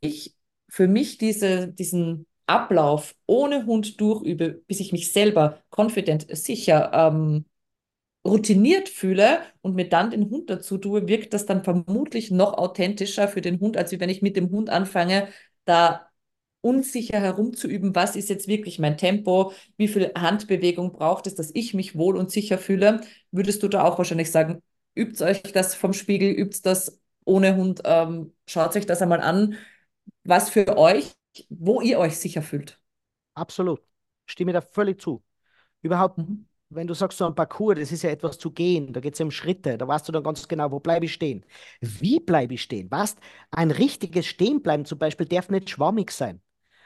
ich 0.00 0.36
für 0.70 0.88
mich 0.88 1.18
diese, 1.18 1.68
diesen 1.72 2.27
Ablauf 2.48 3.14
ohne 3.26 3.66
Hund 3.66 4.00
durchübe, 4.00 4.62
bis 4.66 4.80
ich 4.80 4.92
mich 4.92 5.12
selber 5.12 5.62
confident, 5.70 6.26
sicher, 6.36 6.90
ähm, 6.94 7.44
routiniert 8.26 8.88
fühle 8.88 9.40
und 9.62 9.74
mir 9.74 9.88
dann 9.88 10.10
den 10.10 10.28
Hund 10.30 10.50
dazu 10.50 10.78
tue, 10.78 11.08
wirkt 11.08 11.32
das 11.34 11.46
dann 11.46 11.64
vermutlich 11.64 12.30
noch 12.30 12.54
authentischer 12.54 13.28
für 13.28 13.40
den 13.40 13.60
Hund, 13.60 13.76
als 13.76 13.92
wenn 13.98 14.10
ich 14.10 14.22
mit 14.22 14.36
dem 14.36 14.50
Hund 14.50 14.70
anfange, 14.70 15.28
da 15.64 16.08
unsicher 16.60 17.20
herumzuüben, 17.20 17.94
was 17.94 18.16
ist 18.16 18.28
jetzt 18.28 18.48
wirklich 18.48 18.78
mein 18.78 18.98
Tempo, 18.98 19.52
wie 19.76 19.88
viel 19.88 20.12
Handbewegung 20.16 20.92
braucht 20.92 21.26
es, 21.26 21.34
dass 21.36 21.50
ich 21.54 21.72
mich 21.74 21.96
wohl 21.96 22.16
und 22.16 22.30
sicher 22.30 22.58
fühle, 22.58 23.00
würdest 23.30 23.62
du 23.62 23.68
da 23.68 23.84
auch 23.84 23.96
wahrscheinlich 23.98 24.30
sagen, 24.30 24.62
übt 24.96 25.22
euch 25.24 25.42
das 25.42 25.74
vom 25.74 25.92
Spiegel, 25.92 26.30
übt 26.32 26.58
das 26.64 27.00
ohne 27.24 27.56
Hund, 27.56 27.82
ähm, 27.84 28.34
schaut 28.46 28.74
euch 28.76 28.86
das 28.86 29.02
einmal 29.02 29.20
an, 29.20 29.56
was 30.24 30.50
für 30.50 30.76
euch 30.76 31.12
wo 31.48 31.80
ihr 31.80 31.98
euch 31.98 32.16
sicher 32.16 32.42
fühlt. 32.42 32.80
Absolut. 33.34 33.80
Stimme 34.26 34.52
da 34.52 34.60
völlig 34.60 35.00
zu. 35.00 35.22
Überhaupt, 35.82 36.18
mhm. 36.18 36.46
wenn 36.70 36.86
du 36.86 36.94
sagst, 36.94 37.18
so 37.18 37.26
ein 37.26 37.34
Parcours, 37.34 37.78
das 37.78 37.92
ist 37.92 38.02
ja 38.02 38.10
etwas 38.10 38.38
zu 38.38 38.50
gehen, 38.50 38.92
da 38.92 39.00
geht 39.00 39.14
es 39.14 39.18
ja 39.18 39.24
um 39.24 39.30
Schritte, 39.30 39.78
da 39.78 39.86
weißt 39.86 40.08
du 40.08 40.12
dann 40.12 40.22
ganz 40.22 40.46
genau, 40.48 40.70
wo 40.70 40.80
bleibe 40.80 41.06
ich 41.06 41.12
stehen. 41.12 41.44
Wie 41.80 42.20
bleibe 42.20 42.54
ich 42.54 42.62
stehen? 42.62 42.90
Was? 42.90 43.16
Ein 43.50 43.70
richtiges 43.70 44.26
Stehenbleiben 44.26 44.84
zum 44.84 44.98
Beispiel 44.98 45.26
darf 45.26 45.50
nicht 45.50 45.70
schwammig 45.70 46.10
sein. 46.10 46.42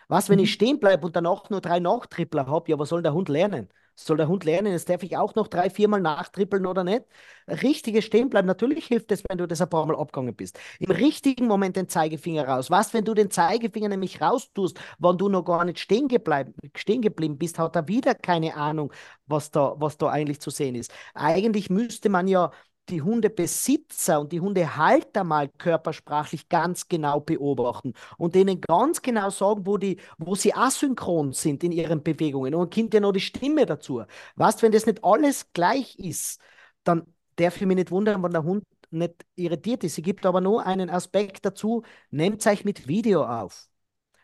Was, 0.09 0.29
wenn 0.29 0.39
mhm. 0.39 0.45
ich 0.45 0.53
stehen 0.53 0.79
bleibe 0.79 1.07
und 1.07 1.17
danach 1.17 1.49
nur 1.51 1.61
drei 1.61 1.81
Nachtrippler 1.81 2.47
habe, 2.47 2.71
ja, 2.71 2.79
was 2.79 2.91
soll 2.91 3.03
der 3.03 3.15
Hund 3.15 3.29
lernen? 3.29 3.69
Soll 4.07 4.17
der 4.17 4.29
Hund 4.29 4.45
lernen, 4.45 4.73
jetzt 4.73 4.89
darf 4.89 5.03
ich 5.03 5.17
auch 5.17 5.35
noch 5.35 5.49
drei, 5.49 5.71
viermal 5.71 6.01
nachtrippeln 6.01 6.67
oder 6.67 6.85
nicht? 6.85 7.05
Richtiges 7.49 8.05
Stehenbleiben, 8.05 8.47
natürlich 8.47 8.87
hilft 8.87 9.11
es, 9.13 9.23
wenn 9.29 9.39
du 9.39 9.47
das 9.47 9.61
ein 9.61 9.69
paar 9.69 9.87
Mal 9.87 9.97
abgegangen 9.97 10.35
bist. 10.35 10.59
Im 10.79 10.91
richtigen 10.91 11.47
Moment 11.47 11.77
den 11.77 11.89
Zeigefinger 11.89 12.47
raus. 12.47 12.71
Was, 12.71 12.95
wenn 12.95 13.05
du 13.05 13.15
den 13.15 13.31
Zeigefinger 13.31 13.89
nämlich 13.89 14.21
raustust, 14.21 14.79
wann 14.99 15.19
du 15.19 15.29
noch 15.29 15.45
gar 15.45 15.65
nicht 15.65 15.79
stehen, 15.81 16.09
gebleiben, 16.09 16.55
stehen 16.77 17.03
geblieben 17.03 17.39
bist, 17.39 17.59
hat 17.59 17.77
er 17.77 17.89
wieder 17.89 18.15
keine 18.15 18.55
Ahnung, 18.57 18.93
was 19.27 19.51
da, 19.51 19.75
was 19.79 19.97
da 19.99 20.09
eigentlich 20.09 20.41
zu 20.41 20.51
sehen 20.51 20.75
ist. 20.75 20.93
Eigentlich 21.15 21.71
müsste 21.71 22.09
man 22.09 22.29
ja 22.29 22.53
die 22.89 23.03
Hundebesitzer 23.03 24.21
und 24.21 24.33
die 24.33 24.41
Hundehalter 24.41 25.25
mal 25.25 25.49
körpersprachlich 25.49 26.49
ganz 26.49 26.89
genau 26.89 27.21
beobachten 27.21 27.95
und 28.19 28.35
denen 28.35 28.61
ganz 28.61 29.03
genau 29.03 29.31
sagen, 29.31 29.67
wo, 29.67 29.79
die, 29.79 29.99
wo 30.19 30.35
sie 30.35 30.55
asynchron 30.55 31.33
sind 31.33 31.65
in 31.65 31.73
ihren 31.73 32.03
Bewegungen. 32.03 32.55
Und 32.55 32.71
Kind 32.71 32.93
ja 32.95 33.01
noch 33.01 33.13
die 33.13 33.21
Stimme 33.21 33.67
dazu. 33.67 34.03
Weißt, 34.37 34.63
wenn 34.63 34.73
das 34.73 34.87
nicht 34.87 35.05
alles 35.05 35.53
gleich 35.53 35.99
ist, 35.99 36.41
dann 36.85 37.07
darf 37.37 37.57
ich 37.61 37.67
mich 37.67 37.77
nicht 37.77 37.91
wundern, 37.91 38.23
wenn 38.23 38.33
der 38.33 38.45
Hund 38.45 38.65
nicht 38.91 39.25
irritiert 39.37 39.85
ist. 39.85 39.95
Sie 39.95 40.03
gibt 40.03 40.27
aber 40.27 40.41
nur 40.41 40.67
einen 40.67 40.91
Aspekt 40.91 41.45
dazu, 41.45 41.83
nehmt 42.11 42.47
euch 42.47 42.65
mit 42.65 42.89
Video 42.89 43.25
auf. 43.25 43.69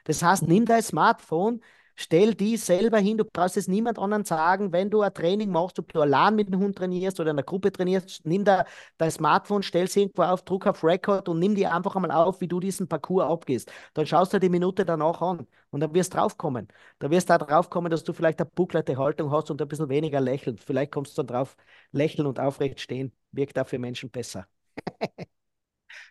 Das 0.05 0.23
heißt, 0.23 0.45
nimm 0.49 0.65
dein 0.65 0.83
Smartphone, 0.83 1.61
Stell 2.01 2.35
die 2.35 2.57
selber 2.57 2.99
hin, 2.99 3.19
du 3.19 3.25
brauchst 3.25 3.57
es 3.57 3.67
niemand 3.67 3.99
anderen 3.99 4.25
sagen, 4.25 4.73
wenn 4.73 4.89
du 4.89 5.01
ein 5.03 5.13
Training 5.13 5.51
machst, 5.51 5.79
ob 5.81 5.93
du 5.93 6.01
allein 6.01 6.37
mit 6.37 6.49
dem 6.49 6.61
Hund 6.61 6.77
trainierst 6.79 7.19
oder 7.19 7.31
in 7.33 7.37
einer 7.37 7.43
Gruppe 7.43 7.73
trainierst, 7.73 8.25
nimm 8.25 8.45
da 8.45 8.65
dein 8.99 9.11
Smartphone, 9.11 9.65
stell 9.65 9.85
es 9.87 9.97
irgendwo 9.97 10.23
auf, 10.23 10.43
druck 10.45 10.67
auf 10.69 10.85
Record 10.85 11.29
und 11.29 11.41
nimm 11.41 11.57
dir 11.57 11.75
einfach 11.75 11.97
einmal 11.97 12.13
auf, 12.13 12.41
wie 12.41 12.47
du 12.47 12.61
diesen 12.61 12.87
Parcours 12.87 13.25
abgehst. 13.29 13.73
Dann 13.95 14.07
schaust 14.07 14.33
du 14.33 14.39
die 14.39 14.49
Minute 14.49 14.85
danach 14.85 15.21
an 15.21 15.47
und 15.71 15.81
dann 15.81 15.93
wirst 15.93 16.15
du 16.15 16.19
draufkommen. 16.19 16.69
Da 17.01 17.11
wirst 17.11 17.29
du 17.31 17.37
da 17.37 17.45
draufkommen, 17.45 17.91
dass 17.91 18.05
du 18.05 18.13
vielleicht 18.13 18.41
eine 18.41 18.49
bucklerte 18.55 18.97
Haltung 18.97 19.33
hast 19.33 19.51
und 19.51 19.61
ein 19.61 19.67
bisschen 19.69 19.89
weniger 19.89 20.21
lächeln. 20.21 20.57
Vielleicht 20.57 20.93
kommst 20.93 21.19
du 21.19 21.23
dann 21.23 21.27
drauf, 21.37 21.57
lächeln 21.91 22.27
und 22.29 22.39
aufrecht 22.39 22.81
stehen, 22.81 23.13
wirkt 23.33 23.59
auch 23.59 23.67
für 23.67 23.79
Menschen 23.81 24.11
besser. 24.11 24.47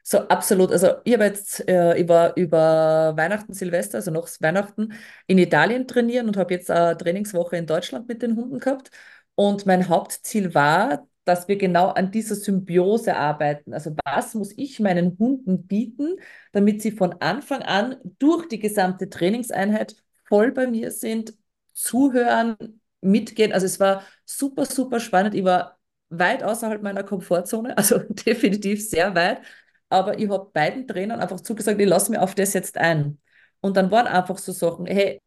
So, 0.03 0.19
absolut. 0.27 0.71
Also 0.71 0.93
ich 1.03 1.13
habe 1.13 1.25
jetzt 1.25 1.67
äh, 1.67 1.99
über, 1.99 2.35
über 2.37 3.13
Weihnachten, 3.17 3.53
Silvester, 3.53 3.97
also 3.97 4.11
noch 4.11 4.27
Weihnachten, 4.39 4.93
in 5.27 5.37
Italien 5.37 5.87
trainieren 5.87 6.27
und 6.27 6.37
habe 6.37 6.53
jetzt 6.53 6.71
eine 6.71 6.97
Trainingswoche 6.97 7.57
in 7.57 7.65
Deutschland 7.67 8.07
mit 8.07 8.21
den 8.21 8.35
Hunden 8.35 8.59
gehabt. 8.59 8.91
Und 9.35 9.65
mein 9.65 9.89
Hauptziel 9.89 10.53
war, 10.55 11.07
dass 11.25 11.47
wir 11.47 11.57
genau 11.57 11.89
an 11.89 12.11
dieser 12.11 12.35
Symbiose 12.35 13.15
arbeiten. 13.17 13.73
Also 13.73 13.95
was 14.05 14.33
muss 14.33 14.53
ich 14.57 14.79
meinen 14.79 15.17
Hunden 15.19 15.67
bieten, 15.67 16.15
damit 16.53 16.81
sie 16.81 16.91
von 16.91 17.13
Anfang 17.21 17.61
an 17.63 17.97
durch 18.19 18.47
die 18.47 18.59
gesamte 18.59 19.09
Trainingseinheit 19.09 19.95
voll 20.27 20.51
bei 20.51 20.67
mir 20.67 20.91
sind, 20.91 21.33
zuhören, 21.73 22.81
mitgehen. 23.01 23.51
Also 23.53 23.65
es 23.65 23.79
war 23.79 24.03
super, 24.25 24.65
super 24.65 24.99
spannend. 24.99 25.35
Ich 25.35 25.43
war 25.43 25.77
weit 26.09 26.43
außerhalb 26.43 26.81
meiner 26.81 27.03
Komfortzone, 27.03 27.77
also 27.77 27.99
definitiv 27.99 28.87
sehr 28.87 29.13
weit. 29.15 29.41
Aber 29.89 30.19
ich 30.19 30.29
habe 30.29 30.49
beiden 30.51 30.87
Trainern 30.87 31.19
einfach 31.21 31.39
zugesagt, 31.41 31.79
ich 31.79 31.87
lasse 31.87 32.11
mir 32.11 32.21
auf 32.21 32.35
das 32.35 32.53
jetzt 32.53 32.77
ein. 32.77 33.19
Und 33.61 33.77
dann 33.77 33.91
waren 33.91 34.07
einfach 34.07 34.37
so 34.37 34.51
Sachen, 34.51 34.85
hey, 34.85 35.21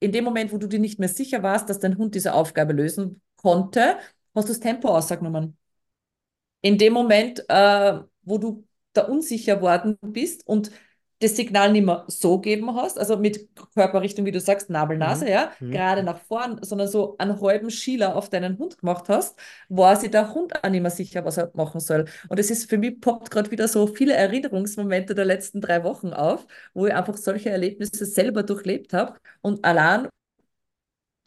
in 0.00 0.12
dem 0.12 0.24
Moment, 0.24 0.52
wo 0.52 0.58
du 0.58 0.66
dir 0.66 0.80
nicht 0.80 0.98
mehr 0.98 1.08
sicher 1.08 1.42
warst, 1.42 1.68
dass 1.68 1.78
dein 1.78 1.96
Hund 1.96 2.14
diese 2.14 2.34
Aufgabe 2.34 2.72
lösen 2.72 3.22
konnte, 3.36 3.98
hast 4.34 4.48
du 4.48 4.52
das 4.52 4.60
Tempo 4.60 4.88
ausgenommen. 4.88 5.56
In 6.60 6.78
dem 6.78 6.92
Moment, 6.92 7.44
äh, 7.48 8.00
wo 8.22 8.38
du 8.38 8.66
da 8.92 9.02
unsicher 9.02 9.60
worden 9.60 9.98
bist 10.00 10.46
und 10.46 10.70
das 11.22 11.36
Signal 11.36 11.72
nicht 11.72 11.86
mehr 11.86 12.04
so 12.08 12.38
geben 12.38 12.74
hast, 12.74 12.98
also 12.98 13.16
mit 13.16 13.48
Körperrichtung, 13.74 14.24
wie 14.24 14.32
du 14.32 14.40
sagst, 14.40 14.70
Nabel, 14.70 14.98
Nase, 14.98 15.24
mhm. 15.24 15.30
ja, 15.30 15.52
mhm. 15.60 15.70
gerade 15.70 16.02
nach 16.02 16.18
vorn, 16.18 16.58
sondern 16.62 16.88
so 16.88 17.16
einen 17.18 17.40
halben 17.40 17.70
Schieler 17.70 18.16
auf 18.16 18.28
deinen 18.28 18.58
Hund 18.58 18.78
gemacht 18.78 19.08
hast, 19.08 19.38
war 19.68 19.96
sich 19.96 20.10
der 20.10 20.34
Hund 20.34 20.52
auch 20.62 20.68
nicht 20.68 20.82
mehr 20.82 20.90
sicher, 20.90 21.24
was 21.24 21.36
er 21.36 21.50
machen 21.54 21.80
soll. 21.80 22.06
Und 22.28 22.38
es 22.38 22.50
ist 22.50 22.68
für 22.68 22.78
mich 22.78 23.00
poppt 23.00 23.30
gerade 23.30 23.50
wieder 23.50 23.68
so 23.68 23.86
viele 23.86 24.14
Erinnerungsmomente 24.14 25.14
der 25.14 25.24
letzten 25.24 25.60
drei 25.60 25.84
Wochen 25.84 26.12
auf, 26.12 26.46
wo 26.74 26.86
ich 26.86 26.94
einfach 26.94 27.16
solche 27.16 27.50
Erlebnisse 27.50 28.04
selber 28.06 28.42
durchlebt 28.42 28.92
habe 28.92 29.16
und 29.40 29.64
allein 29.64 30.08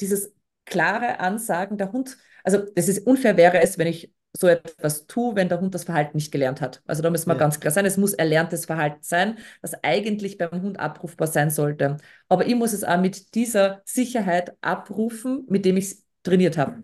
dieses 0.01 0.33
klare 0.65 1.19
Ansagen, 1.19 1.77
der 1.77 1.91
Hund, 1.91 2.17
also 2.43 2.59
das 2.75 2.87
ist 2.87 3.05
unfair 3.05 3.37
wäre 3.37 3.61
es, 3.61 3.77
wenn 3.77 3.87
ich 3.87 4.11
so 4.37 4.47
etwas 4.47 5.07
tue, 5.07 5.35
wenn 5.35 5.49
der 5.49 5.61
Hund 5.61 5.73
das 5.73 5.85
Verhalten 5.85 6.17
nicht 6.17 6.31
gelernt 6.31 6.61
hat. 6.61 6.81
Also 6.85 7.01
da 7.01 7.09
müssen 7.09 7.27
wir 7.27 7.33
ja. 7.33 7.39
ganz 7.39 7.59
klar 7.59 7.71
sein, 7.71 7.85
es 7.85 7.97
muss 7.97 8.13
erlerntes 8.13 8.65
Verhalten 8.65 9.01
sein, 9.01 9.37
das 9.61 9.73
eigentlich 9.83 10.37
beim 10.37 10.61
Hund 10.61 10.79
abrufbar 10.79 11.27
sein 11.27 11.49
sollte. 11.49 11.97
Aber 12.27 12.45
ich 12.45 12.55
muss 12.55 12.73
es 12.73 12.83
auch 12.83 12.99
mit 12.99 13.35
dieser 13.35 13.81
Sicherheit 13.85 14.55
abrufen, 14.61 15.45
mit 15.49 15.65
dem 15.65 15.77
ich 15.77 15.85
es 15.85 16.05
trainiert 16.23 16.57
habe. 16.57 16.83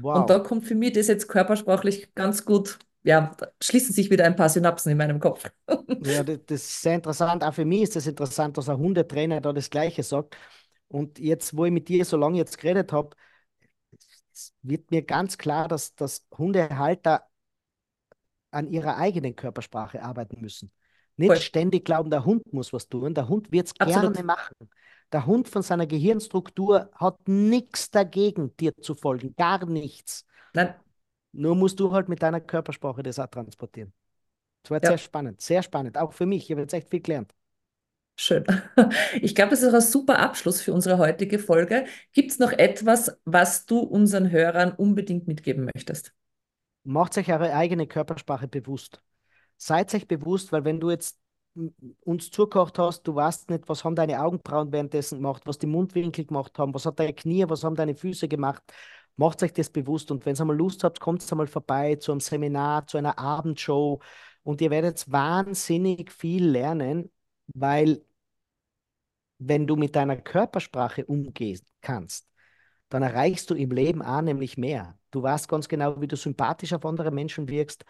Wow. 0.00 0.20
Und 0.20 0.30
da 0.30 0.38
kommt 0.38 0.64
für 0.64 0.74
mich 0.74 0.92
das 0.92 1.08
jetzt 1.08 1.28
körpersprachlich 1.28 2.14
ganz 2.14 2.44
gut, 2.44 2.78
ja, 3.02 3.34
schließen 3.62 3.94
sich 3.94 4.10
wieder 4.10 4.24
ein 4.24 4.36
paar 4.36 4.48
Synapsen 4.48 4.92
in 4.92 4.98
meinem 4.98 5.18
Kopf. 5.18 5.50
ja, 6.04 6.22
das, 6.22 6.38
das 6.46 6.60
ist 6.62 6.82
sehr 6.82 6.94
interessant. 6.94 7.42
Auch 7.42 7.54
für 7.54 7.64
mich 7.64 7.82
ist 7.82 7.96
das 7.96 8.06
interessant, 8.06 8.56
dass 8.56 8.68
ein 8.68 8.78
Hundetrainer 8.78 9.40
da 9.40 9.52
das 9.52 9.70
Gleiche 9.70 10.02
sagt. 10.02 10.36
Und 10.88 11.18
jetzt, 11.18 11.56
wo 11.56 11.64
ich 11.64 11.72
mit 11.72 11.88
dir 11.88 12.04
so 12.04 12.16
lange 12.16 12.38
jetzt 12.38 12.58
geredet 12.58 12.92
habe, 12.92 13.16
wird 14.62 14.90
mir 14.90 15.02
ganz 15.02 15.38
klar, 15.38 15.68
dass, 15.68 15.94
dass 15.94 16.26
Hundehalter 16.36 17.26
an 18.50 18.66
ihrer 18.66 18.96
eigenen 18.96 19.36
Körpersprache 19.36 20.02
arbeiten 20.02 20.40
müssen. 20.40 20.72
Nicht 21.16 21.28
Voll. 21.28 21.40
ständig 21.40 21.84
glauben, 21.84 22.10
der 22.10 22.24
Hund 22.24 22.52
muss 22.52 22.72
was 22.72 22.88
tun. 22.88 23.14
Der 23.14 23.28
Hund 23.28 23.52
wird 23.52 23.66
es 23.66 23.74
gerne 23.74 24.22
machen. 24.24 24.70
Der 25.12 25.26
Hund 25.26 25.48
von 25.48 25.62
seiner 25.62 25.86
Gehirnstruktur 25.86 26.90
hat 26.94 27.28
nichts 27.28 27.90
dagegen, 27.90 28.56
dir 28.56 28.72
zu 28.80 28.94
folgen. 28.94 29.34
Gar 29.36 29.66
nichts. 29.66 30.24
Nein. 30.54 30.74
Nur 31.32 31.56
musst 31.56 31.78
du 31.78 31.92
halt 31.92 32.08
mit 32.08 32.22
deiner 32.22 32.40
Körpersprache 32.40 33.02
das 33.02 33.18
auch 33.18 33.26
transportieren. 33.26 33.92
Das 34.62 34.70
war 34.70 34.82
ja. 34.82 34.88
sehr 34.88 34.98
spannend, 34.98 35.40
sehr 35.40 35.62
spannend. 35.62 35.98
Auch 35.98 36.12
für 36.12 36.26
mich. 36.26 36.44
Ich 36.44 36.50
habe 36.50 36.62
jetzt 36.62 36.74
echt 36.74 36.90
viel 36.90 37.00
gelernt. 37.00 37.34
Schön. 38.20 38.44
Ich 39.22 39.34
glaube, 39.34 39.50
das 39.50 39.62
ist 39.62 39.70
auch 39.70 39.74
ein 39.74 39.80
super 39.80 40.18
Abschluss 40.18 40.60
für 40.60 40.74
unsere 40.74 40.98
heutige 40.98 41.38
Folge. 41.38 41.86
Gibt 42.12 42.30
es 42.30 42.38
noch 42.38 42.52
etwas, 42.52 43.18
was 43.24 43.64
du 43.64 43.78
unseren 43.78 44.30
Hörern 44.30 44.72
unbedingt 44.72 45.26
mitgeben 45.26 45.70
möchtest? 45.74 46.12
Macht 46.84 47.16
euch 47.16 47.32
eure 47.32 47.54
eigene 47.54 47.86
Körpersprache 47.86 48.46
bewusst. 48.46 49.02
Seid 49.56 49.94
euch 49.94 50.06
bewusst, 50.06 50.52
weil 50.52 50.66
wenn 50.66 50.80
du 50.80 50.90
jetzt 50.90 51.18
uns 52.00 52.30
zugekocht 52.30 52.78
hast, 52.78 53.04
du 53.04 53.14
weißt 53.14 53.48
nicht, 53.48 53.66
was 53.70 53.84
haben 53.84 53.96
deine 53.96 54.22
Augenbrauen 54.22 54.70
währenddessen 54.70 55.16
gemacht, 55.16 55.44
was 55.46 55.56
die 55.56 55.66
Mundwinkel 55.66 56.26
gemacht 56.26 56.58
haben, 56.58 56.74
was 56.74 56.84
hat 56.84 57.00
deine 57.00 57.14
Knie, 57.14 57.46
was 57.48 57.64
haben 57.64 57.74
deine 57.74 57.94
Füße 57.94 58.28
gemacht. 58.28 58.62
Macht 59.16 59.42
euch 59.42 59.54
das 59.54 59.70
bewusst 59.70 60.10
und 60.10 60.26
wenn 60.26 60.36
ihr 60.36 60.40
einmal 60.42 60.56
Lust 60.56 60.84
habt, 60.84 61.00
kommt 61.00 61.26
einmal 61.32 61.46
vorbei 61.46 61.96
zu 61.96 62.12
einem 62.12 62.20
Seminar, 62.20 62.86
zu 62.86 62.98
einer 62.98 63.18
Abendshow 63.18 63.98
und 64.42 64.60
ihr 64.60 64.70
werdet 64.70 65.10
wahnsinnig 65.10 66.12
viel 66.12 66.46
lernen, 66.46 67.10
weil 67.54 68.02
wenn 69.40 69.66
du 69.66 69.74
mit 69.74 69.96
deiner 69.96 70.16
Körpersprache 70.16 71.04
umgehen 71.06 71.60
kannst, 71.80 72.28
dann 72.90 73.02
erreichst 73.02 73.50
du 73.50 73.54
im 73.54 73.70
Leben 73.70 74.02
auch 74.02 74.20
nämlich 74.20 74.58
mehr. 74.58 74.98
Du 75.10 75.22
weißt 75.22 75.48
ganz 75.48 75.66
genau, 75.68 76.00
wie 76.00 76.06
du 76.06 76.16
sympathisch 76.16 76.72
auf 76.72 76.84
andere 76.84 77.10
Menschen 77.10 77.48
wirkst 77.48 77.84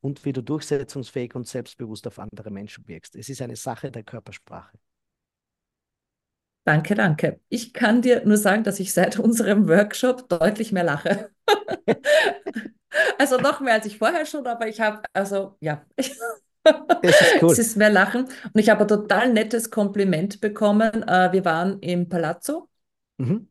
und 0.00 0.24
wie 0.24 0.32
du 0.32 0.42
durchsetzungsfähig 0.42 1.34
und 1.34 1.46
selbstbewusst 1.46 2.06
auf 2.06 2.18
andere 2.18 2.50
Menschen 2.50 2.86
wirkst. 2.88 3.16
Es 3.16 3.28
ist 3.28 3.40
eine 3.40 3.56
Sache 3.56 3.90
der 3.90 4.02
Körpersprache. 4.02 4.76
Danke, 6.64 6.96
danke. 6.96 7.40
Ich 7.48 7.72
kann 7.72 8.02
dir 8.02 8.24
nur 8.24 8.36
sagen, 8.36 8.64
dass 8.64 8.80
ich 8.80 8.92
seit 8.92 9.20
unserem 9.20 9.68
Workshop 9.68 10.28
deutlich 10.28 10.72
mehr 10.72 10.82
lache. 10.82 11.30
also 13.18 13.36
noch 13.36 13.60
mehr 13.60 13.74
als 13.74 13.86
ich 13.86 13.98
vorher 13.98 14.26
schon, 14.26 14.44
aber 14.46 14.66
ich 14.66 14.80
habe, 14.80 15.02
also 15.12 15.56
ja. 15.60 15.86
Das 17.02 17.20
ist 17.20 17.42
cool. 17.42 17.52
es 17.52 17.58
ist 17.58 17.76
mehr 17.76 17.90
Lachen. 17.90 18.24
Und 18.24 18.58
ich 18.60 18.68
habe 18.68 18.82
ein 18.82 18.88
total 18.88 19.32
nettes 19.32 19.70
Kompliment 19.70 20.40
bekommen. 20.40 21.02
Äh, 21.02 21.32
wir 21.32 21.44
waren 21.44 21.78
im 21.80 22.08
Palazzo 22.08 22.68
mhm. 23.18 23.48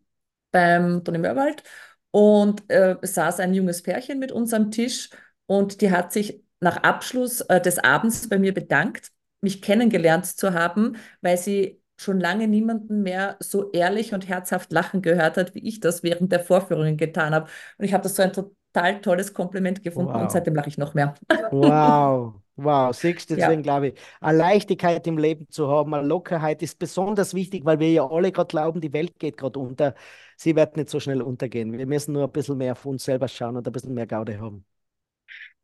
beim 0.52 1.04
Toni 1.04 1.18
Mörwald 1.20 1.64
und 2.12 2.64
äh, 2.70 2.98
saß 3.02 3.40
ein 3.40 3.54
junges 3.54 3.84
Pärchen 3.84 4.20
mit 4.20 4.32
uns 4.32 4.54
am 4.54 4.72
Tisch 4.72 5.10
und 5.48 5.82
die 5.82 5.92
hat 5.92 6.12
sich 6.14 6.44
nach 6.60 6.78
Abschluss 6.78 7.42
äh, 7.42 7.62
des 7.62 7.80
Abends 7.80 8.30
bei 8.30 8.40
mir 8.40 8.54
bedankt, 8.54 9.12
mich 9.42 9.62
kennengelernt 9.62 10.26
zu 10.26 10.54
haben, 10.54 10.98
weil 11.22 11.38
sie 11.38 11.82
schon 11.98 12.20
lange 12.20 12.48
niemanden 12.48 13.04
mehr 13.04 13.38
so 13.40 13.72
ehrlich 13.72 14.14
und 14.14 14.28
herzhaft 14.28 14.72
lachen 14.72 15.02
gehört 15.02 15.38
hat, 15.38 15.56
wie 15.56 15.68
ich 15.68 15.80
das 15.80 16.04
während 16.04 16.32
der 16.32 16.40
Vorführungen 16.40 16.98
getan 16.98 17.34
habe. 17.34 17.50
Und 17.78 17.86
ich 17.86 17.94
habe 17.94 18.04
das 18.04 18.16
so 18.16 18.24
ein 18.24 18.34
total 18.34 19.02
tolles 19.02 19.34
Kompliment 19.34 19.84
gefunden 19.84 20.14
wow. 20.14 20.22
und 20.22 20.32
seitdem 20.32 20.56
lache 20.56 20.70
ich 20.70 20.78
noch 20.78 20.94
mehr. 20.94 21.16
Wow. 21.52 22.42
Wow, 22.57 22.95
siehst 22.95 23.30
du, 23.30 23.36
deswegen 23.36 23.60
ja. 23.60 23.64
glaube 23.64 23.90
ich, 23.90 23.95
eine 24.22 24.38
Leichtigkeit 24.38 25.06
im 25.07 25.18
Leben 25.18 25.49
zu 25.49 25.68
haben, 25.68 25.94
eine 25.94 26.07
Lockerheit 26.07 26.61
ist 26.61 26.80
besonders 26.80 27.34
wichtig, 27.34 27.65
weil 27.65 27.80
wir 27.80 27.91
ja 27.91 28.10
alle 28.10 28.32
gerade 28.32 28.48
glauben, 28.48 28.80
die 28.80 28.94
Welt 28.94 29.19
geht 29.19 29.36
gerade 29.36 29.60
unter. 29.60 29.94
Sie 30.38 30.56
wird 30.56 30.77
nicht 30.77 30.90
so 30.90 31.02
schnell 31.02 31.22
untergehen. 31.22 31.77
Wir 31.77 31.86
müssen 31.86 32.14
nur 32.14 32.23
ein 32.23 32.32
bisschen 32.32 32.57
mehr 32.57 32.72
auf 32.72 32.86
uns 32.86 33.03
selber 33.03 33.27
schauen 33.27 33.57
und 33.57 33.68
ein 33.68 33.73
bisschen 33.73 33.94
mehr 33.94 34.07
Gaude 34.07 34.40
haben. 34.40 34.64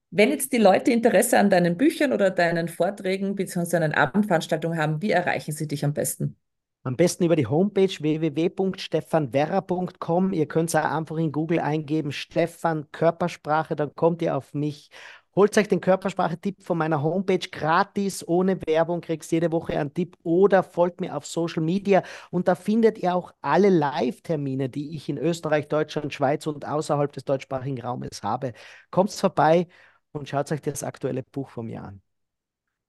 Wenn 0.09 0.31
jetzt 0.31 0.51
die 0.51 0.57
Leute 0.57 0.91
Interesse 0.91 1.39
an 1.39 1.49
deinen 1.49 1.77
Büchern 1.77 2.11
oder 2.11 2.29
deinen 2.29 2.67
Vorträgen 2.67 3.35
bzw. 3.35 3.79
deinen 3.79 3.93
Abendveranstaltungen 3.93 4.77
haben, 4.77 5.01
wie 5.01 5.11
erreichen 5.11 5.53
sie 5.53 5.69
dich 5.69 5.85
am 5.85 5.93
besten? 5.93 6.35
Am 6.83 6.95
besten 6.97 7.23
über 7.23 7.37
die 7.37 7.45
Homepage 7.45 7.87
www.stefanwerra.com. 7.87 10.33
Ihr 10.33 10.47
könnt 10.47 10.69
es 10.69 10.75
auch 10.75 10.83
einfach 10.83 11.17
in 11.17 11.31
Google 11.31 11.59
eingeben, 11.59 12.11
Stefan 12.11 12.91
Körpersprache, 12.91 13.77
dann 13.77 13.95
kommt 13.95 14.21
ihr 14.23 14.35
auf 14.35 14.53
mich 14.53 14.89
Holt 15.35 15.57
euch 15.57 15.67
den 15.69 15.79
Körpersprache-Tipp 15.81 16.61
von 16.63 16.77
meiner 16.77 17.01
Homepage 17.03 17.39
gratis, 17.39 18.27
ohne 18.27 18.59
Werbung, 18.67 19.01
kriegst 19.01 19.31
jede 19.31 19.51
Woche 19.51 19.77
einen 19.79 19.93
Tipp 19.93 20.17
oder 20.23 20.61
folgt 20.63 20.99
mir 21.01 21.15
auf 21.15 21.25
Social 21.25 21.63
Media 21.63 22.03
und 22.31 22.47
da 22.47 22.55
findet 22.55 22.97
ihr 22.99 23.15
auch 23.15 23.33
alle 23.41 23.69
Live-Termine, 23.69 24.69
die 24.69 24.95
ich 24.95 25.07
in 25.09 25.17
Österreich, 25.17 25.67
Deutschland, 25.69 26.13
Schweiz 26.13 26.47
und 26.47 26.65
außerhalb 26.67 27.11
des 27.13 27.23
deutschsprachigen 27.25 27.81
Raumes 27.81 28.23
habe. 28.23 28.53
Kommt 28.89 29.11
vorbei 29.11 29.67
und 30.11 30.27
schaut 30.27 30.51
euch 30.51 30.61
das 30.61 30.83
aktuelle 30.83 31.23
Buch 31.23 31.49
von 31.49 31.65
mir 31.67 31.83
an. 31.83 32.01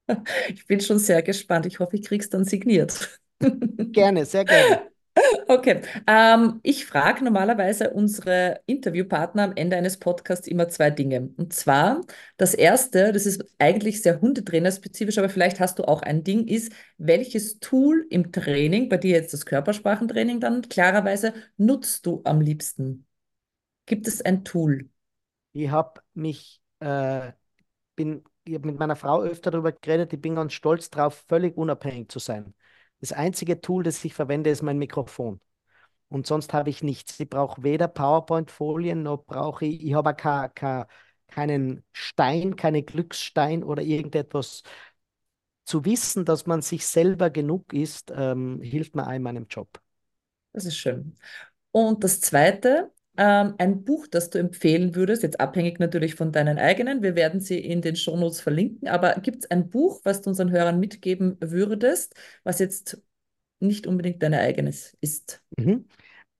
Ich 0.48 0.66
bin 0.66 0.80
schon 0.80 0.98
sehr 0.98 1.22
gespannt. 1.22 1.66
Ich 1.66 1.78
hoffe, 1.80 1.96
ich 1.96 2.04
krieg's 2.04 2.28
dann 2.30 2.44
signiert. 2.44 3.20
Gerne, 3.92 4.24
sehr 4.26 4.44
gerne. 4.44 4.82
Okay, 5.48 5.82
ähm, 6.06 6.60
ich 6.62 6.86
frage 6.86 7.24
normalerweise 7.24 7.90
unsere 7.90 8.60
Interviewpartner 8.66 9.42
am 9.44 9.52
Ende 9.56 9.76
eines 9.76 9.98
Podcasts 9.98 10.46
immer 10.46 10.68
zwei 10.68 10.90
Dinge. 10.90 11.30
Und 11.36 11.52
zwar, 11.52 12.00
das 12.36 12.54
erste, 12.54 13.12
das 13.12 13.26
ist 13.26 13.44
eigentlich 13.58 14.02
sehr 14.02 14.20
hundetrainerspezifisch, 14.20 15.18
aber 15.18 15.28
vielleicht 15.28 15.58
hast 15.60 15.78
du 15.78 15.84
auch 15.84 16.02
ein 16.02 16.22
Ding, 16.24 16.46
ist, 16.46 16.72
welches 16.98 17.58
Tool 17.60 18.06
im 18.10 18.30
Training, 18.32 18.88
bei 18.88 18.96
dir 18.98 19.12
jetzt 19.16 19.32
das 19.32 19.44
Körpersprachentraining 19.46 20.40
dann 20.40 20.62
klarerweise, 20.68 21.34
nutzt 21.56 22.06
du 22.06 22.20
am 22.24 22.40
liebsten? 22.40 23.06
Gibt 23.86 24.08
es 24.08 24.22
ein 24.22 24.44
Tool? 24.44 24.90
Ich 25.52 25.70
habe 25.70 26.02
mich, 26.14 26.62
äh, 26.80 27.32
bin, 27.96 28.24
ich 28.44 28.54
habe 28.54 28.68
mit 28.68 28.78
meiner 28.78 28.96
Frau 28.96 29.22
öfter 29.22 29.50
darüber 29.52 29.72
geredet, 29.72 30.12
ich 30.12 30.20
bin 30.20 30.36
ganz 30.36 30.54
stolz 30.54 30.90
darauf, 30.90 31.24
völlig 31.28 31.56
unabhängig 31.56 32.10
zu 32.10 32.18
sein. 32.20 32.54
Das 33.02 33.10
einzige 33.12 33.60
Tool, 33.60 33.82
das 33.82 34.04
ich 34.04 34.14
verwende, 34.14 34.48
ist 34.50 34.62
mein 34.62 34.78
Mikrofon. 34.78 35.40
Und 36.08 36.28
sonst 36.28 36.52
habe 36.52 36.70
ich 36.70 36.84
nichts. 36.84 37.18
Ich 37.18 37.28
brauche 37.28 37.64
weder 37.64 37.88
PowerPoint-Folien, 37.88 39.02
noch 39.02 39.24
brauche 39.26 39.66
ich, 39.66 39.84
ich 39.84 39.94
habe 39.94 40.14
kein, 40.14 40.54
kein, 40.54 40.84
keinen 41.26 41.84
Stein, 41.92 42.54
keine 42.54 42.84
Glücksstein 42.84 43.64
oder 43.64 43.82
irgendetwas. 43.82 44.62
Zu 45.64 45.84
wissen, 45.84 46.24
dass 46.24 46.46
man 46.46 46.62
sich 46.62 46.86
selber 46.86 47.30
genug 47.30 47.72
ist, 47.72 48.12
ähm, 48.14 48.60
hilft 48.62 48.94
mir 48.94 49.04
auch 49.04 49.12
in 49.12 49.22
meinem 49.22 49.46
Job. 49.48 49.80
Das 50.52 50.64
ist 50.64 50.76
schön. 50.76 51.16
Und 51.72 52.04
das 52.04 52.20
Zweite, 52.20 52.92
ähm, 53.16 53.54
ein 53.58 53.84
Buch, 53.84 54.06
das 54.06 54.30
du 54.30 54.38
empfehlen 54.38 54.94
würdest, 54.94 55.22
jetzt 55.22 55.40
abhängig 55.40 55.78
natürlich 55.78 56.14
von 56.14 56.32
deinen 56.32 56.58
eigenen. 56.58 57.02
Wir 57.02 57.14
werden 57.14 57.40
sie 57.40 57.58
in 57.58 57.82
den 57.82 57.96
Shownotes 57.96 58.40
verlinken. 58.40 58.88
Aber 58.88 59.14
gibt 59.16 59.44
es 59.44 59.50
ein 59.50 59.68
Buch, 59.68 60.00
was 60.04 60.22
du 60.22 60.30
unseren 60.30 60.50
Hörern 60.50 60.80
mitgeben 60.80 61.36
würdest, 61.40 62.14
was 62.44 62.58
jetzt 62.58 63.02
nicht 63.60 63.86
unbedingt 63.86 64.22
deine 64.22 64.40
eigenes 64.40 64.96
ist. 65.00 65.42
Mhm. 65.58 65.86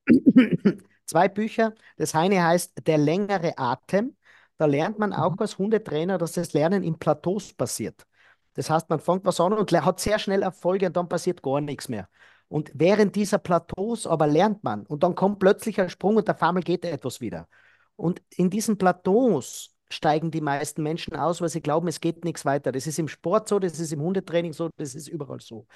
Zwei 1.07 1.29
Bücher. 1.29 1.75
Das 1.97 2.15
eine 2.15 2.43
heißt 2.43 2.87
Der 2.87 2.99
längere 2.99 3.59
Atem. 3.59 4.17
Da 4.57 4.67
lernt 4.67 4.99
man 4.99 5.13
auch 5.13 5.33
mhm. 5.33 5.41
als 5.41 5.59
Hundetrainer, 5.59 6.19
dass 6.19 6.33
das 6.33 6.53
Lernen 6.53 6.83
in 6.83 6.99
Plateaus 6.99 7.53
passiert. 7.53 8.07
Das 8.55 8.71
heißt, 8.71 8.89
man 8.91 9.01
fängt 9.01 9.25
was 9.25 9.41
an 9.41 9.53
und 9.53 9.73
hat 9.73 10.01
sehr 10.01 10.19
schnell 10.19 10.43
Erfolge 10.43 10.87
und 10.87 10.97
dann 10.97 11.09
passiert 11.09 11.43
gar 11.43 11.61
nichts 11.61 11.89
mehr. 11.89 12.09
Und 12.53 12.71
während 12.75 13.17
dieser 13.17 13.39
Plateaus 13.39 14.07
aber 14.07 14.27
lernt 14.27 14.63
man 14.63 14.85
und 14.85 15.03
dann 15.03 15.15
kommt 15.15 15.39
plötzlich 15.39 15.81
ein 15.81 15.89
Sprung 15.89 16.17
und 16.17 16.29
der 16.29 16.43
Einmal 16.43 16.63
geht 16.63 16.85
etwas 16.85 17.23
wieder. 17.23 17.49
Und 17.97 18.21
in 18.29 18.51
diesen 18.51 18.77
Plateaus 18.77 19.75
steigen 19.89 20.31
die 20.31 20.43
meisten 20.43 20.83
Menschen 20.83 21.17
aus, 21.17 21.41
weil 21.41 21.49
sie 21.49 21.63
glauben, 21.63 21.89
es 21.89 21.99
geht 21.99 22.27
nichts 22.27 22.45
weiter. 22.45 22.71
Das 22.71 22.87
ist 22.87 22.99
im 22.99 23.09
Sport 23.09 23.49
so, 23.49 23.59
das 23.59 23.81
ist 23.81 23.91
im 23.91 24.03
Hundetraining 24.03 24.53
so, 24.53 24.69
das 24.77 24.95
ist 24.95 25.09
überall 25.09 25.41
so. 25.41 25.67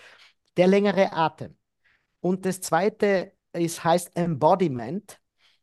Der 0.58 0.66
längere 0.66 1.14
Atem. 1.14 1.56
Und 2.20 2.44
das 2.44 2.60
zweite 2.60 3.32
ist, 3.54 3.82
heißt 3.82 4.14
Embodiment. 4.14 5.18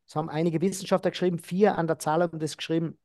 Das 0.08 0.16
haben 0.16 0.30
einige 0.30 0.62
Wissenschaftler 0.62 1.12
geschrieben, 1.12 1.38
vier 1.38 1.78
an 1.78 1.86
der 1.86 2.00
Zahl 2.00 2.24
haben 2.24 2.40
das 2.40 2.58
geschrieben. 2.58 2.98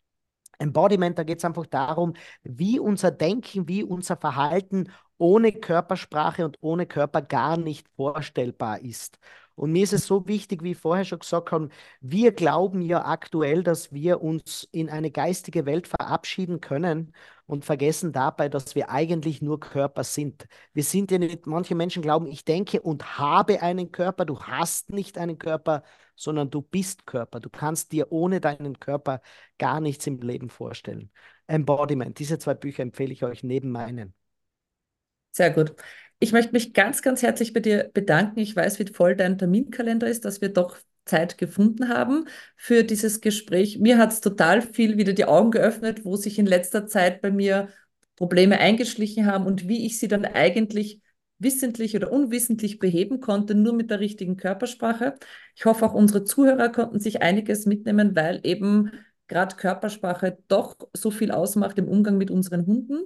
Embodiment, 0.58 1.18
da 1.18 1.24
geht 1.24 1.38
es 1.38 1.44
einfach 1.44 1.66
darum, 1.66 2.14
wie 2.42 2.80
unser 2.80 3.10
Denken, 3.10 3.68
wie 3.68 3.84
unser 3.84 4.16
Verhalten 4.16 4.90
ohne 5.18 5.52
Körpersprache 5.52 6.44
und 6.44 6.58
ohne 6.60 6.86
Körper 6.86 7.22
gar 7.22 7.56
nicht 7.56 7.88
vorstellbar 7.96 8.80
ist. 8.80 9.18
Und 9.58 9.72
mir 9.72 9.82
ist 9.82 9.92
es 9.92 10.06
so 10.06 10.28
wichtig, 10.28 10.62
wie 10.62 10.70
ich 10.72 10.78
vorher 10.78 11.04
schon 11.04 11.18
gesagt 11.18 11.50
habe, 11.50 11.68
wir 12.00 12.30
glauben 12.32 12.80
ja 12.80 13.04
aktuell, 13.04 13.64
dass 13.64 13.92
wir 13.92 14.22
uns 14.22 14.68
in 14.70 14.88
eine 14.88 15.10
geistige 15.10 15.66
Welt 15.66 15.88
verabschieden 15.88 16.60
können 16.60 17.12
und 17.46 17.64
vergessen 17.64 18.12
dabei, 18.12 18.48
dass 18.48 18.76
wir 18.76 18.88
eigentlich 18.90 19.42
nur 19.42 19.58
Körper 19.58 20.04
sind. 20.04 20.46
Wir 20.74 20.84
sind 20.84 21.10
ja 21.10 21.18
nicht, 21.18 21.46
manche 21.46 21.74
Menschen 21.74 22.02
glauben, 22.02 22.28
ich 22.28 22.44
denke 22.44 22.80
und 22.80 23.18
habe 23.18 23.60
einen 23.60 23.90
Körper, 23.90 24.24
du 24.24 24.40
hast 24.40 24.90
nicht 24.90 25.18
einen 25.18 25.38
Körper, 25.38 25.82
sondern 26.14 26.50
du 26.50 26.62
bist 26.62 27.06
Körper. 27.06 27.40
Du 27.40 27.50
kannst 27.50 27.90
dir 27.92 28.12
ohne 28.12 28.40
deinen 28.40 28.78
Körper 28.78 29.20
gar 29.58 29.80
nichts 29.80 30.06
im 30.06 30.20
Leben 30.20 30.50
vorstellen. 30.50 31.10
Embodiment, 31.48 32.18
diese 32.18 32.38
zwei 32.38 32.54
Bücher 32.54 32.82
empfehle 32.82 33.12
ich 33.12 33.24
euch 33.24 33.42
neben 33.42 33.70
meinen. 33.72 34.14
Sehr 35.32 35.50
gut. 35.50 35.74
Ich 36.18 36.32
möchte 36.32 36.52
mich 36.52 36.74
ganz, 36.74 37.02
ganz 37.02 37.22
herzlich 37.22 37.52
bei 37.52 37.60
dir 37.60 37.90
bedanken. 37.94 38.40
Ich 38.40 38.56
weiß, 38.56 38.78
wie 38.78 38.86
voll 38.92 39.14
dein 39.14 39.38
Terminkalender 39.38 40.08
ist, 40.08 40.24
dass 40.24 40.40
wir 40.40 40.48
doch 40.48 40.76
Zeit 41.04 41.38
gefunden 41.38 41.88
haben 41.88 42.26
für 42.56 42.82
dieses 42.84 43.20
Gespräch. 43.20 43.78
Mir 43.78 43.98
hat 43.98 44.12
es 44.12 44.20
total 44.20 44.62
viel 44.62 44.96
wieder 44.98 45.12
die 45.12 45.24
Augen 45.26 45.50
geöffnet, 45.52 46.04
wo 46.04 46.16
sich 46.16 46.38
in 46.38 46.46
letzter 46.46 46.86
Zeit 46.86 47.22
bei 47.22 47.30
mir 47.30 47.68
Probleme 48.16 48.58
eingeschlichen 48.58 49.26
haben 49.26 49.46
und 49.46 49.68
wie 49.68 49.86
ich 49.86 49.98
sie 49.98 50.08
dann 50.08 50.24
eigentlich 50.24 51.00
wissentlich 51.38 51.94
oder 51.94 52.10
unwissentlich 52.10 52.80
beheben 52.80 53.20
konnte, 53.20 53.54
nur 53.54 53.72
mit 53.72 53.90
der 53.90 54.00
richtigen 54.00 54.36
Körpersprache. 54.36 55.14
Ich 55.54 55.64
hoffe, 55.66 55.86
auch 55.86 55.94
unsere 55.94 56.24
Zuhörer 56.24 56.68
konnten 56.70 56.98
sich 56.98 57.22
einiges 57.22 57.64
mitnehmen, 57.64 58.16
weil 58.16 58.40
eben 58.42 58.90
gerade 59.28 59.54
Körpersprache 59.54 60.38
doch 60.48 60.76
so 60.94 61.12
viel 61.12 61.30
ausmacht 61.30 61.78
im 61.78 61.86
Umgang 61.86 62.18
mit 62.18 62.32
unseren 62.32 62.66
Hunden. 62.66 63.04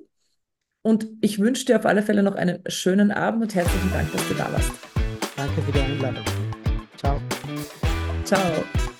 Und 0.82 1.06
ich 1.20 1.38
wünsche 1.38 1.64
dir 1.64 1.78
auf 1.78 1.86
alle 1.86 2.02
Fälle 2.02 2.22
noch 2.22 2.34
einen 2.34 2.59
schönen 2.66 3.12
Abend 3.12 3.42
und 3.42 3.54
herzlichen 3.54 3.92
Dank, 3.92 4.10
dass 4.12 4.28
du 4.28 4.34
da 4.34 4.52
warst. 4.52 4.72
Danke 5.36 5.62
für 5.62 5.72
die 5.72 5.80
Einladung. 5.80 6.24
Ciao. 6.96 7.20
Ciao. 8.24 8.91